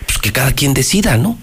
[0.06, 1.38] Pues que cada quien decida, ¿no?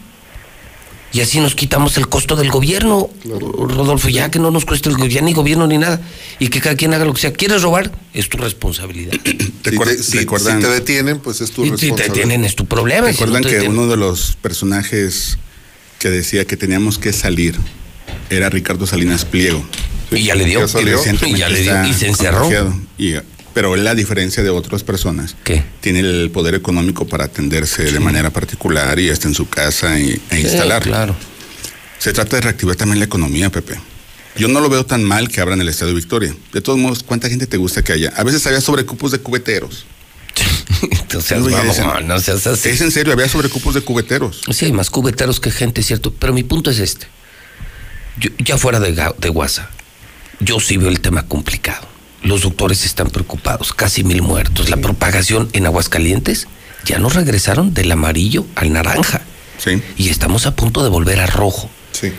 [1.14, 4.98] Y así nos quitamos el costo del gobierno, Rodolfo, ya que no nos cueste el
[4.98, 6.02] gobierno, ni gobierno ni nada,
[6.40, 7.32] y que cada quien haga lo que sea.
[7.32, 7.92] ¿Quieres robar?
[8.16, 9.14] Es tu responsabilidad.
[9.24, 9.72] si, te,
[10.04, 12.14] si- si te detienen, pues es tu Y si te responsabilidad.
[12.16, 13.08] tienen es tu problema.
[13.14, 15.38] si no Recuerdan te que detienen- uno de los personajes
[16.00, 17.56] que decía que teníamos que salir
[18.32, 19.64] era Ricardo Salinas Pliego.
[20.12, 20.68] Y ya le dio.
[20.68, 21.00] Salió.
[21.26, 22.50] Y Y ya le dio, y se encerró.
[22.98, 23.14] Y,
[23.54, 25.64] pero él, a diferencia de otras personas, ¿Qué?
[25.82, 30.12] tiene el poder económico para atenderse de manera particular y está en su casa y,
[30.30, 30.82] e Sí, instalar.
[30.84, 31.16] claro.
[32.00, 33.76] Se trata de reactivar también la economía, Pepe.
[34.36, 36.36] Yo no lo veo tan mal que abran el Estadio Victoria.
[36.52, 38.10] De todos modos, ¿cuánta gente te gusta que haya?
[38.18, 39.86] A veces había sobrecupos de cubeteros.
[40.82, 42.70] Entonces, No, vamos, dicen- no seas así.
[42.70, 44.42] Es en serio, había sobrecupos de cubeteros.
[44.52, 46.12] Sí, hay más cubeteros que gente, cierto.
[46.14, 47.08] Pero mi punto es este.
[48.20, 49.70] Yo- ya fuera de, de WhatsApp,
[50.40, 51.88] yo sí veo el tema complicado.
[52.24, 54.70] Los doctores están preocupados, casi mil muertos.
[54.70, 56.48] La propagación en Aguascalientes
[56.86, 59.22] ya nos regresaron del amarillo al naranja.
[59.58, 59.82] Sí.
[59.98, 61.70] Y estamos a punto de volver a rojo.
[61.92, 62.14] Sí.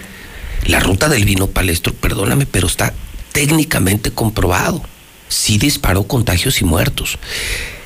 [0.66, 2.92] La ruta del vino palestro, perdóname, pero está
[3.32, 4.82] técnicamente comprobado.
[5.28, 7.18] Sí disparó contagios y muertos.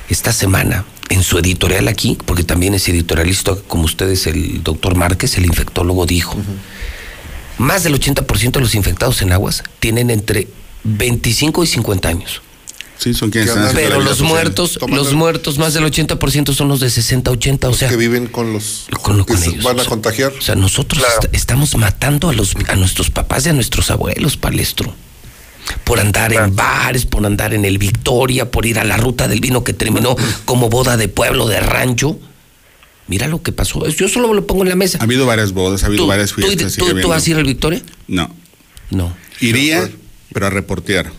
[0.09, 5.37] Esta semana, en su editorial aquí, porque también es editorialista como ustedes, el doctor Márquez,
[5.37, 6.35] el infectólogo, dijo,
[7.57, 10.47] más del 80% de los infectados en aguas tienen entre
[10.83, 12.41] 25 y 50 años.
[12.97, 14.27] Sí, son quienes Que están Pero los social.
[14.27, 17.95] muertos, los muertos, más del 80% son los de 60, 80, o Los sea, que
[17.95, 19.63] viven con los con lo- que con se ellos.
[19.63, 20.33] van O a sea, contagiar.
[20.37, 24.35] O sea, nosotros est- estamos matando a los a nuestros papás y a nuestros abuelos,
[24.35, 24.93] palestro.
[25.85, 29.39] Por andar en bares, por andar en el Victoria, por ir a la ruta del
[29.39, 32.19] vino que terminó como boda de pueblo, de rancho.
[33.07, 33.87] Mira lo que pasó.
[33.87, 34.97] Yo solo lo pongo en la mesa.
[34.99, 36.73] Ha habido varias bodas, ha habido ¿Tú, varias tú- fiestas.
[36.73, 37.07] tú- tú habiendo.
[37.07, 37.81] vas a ir al Victoria?
[38.07, 38.29] No.
[38.91, 39.15] No.
[39.39, 39.89] Iría,
[40.33, 41.11] pero a reportear.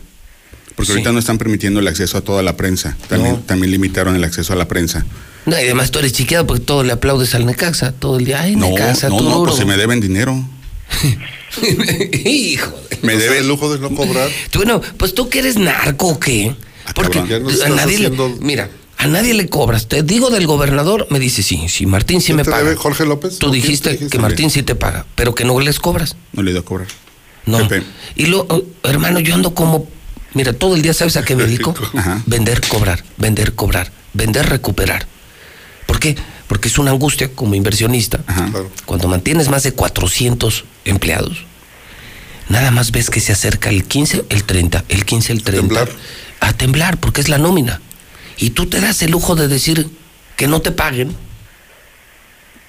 [0.76, 0.92] Porque Sí.
[0.92, 2.96] ahorita no están permitiendo el acceso a toda la prensa.
[3.08, 3.40] También, No.
[3.40, 5.04] también limitaron el acceso a la prensa.
[5.46, 8.42] No, y además tú eres chiqueado porque todo le aplaudes al Necaxa, todo el día.
[8.42, 10.42] Ay, No, Necaxa, no, tú no, pues si me deben dinero.
[12.24, 14.28] Hijo de- Me ¿No se deben el lujo de no cobrar.
[14.54, 16.54] Bueno, pues tú que eres narco o qué?
[16.94, 17.22] Porque.
[17.28, 19.86] Ya nos a nadie le, mira, a nadie le cobras.
[19.88, 22.58] Te digo del gobernador, me dice sí, sí, Martín sí ¿Quién me paga.
[22.64, 23.38] debe, Jorge López?
[23.38, 26.16] Tú ¿O quién dijiste, te que Martín sí te paga, pero que no les cobras.
[26.32, 26.88] No le ido a cobrar.
[27.46, 27.66] No.
[27.68, 27.84] Pepe.
[28.16, 29.88] Y lo, oh, hermano, yo ando como,
[30.34, 31.74] mira, todo el día, ¿sabes a qué me dedico?
[31.94, 32.22] Ajá.
[32.26, 35.06] Vender, cobrar, vender, cobrar, vender, recuperar.
[35.86, 36.16] ¿Por qué?
[36.46, 38.20] Porque es una angustia como inversionista.
[38.26, 38.50] Ajá.
[38.84, 41.44] Cuando mantienes más de 400 empleados,
[42.48, 45.66] nada más ves que se acerca el 15, el 30, el 15, el 30.
[45.66, 45.88] Temblar.
[46.40, 47.80] A temblar, porque es la nómina.
[48.38, 49.88] Y tú te das el lujo de decir
[50.36, 51.14] que no te paguen,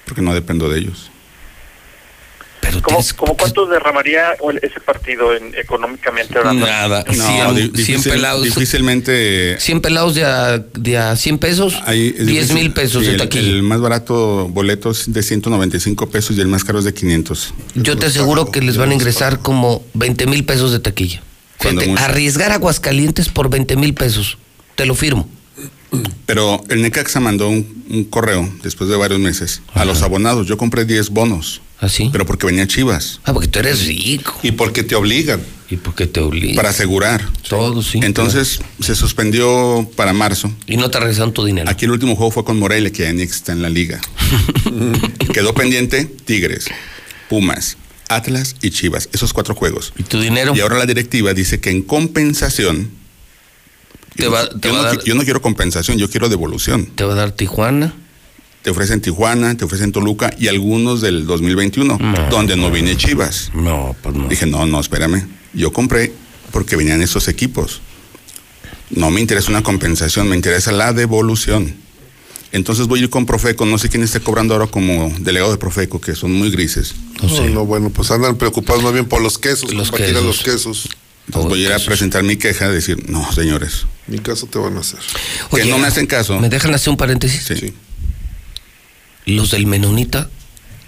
[0.04, 1.11] Porque no dependo de ellos.
[2.80, 3.12] ¿Cómo, tienes...
[3.14, 6.66] cómo cuánto derramaría ese partido en, económicamente hablando?
[6.66, 8.44] Nada, No, 100, di- 100 difícil- pelados.
[8.44, 9.56] Difícilmente.
[9.60, 12.54] 100 pelados de a, de a 100 pesos, hay- es 10 difícil.
[12.54, 13.48] mil pesos de el- taquilla.
[13.50, 17.54] El, más barato boleto es de 195 pesos y el más caro es de 500.
[17.74, 21.22] Yo te aseguro que les van a ingresar como 20 mil pesos de taquilla.
[21.64, 21.94] Mucho.
[21.98, 24.36] arriesgar Aguascalientes por 20 mil pesos.
[24.74, 25.28] Te lo firmo.
[26.26, 30.46] Pero el Necaxa mandó un, un correo después de varios meses a los abonados.
[30.46, 32.08] Yo compré 10 bonos ¿Así?
[32.12, 33.20] Pero porque venía Chivas.
[33.24, 34.38] Ah, porque tú eres rico.
[34.42, 35.40] Y porque te obligan.
[35.68, 36.54] Y porque te obligan.
[36.54, 37.28] Para asegurar.
[37.48, 37.98] Todo, sí.
[38.02, 40.52] Entonces se suspendió para marzo.
[40.66, 41.68] Y no te regresaron tu dinero.
[41.68, 44.00] Aquí el último juego fue con Morelia, que ya ni está en la liga.
[45.34, 46.66] Quedó pendiente Tigres,
[47.28, 47.76] Pumas,
[48.08, 49.08] Atlas y Chivas.
[49.12, 49.92] Esos cuatro juegos.
[49.98, 50.52] ¿Y tu dinero?
[50.54, 52.90] Y ahora la directiva dice que en compensación.
[54.14, 56.28] Te va- no- te yo va no, a dar- yo no quiero compensación, yo quiero
[56.28, 56.86] devolución.
[56.94, 57.94] Te va a dar Tijuana.
[58.62, 61.98] Te ofrecen Tijuana, te ofrecen Toluca y algunos del 2021,
[62.30, 63.50] donde no viene Chivas.
[63.54, 64.28] No, pues no.
[64.28, 65.26] Dije, no, no, espérame.
[65.52, 66.12] Yo compré
[66.52, 67.80] porque venían esos equipos.
[68.90, 71.74] No me interesa una compensación, me interesa la devolución.
[72.52, 75.56] Entonces voy a ir con Profeco, no sé quién esté cobrando ahora como delegado de
[75.58, 76.94] Profeco, que son muy grises.
[77.22, 80.38] No, no, bueno, pues andan preocupados más bien por los quesos, Los compartir a los
[80.42, 80.82] quesos.
[80.82, 80.88] quesos.
[81.26, 84.76] Entonces voy a ir a presentar mi queja, decir, no, señores, Mi caso te van
[84.76, 84.98] a hacer.
[85.50, 86.38] que no me hacen caso.
[86.38, 87.42] ¿Me dejan hacer un paréntesis?
[87.58, 87.72] Sí.
[89.26, 90.28] ¿Los del menonita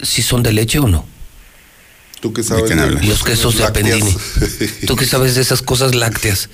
[0.02, 1.06] sí son de leche o no?
[2.20, 2.64] ¿Tú qué sabes?
[2.66, 3.06] quién de-?
[3.06, 3.64] Los quesos de?
[3.64, 4.14] Appendini.
[4.86, 6.48] ¿Tú qué sabes de esas cosas lácteas?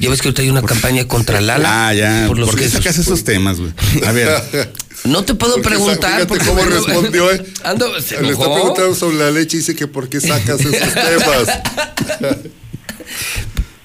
[0.00, 1.88] Ya ves que ahorita hay una campaña contra Lala.
[1.88, 2.24] Ah, ya.
[2.26, 2.78] Por los ¿Por qué quesos.
[2.82, 3.72] sacas esos temas, güey?
[4.06, 4.28] A ver,
[5.04, 6.26] No te puedo Porque preguntar.
[6.28, 7.44] porque cómo me- respondió, ¿eh?
[7.64, 10.72] Ando, se Le está preguntando sobre la leche y dice que por qué sacas esos
[10.94, 11.48] temas.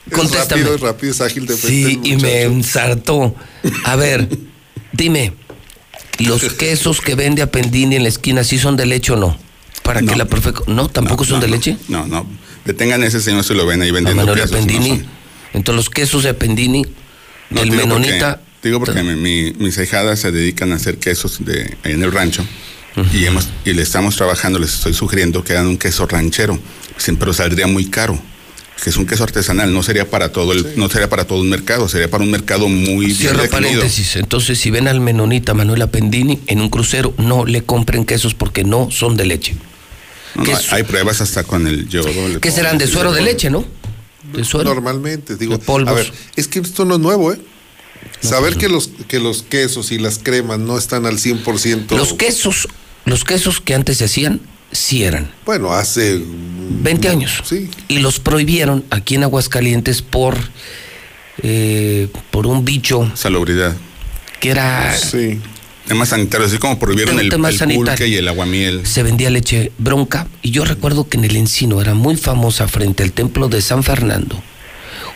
[0.06, 0.61] Es Contéstame.
[0.61, 3.35] rápido, es rápido, es ágil de frente Sí, y me ensartó.
[3.83, 4.30] A ver,
[4.93, 5.33] dime,
[6.19, 9.37] ¿los quesos que vende Appendini en la esquina sí son de leche o no?
[9.83, 10.63] Para que la Profeco...
[10.67, 11.77] No, tampoco son de leche.
[11.87, 12.27] no, no.
[12.65, 15.05] Detengan a ese señor si lo ven ahí A vendiendo quesos, son.
[15.53, 16.29] Entonces los quesos de
[17.71, 18.41] digo porque- menonita...
[18.61, 22.11] digo porque mi- mi- mis hijadas se dedican a hacer quesos de, ahí en el
[22.11, 22.45] rancho
[23.13, 26.59] y, hemos, y le estamos trabajando, les estoy sugiriendo que hagan un queso ranchero,
[27.19, 28.19] pero saldría muy caro.
[28.83, 31.49] Que es un queso artesanal, no sería para todo el, no sería para todo un
[31.49, 33.72] mercado, sería para un mercado muy bien Cierro definido.
[33.81, 34.15] paréntesis.
[34.17, 38.64] Entonces, si ven al menonita Manuel Appendini en un crucero, no le compren quesos porque
[38.64, 39.56] no son de leche.
[40.35, 42.07] No, no, ¿Qué hay, pruebas hasta con el yodo.
[42.09, 42.77] le ¿Qué ponen- serán?
[42.77, 43.65] ¿De suero de leche, no?
[44.33, 44.69] De suero.
[44.69, 45.59] Normalmente, digo.
[45.88, 47.39] A ver, es que esto no es nuevo, ¿eh?
[48.22, 51.95] Saber pues que los, que los quesos y las cremas no están al 100%.
[51.97, 52.67] Los quesos,
[53.06, 54.39] los quesos que antes se hacían,
[54.71, 55.31] sí eran.
[55.45, 57.41] Bueno, hace 20 años.
[57.45, 57.69] Sí.
[57.87, 60.37] Y los prohibieron aquí en Aguascalientes por,
[61.43, 63.75] eh, por un bicho Salubridad.
[64.39, 64.93] que era...
[64.93, 65.39] Sí.
[65.87, 68.85] Temas sanitarios, así como prohibieron el, el pulque y el aguamiel.
[68.85, 73.03] se vendía leche bronca y yo recuerdo que en el encino era muy famosa frente
[73.03, 74.43] al templo de San Fernando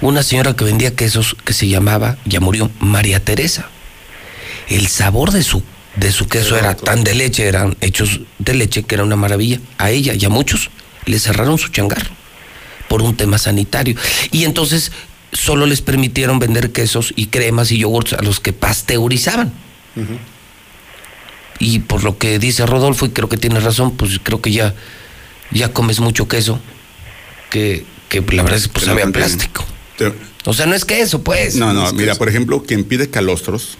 [0.01, 3.69] una señora que vendía quesos que se llamaba, ya murió, María Teresa.
[4.67, 5.61] El sabor de su,
[5.95, 9.59] de su queso era tan de leche, eran hechos de leche que era una maravilla.
[9.77, 10.69] A ella y a muchos
[11.05, 12.11] le cerraron su changarro
[12.87, 13.95] por un tema sanitario.
[14.31, 14.91] Y entonces
[15.33, 19.53] solo les permitieron vender quesos y cremas y yogurts a los que pasteurizaban.
[21.59, 24.73] Y por lo que dice Rodolfo, y creo que tiene razón, pues creo que ya,
[25.51, 26.59] ya comes mucho queso,
[27.49, 29.11] que, que la verdad es pues Que contiene.
[29.11, 29.65] plástico.
[29.97, 30.13] Te-
[30.45, 31.55] O sea, no es queso, pues.
[31.55, 32.19] No, no, mira, queso.
[32.19, 33.77] por ejemplo, quien pide calostros,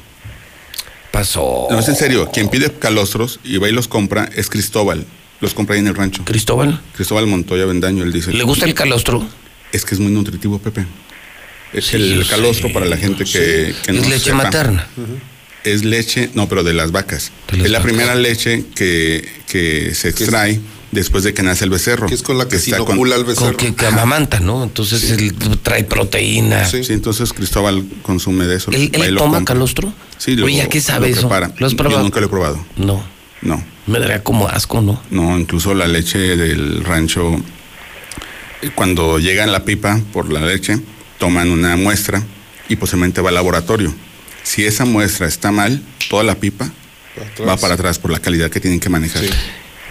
[1.12, 1.68] Pasó.
[1.70, 5.06] no es en serio, quien pide calostros y va y los compra es Cristóbal.
[5.42, 6.24] Los compra ahí en el rancho.
[6.24, 6.80] ¿Cristóbal?
[6.96, 8.32] Cristóbal Montoya Vendaño, él dice.
[8.32, 9.28] ¿Le gusta el calostro?
[9.72, 10.86] Es que es muy nutritivo, Pepe.
[11.74, 14.38] Es Sí, el calostro para la gente que, que no es leche sepa.
[14.44, 14.88] materna.
[15.64, 17.32] Es leche, no, pero de las vacas.
[17.52, 17.92] De las es la vacas.
[17.92, 20.60] primera leche que, que se extrae
[20.92, 22.08] después de que nace el becerro.
[22.08, 23.58] Que es con la que se está con- inocula al Con becerro.
[23.58, 24.64] que, que amamanta, ¿no?
[24.64, 26.66] Entonces él trae proteína.
[26.66, 28.72] Sí, entonces Cristóbal consume de eso.
[28.72, 29.46] ¿Él, toma compra.
[29.54, 29.94] calostro?
[30.18, 31.22] Sí, lo, Oye, ¿a qué sabe lo eso?
[31.30, 31.54] prepara.
[31.58, 32.00] ¿Lo has probado?
[32.00, 32.66] Yo nunca lo he probado.
[32.78, 33.04] No.
[33.42, 33.64] No.
[33.88, 35.02] Me daría como asco, ¿no?
[35.10, 37.42] No, incluso la leche del rancho,
[38.76, 40.80] cuando llega en la pipa por la leche,
[41.18, 42.22] toman una muestra
[42.70, 43.94] y posiblemente va al laboratorio.
[44.44, 46.70] Si esa muestra está mal, toda la pipa
[47.48, 49.24] va para atrás por la calidad que tienen que manejar.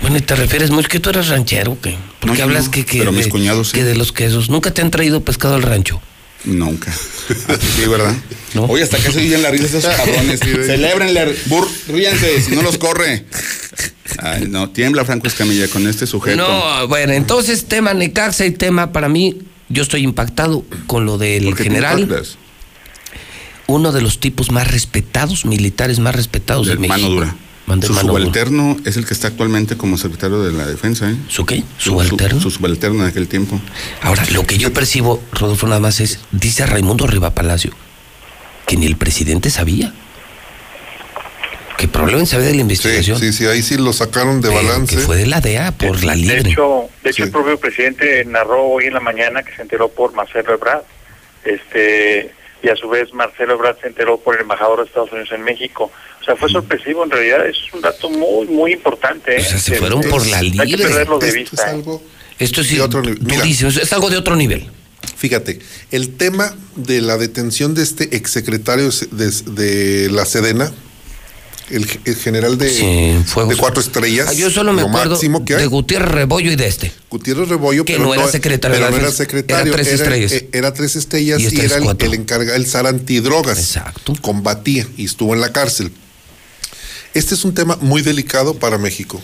[0.03, 1.97] Bueno, ¿y te refieres mucho que tú eres ranchero qué?
[2.21, 3.75] Porque No, hablas no, que, que, pero mis de, cuñados sí.
[3.75, 4.49] que de los quesos.
[4.49, 6.01] ¿Nunca te han traído pescado al rancho?
[6.45, 6.91] Nunca.
[6.91, 8.17] Así sí, ¿verdad?
[8.69, 10.41] Oye, hasta que se oyen la risa de esos cabrones.
[10.41, 13.27] Celébrenle, bur, ríanse, si no los corre.
[14.19, 16.37] Ay, no, tiembla Franco Escamilla con este sujeto.
[16.37, 19.37] No, bueno, entonces tema Necaxa y tema para mí,
[19.69, 22.25] yo estoy impactado con lo del ¿Por qué te general,
[23.67, 26.99] uno de los tipos más respetados, militares más respetados de Del México.
[26.99, 27.37] mano dura.
[27.71, 31.09] Mande Su mano subalterno es el que está actualmente como secretario de la defensa.
[31.09, 31.15] ¿eh?
[31.29, 31.63] ¿Su qué?
[31.79, 32.41] Su- ¿Subalterno?
[32.41, 33.61] Su, su subalterno en aquel tiempo.
[34.03, 37.71] Ahora, lo que yo percibo, Rodolfo, nada más es, dice Raimundo Riva Palacio,
[38.67, 39.95] que ni el presidente sabía.
[41.79, 43.19] Que probablemente sabía de la Sí, investigación.
[43.21, 44.97] sí, sí, ahí sí lo sacaron de pero balance.
[44.97, 46.51] Que fue de la DEA por la De libre.
[46.51, 47.23] hecho, de hecho Sí.
[47.23, 50.83] el propio presidente narró hoy en la mañana que se enteró por Marcelo Ebrard.
[51.45, 55.31] Este, y a su vez Marcelo Ebrard se enteró por el embajador de Estados Unidos
[55.33, 55.91] en México.
[56.21, 59.39] O sea, fue sorpresivo, en realidad es un dato muy, muy importante.
[59.39, 59.79] O sea, se ¿eh?
[59.79, 60.85] fueron por la Hay que libre.
[60.85, 61.63] perderlo de Esto vista.
[61.63, 61.71] es ¿eh?
[61.71, 62.03] algo
[62.39, 63.19] Esto sí, de otro nivel.
[63.23, 63.43] Mira.
[63.43, 64.69] dices, es algo de otro nivel.
[65.17, 65.59] Fíjate,
[65.91, 70.71] el tema de la detención de este exsecretario de, de la Sedena,
[71.71, 73.55] el, el general de, Sí, fuegos.
[73.55, 75.61] de cuatro estrellas, Ah, yo solo me lo acuerdo máximo que hay.
[75.63, 76.93] de Gutiérrez Rebollo y de este.
[77.11, 79.89] Gutiérrez Rebollo, Que pero no era secretario, pero era no era tres- secretario, era tres
[80.01, 80.33] estrellas.
[80.33, 83.59] eh, Era, tres estrellas Y y, este es era el, el encargado, el SAR antidrogas.
[83.59, 84.15] Exacto.
[84.21, 85.93] Combatía y estuvo en la cárcel.
[87.13, 89.21] Este es un tema muy delicado para México.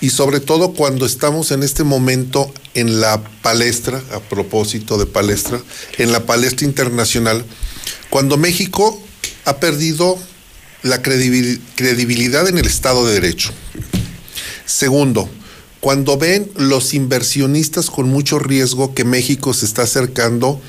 [0.00, 5.60] Y sobre todo cuando estamos en este momento en la palestra, a propósito de palestra,
[5.98, 7.44] en la palestra internacional,
[8.10, 9.00] cuando México
[9.44, 10.18] ha perdido
[10.82, 13.52] la credibil- credibilidad en el Estado de Derecho.
[14.66, 15.28] Segundo,
[15.80, 20.60] cuando ven los inversionistas con mucho riesgo que México se está acercando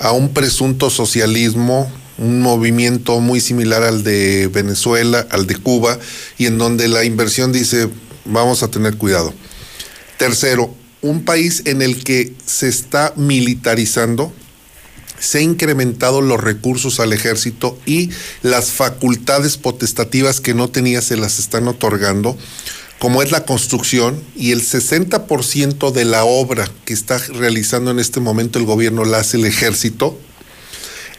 [0.00, 5.98] a un presunto socialismo, un movimiento muy similar al de Venezuela, al de Cuba,
[6.38, 7.88] y en donde la inversión dice,
[8.24, 9.32] vamos a tener cuidado.
[10.18, 14.32] Tercero, un país en el que se está militarizando,
[15.18, 18.10] se han incrementado los recursos al ejército y
[18.42, 22.36] las facultades potestativas que no tenía se las están otorgando,
[22.98, 28.20] como es la construcción, y el 60% de la obra que está realizando en este
[28.20, 30.18] momento el gobierno la hace el ejército,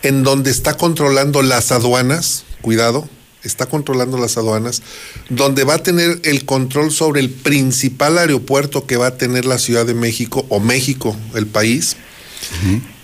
[0.05, 3.09] en donde está controlando las aduanas, cuidado,
[3.43, 4.83] está controlando las aduanas,
[5.29, 9.57] donde va a tener el control sobre el principal aeropuerto que va a tener la
[9.57, 11.95] Ciudad de México o México, el país.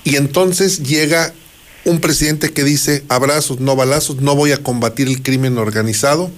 [0.03, 1.33] Y entonces llega
[1.85, 6.30] un presidente que dice, abrazos, no balazos, no voy a combatir el crimen organizado.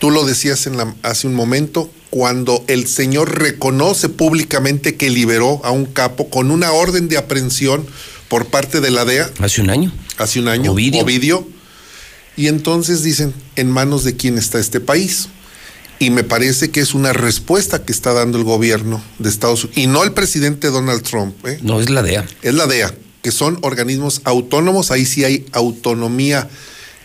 [0.00, 5.60] Tú lo decías en la- hace un momento, cuando el señor reconoce públicamente que liberó
[5.64, 7.86] a un capo con una orden de aprehensión
[8.28, 9.30] por parte de la DEA.
[9.40, 9.92] Hace un año.
[10.18, 10.72] Hace un año.
[10.72, 11.02] Ovidio.
[11.02, 11.48] Ovidio.
[12.36, 15.28] Y entonces dicen, ¿en manos de quién está este país?
[15.98, 19.82] Y me parece que es una respuesta que está dando el gobierno de Estados Unidos.
[19.82, 21.34] Y no el presidente Donald Trump.
[21.46, 21.58] ¿eh?
[21.62, 22.24] No, es la DEA.
[22.42, 24.92] Es la DEA, que son organismos autónomos.
[24.92, 26.48] Ahí sí hay autonomía,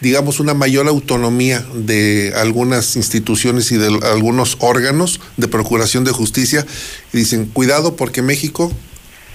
[0.01, 6.63] digamos, una mayor autonomía de algunas instituciones y de algunos órganos de procuración de justicia.
[7.11, 8.71] Y dicen, cuidado porque México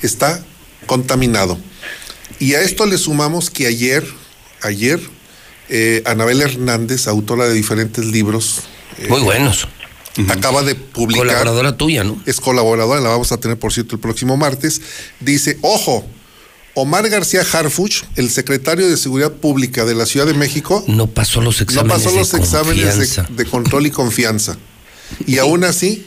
[0.03, 0.45] está
[0.89, 1.57] contaminado.
[2.41, 4.05] Y a esto le sumamos que ayer,
[4.63, 4.99] ayer,
[5.69, 8.63] eh, Anabel Hernández, autora de diferentes libros.
[8.99, 9.69] eh, Muy buenos.
[10.29, 11.27] Acaba de publicar.
[11.27, 12.21] Colaboradora tuya, ¿no?
[12.27, 14.81] Es colaboradora, la vamos a tener, por cierto, el próximo martes.
[15.21, 16.05] Dice, ojo,
[16.75, 21.41] Omar García Harfuch, el secretario de Seguridad Pública de la Ciudad de México, No pasó
[21.41, 22.03] los no exámenes.
[22.05, 24.57] pasó los de exámenes de control y confianza.
[25.27, 26.05] Y aún así,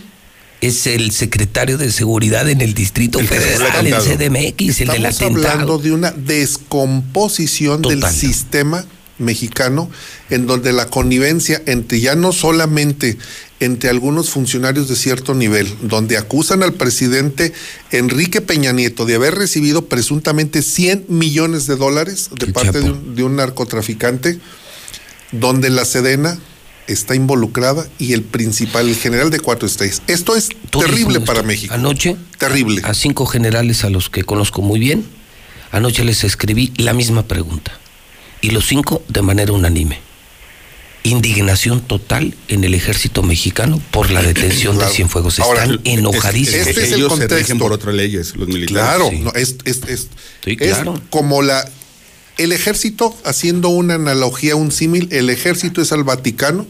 [0.61, 4.05] Es el secretario de seguridad en el Distrito El Federal, el atentado.
[4.05, 5.49] CDMX, el del estamos atentado.
[5.49, 8.85] hablando de una descomposición del sistema
[9.17, 9.89] mexicano,
[10.29, 13.17] en donde la connivencia entre ya no solamente
[13.59, 17.53] entre algunos funcionarios de cierto nivel, donde acusan al presidente
[17.91, 22.91] Enrique Peña Nieto de haber recibido presuntamente 100 millones de dólares de El parte de
[22.91, 24.39] un, de un narcotraficante,
[25.31, 26.39] donde la Sedena
[26.93, 30.01] está involucrada y el principal, el general de cuatro estrellas.
[30.07, 31.41] Esto es terrible para.
[31.43, 31.73] México.
[31.73, 32.81] Anoche, Terrible.
[32.83, 35.05] a cinco generales a los que conozco muy bien,
[35.71, 37.71] anoche les escribí la misma pregunta.
[38.41, 39.99] Y los cinco de manera unánime.
[41.03, 44.89] Indignación total en el ejército mexicano por la detención Claro.
[44.91, 45.39] de Cienfuegos.
[45.39, 46.67] Ahora, Están enojadísimos.
[46.67, 47.57] Este es el Ellos se rigen contexto.
[47.57, 48.71] por otras leyes, los militares.
[48.83, 49.19] Claro, Sí.
[49.19, 50.07] no, es, es- es-
[50.45, 51.01] Sí, es claro.
[51.09, 51.67] como la
[52.37, 56.65] el ejército, haciendo una analogía, un símil, el ejército es al Vaticano,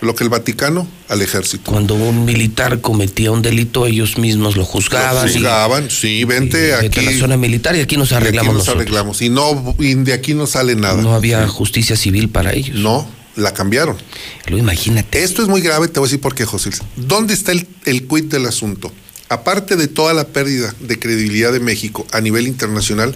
[0.00, 1.70] lo que el Vaticano al ejército.
[1.72, 5.24] Cuando un militar cometía un delito, ellos mismos lo juzgaban.
[5.26, 7.00] Lo y- juzgaban, sí, vente y aquí.
[7.00, 9.22] la zona militar y aquí nos y aquí arreglamos nos arreglamos.
[9.22, 11.02] Y no, y de aquí no sale nada.
[11.02, 12.76] No había justicia civil para ellos.
[12.78, 13.96] No, la cambiaron.
[14.46, 15.24] Lo imagínate.
[15.24, 16.70] Esto es muy grave, te voy a decir por qué, José.
[16.96, 18.92] ¿Dónde está el, el quid del asunto?
[19.30, 23.14] Aparte de toda la pérdida de credibilidad de México a nivel internacional,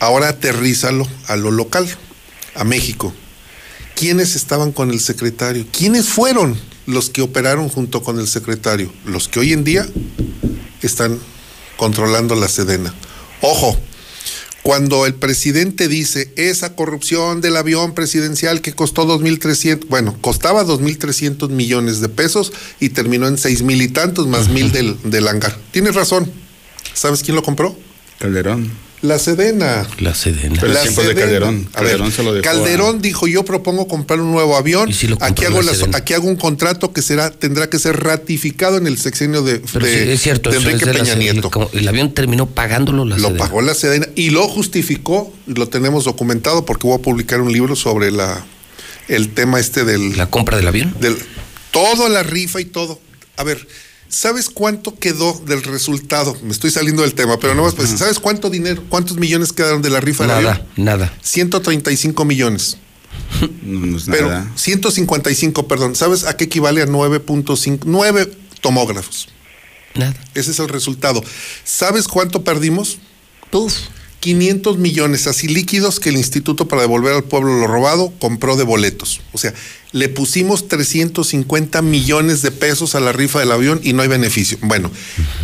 [0.00, 1.88] ahora aterrízalo a lo local,
[2.54, 3.12] a México.
[3.94, 5.66] ¿Quiénes estaban con el secretario?
[5.72, 8.92] ¿Quiénes fueron los que operaron junto con el secretario?
[9.04, 9.86] Los que hoy en día
[10.82, 11.18] están
[11.76, 12.94] controlando la Sedena.
[13.40, 13.76] Ojo,
[14.62, 21.48] cuando el presidente dice esa corrupción del avión presidencial que costó 2.300, bueno, costaba 2.300
[21.48, 25.56] millones de pesos y terminó en seis mil y tantos más mil del, del hangar.
[25.70, 26.30] Tienes razón.
[26.92, 27.76] ¿Sabes quién lo compró?
[28.18, 28.87] Calderón.
[29.00, 29.86] La Sedena.
[30.00, 30.56] La Sedena.
[30.60, 31.20] Pero La el de Sedena.
[31.20, 31.68] Calderón.
[31.72, 32.48] A ver, Calderón se lo dejó.
[32.48, 34.90] a- Calderón dijo, yo propongo comprar un nuevo avión.
[34.90, 38.76] lo compró aquí, hago la aquí hago un contrato que será tendrá que ser ratificado
[38.76, 41.32] en el sexenio de, de- sí, es cierto, de Enrique es de Peña Sedena.
[41.32, 41.50] Nieto.
[41.50, 43.38] Como El avión terminó pagándolo la Lo Sedena.
[43.44, 47.76] pagó la Sedena y lo justificó, lo tenemos documentado porque voy a publicar un libro
[47.76, 48.44] sobre la
[49.06, 50.16] el tema este del...
[50.18, 50.94] ¿La compra del avión?
[51.00, 51.16] Del,
[51.70, 53.00] todo, la rifa y todo.
[53.36, 53.66] A ver,
[54.08, 56.36] ¿sabes cuánto quedó del resultado?
[56.42, 59.82] Me estoy saliendo del tema, pero no más, pues, ¿sabes cuánto dinero, cuántos millones quedaron
[59.82, 60.66] de la rifa del Nada, avión?
[60.76, 61.14] nada.
[61.22, 62.76] 135 millones.
[63.62, 64.50] No, Pero nada.
[64.56, 65.94] 155, perdón.
[65.94, 67.80] ¿Sabes a qué equivale a 9.5?
[67.84, 69.28] 9 tomógrafos.
[69.94, 70.14] Nada.
[70.34, 71.22] Ese es el resultado.
[71.64, 72.98] ¿Sabes cuánto perdimos?
[73.52, 73.74] Uf.
[74.20, 78.64] 500 millones así líquidos que el Instituto para devolver al pueblo lo robado compró de
[78.64, 79.20] boletos.
[79.32, 79.54] O sea,
[79.92, 84.58] le pusimos 350 millones de pesos a la rifa del avión y no hay beneficio.
[84.62, 84.90] Bueno,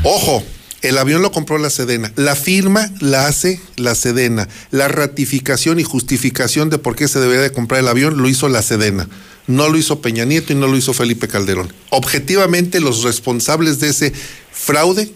[0.02, 0.42] ojo,
[0.82, 2.12] el avión lo compró la Sedena.
[2.16, 4.48] La firma la hace la Sedena.
[4.70, 8.48] La ratificación y justificación de por qué se debería de comprar el avión lo hizo
[8.48, 9.08] la Sedena.
[9.46, 11.72] No lo hizo Peña Nieto y no lo hizo Felipe Calderón.
[11.90, 14.12] Objetivamente, los responsables de ese
[14.52, 15.12] fraude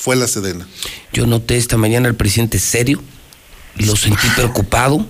[0.00, 0.66] fue la Sedena.
[1.12, 3.02] Yo noté esta mañana al presidente serio,
[3.76, 5.06] lo sentí preocupado.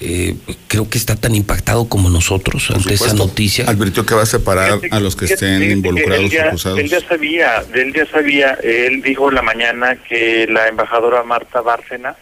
[0.00, 0.34] Eh,
[0.66, 3.70] creo que está tan impactado como nosotros ante esa noticia.
[3.70, 6.78] Advirtió que va a separar a los que estén involucrados él ya, o acusados.
[6.80, 11.60] Él ya sabía, él ya sabía, él dijo en la mañana que la embajadora Marta
[11.60, 12.16] Bárcena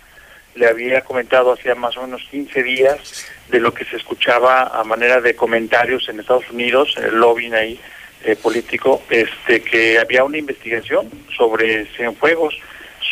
[0.54, 4.84] le había comentado hacía más o menos 15 días de lo que se escuchaba a
[4.84, 7.80] manera de comentarios en Estados Unidos, el lobbying ahí
[8.24, 12.54] eh, político, este que había una investigación sobre Cienfuegos.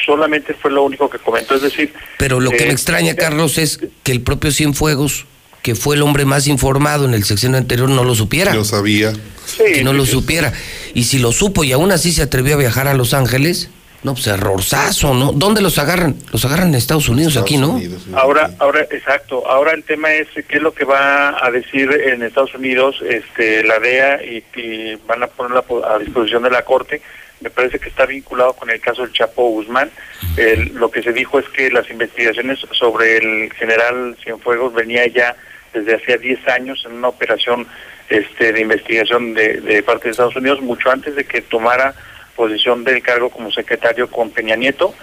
[0.06, 1.92] Solamente fue lo único que comentó, es decir...
[2.18, 5.26] Pero lo que eh, me extraña, Carlos, es que el propio Cienfuegos,
[5.62, 8.54] que fue el hombre más informado en el sexenio anterior, no lo supiera.
[8.54, 9.12] Lo sabía.
[9.58, 10.52] que no lo supiera.
[10.94, 13.68] Y si lo supo y aún así se atrevió a viajar a Los Ángeles,
[14.02, 15.32] no, pues errorzazo, ¿no?
[15.32, 16.16] ¿Dónde los agarran?
[16.32, 17.78] Los agarran en Estados Unidos, aquí, ¿no?
[18.14, 19.46] Ahora, ahora, exacto.
[19.48, 23.62] Ahora el tema es qué es lo que va a decir en Estados Unidos, este,
[23.64, 27.02] la DEA y, y van a ponerla po- a disposición de la corte.
[27.42, 29.90] Me parece que está vinculado con el caso del Chapo Guzmán.
[30.36, 35.36] El- lo que se dijo es que las investigaciones sobre el general Cienfuegos venía ya
[35.72, 37.66] desde hacía 10 años en una operación
[38.08, 41.94] este, de investigación de, de parte de Estados Unidos, mucho antes de que tomara
[42.40, 44.94] posición del cargo como secretario con Peña Nieto,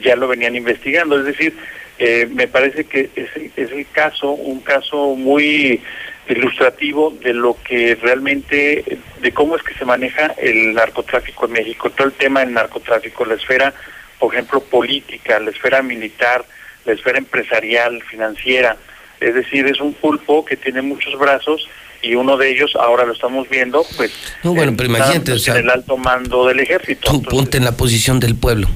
[0.00, 1.18] ya lo venían investigando.
[1.18, 1.54] Es decir,
[1.98, 5.82] eh, me parece que es, es el caso, un caso muy
[6.26, 8.82] ilustrativo de lo que realmente,
[9.20, 13.26] de cómo es que se maneja el narcotráfico en México, todo el tema del narcotráfico,
[13.26, 13.74] la esfera,
[14.18, 16.46] por ejemplo, política, la esfera militar,
[16.86, 18.78] la esfera empresarial, financiera.
[19.20, 21.68] Es decir, es un pulpo que tiene muchos brazos
[22.06, 24.10] y uno de ellos, ahora lo estamos viendo, pues
[24.44, 27.10] No, bueno, pero imagínate, o sea, en el alto mando del ejército.
[27.10, 28.68] Tú ponte en la posición del pueblo.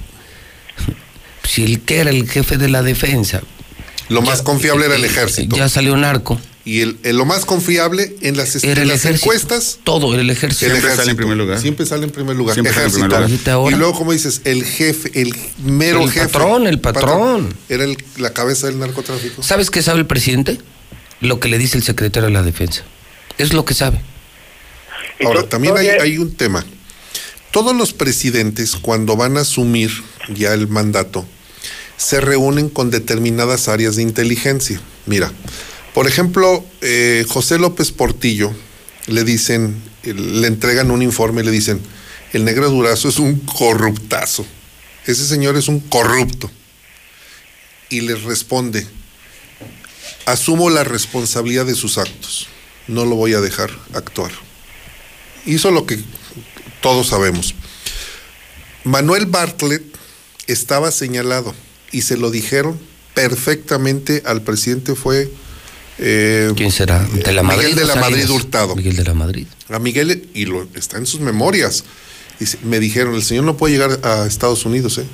[1.44, 3.42] Si el que era el jefe de la defensa.
[4.08, 5.56] Lo más confiable era el ejército.
[5.56, 6.40] Ya salió narco.
[6.64, 9.24] Y el, el lo más confiable en las, Era en las ejército.
[9.24, 9.78] encuestas.
[9.82, 10.66] Todo, era el ejército.
[10.66, 10.96] el Siempre ejército.
[11.02, 11.58] sale en primer lugar.
[11.58, 12.54] Siempre sale en primer lugar.
[12.54, 13.06] Siempre ejército.
[13.08, 13.72] primer lugar.
[13.72, 15.34] Y luego, como dices, el jefe, el
[15.64, 16.26] mero El jefe.
[16.28, 17.54] patrón, el patrón.
[17.68, 19.42] Era el- la cabeza del narcotráfico.
[19.42, 20.58] ¿Sabes qué sabe el presidente?
[21.20, 22.82] Lo que le dice el secretario de la defensa.
[23.40, 24.00] Es lo que sabe.
[25.24, 26.64] Ahora, también hay, hay un tema.
[27.50, 29.90] Todos los presidentes, cuando van a asumir
[30.28, 31.26] ya el mandato,
[31.96, 34.80] se reúnen con determinadas áreas de inteligencia.
[35.06, 35.32] Mira,
[35.94, 38.52] por ejemplo, eh, José López Portillo,
[39.06, 41.80] le dicen, le entregan un informe y le dicen,
[42.32, 44.46] el negro Durazo es un corruptazo.
[45.06, 46.50] Ese señor es un corrupto.
[47.88, 48.86] Y les responde,
[50.26, 52.46] asumo la responsabilidad de sus actos.
[52.88, 54.32] No lo voy a dejar actuar
[55.46, 55.98] hizo lo que
[56.80, 57.54] todos sabemos.
[58.84, 59.82] Manuel Bartlett
[60.46, 61.54] estaba señalado
[61.92, 62.78] y se lo dijeron
[63.14, 65.30] perfectamente al presidente fue
[65.98, 67.04] eh, ¿Quién será?
[67.04, 67.64] ¿De la Madrid?
[67.64, 68.30] Miguel de la Madrid?
[68.30, 68.74] Hurtado.
[68.74, 69.46] Miguel de la Madrid.
[69.68, 71.84] A Miguel, y lo, está en sus memorias.
[72.62, 75.04] Me dijeron, el señor no puede llegar a Estados Unidos, ¿eh?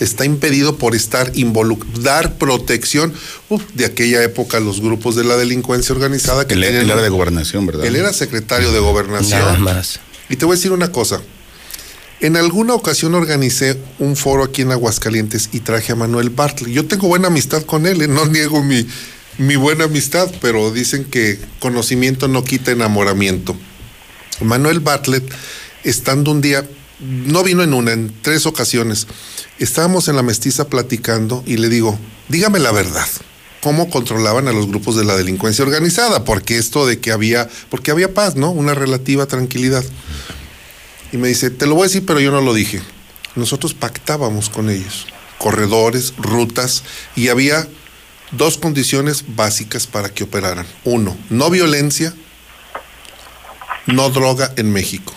[0.00, 3.12] Está impedido por estar involucrado, dar protección
[3.50, 6.90] uf, de aquella época a los grupos de la delincuencia organizada que Él, tenían- él
[6.90, 7.84] era de gobernación, ¿verdad?
[7.84, 9.38] él era secretario de gobernación.
[9.40, 10.00] Nada más.
[10.28, 11.20] Y te voy a decir una cosa.
[12.20, 16.70] En alguna ocasión organicé un foro aquí en Aguascalientes y traje a Manuel Bartlett.
[16.72, 18.08] Yo tengo buena amistad con él, ¿eh?
[18.08, 18.86] no niego mi,
[19.38, 23.56] mi buena amistad, pero dicen que conocimiento no quita enamoramiento.
[24.42, 25.24] Manuel Bartlett,
[25.84, 26.66] estando un día,
[27.00, 29.06] no vino en una, en tres ocasiones,
[29.58, 31.98] estábamos en la mestiza platicando y le digo,
[32.28, 33.06] dígame la verdad.
[33.62, 36.24] ¿Cómo controlaban a los grupos de la delincuencia organizada?
[36.24, 38.50] Porque esto de que había, porque había paz, ¿no?
[38.50, 39.84] Una relativa tranquilidad.
[41.12, 42.80] Y me dice, te lo voy a decir, pero yo no lo dije.
[43.34, 45.06] Nosotros pactábamos con ellos.
[45.40, 46.84] corredores, rutas,
[47.16, 47.66] y había
[48.30, 50.66] dos condiciones básicas para que operaran.
[50.84, 52.14] Uno, no violencia,
[53.86, 55.12] no droga en México.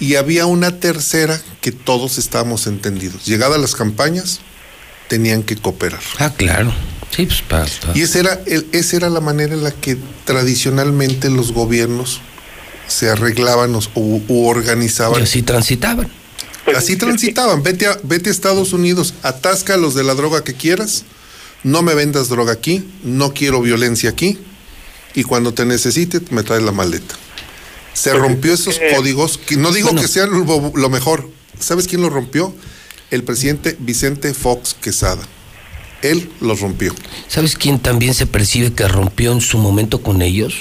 [0.00, 3.26] Y había una tercera que todos estábamos entendidos.
[3.26, 4.40] Llegadas las campañas,
[5.08, 6.00] tenían que cooperar.
[6.18, 6.72] Ah, claro.
[7.14, 7.66] Sí, pues para.
[7.94, 12.20] Y esa era, el, esa era la manera en la que tradicionalmente los gobiernos
[12.86, 15.20] se arreglaban o, u organizaban.
[15.20, 16.10] Y así transitaban.
[16.74, 17.62] Así transitaban.
[17.62, 21.04] Vete a, vete a Estados Unidos, atasca los de la droga que quieras,
[21.64, 24.38] no me vendas droga aquí, no quiero violencia aquí,
[25.14, 27.16] y cuando te necesite me traes la maleta.
[27.92, 31.28] Se rompió esos códigos, que no digo que sean lo, lo mejor.
[31.58, 32.54] ¿Sabes quién lo rompió?
[33.10, 35.22] El presidente Vicente Fox Quesada.
[36.02, 36.94] Él los rompió.
[37.28, 40.54] ¿Sabes quién también se percibe que rompió en su momento con ellos?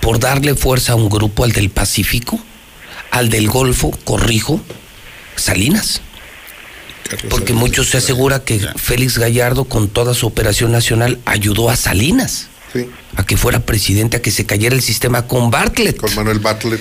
[0.00, 2.38] Por darle fuerza a un grupo, al del Pacífico,
[3.10, 4.60] al del Golfo, corrijo,
[5.36, 6.00] Salinas.
[7.28, 12.48] Porque muchos se asegura que Félix Gallardo, con toda su operación nacional, ayudó a Salinas
[12.72, 12.88] Sí.
[13.16, 15.98] a que fuera presidente, a que se cayera el sistema con Bartlett.
[15.98, 16.80] Con Manuel Bartlett.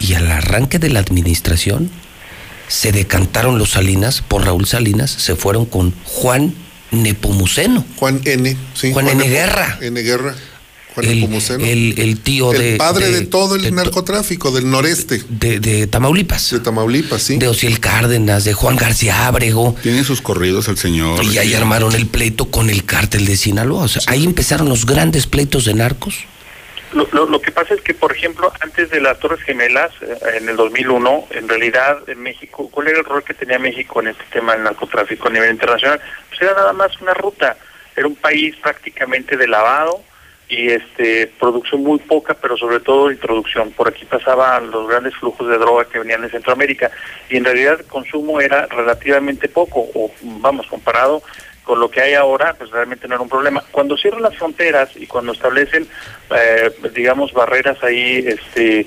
[0.00, 1.90] Y al arranque de la administración,
[2.68, 6.54] se decantaron los Salinas por Raúl Salinas, se fueron con Juan
[6.90, 7.84] Nepomuceno.
[7.96, 8.56] Juan N.
[8.74, 9.28] Sí, Juan N.
[9.28, 9.78] Guerra.
[9.80, 10.00] N.
[10.02, 10.34] Guerra.
[10.94, 12.76] Juan El, el- el tío El de.
[12.76, 15.22] padre de, todo el de- narcotráfico del noreste.
[15.28, 16.50] De, de Tamaulipas.
[16.50, 17.38] De Tamaulipas, sí.
[17.38, 19.76] De Ociel Cárdenas, de Juan García Ábrego.
[19.82, 21.24] Tiene sus corridos el señor.
[21.24, 23.84] Y ahí armaron el pleito con el cártel de Sinaloa.
[23.84, 26.14] O sea, ahí empezaron los grandes pleitos de narcos.
[26.92, 30.38] Lo, lo, lo que pasa es que, por ejemplo, antes de las Torres Gemelas, eh,
[30.40, 34.08] en el 2001, en realidad en México, ¿cuál era el rol que tenía México en
[34.08, 36.00] este tema del narcotráfico a nivel internacional?
[36.28, 37.56] Pues era nada más una ruta,
[37.96, 40.02] era un país prácticamente de lavado
[40.50, 43.70] y este producción muy poca, pero sobre todo introducción.
[43.70, 46.90] Por aquí pasaban los grandes flujos de droga que venían de Centroamérica
[47.30, 51.22] y en realidad el consumo era relativamente poco, o vamos, comparado
[51.62, 53.62] con lo que hay ahora, pues realmente no era un problema.
[53.70, 55.86] Cuando cierran las fronteras y cuando establecen,
[56.34, 58.86] eh, digamos, barreras ahí este,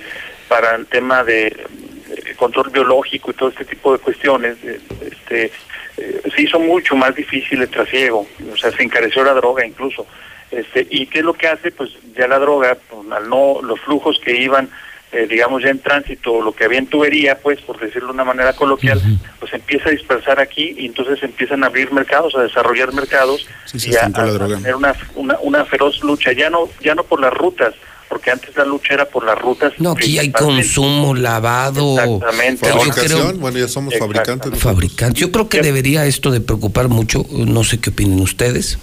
[0.49, 5.51] para el tema de eh, control biológico y todo este tipo de cuestiones, eh, este,
[5.97, 10.05] eh, se mucho más difícil el trasiego, o sea, se encareció la droga incluso.
[10.53, 11.71] Este, ¿Y qué es lo que hace?
[11.71, 14.69] Pues ya la droga, pues, al no, los flujos que iban,
[15.11, 18.23] eh, digamos, ya en tránsito, lo que había en tubería, pues, por decirlo de una
[18.23, 19.01] manera coloquial,
[19.39, 23.91] pues empieza a dispersar aquí y entonces empiezan a abrir mercados, a desarrollar mercados Sí,
[23.91, 24.57] y a, a- a droga.
[24.57, 27.73] tener una, una, una feroz lucha, ya no, ya no por las rutas,
[28.09, 29.73] porque antes la lucha era por las rutas.
[29.79, 31.95] No, aquí hay consumo, lavado.
[31.99, 32.67] Exactamente.
[32.67, 34.59] Yo Fabricación, creo- bueno, ya somos fabricantes.
[34.59, 35.19] fabricantes.
[35.19, 38.77] Yo creo que debería esto de preocupar mucho, no sé qué opinen ustedes,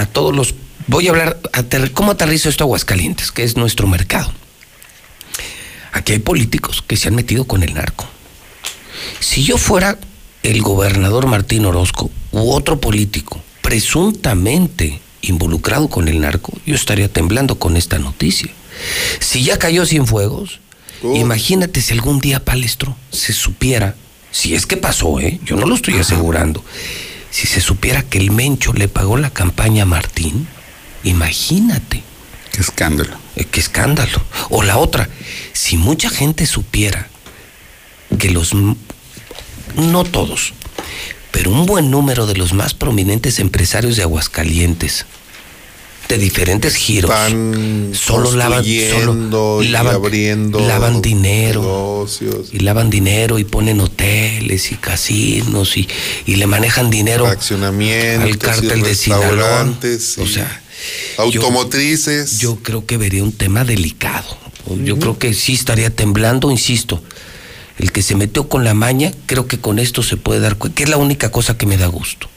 [0.00, 0.54] a todos los...
[0.86, 4.32] Voy a hablar, ater- ¿cómo aterrizo esto a Aguascalientes, que es nuestro mercado?
[5.92, 8.06] Aquí hay políticos que se han metido con el narco.
[9.20, 9.98] Si yo fuera
[10.42, 17.58] el gobernador Martín Orozco u otro político presuntamente involucrado con el narco, yo estaría temblando
[17.58, 18.50] con esta noticia.
[19.20, 20.60] Si ya cayó Cienfuegos,
[21.02, 23.94] imagínate si algún día Palestro se supiera,
[24.30, 25.40] si es que pasó, ¿eh?
[25.44, 26.64] yo no lo estoy asegurando,
[27.30, 30.48] si se supiera que el Mencho le pagó la campaña a Martín,
[31.04, 32.02] imagínate.
[32.52, 33.16] Qué escándalo.
[33.36, 34.20] Eh, qué escándalo.
[34.50, 35.08] O la otra,
[35.52, 37.08] si mucha gente supiera
[38.18, 40.52] que los, no todos,
[41.30, 45.06] pero un buen número de los más prominentes empresarios de Aguascalientes,
[46.10, 47.12] de diferentes giros,
[47.92, 52.48] solo lavan, solo y lavan, abriendo lavan dinero negocios.
[52.52, 55.88] y lavan dinero y ponen hoteles y casinos y,
[56.26, 59.72] y le manejan dinero al cártel de Sinaloa.
[60.18, 60.62] O sea,
[61.18, 62.40] automotrices.
[62.40, 64.36] Yo, creo que vería un tema delicado.
[64.84, 67.02] Yo creo que sí estaría temblando, insisto.
[67.78, 70.76] El que se metió con la maña, creo que con esto se puede dar cuenta,
[70.76, 72.28] que es la única cosa que me da gusto.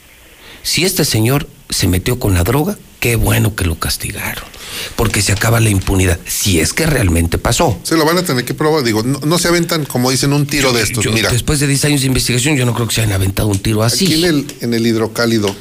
[0.62, 4.44] Si este señor se metió con la droga, qué bueno que lo castigaron,
[4.96, 7.78] porque se acaba la impunidad, si es que realmente pasó.
[7.82, 8.82] Se lo van a tener que probar.
[8.82, 11.04] Digo, no, no se aventan, como dicen, un tiro de estos.
[11.04, 13.48] Yo, Mira, Después de 10 años de investigación, yo no creo que se hayan aventado
[13.48, 14.06] un tiro así.
[14.06, 15.54] aquí en el, en el hidrocálido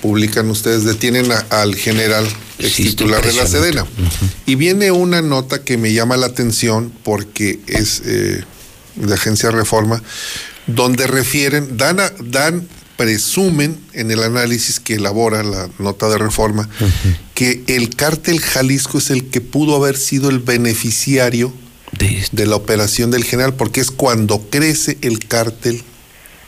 [0.00, 2.26] publican ustedes, detienen a- al general
[2.58, 3.46] ex Sí, titular de la.
[3.46, 3.84] Sedena.
[4.46, 8.42] Y viene una nota que me llama la atención porque es eh,
[8.96, 10.02] de Agencia Reforma,
[10.66, 12.66] donde refieren, dan, a- dan,
[12.98, 16.68] presumen en el análisis que elabora la nota de reforma,
[17.32, 21.54] que el cártel Jalisco es el que pudo haber sido el beneficiario
[21.92, 25.84] de, la operación del general, porque es cuando crece el cártel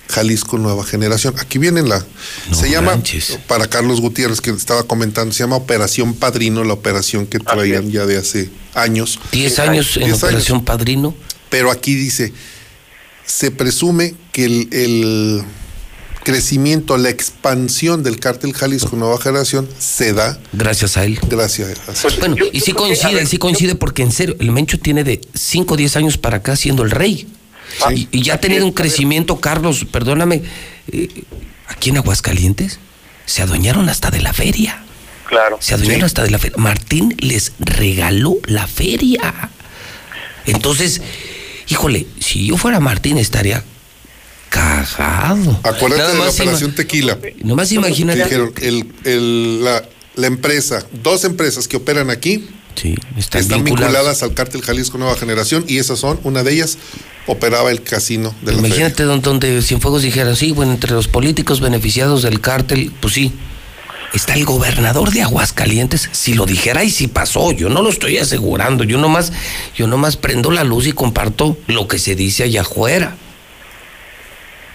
[0.08, 1.34] Jalisco Nueva Generación.
[1.38, 2.04] Aquí viene la.
[2.50, 3.00] se llama,
[3.46, 8.06] para Carlos Gutiérrez, que estaba comentando, se llama Operación Padrino, la operación que traían ya
[8.06, 9.20] de hace años.
[9.30, 11.14] 10 años en 10 Operación Padrino.
[11.48, 12.32] Pero aquí dice,
[13.24, 15.44] se presume que el, el-
[16.22, 21.18] crecimiento, la expansión del cártel Jalisco Nueva Generación se da Gracias a él.
[21.28, 25.20] gracias a Bueno, y sí coincide, sí coincide porque en serio, el Mencho tiene de
[25.34, 27.28] 5 o 10 años para acá siendo el rey.
[27.94, 30.42] Y, y ya ha tenido un crecimiento, Carlos, perdóname,
[30.90, 31.24] eh,
[31.68, 32.78] aquí en Aguascalientes
[33.26, 34.82] se adueñaron hasta de la feria.
[35.26, 35.58] Claro.
[35.60, 36.56] Se adueñaron hasta de la feria.
[36.58, 39.50] Martín les regaló la feria.
[40.46, 41.00] Entonces,
[41.68, 43.62] híjole, si yo fuera Martín estaría
[44.50, 45.58] cagado.
[45.62, 47.18] Acuérdate Nada de la operación Tequila.
[47.42, 48.22] Nomás imagínate.
[48.24, 49.82] Dijeron, el, el- la,
[50.16, 52.46] la empresa, dos empresas que operan aquí
[53.16, 53.64] están, están vinculadas.
[53.92, 56.78] vinculadas al cártel Jalisco Nueva Generación y esas son, una de ellas
[57.26, 58.66] operaba el casino de la feria.
[58.76, 63.32] Imagínate don- donde Cienfuegos dijera, sí, bueno, entre los políticos beneficiados del cártel, pues sí.
[64.12, 68.18] Está el gobernador de Aguascalientes, si lo dijera y si pasó, yo no lo estoy
[68.18, 69.32] asegurando, yo nomás,
[69.76, 73.16] yo nomás prendo la luz y comparto lo que se dice allá afuera.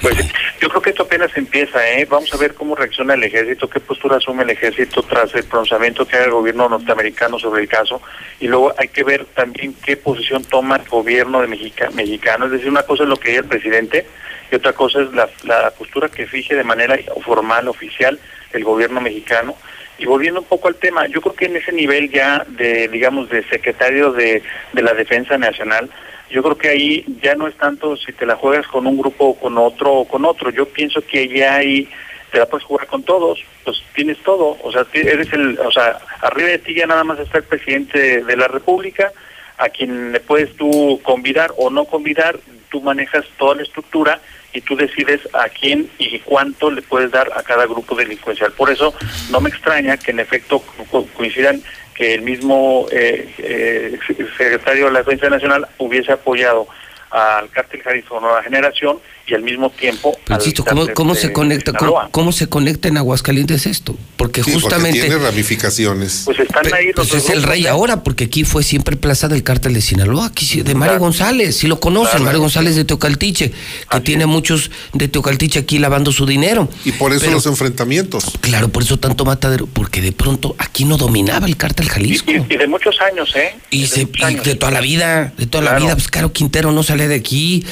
[0.01, 0.15] Pues
[0.59, 2.05] yo creo que esto apenas empieza, ¿eh?
[2.05, 6.05] Vamos a ver cómo reacciona el ejército, qué postura asume el ejército tras el pronunciamiento
[6.07, 8.01] que haga el gobierno norteamericano sobre el caso.
[8.39, 12.45] Y luego hay que ver también qué posición toma el gobierno de Mexica- mexicano.
[12.45, 14.05] Es decir, una cosa es lo que diga el presidente
[14.51, 18.19] y otra cosa es la, la postura que fije de manera formal, oficial,
[18.53, 19.55] el gobierno mexicano.
[19.97, 23.29] Y volviendo un poco al tema, yo creo que en ese nivel ya de, digamos,
[23.29, 24.43] de secretario de,
[24.73, 25.89] de la Defensa Nacional,
[26.29, 29.25] yo creo que ahí ya no es tanto si te la juegas con un grupo
[29.25, 30.49] o con otro o con otro.
[30.49, 31.87] Yo pienso que ya ahí
[32.31, 34.57] te la puedes jugar con todos, pues tienes todo.
[34.63, 38.23] O sea, eres el, o sea, arriba de ti ya nada más está el presidente
[38.23, 39.11] de la República,
[39.57, 42.37] a quien le puedes tú convidar o no convidar,
[42.69, 44.19] tú manejas toda la estructura
[44.51, 48.51] y tú decides a quién y cuánto le puedes dar a cada grupo delincuencial.
[48.53, 48.93] Por eso
[49.29, 51.61] no me extraña que en efecto co- coincidan
[51.95, 53.97] que el mismo eh, eh,
[54.37, 56.67] secretario de la Defensa Nacional hubiese apoyado
[57.09, 61.33] al cártel Jalisco Nueva Generación y al mismo tiempo Pero insisto, ¿cómo, cómo de se
[61.33, 63.97] conecta, cómo, cómo se conecta en Aguascalientes esto?
[64.17, 64.99] Porque Sí, porque justamente...
[65.01, 66.21] tiene ramificaciones.
[66.25, 67.69] Pues están ahí los Pues es el rey ¿eh?
[67.69, 70.99] ahora, porque aquí fue siempre plaza del cártel de Sinaloa, aquí sí, de Mario Claro.
[71.05, 72.25] González, si lo conocen, Claro.
[72.25, 73.51] Mario González de Teocaltiche,
[73.89, 76.69] que tiene muchos de Teocaltiche aquí lavando su dinero.
[76.85, 78.25] Y por eso Pero- los enfrentamientos.
[78.41, 82.31] Claro, por eso tanto matadero, porque de pronto aquí no dominaba el cártel Jalisco.
[82.31, 83.55] Y, y de muchos años, ¿eh?
[83.71, 86.83] Y, se- y de toda la vida, de toda la vida, pues Caro Quintero no
[86.83, 87.65] sale de aquí.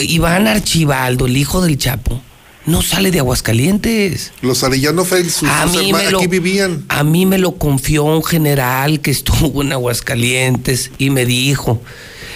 [0.00, 0.48] Iván
[0.88, 2.20] Archibaldo, el hijo del Chapo,
[2.66, 4.32] no sale de Aguascalientes.
[4.42, 6.84] Los Arellano Félix, A sus mí, hermanos me lo, aquí vivían.
[6.88, 11.80] a mí me lo confió un general que estuvo en Aguascalientes y me dijo,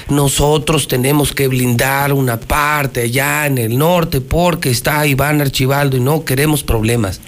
[0.09, 6.01] nosotros tenemos que blindar una parte allá en el norte porque está Iván Archibaldo y
[6.01, 7.21] no queremos problemas.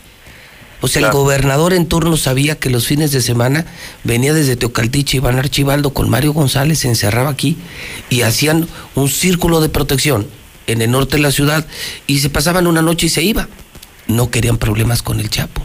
[0.81, 3.65] O sea, el gobernador en turno sabía que los fines de semana
[4.03, 7.57] venía desde Teocaltiche Iván Archibaldo con Mario González, se encerraba aquí
[8.11, 10.27] y hacían un círculo de protección
[10.67, 11.67] en el norte de la ciudad
[12.07, 13.49] y se pasaban una noche y se iba.
[14.07, 15.65] No querían problemas con el Chapo.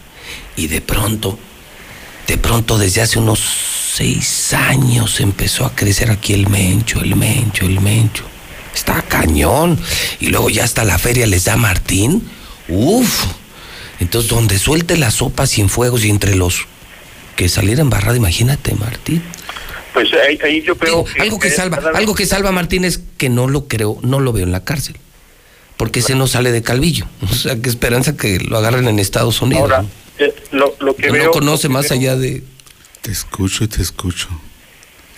[0.55, 1.37] Y de pronto,
[2.27, 3.39] de pronto desde hace unos
[3.93, 8.23] seis años empezó a crecer aquí el mencho, el mencho, el mencho.
[8.73, 9.79] Está cañón.
[10.19, 12.29] Y luego ya hasta la feria les da Martín.
[12.67, 13.25] Uf.
[13.99, 16.67] Entonces, donde suelte la sopa sin fuegos y entre los
[17.35, 19.21] que saliera embarrada, imagínate, Martín.
[19.93, 21.21] Pues ahí, ahí yo creo que...
[21.21, 24.31] Algo que salva, algo que salva a Martín es que no lo creo, no lo
[24.33, 24.95] veo en la cárcel.
[25.77, 27.05] Porque ese no sale de Calvillo.
[27.31, 29.63] O sea, qué esperanza que lo agarren en Estados Unidos.
[29.63, 29.89] Ahora, ¿no?
[30.19, 31.25] eh, lo, lo que Que veo...
[31.25, 32.43] no conoce lo que más veo- allá de.
[33.01, 34.27] Te escucho y te escucho.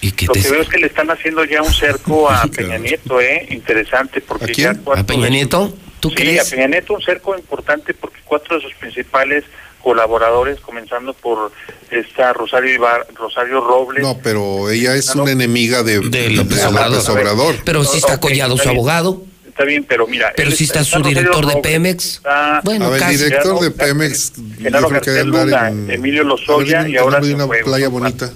[0.01, 2.45] Y que Lo te que veo es que le están haciendo ya un cerco a
[2.55, 3.47] Peña Nieto, ¿eh?
[3.51, 5.75] Interesante, porque ya cuatro ¿A Peña Nieto?
[5.99, 6.47] ¿Tú sí, crees?
[6.47, 9.43] a Peña Nieto un cerco importante porque cuatro de sus principales
[9.81, 11.51] colaboradores, comenzando por
[11.89, 14.01] esta Rosario Ibar, Rosario Robles.
[14.03, 17.09] No, pero ella es una enemiga de, de López López Obrador.
[17.09, 17.55] Obrador.
[17.65, 18.77] Pero sí está Ok, collado está su bien.
[18.79, 19.23] abogado.
[19.47, 20.31] Está bien, pero mira.
[20.35, 22.05] Pero él sí está su Rosario director de Pemex.
[22.05, 23.17] está- Bueno, a ver, casi.
[23.17, 25.91] director de Pemex, Genaro yo creo que debe García andar Luna, en...
[25.91, 28.31] Emilio Lozoya y ahora en se una fue, playa bonita,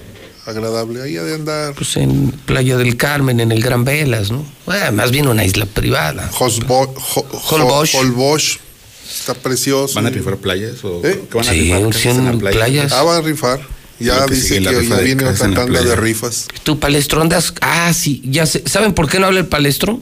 [0.45, 1.01] agradable.
[1.01, 1.73] Ahí ha de andar.
[1.73, 4.45] Pues en Playa del Carmen, en el Gran Velas, ¿no?
[4.65, 6.29] Bueno, más bien una isla privada.
[6.33, 7.95] Hosbo- Ho- Ho- Holbox.
[7.95, 8.59] Holbox.
[9.07, 9.95] Está precioso.
[9.95, 11.23] ¿Van a rifar playas o ¿Eh?
[11.29, 12.37] qué van a Sí, rifar?
[12.53, 12.91] playas.
[12.91, 13.59] Ah, va a rifar.
[13.99, 16.47] Ya que dice que la rifa ya viene la tanda de rifas.
[16.63, 17.53] ¿Tu palestro andas?
[17.61, 18.63] Ah, sí, ya sé.
[18.65, 20.01] ¿Saben por qué no habla el palestro?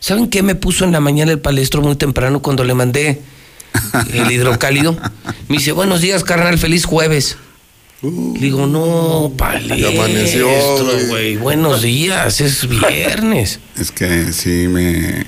[0.00, 3.20] ¿Saben qué me puso en la mañana el palestro muy temprano cuando le mandé
[4.12, 4.96] el hidrocálido?
[5.48, 7.36] Me dice, buenos días, carnal, feliz jueves.
[8.02, 10.48] Le digo, no, palestro,
[11.08, 11.36] güey.
[11.36, 13.58] Buenos días, es viernes.
[13.78, 15.24] Es que sí me...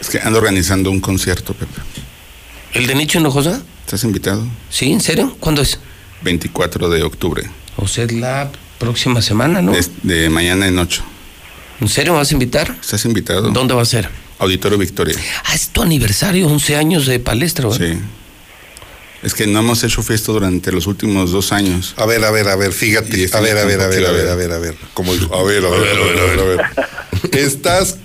[0.00, 1.80] Es que ando organizando un concierto, Pepe.
[2.74, 3.62] ¿El de Nicho Hinojosa?
[3.84, 4.46] ¿Estás invitado?
[4.70, 4.92] ¿Sí?
[4.92, 5.36] ¿En serio?
[5.40, 5.78] ¿Cuándo es?
[6.22, 7.48] 24 de octubre.
[7.76, 9.72] O sea, es la próxima semana, ¿no?
[9.72, 11.02] De, de mañana en 8.
[11.80, 12.76] ¿En serio me vas a invitar?
[12.80, 13.50] ¿Estás invitado?
[13.50, 14.08] ¿Dónde va a ser?
[14.38, 15.16] Auditorio Victoria.
[15.44, 17.86] Ah, es tu aniversario, 11 años de palestra, ¿verdad?
[17.86, 17.98] Sí.
[19.22, 21.94] Es que no hemos hecho fiesta durante los últimos dos años.
[21.96, 23.22] A ver, a ver, a ver, fíjate.
[23.22, 24.76] Este A ver, a ver, a ver, a ver, a ver, a ver.
[24.94, 26.60] Como digo, a ver, a ver, a ver, a ver, a ver.
[27.32, 27.98] Estás,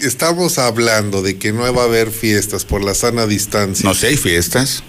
[0.00, 3.88] estamos hablando de que no va a haber fiestas por la sana distancia.
[3.88, 4.82] No sé, hay fiestas.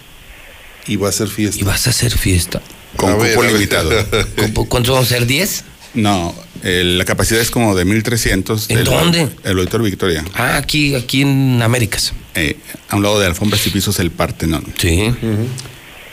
[0.88, 1.60] Y va a ser fiesta.
[1.60, 2.62] Y vas a hacer fiesta.
[2.96, 3.92] Con cupo limitado.
[4.54, 5.28] ¿Cu- ¿Cuántos vamos a ser?
[5.28, 5.62] ¿10?
[5.94, 8.70] No, eh, la capacidad es como de 1300.
[8.70, 9.30] ¿En del- dónde?
[9.44, 10.24] El Auditorio Victoria.
[10.34, 12.14] Ah, aquí, aquí en Américas.
[12.36, 12.58] Eh,
[12.90, 14.64] a un lado de alfombras y pisos el Partenón.
[14.78, 15.14] Sí.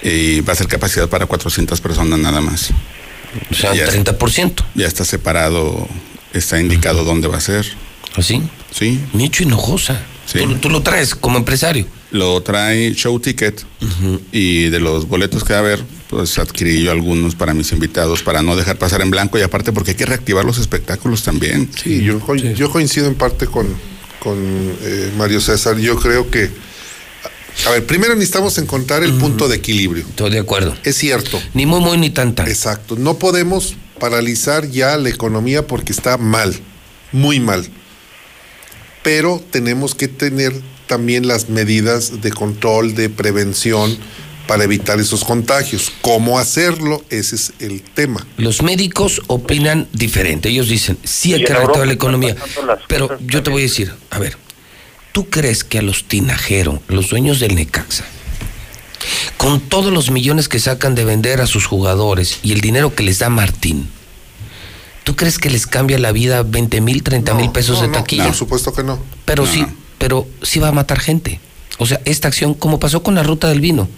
[0.03, 2.71] Y va a ser capacidad para 400 personas nada más.
[3.51, 4.65] O sea, Ya- 30%.
[4.75, 5.89] Ya está separado,
[6.33, 7.67] está indicado dónde va a ser.
[8.15, 8.43] ¿Así?
[8.77, 9.01] Sí.
[9.13, 10.01] Nicho Hinojosa.
[10.27, 10.41] Sí.
[10.41, 11.87] Tú, tú lo traes como empresario.
[12.11, 13.65] Lo trae Show Ticket
[14.33, 18.23] y de los boletos que va a haber, pues adquirí yo algunos para mis invitados
[18.23, 21.69] para no dejar pasar en blanco y aparte porque hay que reactivar los espectáculos también.
[21.81, 23.67] Sí, yo, co- yo coincido en parte con,
[24.21, 24.37] con
[24.83, 25.79] eh, Mario César.
[25.79, 26.51] Yo creo que.
[27.67, 30.05] A ver, primero necesitamos encontrar el punto de equilibrio.
[30.09, 30.77] Estoy de acuerdo.
[30.85, 31.41] Es cierto.
[31.55, 32.47] Ni muy, muy, ni tan, tan.
[32.49, 32.97] Exacto.
[32.99, 36.55] No podemos paralizar ya la economía porque está mal,
[37.13, 37.67] muy mal.
[39.07, 40.53] Pero tenemos que tener
[40.89, 43.97] también las medidas de control, de prevención
[44.49, 45.93] para evitar esos contagios.
[46.01, 47.05] ¿Cómo hacerlo?
[47.09, 48.27] Ese es el tema.
[48.37, 50.49] Los médicos opinan diferente.
[50.49, 52.37] Ellos dicen, sí hay Y que en reactivar Europa la economía.
[52.89, 54.39] Pero yo te voy a decir, a ver,
[55.13, 58.05] ¿tú crees que a los tinajeros, los dueños del Necaxa,
[59.37, 63.05] con todos los millones que sacan de vender a sus jugadores y el dinero que
[63.05, 63.89] les da Martín,
[65.07, 67.95] ¿tú crees que les cambia la vida 20 mil, 30 mil pesos No, de no,
[67.95, 68.25] taquilla?
[68.27, 68.99] Por supuesto que no.
[69.25, 69.73] Pero No, sí, no.
[69.99, 71.39] pero sí va a matar gente.
[71.79, 73.89] O sea, esta acción, como pasó con la ruta del vino.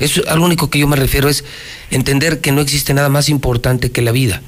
[0.00, 1.44] Eso, al único que yo me refiero es
[1.92, 4.42] entender que no existe nada más importante que la vida.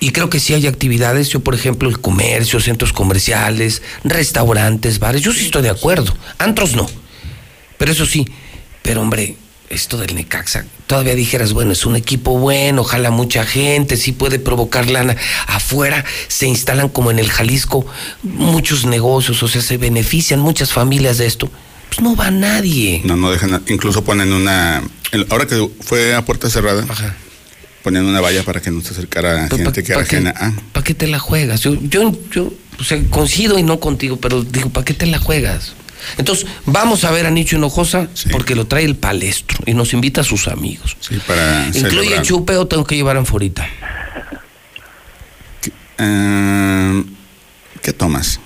[0.00, 5.22] Y creo que sí hay actividades, yo por ejemplo, el comercio, centros comerciales, restaurantes, bares,
[5.22, 6.14] yo sí estoy de acuerdo.
[6.36, 6.86] Antros no.
[7.78, 8.26] Pero eso sí,
[8.82, 9.36] pero hombre,
[9.70, 14.38] esto del Necaxa, todavía dijeras, bueno, es un equipo bueno, ojalá mucha gente, sí puede
[14.40, 15.16] provocar lana.
[15.46, 17.86] Afuera se instalan como en el Jalisco
[18.24, 21.48] muchos negocios, o sea, se benefician muchas familias de esto.
[21.88, 23.00] Pues no va nadie.
[23.04, 24.82] No, no dejan, incluso ponen una,
[25.30, 26.84] ahora que fue a puerta cerrada,
[27.84, 30.34] ponían una valla para que no se acercara Pues, gente pa- que era ajena.
[30.36, 31.60] Ah, ¿Para qué te la juegas?
[31.60, 35.18] Yo, yo, yo o sea, coincido y no contigo, pero digo, ¿para qué te la
[35.18, 35.74] juegas?
[36.18, 40.20] Entonces, vamos a ver a Nicho Hinojosa porque lo trae el palestro y nos invita
[40.22, 40.96] a sus amigos.
[41.00, 42.22] sí, para ¿Incluye celebrar.
[42.22, 43.68] chupe o tengo que llevar anforita?
[45.98, 47.04] Eh,
[47.82, 48.40] ¿Qué tomas?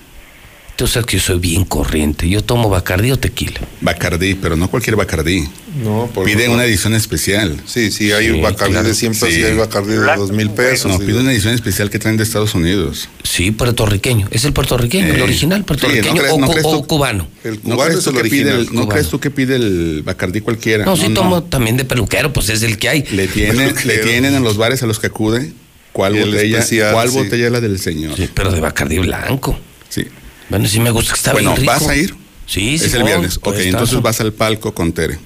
[0.75, 2.27] Tú sabes que yo soy bien corriente.
[2.27, 3.61] Yo tomo Bacardí o tequila.
[3.79, 5.47] Bacardí, pero no cualquier Bacardí.
[5.81, 6.55] No, por Pide favor.
[6.55, 7.61] una edición especial.
[7.65, 8.87] Sí, sí, hay Sí, Bacardí claro.
[8.89, 9.39] de 100 pesos Sí.
[9.39, 10.91] y hay Bacardí de Blanco, 2 mil pesos.
[10.91, 13.07] No, pide una edición especial que traen de Estados Unidos.
[13.23, 14.27] Sí, puertorriqueño.
[14.31, 16.87] Es el puertorriqueño, el original sí, puertorriqueño no crees- o, no cu- crees o tú-
[16.87, 17.27] cubano.
[17.45, 18.67] El ¿No cubano crees, es tú el que pide original.
[18.69, 20.83] el, ¿No crees tú que pide el Bacardí cualquiera?
[20.83, 23.03] No, sí tomo también de peluquero, pues es el que hay.
[23.11, 25.53] Le, tiene, le tienen en los bares a los que acude
[25.93, 27.15] cuál El botella, especial, cuál sí.
[27.15, 28.15] botella es la del señor.
[28.17, 29.57] Sí, pero de Bacardí blanco.
[29.87, 30.03] Sí.
[30.49, 31.73] Bueno, sí me gusta que está Bueno, bien rico.
[31.73, 32.15] ¿vas a ir?
[32.47, 32.85] Sí, sí.
[32.85, 33.39] es el voy, viernes.
[33.39, 33.69] por Ok, estazo.
[33.77, 35.19] entonces vas al palco con Tere.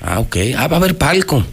[0.00, 0.36] Ah, ok.
[0.56, 1.44] Ah, va a haber palco.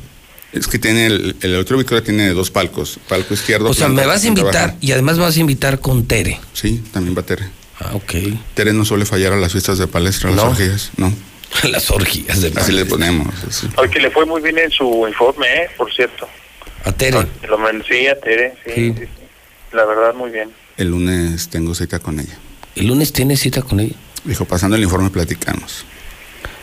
[0.51, 2.99] Es que tiene el, el otro Victoria tiene dos palcos.
[3.07, 3.69] Palco izquierdo.
[3.69, 4.75] O sea, planta- me vas a invitar baja.
[4.81, 6.39] y además me vas a invitar con Tere.
[6.53, 7.45] Sí, también va Tere.
[7.79, 8.13] Ah, ok.
[8.53, 10.51] Tere no suele fallar a las fiestas de palestra, a las No.
[10.51, 10.91] orgías.
[10.97, 11.13] No.
[11.69, 13.27] Las orgías de Así le ponemos.
[13.47, 13.67] así.
[13.91, 15.69] Que le fue muy bien en su informe, ¿eh?
[15.77, 16.27] por cierto.
[16.83, 17.27] A Tere.
[17.47, 18.93] Lo mencioné Tere, sí, Sí.
[18.97, 19.07] sí, sí.
[19.71, 20.49] La verdad, muy bien.
[20.77, 22.37] El lunes tengo cita con ella.
[22.75, 23.95] ¿El lunes tienes cita con ella?
[24.25, 25.85] Dijo, pasando el informe platicamos.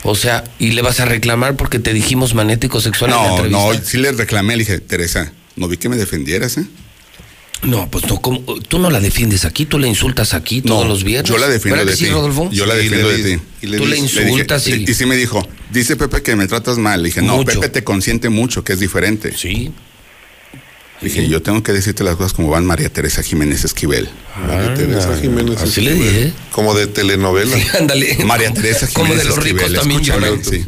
[0.03, 3.31] O sea, ¿y le vas a reclamar porque te dijimos magnético sexual en la No,
[3.37, 3.59] entrevista?
[3.81, 6.65] no, sí le reclamé, le dije, Teresa, no vi que me defendieras, ¿eh?
[7.63, 8.41] No, pues no, ¿cómo?
[8.41, 11.29] tú no la defiendes aquí, tú la insultas aquí todos los viernes.
[11.31, 12.07] Yo la defiendo ¿Verdad de ti.
[12.07, 12.49] sí, Rodolfo?
[12.51, 13.43] Yo la defiendo le de ti.
[13.61, 14.73] y le Tú le di- Le dije- insultas y...
[14.91, 17.03] y sí me dijo, dice Pepe que me tratas mal.
[17.03, 17.61] Le dije, no, Mucho.
[17.61, 19.37] Pepe te consiente mucho, que es diferente.
[19.37, 19.71] Sí.
[21.01, 24.09] Dije, yo tengo que decirte las cosas como van María Teresa Jiménez Esquivel.
[24.47, 25.61] María Teresa Jiménez.
[25.63, 26.15] Así le Esquivel.
[26.15, 26.33] dije.
[26.53, 27.57] Como de telenovela.
[27.57, 28.19] Sí, ándale.
[28.25, 30.45] María Teresa Jiménez Como de los Esquivel, ricos también lloran.
[30.45, 30.65] sí.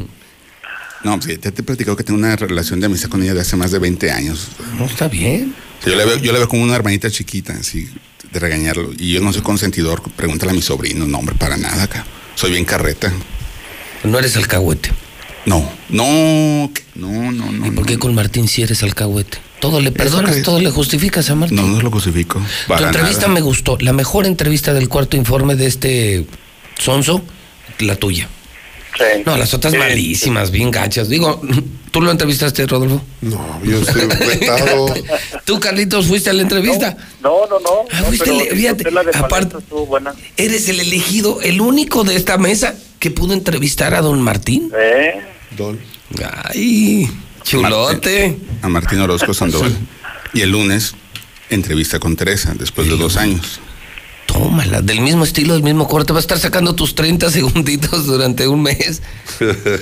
[1.03, 3.57] No, ya te he platicado que tengo una relación de amistad con ella de hace
[3.57, 4.47] más de 20 años.
[4.79, 5.53] No, está bien.
[5.81, 7.89] O sea, yo, la veo, yo la veo como una hermanita chiquita, así,
[8.31, 8.89] de regañarlo.
[8.97, 12.05] Y yo no soy consentidor, pregúntale a mi sobrino, no, hombre, para nada acá.
[12.35, 13.11] Soy bien carreta.
[14.05, 14.91] No eres alcahuete.
[15.45, 17.67] No, no, no, no, no.
[17.67, 17.99] ¿Y por qué no.
[17.99, 19.39] con Martín si eres alcahuete?
[19.59, 21.57] Todo le perdonas, todo le justificas a Martín.
[21.57, 22.41] No, no lo justifico.
[22.67, 23.33] tu entrevista nada.
[23.33, 23.77] me gustó.
[23.79, 26.25] La mejor entrevista del cuarto informe de este
[26.77, 27.23] Sonso,
[27.79, 28.27] la tuya.
[29.25, 31.09] No, las otras malísimas, bien gachas.
[31.09, 31.41] Digo,
[31.91, 33.01] ¿tú lo entrevistaste, Rodolfo?
[33.21, 34.93] No, yo estoy vetado.
[35.45, 36.95] ¿Tú, Carlitos, fuiste a la entrevista?
[37.21, 37.69] No, no, no.
[37.91, 39.57] Ah, no, fuiste pero el- fíjate, la de aparte-
[39.87, 40.13] buena.
[40.37, 44.71] Eres el elegido, el único de esta mesa que pudo entrevistar a don Martín.
[44.77, 45.21] ¿Eh?
[45.57, 45.79] Don.
[46.49, 47.09] Ay,
[47.43, 48.37] chulote.
[48.61, 49.75] A Martín Orozco Sandoval.
[50.33, 50.95] Y el lunes,
[51.49, 53.59] entrevista con Teresa, después de dos años.
[54.25, 56.13] Tómala, del mismo estilo, del mismo corte.
[56.13, 59.01] Va a estar sacando tus 30 segunditos durante un mes.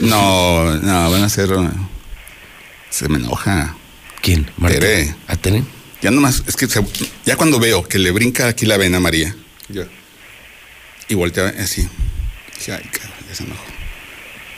[0.01, 1.49] No, no, van a ser.
[2.89, 3.75] Se me enoja.
[4.21, 4.49] ¿Quién?
[4.67, 5.15] Tere.
[5.27, 5.63] ¿A Tere?
[6.01, 6.83] Ya nomás, es que se-
[7.25, 9.35] ya cuando veo que le brinca aquí la vena a María
[9.69, 9.83] Ya.
[11.07, 11.87] y voltea así.
[12.57, 13.63] Dije, ay, cabrón, ya se enojó.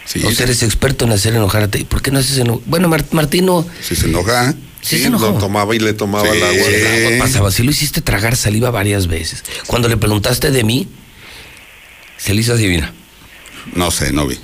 [0.05, 1.85] Sí, o sea, eres experto en hacer enojar a Tere.
[1.85, 2.61] ¿Por qué no haces enojar?
[2.65, 3.65] Bueno, Mar- Martín no.
[3.81, 4.53] si se enoja.
[4.81, 5.27] Sí, se enojó.
[5.31, 6.37] Lo tomaba y le tomaba Sí.
[6.37, 6.67] el agua.
[6.67, 7.51] El agua pasaba.
[7.51, 9.43] Si lo hiciste tragar saliva varias veces.
[9.67, 10.87] Cuando le preguntaste de mí,
[12.17, 12.91] se le hizo así, mira.
[13.75, 14.37] No sé, no vi.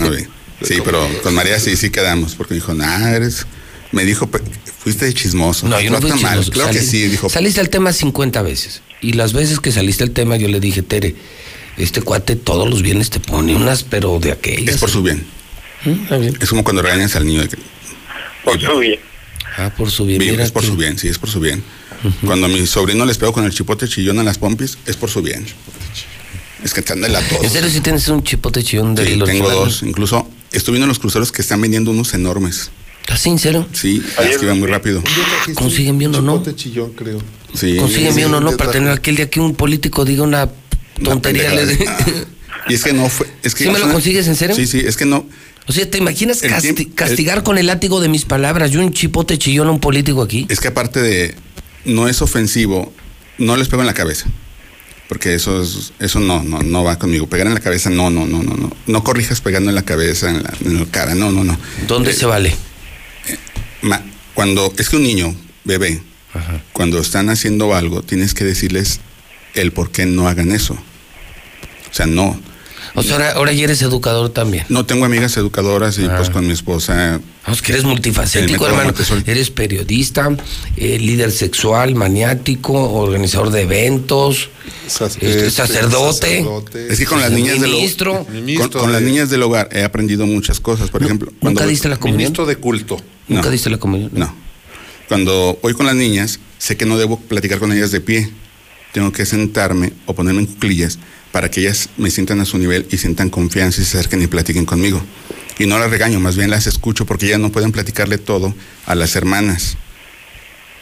[0.00, 0.24] No vi.
[0.62, 3.46] Sí, pero con María sí, sí quedamos, porque dijo, nah, eres.
[3.90, 4.40] Me dijo, "Pe-
[4.78, 5.68] fuiste de chismoso.
[5.68, 6.38] No, yo no fui está mal.
[6.38, 6.52] chismoso.
[6.52, 7.28] Claro que sí, dijo.
[7.28, 8.80] Saliste al tema 50 veces.
[9.02, 11.14] Y las veces que saliste al tema, yo le dije, Tere,
[11.84, 14.74] este cuate todos los viernes te pone unas, pero de aquellas.
[14.76, 15.24] Es por su bien.
[15.84, 16.40] ¿Mm?
[16.40, 17.58] Es como cuando regañas al niño de que.
[18.44, 19.00] Por su bien.
[19.56, 20.18] Ah, por su bien.
[20.18, 21.62] Mira es por que- su bien, sí, es por su bien.
[22.24, 25.08] Cuando a mi sobrino les pego con el chipote chillón en las pompis, es por
[25.10, 25.46] su bien.
[26.64, 27.42] Es que te anda la todo.
[27.42, 29.82] ¿En serio si tienes un chipote chillón de Sí, los tengo dos.
[29.82, 32.70] Incluso estuve viendo los cruceros que están vendiendo unos enormes.
[33.02, 33.66] ¿Estás sincero?
[33.72, 35.02] Sí, es que iban muy rápido.
[35.54, 36.34] Consiguen bien o no.
[36.38, 37.20] Chipote chillón, creo.
[37.54, 37.76] Sí.
[37.76, 38.78] Consiguen bien o no sí, para sí.
[38.78, 40.48] tener aquel día que un político diga una
[41.02, 41.52] tontería.
[41.54, 41.78] le-
[42.68, 43.26] Y es que no fue.
[43.42, 44.54] Es que ¿Sí me lo una- consigues en serio?
[44.54, 45.26] Sí, sí, es que no.
[45.66, 48.76] O sea, ¿te imaginas El casti- tiempo- castigar con el látigo de mis palabras y
[48.76, 50.46] un chipote chillón a un político aquí?
[50.48, 51.34] Es que aparte de.
[51.84, 52.92] No es ofensivo,
[53.38, 54.26] no les pego en la cabeza.
[55.08, 57.26] Porque eso es, eso no, no, no va conmigo.
[57.26, 58.70] Pegar en la cabeza, no, no, no, no, no.
[58.86, 61.58] No corrijas pegando en la cabeza, en la, en la cara, no, no, no.
[61.88, 62.54] ¿Dónde Eh, se vale?
[63.82, 64.02] Ma-
[64.34, 66.00] cuando es que un niño, bebé,
[66.72, 69.00] cuando están haciendo algo, tienes que decirles
[69.54, 70.74] el por qué no hagan eso.
[70.74, 72.40] O sea, no.
[72.94, 74.66] O sea, ahora, ahora ya eres educador también.
[74.68, 77.20] No tengo amigas educadoras y pues con mi esposa.
[77.44, 78.92] Vamos, que eres multifacético, hermano.
[79.26, 80.28] Eres periodista,
[80.76, 84.50] eh, líder sexual, maniático, organizador de eventos,
[84.86, 86.44] este, sacerdote,
[86.90, 88.26] Es que con las niñas del ministro.
[88.58, 90.90] con, con las niñas del hogar he aprendido muchas cosas.
[90.90, 92.18] Por ejemplo, ¿Nunca diste la comunión?
[92.18, 92.98] Ministro de culto.
[93.28, 93.50] ¿Nunca No.
[93.50, 94.10] diste la comunión?
[94.12, 94.34] No.
[95.08, 98.30] Cuando voy con las niñas, sé que no debo platicar con ellas de pie.
[98.92, 100.98] Tengo que sentarme o ponerme en cuclillas
[101.32, 104.26] para que ellas me sientan a su nivel y sientan confianza y se acerquen y
[104.26, 105.02] platiquen conmigo.
[105.58, 108.54] Y no las regaño, más bien las escucho porque ellas no pueden platicarle todo
[108.86, 109.76] a las hermanas.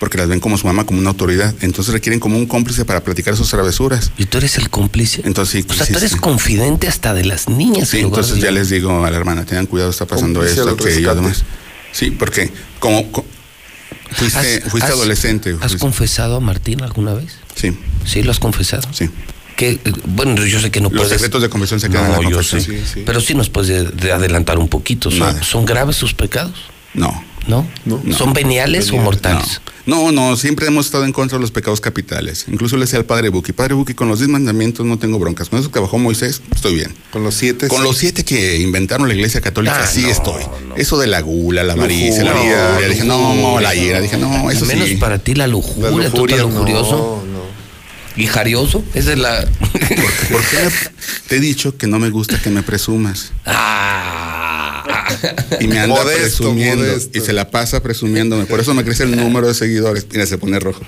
[0.01, 1.55] Porque las ven como su mamá, como una autoridad.
[1.61, 4.11] Entonces requieren como un cómplice para platicar sus travesuras.
[4.17, 5.21] ¿Y tú eres el cómplice?
[5.27, 6.19] Entonces, sí, O sea, sí, tú eres sí.
[6.19, 7.91] confidente hasta de las niñas.
[7.91, 10.41] Sí, en lugar entonces de- ya les digo a la hermana, tengan cuidado, está pasando
[10.41, 11.17] Cómplice esto, que yo rescate.
[11.17, 11.45] demás.
[11.93, 13.27] Sí, porque como co-
[14.13, 15.51] fuiste, ¿Has- fuiste has- adolescente.
[15.53, 17.33] ¿Has fuiste- confesado a Martín alguna vez?
[17.55, 17.77] Sí.
[18.05, 18.89] Sí, lo has confesado.
[18.93, 19.09] Sí.
[19.57, 21.13] Que, bueno, yo sé que no Los puedes.
[21.13, 22.61] secretos de confesión se quedan No, en la yo sé.
[22.61, 23.03] Sí, sí.
[23.05, 25.11] Pero sí nos puedes de- de adelantar un poquito.
[25.11, 25.43] ¿Son, Nada.
[25.43, 26.55] ¿son graves sus pecados?
[26.95, 27.23] No.
[27.51, 27.67] ¿No?
[27.85, 28.17] No.
[28.17, 29.61] ¿Son veniales o mortales?
[29.87, 32.45] No, no, siempre hemos estado en contra de los pecados capitales.
[32.49, 35.49] Incluso le decía al padre Buki, padre Buki, con los diez mandamientos no tengo broncas.
[35.49, 36.95] Con eso que bajó Moisés, estoy bien.
[37.11, 37.67] Con los siete.
[37.69, 37.85] Con sí.
[37.85, 40.43] los siete que inventaron la iglesia católica, Ah, sí no, estoy.
[40.77, 42.89] Eso de la gula, la avaricia, la lujuria.
[42.89, 44.01] Dije, no, la ira.
[44.01, 44.97] Dije, no, eso Menos sí.
[44.97, 47.23] para ti la lujuria, La tú lujuria, tan lujurioso.
[47.27, 47.41] no, no.
[48.17, 48.85] ¿Y jarioso?
[48.95, 49.45] Esa es la.
[49.61, 50.69] ¿Por qué
[51.29, 53.33] te he dicho que no me gusta que me presumas?
[53.47, 54.20] ah.
[55.61, 56.85] Y me anda Modesto, presumiendo.
[56.85, 57.19] modesto.
[57.19, 58.47] Y se la pasa presumiéndome.
[58.47, 60.07] Por eso me crece el número de seguidores.
[60.11, 60.83] Mira, se pone rojo.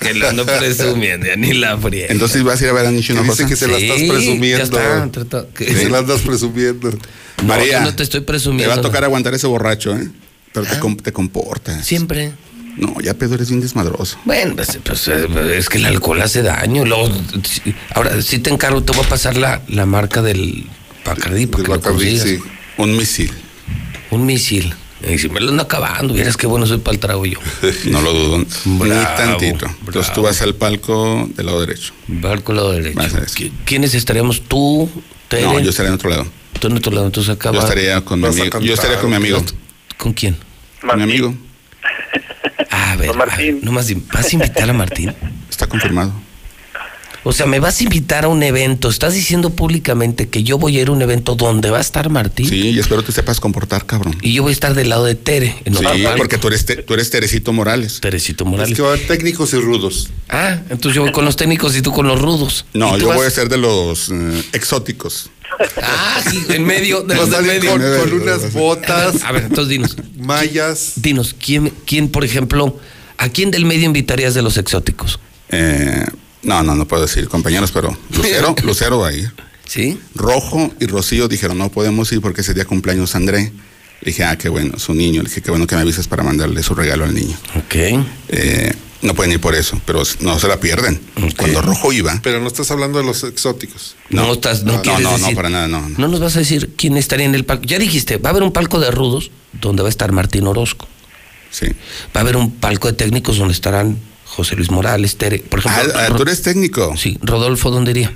[0.00, 2.06] Que lo ando presumiendo, ya ni la fría.
[2.10, 4.58] Entonces vas a ir a ver a Nishi Que dice que se la estás presumiendo.
[4.58, 6.90] Ya está, que- se la andas presumiendo.
[6.90, 8.64] No, María, no te estoy presumiendo.
[8.64, 10.08] Te va a tocar aguantar ese borracho, ¿eh?
[10.52, 11.84] Pero te, com- te comportas.
[11.86, 12.32] Siempre.
[12.76, 14.18] No, ya Pedro eres bien desmadroso.
[14.24, 16.84] Bueno, pues, pues, eh, es que el alcohol hace daño.
[16.84, 17.08] Luego,
[17.48, 20.66] si- ahora, si te encargo, te voy a pasar la, la marca del
[21.04, 22.28] Bacardí para Del que lo Bacardí, consigas.
[22.28, 22.50] sí.
[22.78, 23.32] Un misil.
[24.14, 24.74] Un misil.
[25.06, 27.38] Y si me lo ando acabando, vieras qué bueno soy para el trago yo.
[27.86, 28.38] No lo dudo.
[28.64, 29.66] ni Bravo, tantito.
[29.86, 31.92] Entonces tú vas al palco del lado derecho.
[32.06, 33.00] Barco lado derecho.
[33.00, 33.26] A ver.
[33.26, 34.42] ¿Qui- ¿Quiénes estaríamos?
[34.42, 34.88] ¿Tú,
[35.28, 35.42] Tere?
[35.42, 36.26] No, yo estaría en otro lado.
[36.58, 38.60] Tú en otro lado, entonces acá Yo estaría con mi a amigo.
[38.60, 39.44] Yo estaría con mi amigo.
[39.98, 40.36] ¿Con quién?
[40.80, 41.34] Con mi amigo.
[42.70, 43.58] A ver, Martín.
[43.60, 45.12] ah, nomás dime, ¿vas a invitar a Martín?
[45.50, 46.12] Está confirmado.
[47.26, 48.90] O sea, me vas a invitar a un evento.
[48.90, 52.10] Estás diciendo públicamente que yo voy a ir a un evento donde va a estar
[52.10, 52.46] Martín.
[52.48, 54.14] Sí, y espero te sepas comportar, cabrón.
[54.20, 55.56] Y yo voy a estar del lado de Tere.
[55.64, 55.84] En Sí,
[56.18, 58.00] porque tú eres, te- tú eres Teresito Morales.
[58.00, 58.76] Teresito Es Morales.
[58.76, 60.10] que va a haber técnicos y rudos.
[60.28, 62.66] Ah, entonces yo voy con los técnicos y tú con los rudos.
[62.74, 63.16] No, ¿Y tú yo vas?
[63.16, 65.30] voy a ser de los eh, exóticos.
[65.82, 67.70] Ah, sí, en medio de los del medio.
[67.70, 69.96] con, con unas botas, A ver, entonces dinos.
[70.18, 70.92] mallas.
[70.96, 72.78] Dinos, ¿quién, quién, por ejemplo,
[73.16, 75.18] a quién del medio invitarías de los exóticos?
[75.50, 76.04] Eh,
[76.44, 79.32] no, no, no puedo decir compañeros, pero Lucero, Lucero va a ir.
[79.66, 79.98] ¿Sí?
[80.14, 83.52] Rojo y Rocío dijeron, no podemos ir porque ese día cumpleaños André.
[84.00, 85.22] Le dije, ah, qué bueno, su niño.
[85.22, 87.36] Le dije, qué bueno que me avisas para mandarle su regalo al niño.
[87.56, 88.04] Ok.
[88.28, 91.00] Eh, no pueden ir por eso, pero no se la pierden.
[91.36, 92.20] Cuando Rojo iba.
[92.22, 93.96] Pero no estás hablando de los exóticos.
[94.10, 95.36] No, estás, no, no, quieres no, no, decir.
[95.36, 95.88] para nada, no.
[95.88, 97.64] No nos vas a decir quién estaría en el palco.
[97.64, 100.88] Ya dijiste, va a haber un palco de rudos donde va a estar Martín Orozco.
[101.50, 101.66] Sí.
[102.14, 103.98] Va a haber un palco de técnicos donde estarán
[104.34, 105.38] José Luis Morales, Tere.
[105.38, 106.94] Por ejemplo, Ah, ah, tú eres técnico.
[106.96, 108.12] Sí, Rodolfo, ¿dónde iría?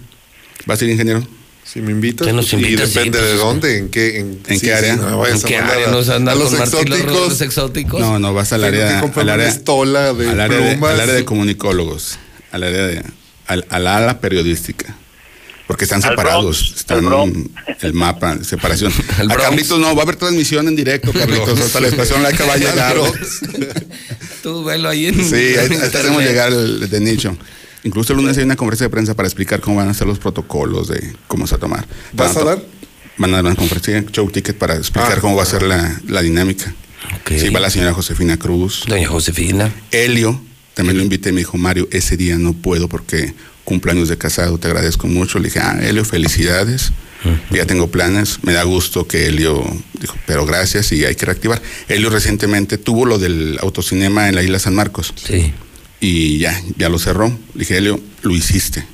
[0.69, 1.27] ¿Va a ser ingeniero?
[1.65, 4.73] Si me invitas, nos y invitas, depende sí, de dónde, en qué, en, ¿En qué
[4.75, 4.97] área?
[4.97, 6.17] no ¿En a qué área a- nos los
[6.53, 7.41] Martín los exóticos.
[7.43, 8.01] exóticos?
[8.01, 11.25] No, no, vas al área, al área, estola de al área de, al área de
[11.27, 12.19] comunicólogos,
[12.53, 13.03] al área de,
[13.47, 14.97] al, al ala periodística.
[15.69, 17.51] Porque están Al separados, Bronx, están Bronx.
[17.83, 18.91] el mapa, separación.
[19.19, 19.43] Al A Bronx.
[19.51, 22.57] Carlitos no, va a haber transmisión en directo, Carlitos, hasta la estación laica va a
[22.57, 22.97] llegar.
[24.43, 25.15] Tú velo ahí en.
[25.15, 26.21] Sí, ahí, en internet.
[26.21, 27.37] llegar el de nicho.
[27.85, 30.19] Incluso el lunes hay una conferencia de prensa para explicar cómo van a ser los
[30.19, 31.87] protocolos de cómo se va a tomar.
[32.13, 32.63] ¿Vas a dar?
[33.19, 35.49] Van a dar una conferencia, show ticket para explicar Ah, cómo va a ah.
[35.51, 36.73] ser la, la dinámica.
[37.21, 37.33] Ok.
[37.39, 38.85] Sí, va la señora Josefina Cruz.
[38.89, 39.73] Doña Josefina.
[39.91, 40.41] Helio,
[40.75, 43.35] también lo invité, me dijo, Mario, ese día no puedo porque
[43.69, 45.39] cumpleaños de casado, te agradezco mucho.
[45.39, 46.91] Le dije, ah, Helio, felicidades.
[47.51, 49.63] Ya tengo planes, me da gusto que Helio
[50.01, 51.61] dijo, pero gracias y hay que reactivar.
[51.89, 55.13] Helio recientemente tuvo lo del autocinema en la isla San Marcos.
[55.23, 55.53] Sí.
[56.01, 57.29] Y ya, ya lo cerró.
[57.55, 58.87] Le dije, Helio, lo hiciste.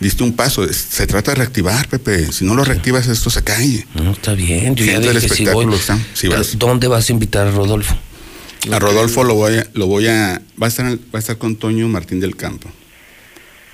[0.00, 0.66] Diste un paso.
[0.72, 2.32] Se trata de reactivar, Pepe.
[2.32, 3.86] Si no lo reactivas, esto se cae.
[3.94, 4.74] No, está bien.
[4.74, 5.98] Yo ya del espectáculo está.
[6.30, 6.58] Vas.
[6.58, 7.94] ¿Dónde vas a invitar a Rodolfo?
[8.72, 11.54] A Rodolfo lo voy a, lo voy a, va a estar, va a estar con
[11.54, 12.68] Toño Martín del Campo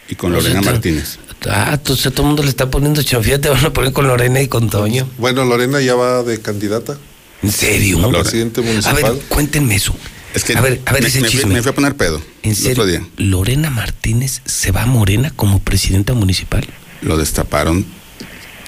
[0.09, 1.19] y con Lorena Martínez.
[1.49, 4.41] Ah, entonces todo el mundo le está poniendo chanfía, te van a poner con Lorena
[4.41, 5.09] y con Toño.
[5.19, 6.99] Bueno, Lorena ya va de candidata.
[7.43, 8.05] ¿En serio?
[8.07, 9.03] a presidente A municipal.
[9.15, 9.95] ver, cuéntenme eso.
[10.35, 11.55] Es que a ver, a ver me, ese me fui, chisme.
[11.55, 12.71] me fui a poner pedo ¿En el serio?
[12.73, 13.03] otro día.
[13.17, 16.65] ¿Lorena Martínez se va a Morena como presidenta municipal?
[17.03, 17.85] Lo destaparon.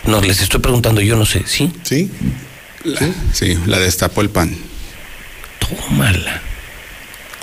[0.07, 1.73] No, les estoy preguntando, yo no sé, ¿sí?
[1.85, 2.11] Sí.
[2.85, 3.01] La,
[3.33, 4.55] sí, la destapó el pan.
[5.61, 6.43] Tómala.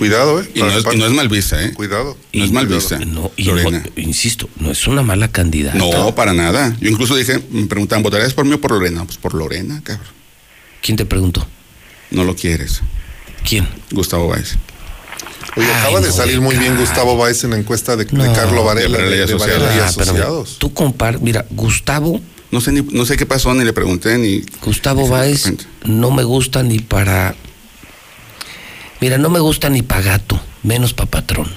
[0.01, 0.49] Cuidado, ¿eh?
[0.55, 1.73] Y no, es, y no es mal vista, ¿eh?
[1.75, 2.17] Cuidado.
[2.33, 2.97] No es mal vista.
[2.97, 3.83] No, y Lorena.
[3.95, 5.77] no, insisto, no es una mala candidata.
[5.77, 6.75] No, para nada.
[6.81, 9.05] Yo incluso dije, me preguntaban, ¿votarías por mí o por Lorena?
[9.05, 10.07] Pues por Lorena, cabrón.
[10.81, 11.45] ¿Quién te preguntó?
[12.09, 12.81] No lo quieres.
[13.47, 13.67] ¿Quién?
[13.91, 14.55] Gustavo Báez.
[15.55, 18.97] Oye, acaba de salir muy bien Gustavo Báez en la encuesta de, de Carlo Varela,
[18.97, 19.59] de de, de Asociados.
[19.59, 20.57] Varela y Ah, Asociados.
[20.57, 24.43] Tú compar, mira, Gustavo, No sé, ni, no sé qué pasó, ni le pregunté, ni...
[24.65, 25.53] Gustavo Báez
[25.85, 27.35] no me gusta ni para.
[29.01, 31.47] Mira, no me gusta ni para gato, menos para patrón.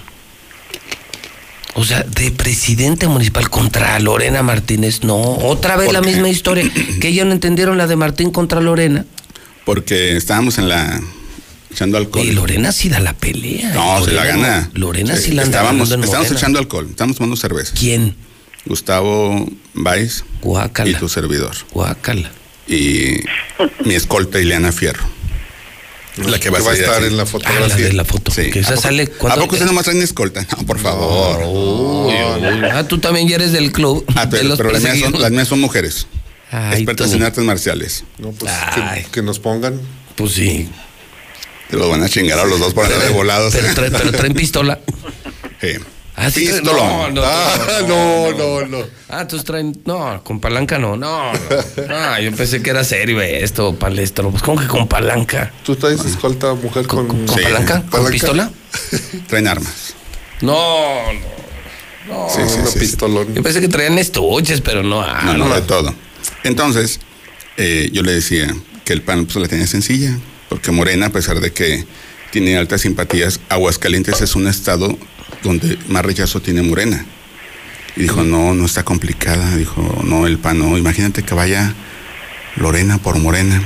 [1.74, 5.16] O sea, de presidente municipal contra Lorena Martínez, no.
[5.20, 6.06] Otra vez ¿Por la qué?
[6.08, 6.70] misma historia.
[7.00, 9.04] Que ellos no entendieron la de Martín contra Lorena.
[9.64, 11.00] Porque estábamos en la...
[11.72, 12.24] echando alcohol.
[12.24, 13.72] Y Lorena sí da la pelea.
[13.74, 14.70] No, se la Lorena- gana.
[14.74, 17.74] Lorena sí, la anda Estábamos, estábamos echando alcohol, estábamos tomando cerveza.
[17.78, 18.14] ¿Quién?
[18.66, 20.90] Gustavo Báez Guácala.
[20.90, 21.54] y tu servidor.
[21.72, 22.30] Guácala.
[22.68, 23.16] Y
[23.84, 25.04] mi escolta Ileana Fierro.
[26.16, 27.06] La que va, Que va a estar así.
[27.06, 27.86] en la Ah, la fotografía.
[27.86, 28.30] de la foto.
[28.30, 28.50] Sí.
[28.50, 30.46] Que esa ¿A poco- sale ¿A poco usted nomás trae una escolta?
[30.56, 31.42] No, por favor.
[31.44, 32.64] Uy, uy.
[32.72, 34.04] Ah, tú también ya eres del club.
[34.14, 36.06] Ah, de pero, los pero las, mías son, las mías son mujeres.
[36.52, 37.16] Ay, expertas tú.
[37.16, 38.04] en artes marciales.
[38.18, 39.80] No, pues que, que nos pongan.
[40.14, 40.68] Pues sí.
[41.68, 43.52] Te los van a chingar a los dos por andar de volados.
[43.52, 44.78] Pero, trae- pero traen pistola.
[45.60, 45.68] Sí.
[46.16, 46.48] Ah, sí.
[46.62, 48.78] No, no, Ah, no, no, no.
[49.08, 49.76] Ah, entonces traen.
[49.84, 50.96] No, con palanca no.
[50.96, 51.38] No, no.
[51.90, 54.30] Ah, yo pensé que era serio esto, palestro.
[54.30, 55.52] Pues, ¿cómo que con palanca?
[55.64, 57.42] ¿Tú traes escolta mujer con, ¿Con, con Sí.
[57.42, 57.80] palanca?
[57.82, 58.10] ¿Con ¿Palanca?
[58.12, 58.50] pistola?
[59.28, 59.94] Traen armas.
[60.40, 61.12] No,
[62.08, 62.28] no.
[62.28, 62.78] Sí, sí, una sí, sí.
[62.78, 63.34] pistolón?
[63.34, 65.00] Yo pensé que traían estuches, pero no.
[65.02, 65.92] ah, No, no, de todo.
[66.44, 67.00] Entonces,
[67.56, 70.16] eh, yo le decía que el PAN pues, la tenía sencilla,
[70.48, 71.84] porque Morena, a pesar de que
[72.30, 74.96] tiene altas simpatías, Aguascalientes es un estado
[75.42, 77.04] donde más rechazo tiene Morena.
[77.96, 79.56] Y dijo, no, no está complicada.
[79.56, 80.76] Dijo, no, el PAN no.
[80.76, 81.74] Imagínate que vaya
[82.56, 83.62] Lorena por Morena.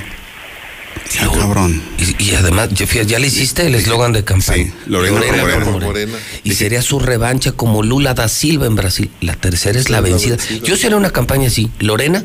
[1.09, 1.81] Sí, Ah, cabrón.
[1.99, 2.69] Y, y además,
[3.07, 4.65] ya, le hiciste el eslogan de campaña.
[4.65, 5.65] Sí, Lorena por Morena.
[5.65, 6.19] por Morena.
[6.45, 9.11] Y sería su revancha como Lula da Silva en Brasil.
[9.21, 10.37] La tercera es la la vencida.
[10.37, 10.67] vencida.
[10.67, 11.71] Yo sería una campaña así.
[11.79, 12.25] Lorena,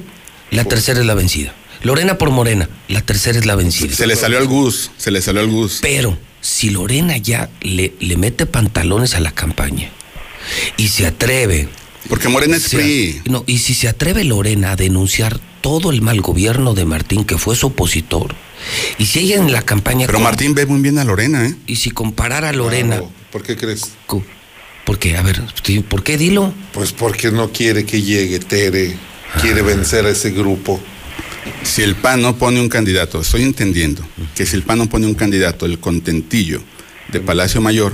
[0.52, 1.54] la tercera es la vencida.
[1.84, 3.94] Lorena por Morena, la tercera es la vencida.
[3.96, 5.80] Se le salió al Gus, se le salió al Gus.
[5.82, 9.90] Pero si Lorena ya le, le mete pantalones a la campaña
[10.78, 11.70] y se atreve.
[12.10, 13.22] Porque Morena es PRI.
[13.26, 17.38] no, y si se atreve Lorena a denunciar todo el mal gobierno de Martín, que
[17.38, 18.36] fue su opositor,
[18.98, 20.06] y si ella en la campaña.
[20.06, 21.56] Pero Martín ve muy bien a Lorena, ¿eh?
[21.66, 22.98] Y si comparara a Lorena.
[22.98, 23.12] Claro.
[23.32, 23.92] ¿Por qué crees?
[24.06, 24.24] co-
[24.86, 25.16] ¿Por qué?
[25.16, 25.42] A ver,
[25.88, 26.54] ¿por qué dilo?
[26.74, 28.98] Pues porque no quiere que llegue Tere
[29.42, 30.82] quiere vencer a ese grupo.
[31.64, 35.08] Si el PAN no pone un candidato, estoy entendiendo que si el PAN no pone
[35.08, 36.62] un candidato, el contentillo
[37.12, 37.94] de Palacio Mayor,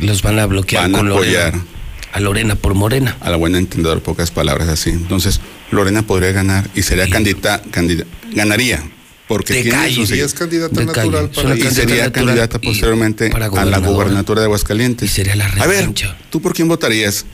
[0.00, 1.64] Los van a bloquear van a con apoyar Lorena.
[2.12, 3.16] A Lorena por Morena.
[3.20, 4.90] a la buena entendedor, pocas palabras así.
[4.90, 8.82] Entonces, Lorena podría ganar y sería candidata, candida- ganaría.
[9.28, 9.94] Porque De tiene calle.
[9.94, 11.42] sus- Y es candidata De natural calle.
[11.42, 13.92] para y sería natural candidata posteriormente para a la gobernadora.
[13.94, 15.10] gubernatura de Aguascalientes.
[15.10, 15.90] Y sería la A ver.
[16.30, 17.26] ¿tú por quién votarías?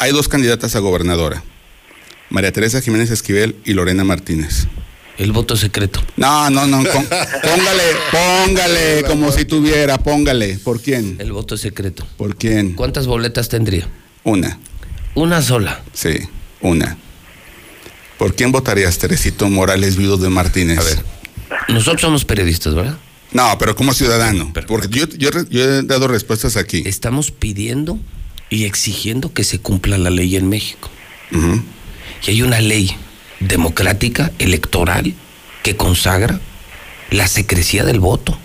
[0.00, 1.44] Hay dos candidatas a gobernadora.
[2.28, 4.66] María Teresa Jiménez Esquivel y Lorena Martínez.
[5.18, 6.00] El voto secreto.
[6.16, 6.78] No, no, no.
[6.78, 7.82] con- póngale,
[8.12, 10.58] póngale, como si tuviera, póngale.
[10.58, 11.16] ¿Por quién?
[11.18, 12.06] El voto secreto.
[12.16, 12.74] ¿Por quién?
[12.74, 13.88] ¿Cuántas boletas tendría?
[14.24, 14.58] Una.
[15.16, 15.82] Una sola.
[15.92, 16.10] Sí,
[16.60, 16.96] una.
[18.16, 20.78] ¿Por quién votarías, Teresito Morales Viudo de Martínez?
[20.78, 21.04] A ver.
[21.68, 22.96] Nosotros somos periodistas, ¿verdad?
[23.32, 24.52] No, pero como ciudadano.
[24.66, 26.82] Porque yo, yo, yo he dado respuestas aquí.
[26.86, 27.98] Estamos pidiendo
[28.50, 30.88] y exigiendo que se cumpla la ley en México.
[32.26, 32.96] Y hay una ley
[33.40, 35.14] democrática, electoral,
[35.62, 36.40] que consagra
[37.10, 38.38] la secrecía del voto.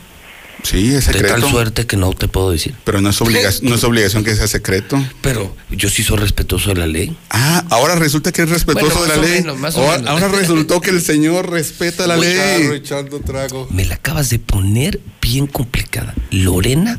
[0.63, 1.49] Sí, es De tal secreto.
[1.49, 2.73] suerte que no te puedo decir.
[2.85, 4.97] Pero no es, obliga- no es obligación que sea secreto.
[5.21, 7.17] Pero yo sí soy respetuoso de la ley.
[7.29, 9.41] Ah, ahora resulta que es respetuoso Bueno, de la ley.
[9.41, 12.37] menos, más o ahora, ahora resultó que el señor respeta la ley.
[12.63, 13.67] Carro echando trago.
[13.71, 16.13] Me la acabas de poner bien complicada.
[16.31, 16.97] Lorena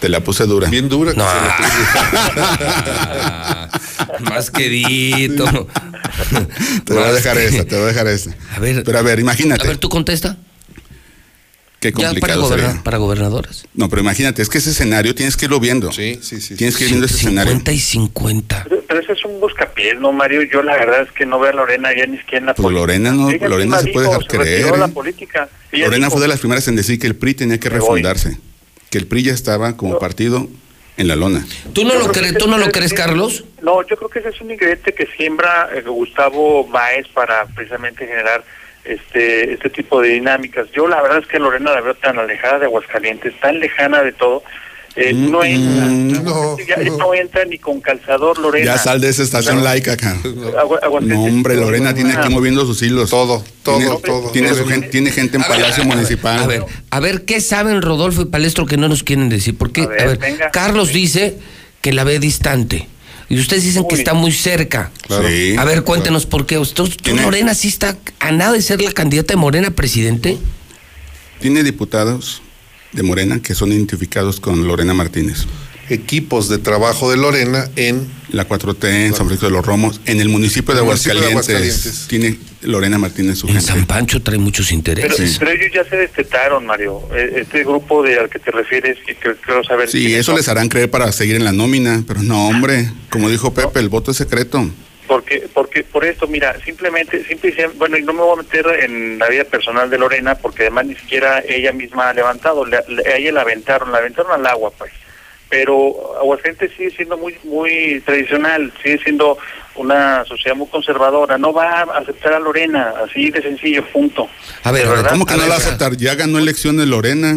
[0.00, 0.68] Te la puse dura.
[0.68, 1.12] Bien dura.
[1.12, 1.24] que No.
[1.28, 1.34] se
[2.40, 3.70] la
[4.20, 5.44] Más quedito.
[6.84, 8.34] Te voy a dejar esa, te voy a dejar esa.
[8.54, 8.82] A ver.
[8.84, 9.64] Pero a ver, imagínate.
[9.64, 10.36] A ver, tú contesta.
[11.78, 12.82] qué Ya para, complicado sería.
[12.82, 13.66] para gobernadoras.
[13.74, 15.90] No, pero imagínate, es que ese escenario tienes que irlo viendo.
[15.92, 16.56] Sí, sí, sí.
[16.56, 17.52] Tienes que ir viendo ese escenario.
[17.52, 18.64] 50 y 50.
[18.68, 20.42] Pero, pero ese es un buscapiés, ¿no, Mario?
[20.42, 22.64] Yo la verdad es que no veo a Lorena ya ni siquiera en la Pues
[22.64, 22.80] política.
[22.80, 24.78] Lorena no, Ella Lorena se puede dijo, dejar se creer.
[24.78, 24.88] la ¿eh?
[24.88, 25.48] política.
[25.72, 28.02] Lorena dijo, fue de las primeras en decir que el PRI tenía que voy.
[28.90, 30.48] Que el PRI ya estaba como partido
[30.96, 31.46] en la lona.
[31.72, 33.44] ¿Tú no Yo lo crees, tú no lo crees, Carlos?
[33.62, 38.06] No, yo creo que ese es un ingrediente que siembra eh, Gustavo Baez para precisamente
[38.06, 38.44] generar
[38.84, 40.70] este este tipo de dinámicas.
[40.72, 44.12] Yo la verdad es que Lorena la veo tan alejada de Aguascalientes, tan lejana de
[44.12, 44.42] todo.
[45.00, 48.66] Eh, Mm, no entra, mm, no, ya, ya no entra ni con calzador Lorena.
[48.74, 50.16] Ya sal de esa estación laica acá.
[51.02, 53.10] No, hombre, Lorena tiene que ir moviendo sus hilos.
[53.10, 54.30] Todo, todo, Tiene, todo.
[54.30, 56.38] Tiene, su gente, tiene gente en A Palacio ver, Municipal.
[56.38, 59.56] A ver, a ver, ¿qué saben Rodolfo y Palestro que no nos quieren decir?
[59.56, 60.50] Porque, A a ver, venga.
[60.50, 61.38] Carlos dice
[61.80, 62.88] que la ve distante.
[63.28, 64.90] Y ustedes dicen que está muy cerca.
[65.06, 65.28] Claro.
[65.28, 65.54] Sí.
[65.56, 66.56] A ver, cuéntenos por qué.
[66.74, 70.36] ¿Tú, tú, Morena sí está a nada de ser la candidata de Morena presidente?
[71.40, 72.42] Tiene diputados
[72.92, 75.46] de Morena que son identificados con Lorena Martínez.
[75.88, 80.20] Equipos de trabajo de Lorena en La 4T en San Francisco de los Romos, en
[80.20, 83.66] el municipio de municipio Aguascalientes, tiene Lorena Martínez su En gente.
[83.66, 85.36] San Pancho trae muchos Pero, intereses.
[85.40, 87.00] pero ellos ya se destetaron, Mario.
[87.12, 89.90] Eh, Este grupo de al que te refieres, y que quiero saber.
[89.90, 90.36] Sí, eso son.
[90.36, 93.88] les harán creer para seguir en la nómina, pero no, hombre, como dijo Pepe, el
[93.88, 94.70] voto es secreto.
[95.10, 99.18] Porque, porque por esto, mira, simplemente, simple bueno, y no me voy a meter en
[99.18, 103.02] la vida personal de Lorena, porque además ni siquiera ella misma ha levantado, le- le-
[103.12, 104.92] a ella la aventaron, la aventaron al agua, pues.
[105.48, 109.36] Pero Aguascalientes sigue siendo muy, muy tradicional, sigue siendo
[109.74, 114.28] una sociedad muy conservadora, no va a aceptar a Lorena, así de sencillo, punto.
[114.62, 115.06] A ver, ver.
[115.08, 115.96] ¿Cómo que A no la va a aceptar?
[115.96, 117.36] Ya ganó elecciones Lorena.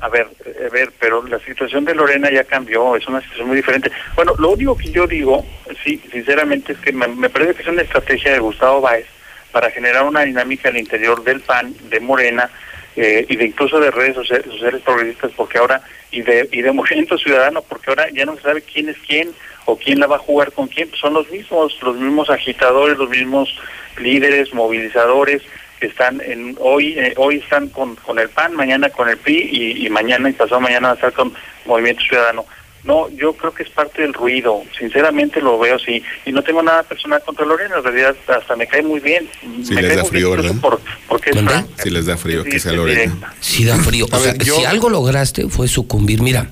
[0.00, 0.28] A ver,
[0.66, 3.90] a ver, pero la situación de Lorena ya cambió, es una situación muy diferente.
[4.14, 5.44] Bueno, lo único que yo digo,
[5.84, 9.06] sí, sinceramente, es que me, me parece que es una estrategia de Gustavo Báez
[9.50, 12.50] para generar una dinámica al interior del PAN, de Morena,
[12.94, 16.72] eh, y de incluso de redes sociales, sociales progresistas, porque ahora, y de, y de
[16.72, 19.30] Movimiento Ciudadano, porque ahora ya no se sabe quién es quién
[19.64, 22.98] o quién la va a jugar con quién, pues son los mismos, los mismos agitadores,
[22.98, 23.56] los mismos
[23.98, 25.42] líderes, movilizadores,
[25.82, 29.48] que están en hoy eh, hoy están con, con el PAN, mañana con el PRI
[29.52, 31.34] y, y mañana y pasado mañana va a estar con
[31.66, 32.46] Movimiento Ciudadano.
[32.84, 36.62] No, yo creo que es parte del ruido, sinceramente lo veo así, y no tengo
[36.62, 39.28] nada personal contra Lorena, en realidad hasta me cae muy bien.
[39.64, 40.60] Sí me les cae da muy frío, bien ¿verdad?
[40.60, 41.50] Por, porque es ¿Mande?
[41.52, 41.82] franca.
[41.82, 42.72] Si les da frío que Es sea.
[42.72, 43.34] Lorena.
[43.40, 44.06] Sí da frío.
[44.10, 46.22] O sea, ver, yo- si algo lograste fue sucumbir.
[46.22, 46.48] Mira,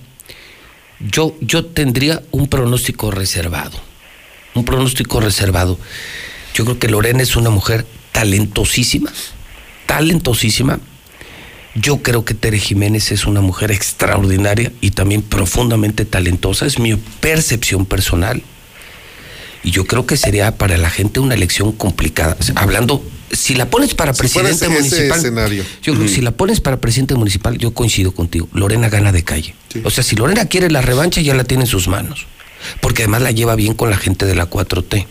[0.99, 3.81] yo, yo tendría un pronóstico reservado.
[4.55, 5.79] Un pronóstico reservado.
[6.55, 9.13] Yo creo que Lorena es una mujer talentosísima.
[9.87, 10.81] Talentosísima.
[11.75, 16.67] Yo creo que Tere Jiménez es una mujer extraordinaria y también profundamente talentosa.
[16.67, 18.43] Es mi percepción personal.
[19.63, 22.37] Y yo creo que sería para la gente una elección complicada.
[22.41, 25.19] O sea, hablando, si la pones para Si presidente municipal.
[25.19, 25.65] escenario.
[25.83, 28.49] Yo creo que si la pones para presidente municipal, yo coincido contigo.
[28.53, 29.55] Lorena gana de calle.
[29.85, 32.27] O sea, si Lorena quiere la revancha, ya la tiene en sus manos.
[32.81, 35.07] Porque además la lleva bien con la gente de la 4T.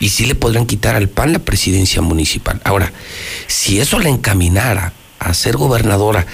[0.00, 2.60] Y sí le podrían quitar al PAN la presidencia municipal.
[2.64, 2.92] Ahora,
[3.46, 6.26] si eso la encaminara a ser gobernadora,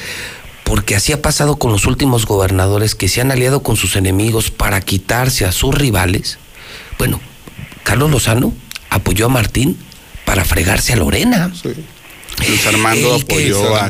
[0.64, 4.50] porque así ha pasado con los últimos gobernadores que se han aliado con sus enemigos
[4.50, 6.38] para quitarse a sus rivales,
[6.98, 7.20] bueno,
[7.82, 8.52] Carlos Lozano
[8.90, 9.76] apoyó a Martín
[10.24, 11.52] para fregarse a Lorena.
[12.48, 13.88] Luis Armando apoyó a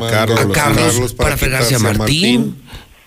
[0.51, 1.11] Carlos.
[1.11, 2.57] a para, fregarse a Martín.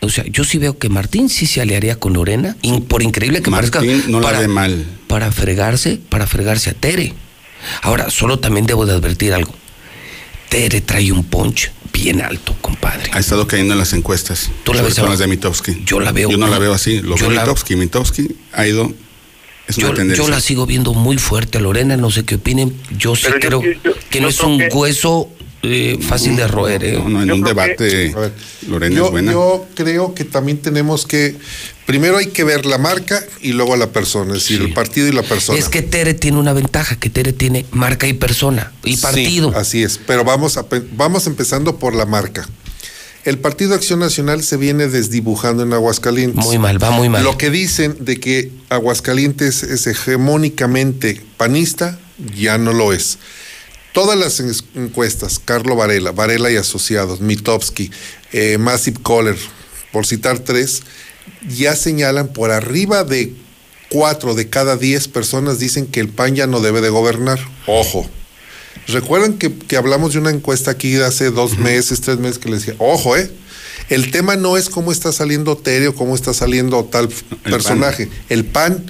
[0.01, 3.43] O sea, yo sí veo que Martín sí se aliaría con Lorena, y por increíble
[3.43, 4.85] que Martín parezca, no la para, ve mal.
[5.09, 7.15] para fregarse, para fregarse a Tere.
[7.83, 9.52] Ahora, solo también debo de advertir algo.
[10.49, 13.10] Tere trae un punch bien alto, compadre.
[13.12, 14.51] Ha estado cayendo en las encuestas.
[14.65, 15.10] ¿Tú la ves ahora?
[15.10, 15.83] las de Mitowski.
[15.85, 17.01] Yo la veo- Yo no la veo así.
[17.02, 17.75] Lo yo veo la- Mitowski.
[17.77, 18.93] Mitowski ha ido.
[19.67, 20.25] Es Yo, una tendencia.
[20.25, 22.73] yo la sigo viendo muy fuerte a Lorena, no sé qué opinen.
[22.97, 25.28] Yo sí Pero yo- creo yo- que no es un que- hueso
[25.62, 26.85] eh, fácil de roer.
[26.85, 26.93] ¿eh?
[27.03, 28.33] No, no, en Yo un debate, A ver,
[28.69, 29.33] Lorena yo, es buena.
[29.33, 31.37] yo creo que también tenemos que,
[31.87, 35.09] primero hay que ver la marca y luego a la persona, es decir, el partido
[35.09, 35.59] y la persona.
[35.59, 39.53] Es que Tere tiene una ventaja, que Tere tiene marca y persona y Sí, partido.
[39.57, 42.49] así es, pero vamos, a, vamos empezando por la marca.
[43.25, 46.43] El Partido Acción Nacional se viene desdibujando en Aguascalientes.
[46.47, 47.25] Muy mal, va muy mal.
[47.25, 51.99] Lo que dicen de que Aguascalientes es hegemónicamente panista,
[52.37, 53.19] ya no lo es.
[53.99, 54.52] Todas las en-
[54.85, 57.91] encuestas, Carlo Varela, Varela y Asociados, Mitowski,
[58.33, 59.36] eh, Massive Caller,
[59.91, 60.83] por citar tres,
[61.49, 63.35] ya señalan por arriba de
[63.91, 67.41] cuatro de cada diez personas dicen que el PAN ya no debe de gobernar.
[67.67, 68.09] Ojo.
[68.86, 72.51] Recuerdan que, que hablamos de una encuesta aquí de hace dos meses, tres meses, que
[72.51, 73.28] les decía, ojo, ¿eh?
[73.89, 77.09] El tema no es cómo está saliendo Tere o cómo está saliendo tal
[77.43, 78.09] personaje.
[78.28, 78.89] El PAN,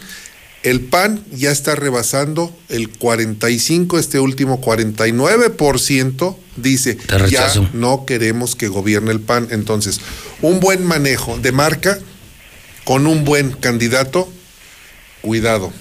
[0.68, 6.98] el PAN ya está rebasando el 45, este último 49% dice,
[7.30, 9.48] ya no queremos que gobierne el PAN.
[9.50, 10.00] Entonces,
[10.42, 11.98] un buen manejo de marca
[12.84, 14.28] con un buen candidato,
[15.22, 15.72] cuidado,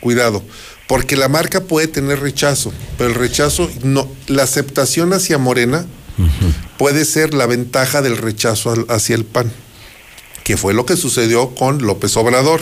[0.00, 0.42] cuidado,
[0.86, 5.86] porque la marca puede tener rechazo, pero el rechazo no, la aceptación hacia Morena
[6.76, 9.50] puede ser la ventaja del rechazo hacia el PAN,
[10.42, 12.60] que fue lo que sucedió con López Obrador.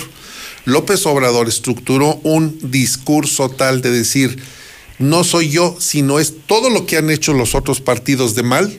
[0.65, 4.43] López Obrador estructuró un discurso tal de decir,
[4.99, 8.79] no soy yo, sino es todo lo que han hecho los otros partidos de mal,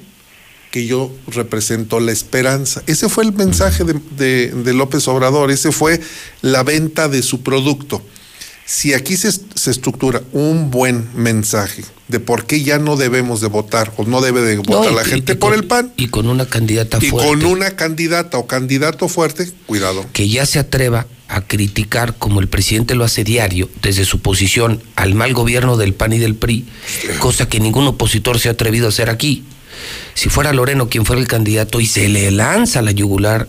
[0.72, 2.82] que yo represento la esperanza.
[2.88, 6.00] Ese fue el mensaje de, López Obrador, ese fue
[6.42, 8.02] la venta de su producto.
[8.66, 13.48] Si aquí se, se estructura un buen mensaje de por qué ya no debemos de
[13.48, 16.08] votar o no debe de votar y- la y- gente y por el PAN Y
[16.08, 17.28] con una candidata y fuerte.
[17.30, 20.06] con una candidata o candidato fuerte, cuidado.
[20.14, 24.82] que ya se atreva a criticar, como el presidente lo hace diario, desde su posición
[24.96, 26.66] al mal gobierno del PAN y del PRI,
[27.20, 29.44] cosa que ningún opositor se ha atrevido a hacer aquí.
[30.14, 33.48] Si fuera Loreno quien fuera el candidato y se le lanza la yugular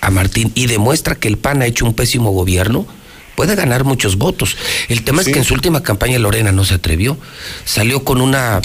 [0.00, 2.86] a Martín y demuestra que el PAN ha hecho un pésimo gobierno,
[3.34, 4.56] puede ganar muchos votos.
[4.88, 7.18] El tema es que en su última campaña Lorena no se atrevió.
[7.64, 8.60] Salió con una,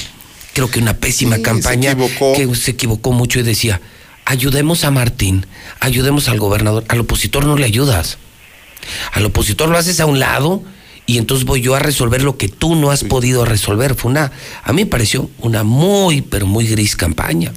[0.53, 1.95] creo que una pésima Sí, se campaña
[2.35, 3.81] que se equivocó mucho y decía,
[4.25, 5.45] ayudemos a Martín,
[5.79, 6.83] ayudemos al gobernador.
[6.87, 8.17] Al opositor no le ayudas.
[9.13, 10.63] Al opositor lo haces a un lado
[11.05, 13.95] y entonces voy yo a resolver lo que tú no has podido resolver.
[13.95, 14.31] Fue una,
[14.63, 17.53] a mí me pareció una muy, pero muy gris campaña.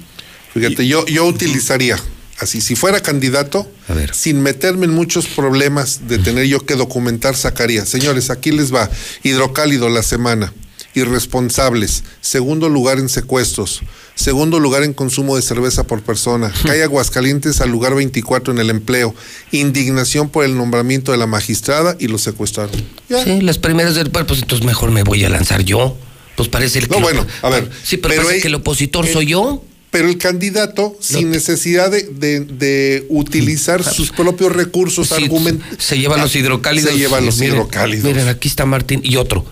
[0.53, 1.99] Fíjate, yo, yo utilizaría,
[2.39, 3.69] así, si fuera candidato,
[4.13, 7.85] sin meterme en muchos problemas de tener yo que documentar, sacaría.
[7.85, 8.89] Señores, aquí les va.
[9.23, 10.53] Hidrocálido la semana.
[10.95, 12.03] Irresponsables.
[12.21, 13.81] Segundo lugar en secuestros.
[14.15, 16.51] Segundo lugar en consumo de cerveza por persona.
[16.65, 19.13] Cae Aguascalientes al lugar 24 en el empleo.
[19.51, 22.75] Indignación por el nombramiento de la magistrada y lo secuestraron.
[23.23, 25.97] Sí, las primeras del pues entonces mejor me voy a lanzar yo.
[26.35, 27.69] Pues parece el que No, lo- bueno, a ver.
[27.83, 29.63] Sí, pero, parece el- que el opositor el- soy yo.
[29.91, 35.97] Pero el candidato, sin necesidad de, de- de utilizar sus propios recursos, Sí, argument- se
[35.97, 36.91] llevan los hidrocálidos.
[36.91, 38.03] Se llevan los Miren, hidrocálidos.
[38.05, 39.45] Miren, aquí está Martín y otro.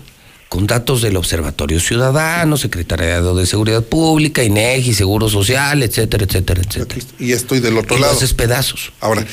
[0.48, 7.04] Con datos del Observatorio Ciudadano, Secretariado de Seguridad Pública, INEGI, Seguro Social, etcétera, etcétera, etcétera.
[7.18, 8.14] Y estoy del otro Y lado.
[8.16, 8.92] haces pedazos.
[9.00, 9.26] Ahora,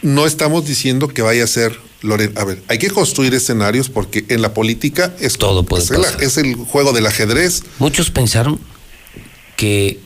[0.00, 2.40] no estamos diciendo que vaya a ser Lorena.
[2.40, 5.96] A ver, hay que construir escenarios porque en la política es todo puede es el,
[5.98, 6.22] pasar.
[6.22, 7.62] es el juego del ajedrez.
[7.78, 8.58] Muchos pensaron
[9.56, 9.98] que,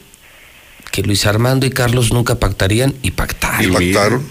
[0.90, 3.64] que Luis Armando y Carlos nunca pactarían y pactaron.
[3.64, 4.26] Y pactaron.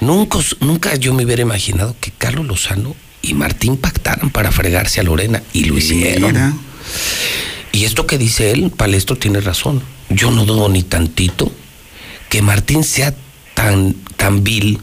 [0.00, 5.02] Nunca, nunca yo me hubiera imaginado que Carlos Lozano y Martín pactaran para fregarse a
[5.02, 6.32] Lorena y lo hicieron.
[6.32, 6.54] Mira.
[7.72, 9.82] Y esto que dice él, Palestro tiene razón.
[10.08, 11.50] Yo no dudo ni tantito
[12.28, 13.14] que Martín sea
[13.54, 14.80] tan, tan vil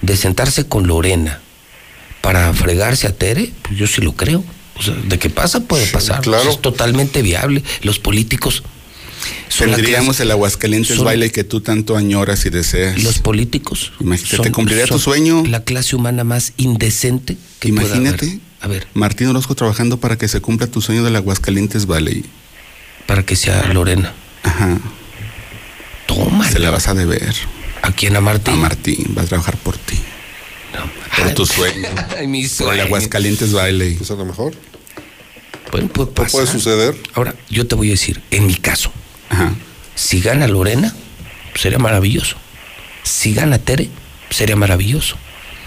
[0.00, 1.40] de sentarse con Lorena
[2.20, 4.44] para fregarse a Tere, pues yo sí lo creo.
[4.76, 6.22] O sea, de qué pasa, puede pasar.
[6.22, 6.42] claro.
[6.42, 7.62] Eso es totalmente viable.
[7.82, 8.62] Los políticos
[9.56, 13.02] Tendríamos el Aguascalientes son- baile que tú tanto añoras y deseas.
[13.02, 13.92] Los políticos.
[14.00, 15.44] Imagínate, son- cumpliría tu sueño.
[15.46, 18.26] La clase humana más indecente que pueda Imagínate.
[18.26, 18.40] haber.
[18.60, 22.24] A ver, Martín Orozco trabajando para que se cumpla tu sueño del Aguascalientes Valley.
[23.06, 24.14] para que sea Lorena.
[24.44, 24.78] Ajá.
[26.06, 26.48] Toma.
[26.50, 27.34] Se la vas a deber.
[27.82, 28.14] ¿A quién?
[28.16, 28.54] ¿A Martín?
[28.54, 29.96] A Martín, va a trabajar por ti.
[31.18, 31.88] Por tu sueño.
[32.18, 32.82] Ay, mi Por el sueño.
[32.84, 33.94] Aguascalientes baile.
[33.98, 34.54] Pues a lo mejor.
[35.70, 36.46] Bueno, puede No puede pasar.
[36.46, 36.96] suceder.
[37.14, 38.92] Ahora, yo te voy a decir, en mi caso,
[39.32, 39.54] Ajá.
[39.94, 40.94] si gana Lorena,
[41.54, 42.36] sería maravilloso.
[43.02, 43.88] Si gana Tere,
[44.30, 45.16] sería maravilloso.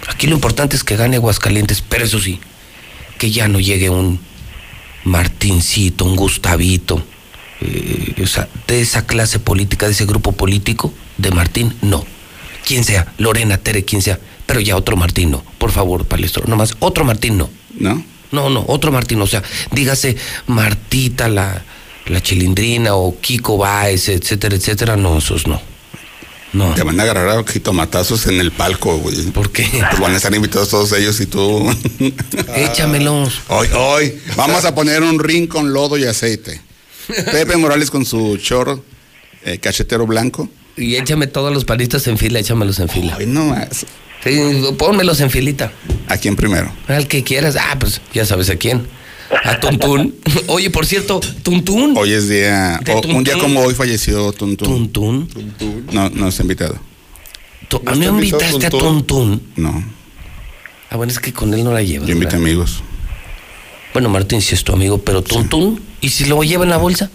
[0.08, 2.40] Aquí lo importante es que gane Aguascalientes, pero eso sí,
[3.18, 4.20] que ya no llegue un
[5.04, 7.04] Martincito, un Gustavito,
[7.62, 12.06] eh, o sea, de esa clase política, de ese grupo político, de Martín, no.
[12.66, 15.44] Quien sea, Lorena, Tere, quien sea, pero ya otro Martín no.
[15.58, 17.50] Por favor, Palestro, nomás, otro Martín no.
[17.78, 18.04] ¿No?
[18.32, 21.64] No, no, otro Martín, o sea, dígase Martita, la,
[22.08, 25.62] la chilindrina, o Kiko Baez, etcétera, etcétera, no, esos no.
[26.54, 26.74] No.
[26.74, 29.24] Te van a agarrar a jitomatazos en el palco, güey.
[29.32, 29.68] ¿Por qué?
[29.90, 31.70] Pues van a estar invitados todos ellos y tú.
[32.56, 33.42] Échamelos.
[33.50, 36.62] Hoy, hoy, vamos a poner un ring con lodo y aceite.
[37.08, 38.84] Pepe Morales con su chorro
[39.44, 40.50] eh, cachetero blanco.
[40.78, 43.16] Y échame todos los palitos en fila, échamelos en fila.
[43.20, 43.86] Ay, no más.
[44.24, 44.40] Sí,
[44.78, 45.72] pónmelos en filita.
[46.08, 46.72] ¿A quién primero?
[46.88, 47.56] Al que quieras.
[47.56, 48.88] Ah, pues ya sabes a quién.
[49.44, 50.16] A Tuntún.
[50.48, 51.96] Oye, por cierto, Tuntún.
[51.98, 52.80] Hoy es día.
[52.80, 53.40] Un día Tuntún.
[53.40, 54.92] como hoy falleció Tuntún.
[54.92, 55.86] Tuntún.
[55.92, 56.80] No, no está invitado.
[57.72, 59.04] ¿No ¿No, invitaste a Tuntún?
[59.04, 59.44] Tuntún?
[59.56, 59.84] No.
[60.90, 62.08] Ah, bueno, es que con él no la llevas.
[62.08, 62.48] Yo invité ¿verdad?
[62.48, 62.84] amigos.
[63.94, 65.82] Bueno, Martín sí es tu amigo, pero Tuntún.
[66.02, 67.10] ¿Y si lo lleva en la bolsa?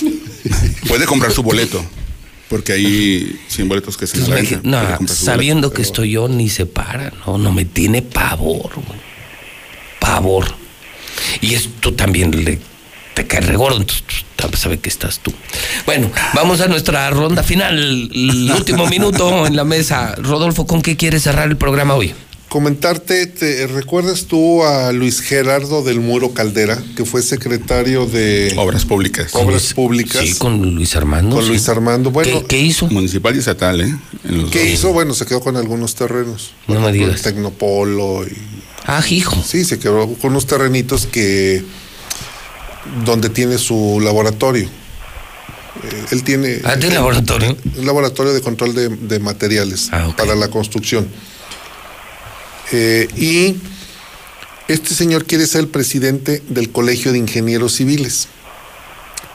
[0.88, 1.84] Puede comprar su boleto.
[2.48, 5.76] Porque hay 100 boletos que se Pues me dije, no, sabiendo boleto.
[5.76, 7.10] que estoy yo, ni se para.
[7.26, 9.00] No, no, me tiene pavor, güey.
[9.98, 10.44] Pavor.
[11.40, 12.58] Y esto también le,
[13.14, 14.04] te cae regordo, entonces
[14.36, 15.32] pues, sabe que estás tú.
[15.86, 20.14] Bueno, vamos a nuestra ronda final, el último minuto en la mesa.
[20.16, 22.14] Rodolfo, ¿con qué quieres cerrar el programa hoy?
[22.48, 28.84] Comentarte, ¿te recuerdas tú a Luis Gerardo del Muro Caldera, que fue secretario de Obras
[28.84, 29.34] públicas.
[29.34, 30.22] Obras Públicas?
[30.22, 31.36] Sí, con Luis Armando.
[31.36, 31.50] Con sí.
[31.50, 32.10] Luis Armando.
[32.10, 32.88] Bueno, ¿Qué, qué hizo?
[32.88, 33.96] Municipal y estatal, ¿eh?
[34.24, 34.68] En los ¿qué dos.
[34.68, 34.92] hizo?
[34.92, 36.52] Bueno, se quedó con algunos terrenos.
[36.68, 37.22] No me digas.
[37.22, 38.36] Tecnopolo y
[38.86, 39.42] Ah, hijo.
[39.46, 41.64] Sí, se quedó con unos terrenitos que
[43.04, 44.64] donde tiene su laboratorio.
[45.84, 47.56] Eh, él tiene Ah, ¿tiene laboratorio?
[47.76, 51.06] un laboratorio de control de, de materiales Ah, para la construcción.
[52.72, 53.56] Eh, y
[54.68, 58.28] este señor quiere ser el presidente del Colegio de Ingenieros Civiles,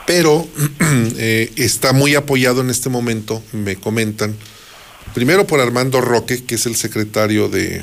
[0.06, 0.46] pero
[1.16, 4.34] eh, está muy apoyado en este momento, me comentan,
[5.14, 7.82] primero por Armando Roque, que es el secretario de,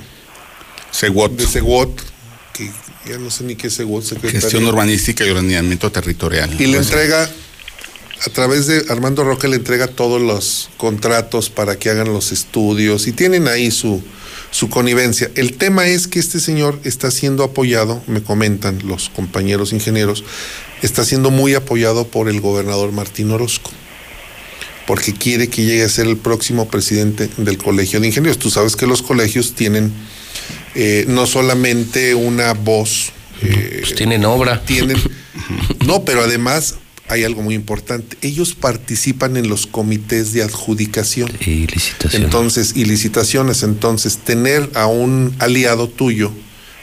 [1.02, 2.02] De Seguot,
[2.54, 2.72] que
[3.06, 4.40] ya no sé ni qué es Seguot, secretario.
[4.40, 6.50] Gestión urbanística y ordenamiento territorial.
[6.60, 7.30] Y le entrega,
[8.26, 13.08] a través de Armando Roque, le entrega todos los contratos para que hagan los estudios
[13.08, 14.02] y tienen ahí su,
[14.52, 15.30] su connivencia.
[15.36, 20.24] El tema es que este señor está siendo apoyado, me comentan los compañeros ingenieros,
[20.82, 23.72] está siendo muy apoyado por el gobernador Martín Orozco
[24.88, 28.38] porque quiere que llegue a ser el próximo presidente del Colegio de Ingenieros.
[28.38, 29.92] Tú sabes que los colegios tienen
[30.76, 34.62] eh, no solamente una voz, eh, Pues tienen obra.
[34.64, 34.98] tienen,
[35.86, 36.76] no, pero además
[37.08, 38.18] hay algo muy importante.
[38.22, 41.32] Ellos participan en los comités de adjudicación.
[41.46, 41.68] Y.
[42.14, 43.64] Entonces, y licitaciones.
[43.64, 46.32] Entonces, tener a un aliado tuyo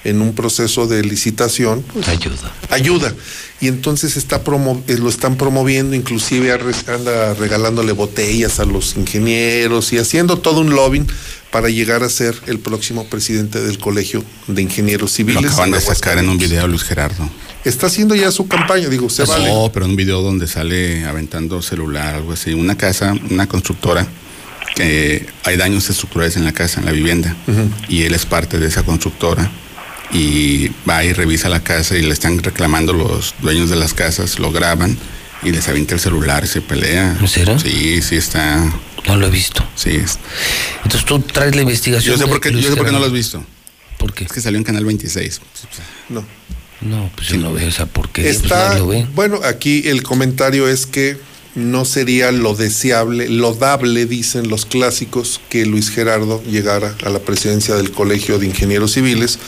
[0.05, 2.53] en un proceso de licitación pues, Ayuda.
[2.71, 3.15] ayuda.
[3.61, 6.53] Y entonces está promo- eh, lo están promoviendo, inclusive
[6.89, 11.07] anda regalándole botellas a los ingenieros y haciendo todo un lobbying
[11.53, 15.45] para llegar a ser el próximo presidente del Colegio de Ingenieros Lo Civiles.
[15.53, 17.29] acaban de en sacar en un video Luis Gerardo.
[17.65, 19.47] Está haciendo ya su campaña, digo, se vale.
[19.47, 22.55] No, pero un video donde sale aventando celular, algo así.
[22.55, 24.05] Una casa, una constructora,
[24.75, 27.37] que hay daños estructurales en la casa, en la vivienda.
[27.89, 29.49] Y él es parte de esa constructora.
[30.12, 34.39] Y va y revisa la casa y le están reclamando los dueños de las casas,
[34.39, 34.97] lo graban
[35.42, 37.16] y les avienta el celular y se pelea.
[37.18, 37.58] ¿En serio?
[37.58, 38.73] Sí, sí está.
[39.07, 39.66] No lo he visto.
[39.74, 39.91] Sí.
[39.91, 40.18] es-
[40.84, 42.15] Entonces tú traes la investigación.
[42.16, 43.42] Yo sé por qué, Luis yo sé por qué no lo has visto.
[43.99, 44.24] ¿Por qué?
[44.24, 45.41] Es que salió en Canal 26.
[46.10, 46.24] No.
[46.82, 48.32] No, pues yo no veo esa porquería.
[48.32, 49.07] pues Está, nadie lo ve.
[49.15, 51.16] bueno, aquí el comentario es que
[51.55, 57.20] no sería lo deseable, lo dable, dicen los clásicos, que Luis Gerardo llegara a la
[57.20, 59.39] presidencia del Colegio de Ingenieros Civiles,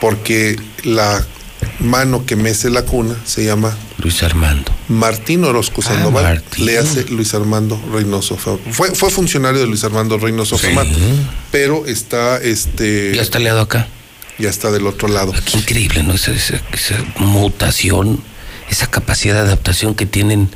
[0.00, 1.24] porque la
[1.80, 4.70] mano que mece la cuna se llama Luis Armando.
[4.88, 6.66] Martín Orozco Sandoval, Martín.
[6.66, 8.36] le hace Luis Armando Reynoso.
[8.36, 10.86] Fue, fue funcionario de Luis Armando Reynoso Famat,
[11.50, 13.88] pero está este Ya está aliado acá.
[14.38, 15.32] ya está del otro lado.
[15.44, 16.12] Qué increíble, ¿no?
[16.14, 18.20] Esa, esa- esa mutación,
[18.70, 20.50] esa capacidad de adaptación que tienen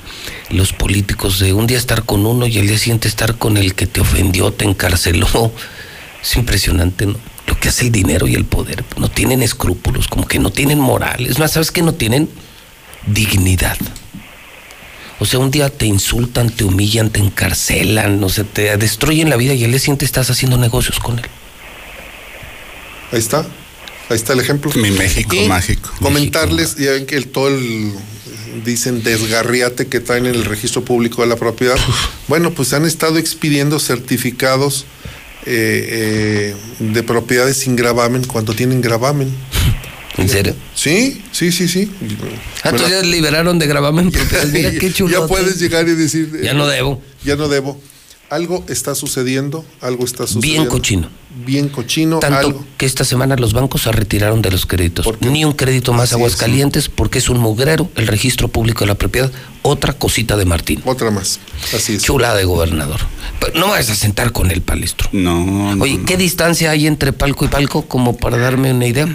[0.50, 3.74] los políticos de un día estar con uno y al día siguiente estar con el
[3.74, 5.52] que te ofendió, te encarceló.
[6.22, 7.14] Es impresionante, ¿no?
[7.48, 8.84] Lo que hace el dinero y el poder.
[8.96, 11.26] No tienen escrúpulos, como que no tienen moral.
[11.26, 12.28] Es más, ¿sabes que No tienen
[13.06, 13.76] dignidad.
[15.18, 19.36] O sea, un día te insultan, te humillan, te encarcelan, no sé, te destruyen la
[19.36, 21.24] vida y al día siguiente estás haciendo negocios con él.
[23.10, 23.46] Ahí está.
[24.08, 24.70] Ahí está el ejemplo.
[24.76, 25.90] Mi México Y mágico.
[26.00, 27.92] Comentarles, ya ven que el, todo el,
[28.64, 31.76] dicen, desgarriate que traen en el registro público de la propiedad.
[32.28, 34.84] Bueno, pues han estado expidiendo certificados
[35.46, 39.32] eh, eh, de propiedades sin gravamen cuando tienen gravamen.
[40.16, 40.54] ¿En serio?
[40.74, 41.90] Sí, sí, sí, sí.
[42.64, 44.52] Ah, entonces ya liberaron de gravamen propiedades.
[44.52, 45.20] Mira qué chulo.
[45.20, 46.40] Ya puedes llegar y decir.
[46.42, 47.00] Ya no debo.
[47.24, 47.80] Ya no debo.
[48.30, 50.62] Algo está sucediendo, algo está sucediendo.
[50.62, 51.08] Bien cochino.
[51.46, 52.64] Bien cochino, Tanto algo.
[52.76, 55.06] que esta semana los bancos se retiraron de los créditos.
[55.20, 58.96] Ni un crédito más a Aguascalientes porque es un mugrero el registro público de la
[58.96, 59.30] propiedad.
[59.62, 60.82] Otra cosita de Martín.
[60.84, 61.40] Otra más.
[61.74, 62.02] Así es.
[62.02, 63.00] Chulada de gobernador.
[63.40, 65.08] Pero no vas a sentar con el palestro.
[65.12, 65.44] No.
[65.74, 66.04] no, Oye, no.
[66.04, 67.82] ¿qué distancia hay entre palco y palco?
[67.86, 69.08] Como para darme una idea.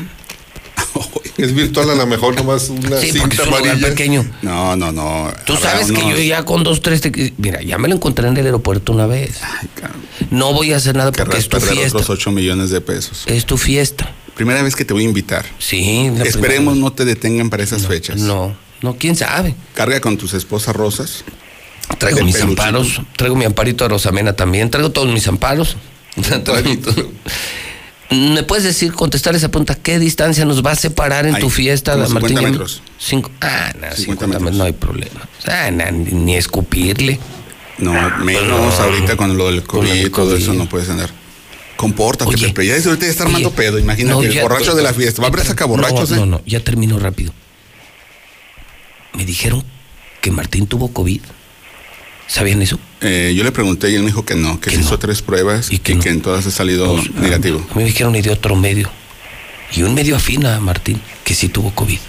[1.37, 3.87] Es virtual a lo mejor nomás una Sí, porque cinta es un lugar amarilla.
[3.89, 4.25] pequeño.
[4.43, 5.31] No, no, no.
[5.45, 7.01] Tú Habrá sabes que yo ya con dos, tres...
[7.01, 9.39] te- Mira, ya me lo encontré en el aeropuerto una vez.
[10.29, 11.97] No voy a hacer nada porque es tu fiesta.
[11.97, 13.23] otros 8 millones de pesos.
[13.25, 14.11] Es tu fiesta.
[14.35, 15.45] Primera vez que te voy a invitar.
[15.59, 16.09] Sí.
[16.15, 18.17] la Esperemos primera no te detengan para esas fechas.
[18.19, 19.55] No, no, quién sabe.
[19.73, 21.23] Carga con tus esposas rosas.
[21.97, 22.61] Traigo mis peluchito.
[22.63, 25.77] amparos, traigo mi amparito de Rosamena también, traigo todos mis amparos.
[28.09, 29.75] ¿Me puedes decir, contestar esa pregunta?
[29.75, 32.29] ¿Qué distancia nos va a separar en tu fiesta, como Martín?
[32.37, 32.81] 50 metros.
[32.99, 34.41] Cinco, ah, no, 50 50 metros.
[34.43, 35.29] metros, no hay problema.
[35.47, 37.19] Ah, no, ni, ni escupirle.
[37.79, 38.43] No, menos
[38.77, 38.83] No.
[38.83, 41.09] ahorita con lo del COVID y todo eso no puedes andar.
[41.75, 42.67] Compórtate, Oye, Pepe.
[42.67, 43.79] Ya ahorita ya está armando oye, pedo.
[43.79, 45.21] Imagínate, no, el ya- borracho de la fiesta.
[45.21, 46.19] Va a haber saca borrachos, no, ¿eh?
[46.19, 47.33] No, no, ya termino rápido.
[49.13, 49.63] Me dijeron
[50.21, 51.21] que Martín tuvo COVID.
[52.27, 52.79] ¿Sabían eso?
[53.01, 55.71] Eh, yo le pregunté y él me dijo que no, que, se hizo tres pruebas
[55.71, 57.59] y que, en todas ha salido negativo.
[57.71, 58.89] A mí me dijeron y de otro medio.
[59.75, 61.99] Y un medio afina Martín, que sí tuvo COVID.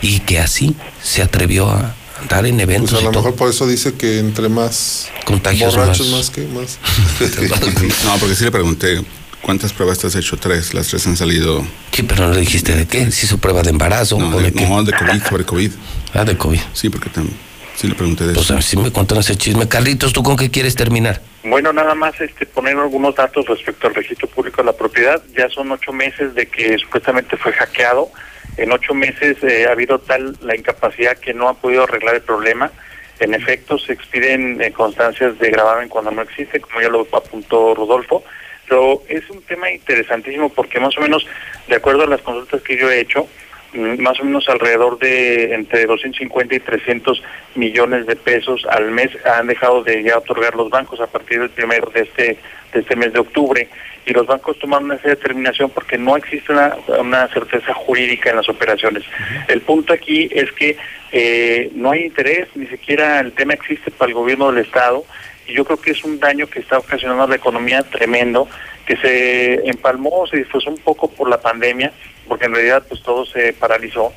[0.00, 2.90] Y que así se atrevió a andar en eventos.
[2.90, 6.18] Pues a lo mejor por eso dice que entre más Contagios borrachos más.
[6.18, 6.78] más, que más.
[8.04, 9.02] no, porque sí le pregunté,
[9.42, 10.36] ¿cuántas pruebas te has hecho?
[10.36, 10.74] Tres.
[10.74, 11.64] Las tres han salido.
[11.92, 13.10] Sí, pero no le dijiste de qué.
[13.12, 15.70] Si hizo prueba de embarazo No, o de, de no, de COVID, sobre COVID.
[16.14, 16.60] Ah, de COVID.
[16.72, 17.36] Sí, porque también.
[17.76, 18.52] Sí le pregunté de Pues eso.
[18.54, 19.66] a ver si me contaron ese chisme.
[19.68, 21.20] Carlitos, ¿tú con qué quieres terminar?
[21.44, 25.22] Bueno, nada más este, poner algunos datos respecto al registro público de la propiedad.
[25.36, 28.10] Ya son ocho meses de que supuestamente fue hackeado.
[28.56, 32.22] En ocho meses eh, ha habido tal la incapacidad que no ha podido arreglar el
[32.22, 32.70] problema.
[33.18, 37.74] En efecto, se expiden eh, constancias de gravamen cuando no existe, como ya lo apuntó
[37.74, 38.22] Rodolfo.
[38.68, 41.26] Pero es un tema interesantísimo porque más o menos,
[41.68, 43.26] de acuerdo a las consultas que yo he hecho,
[43.72, 47.22] más o menos alrededor de entre 250 y 300
[47.54, 51.50] millones de pesos al mes han dejado de ya otorgar los bancos a partir del
[51.50, 52.38] primero de este
[52.72, 53.68] de este mes de octubre
[54.04, 58.48] y los bancos tomaron esa determinación porque no existe una, una certeza jurídica en las
[58.48, 59.04] operaciones.
[59.48, 60.76] El punto aquí es que
[61.12, 65.04] eh, no hay interés, ni siquiera el tema existe para el gobierno del Estado
[65.52, 68.48] yo creo que es un daño que está ocasionando a la economía tremendo,
[68.86, 71.92] que se empalmó, se disfrazó un poco por la pandemia,
[72.28, 74.12] porque en realidad pues todo se paralizó,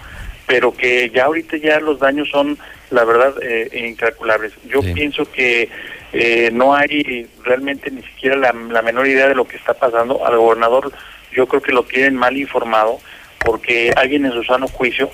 [0.47, 2.57] pero que ya ahorita ya los daños son,
[2.91, 4.53] la verdad, eh, incalculables.
[4.65, 5.69] Yo pienso que
[6.13, 10.25] eh, no hay realmente ni siquiera la, la menor idea de lo que está pasando.
[10.25, 10.91] Al gobernador
[11.31, 12.99] yo creo que lo tienen mal informado,
[13.39, 15.09] porque alguien en su sano juicio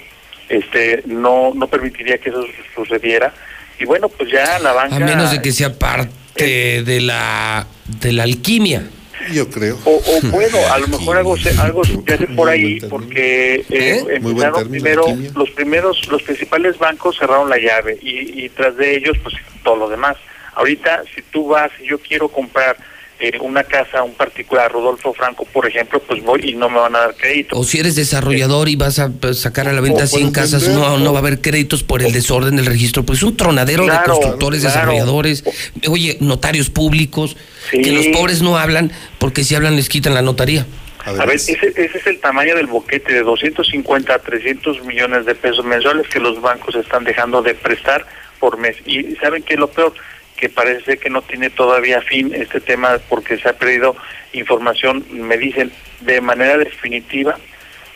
[0.49, 3.33] este no no permitiría que eso su- sucediera.
[3.81, 4.95] Y bueno, pues ya la banca...
[4.95, 7.65] A menos de que sea parte de la
[7.99, 8.83] de la alquimia.
[9.31, 9.77] Yo creo.
[9.85, 14.37] O, o bueno, a lo mejor algo se, algo subyace por ahí porque eh, buen
[14.37, 18.97] empezaron término, primero los primeros los principales bancos cerraron la llave y, y tras de
[18.97, 20.17] ellos pues todo lo demás.
[20.53, 22.77] Ahorita si tú vas y yo quiero comprar
[23.21, 26.79] eh, una casa a un particular Rodolfo Franco por ejemplo pues voy y no me
[26.79, 27.57] van a dar crédito.
[27.57, 30.51] O si eres desarrollador y vas a pues, sacar a la venta O 100 puedes
[30.51, 33.03] casas, vender, no, no va a haber créditos por el desorden del registro.
[33.03, 34.75] Pues es un tronadero de constructores, claro.
[34.75, 35.43] desarrolladores,
[35.87, 37.37] oye, notarios públicos,
[37.69, 37.81] Sí.
[37.81, 40.65] que los pobres no hablan porque si hablan les quitan la notaría.
[41.05, 45.35] A ver, ese, ese es el tamaño del boquete de 250 a 300 millones de
[45.35, 48.05] pesos mensuales que los bancos están dejando de prestar
[48.39, 48.77] por mes.
[48.85, 49.93] Y saben que lo peor,
[50.41, 53.95] que parece que no tiene todavía fin este tema porque se ha perdido
[54.33, 57.37] información, me dicen, de manera definitiva,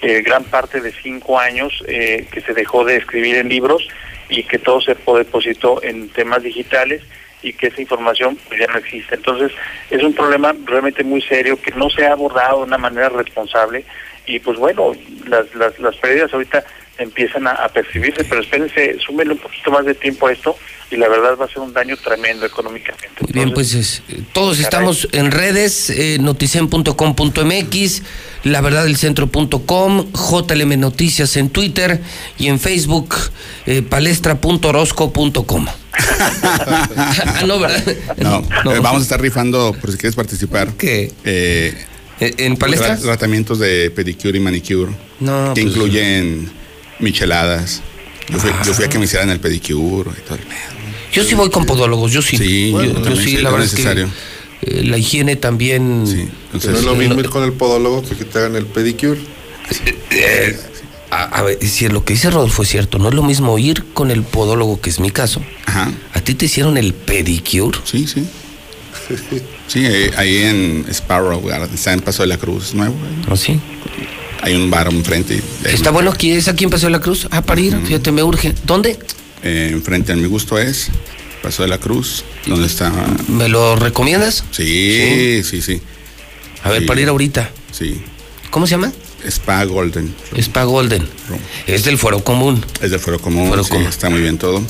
[0.03, 3.87] eh, gran parte de cinco años eh, que se dejó de escribir en libros
[4.29, 7.01] y que todo se depositó en temas digitales
[7.41, 9.15] y que esa información pues, ya no existe.
[9.15, 9.51] Entonces,
[9.89, 13.83] es un problema realmente muy serio que no se ha abordado de una manera responsable
[14.27, 14.91] y pues bueno,
[15.25, 16.63] las, las, las pérdidas ahorita
[16.99, 20.55] empiezan a, a percibirse, pero espérense, súmenle un poquito más de tiempo a esto
[20.91, 23.07] y la verdad va a ser un daño tremendo económicamente.
[23.21, 24.01] Muy bien, pues es-
[24.33, 28.01] todos estamos en redes, eh, noticen.com.mx,
[28.43, 32.01] la verdad del centro.com, JLM Noticias en Twitter
[32.37, 33.15] y en Facebook,
[33.65, 35.65] eh, palestra.orozco.com.
[36.19, 37.83] ah, no, ¿verdad?
[38.17, 38.39] No,
[38.73, 40.73] eh, vamos a estar rifando, por si quieres participar.
[40.73, 41.11] ¿Qué?
[41.23, 41.85] Eh,
[42.19, 42.99] ¿E- ¿En palestras?
[42.99, 44.91] Tra- Tratamientos de pedicure y manicure.
[45.19, 46.51] No, Que pues- incluyen
[46.99, 47.81] micheladas.
[48.29, 50.74] Yo fui, yo fui a que me hicieran el pedicure y todo el pedo.
[51.15, 52.37] Yo sí voy con podólogos, yo sí.
[52.37, 54.09] Sí, yo, bueno, yo también sí, sí, la verdad es que necesario.
[54.61, 56.03] eh, la higiene también.
[56.59, 59.19] Que no es lo mismo ir con el podólogo que que te hagan el pedicure.
[60.11, 60.57] Eh,
[61.11, 63.83] a, a ver, si lo que dice Rodolfo es cierto, no es lo mismo ir
[63.93, 65.41] con el podólogo, que es mi caso.
[65.65, 65.91] Ajá.
[66.13, 67.77] ¿A ti te hicieron el pedicure?
[67.85, 68.25] Sí, sí.
[69.67, 71.41] Sí, ahí, ahí en Sparrow,
[71.73, 72.95] está en Paso de la Cruz, nuevo.
[73.29, 73.59] ¿Ah, sí?
[74.41, 75.35] Hay un bar enfrente.
[75.35, 77.27] y- Está bueno aquí, es aquí en Paseo de la Cruz.
[77.31, 78.53] Ah, para ir, fíjate, me urge.
[78.65, 78.97] ¿Dónde?
[79.45, 80.87] Eh, enfrente a mi gusto es
[81.43, 82.91] Paso de la Cruz, donde está.
[83.27, 84.43] ¿Me lo recomiendas?
[84.51, 85.79] Sí, sí, sí.
[86.63, 86.87] A ver, Sí.
[86.87, 87.51] para ir ahorita.
[87.71, 88.01] Sí.
[88.49, 88.91] ¿Cómo se llama?
[89.27, 90.13] Spa Golden.
[90.37, 91.07] Spa Golden.
[91.67, 92.65] Es del fuero común.
[92.81, 93.85] Es del fuero común, Fuero sí, común.
[93.87, 94.63] está muy bien todo.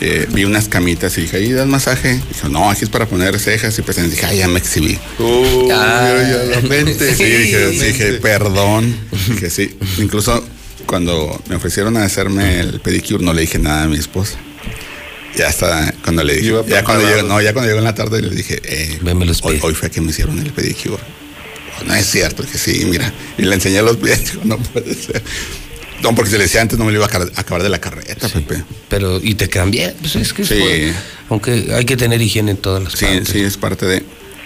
[0.00, 2.20] Eh, vi unas camitas y dije, ahí das masaje.
[2.32, 4.98] Dijo, no, aquí es para poner cejas y pues dije, ay, ya me exhibí.
[5.18, 6.14] Uh, Ah.
[6.18, 7.14] ya la mente.
[7.14, 8.96] Sí, dije, dije, perdón.
[9.28, 9.76] Dije, sí.
[9.98, 10.44] Incluso
[10.86, 14.38] cuando me ofrecieron a hacerme el pedicure, no le dije nada a mi esposa.
[15.36, 18.20] Ya hasta cuando le dije, ya cuando, llegó, no, ya cuando llegó en la tarde
[18.20, 19.64] le dije, eh, Veme los hoy, pies.
[19.64, 21.02] hoy fue que me hicieron el pedicure.
[21.80, 23.12] Oh, No es cierto, que sí, mira.
[23.38, 25.22] Y le enseñé los pies, no puede ser.
[26.02, 28.28] No, porque si le decía antes no me lo iba a acabar- de la carreta,
[28.28, 28.62] Pepe.
[28.88, 29.94] Pero, ¿y te quedan bien?
[30.00, 30.54] Pues es que es Sí.
[30.58, 33.28] por- aunque hay que tener higiene en todas las Sí, partes.
[33.28, 34.02] sí, es parte de.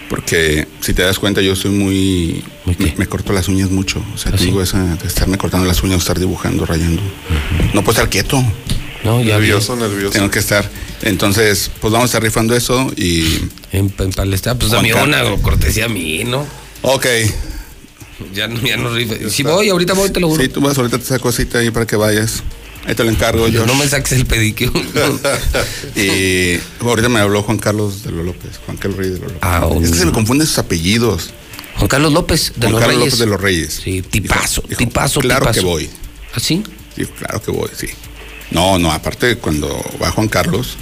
[0.09, 2.43] Porque si te das cuenta, yo soy muy.
[2.65, 4.01] Me, me corto las uñas mucho.
[4.13, 7.01] O sea, ¿Ah, tengo esa de estarme cortando las uñas, estar dibujando, rayando.
[7.73, 8.41] No puedo estar quieto.
[9.03, 10.13] No, ya Nervioso, nervioso.
[10.13, 10.69] Tengo que estar.
[11.01, 13.43] Entonces, pues vamos a estar rifando eso y.
[13.71, 15.31] En, en palestra, pues Juan dame Carlos.
[15.33, 16.45] una cortesía a mí, ¿no?
[16.83, 17.05] Ok.
[18.33, 19.29] Ya, no- ya no rife.
[19.29, 20.41] Si voy, ahorita voy, te lo juro.
[20.41, 22.41] Sí, tú vas, ahorita te saco cita ahí para que vayas.
[22.87, 23.65] Ahí te lo encargo yo.
[23.65, 24.71] No me saques el pedicure.
[25.95, 28.59] Y ahorita me habló Juan Carlos de los López.
[28.65, 29.43] Juan Carlos Reyes de los López.
[29.49, 31.31] Ah, es que se me un- confunden sus apellidos.
[31.75, 33.05] Juan Carlos López de Juan los Carlos Reyes.
[33.13, 33.81] López de los Reyes.
[33.83, 35.59] Sí, tipazo, Dijo, tipazo, Claro tipazo.
[35.59, 35.89] que voy.
[36.33, 36.63] ¿Así?
[36.95, 37.87] Sí, claro que voy, sí.
[38.51, 39.67] No, no, aparte cuando
[40.01, 40.77] va Juan Carlos,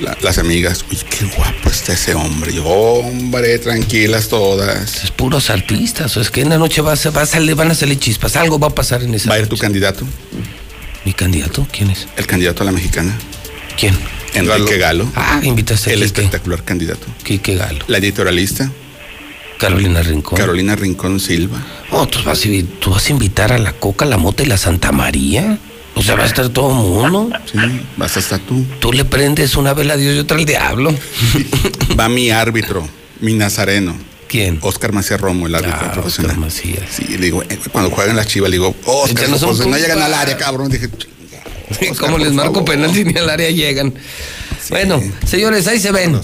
[0.00, 2.54] la- las amigas, uy, qué guapo está ese hombre.
[2.54, 5.04] Yo, hombre, tranquilas todas.
[5.04, 6.16] Es puros artistas.
[6.16, 8.34] O es que en la noche va a, va a salir, van a salir chispas.
[8.36, 10.06] Algo va a pasar en esa ¿Va a ir tu candidato?
[11.08, 11.66] ¿Mi candidato?
[11.72, 12.06] ¿Quién es?
[12.18, 13.16] El candidato a la mexicana.
[13.80, 13.96] ¿Quién?
[14.34, 15.10] Enrique Galo.
[15.16, 16.20] Ah, invitaste a El Quique.
[16.20, 17.06] espectacular candidato.
[17.22, 17.82] Quique Galo.
[17.88, 18.70] La editorialista,
[19.56, 20.36] Carolina Rincón.
[20.36, 21.64] Carolina Rincón Silva.
[21.92, 24.58] Oh, ¿tú vas, a, tú vas a invitar a la Coca, la Mota y la
[24.58, 25.58] Santa María.
[25.94, 27.30] O sea, va a estar todo mundo.
[27.50, 27.58] Sí,
[27.96, 28.66] vas hasta tú.
[28.78, 30.94] Tú le prendes una vela a Dios y otra al diablo.
[31.98, 32.86] Va mi árbitro,
[33.20, 33.96] mi nazareno.
[34.28, 34.58] ¿Quién?
[34.62, 36.32] Oscar Macías Romo, el árbitro Ah, profesional.
[36.32, 36.84] Oscar Macías.
[36.94, 39.76] Sí, le digo, eh, cuando juegan las chivas, le digo, Oscar, no son pues, no
[39.78, 40.70] llegan al área, cabrón.
[40.70, 40.88] Dije,
[41.70, 42.64] Oscar, Como por les marco favor.
[42.66, 43.94] penal si ni al área llegan.
[44.70, 46.20] Bueno, señores, ahí se ven.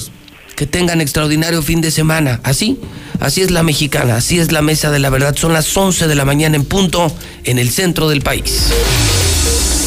[0.55, 2.41] Que tengan extraordinario fin de semana.
[2.45, 2.79] Así,
[3.21, 5.35] así es la mexicana, así es la mesa de la verdad.
[5.37, 7.11] Son las 11 de la mañana en punto
[7.45, 8.69] en el centro del país.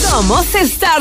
[0.10, 0.92] Somos Star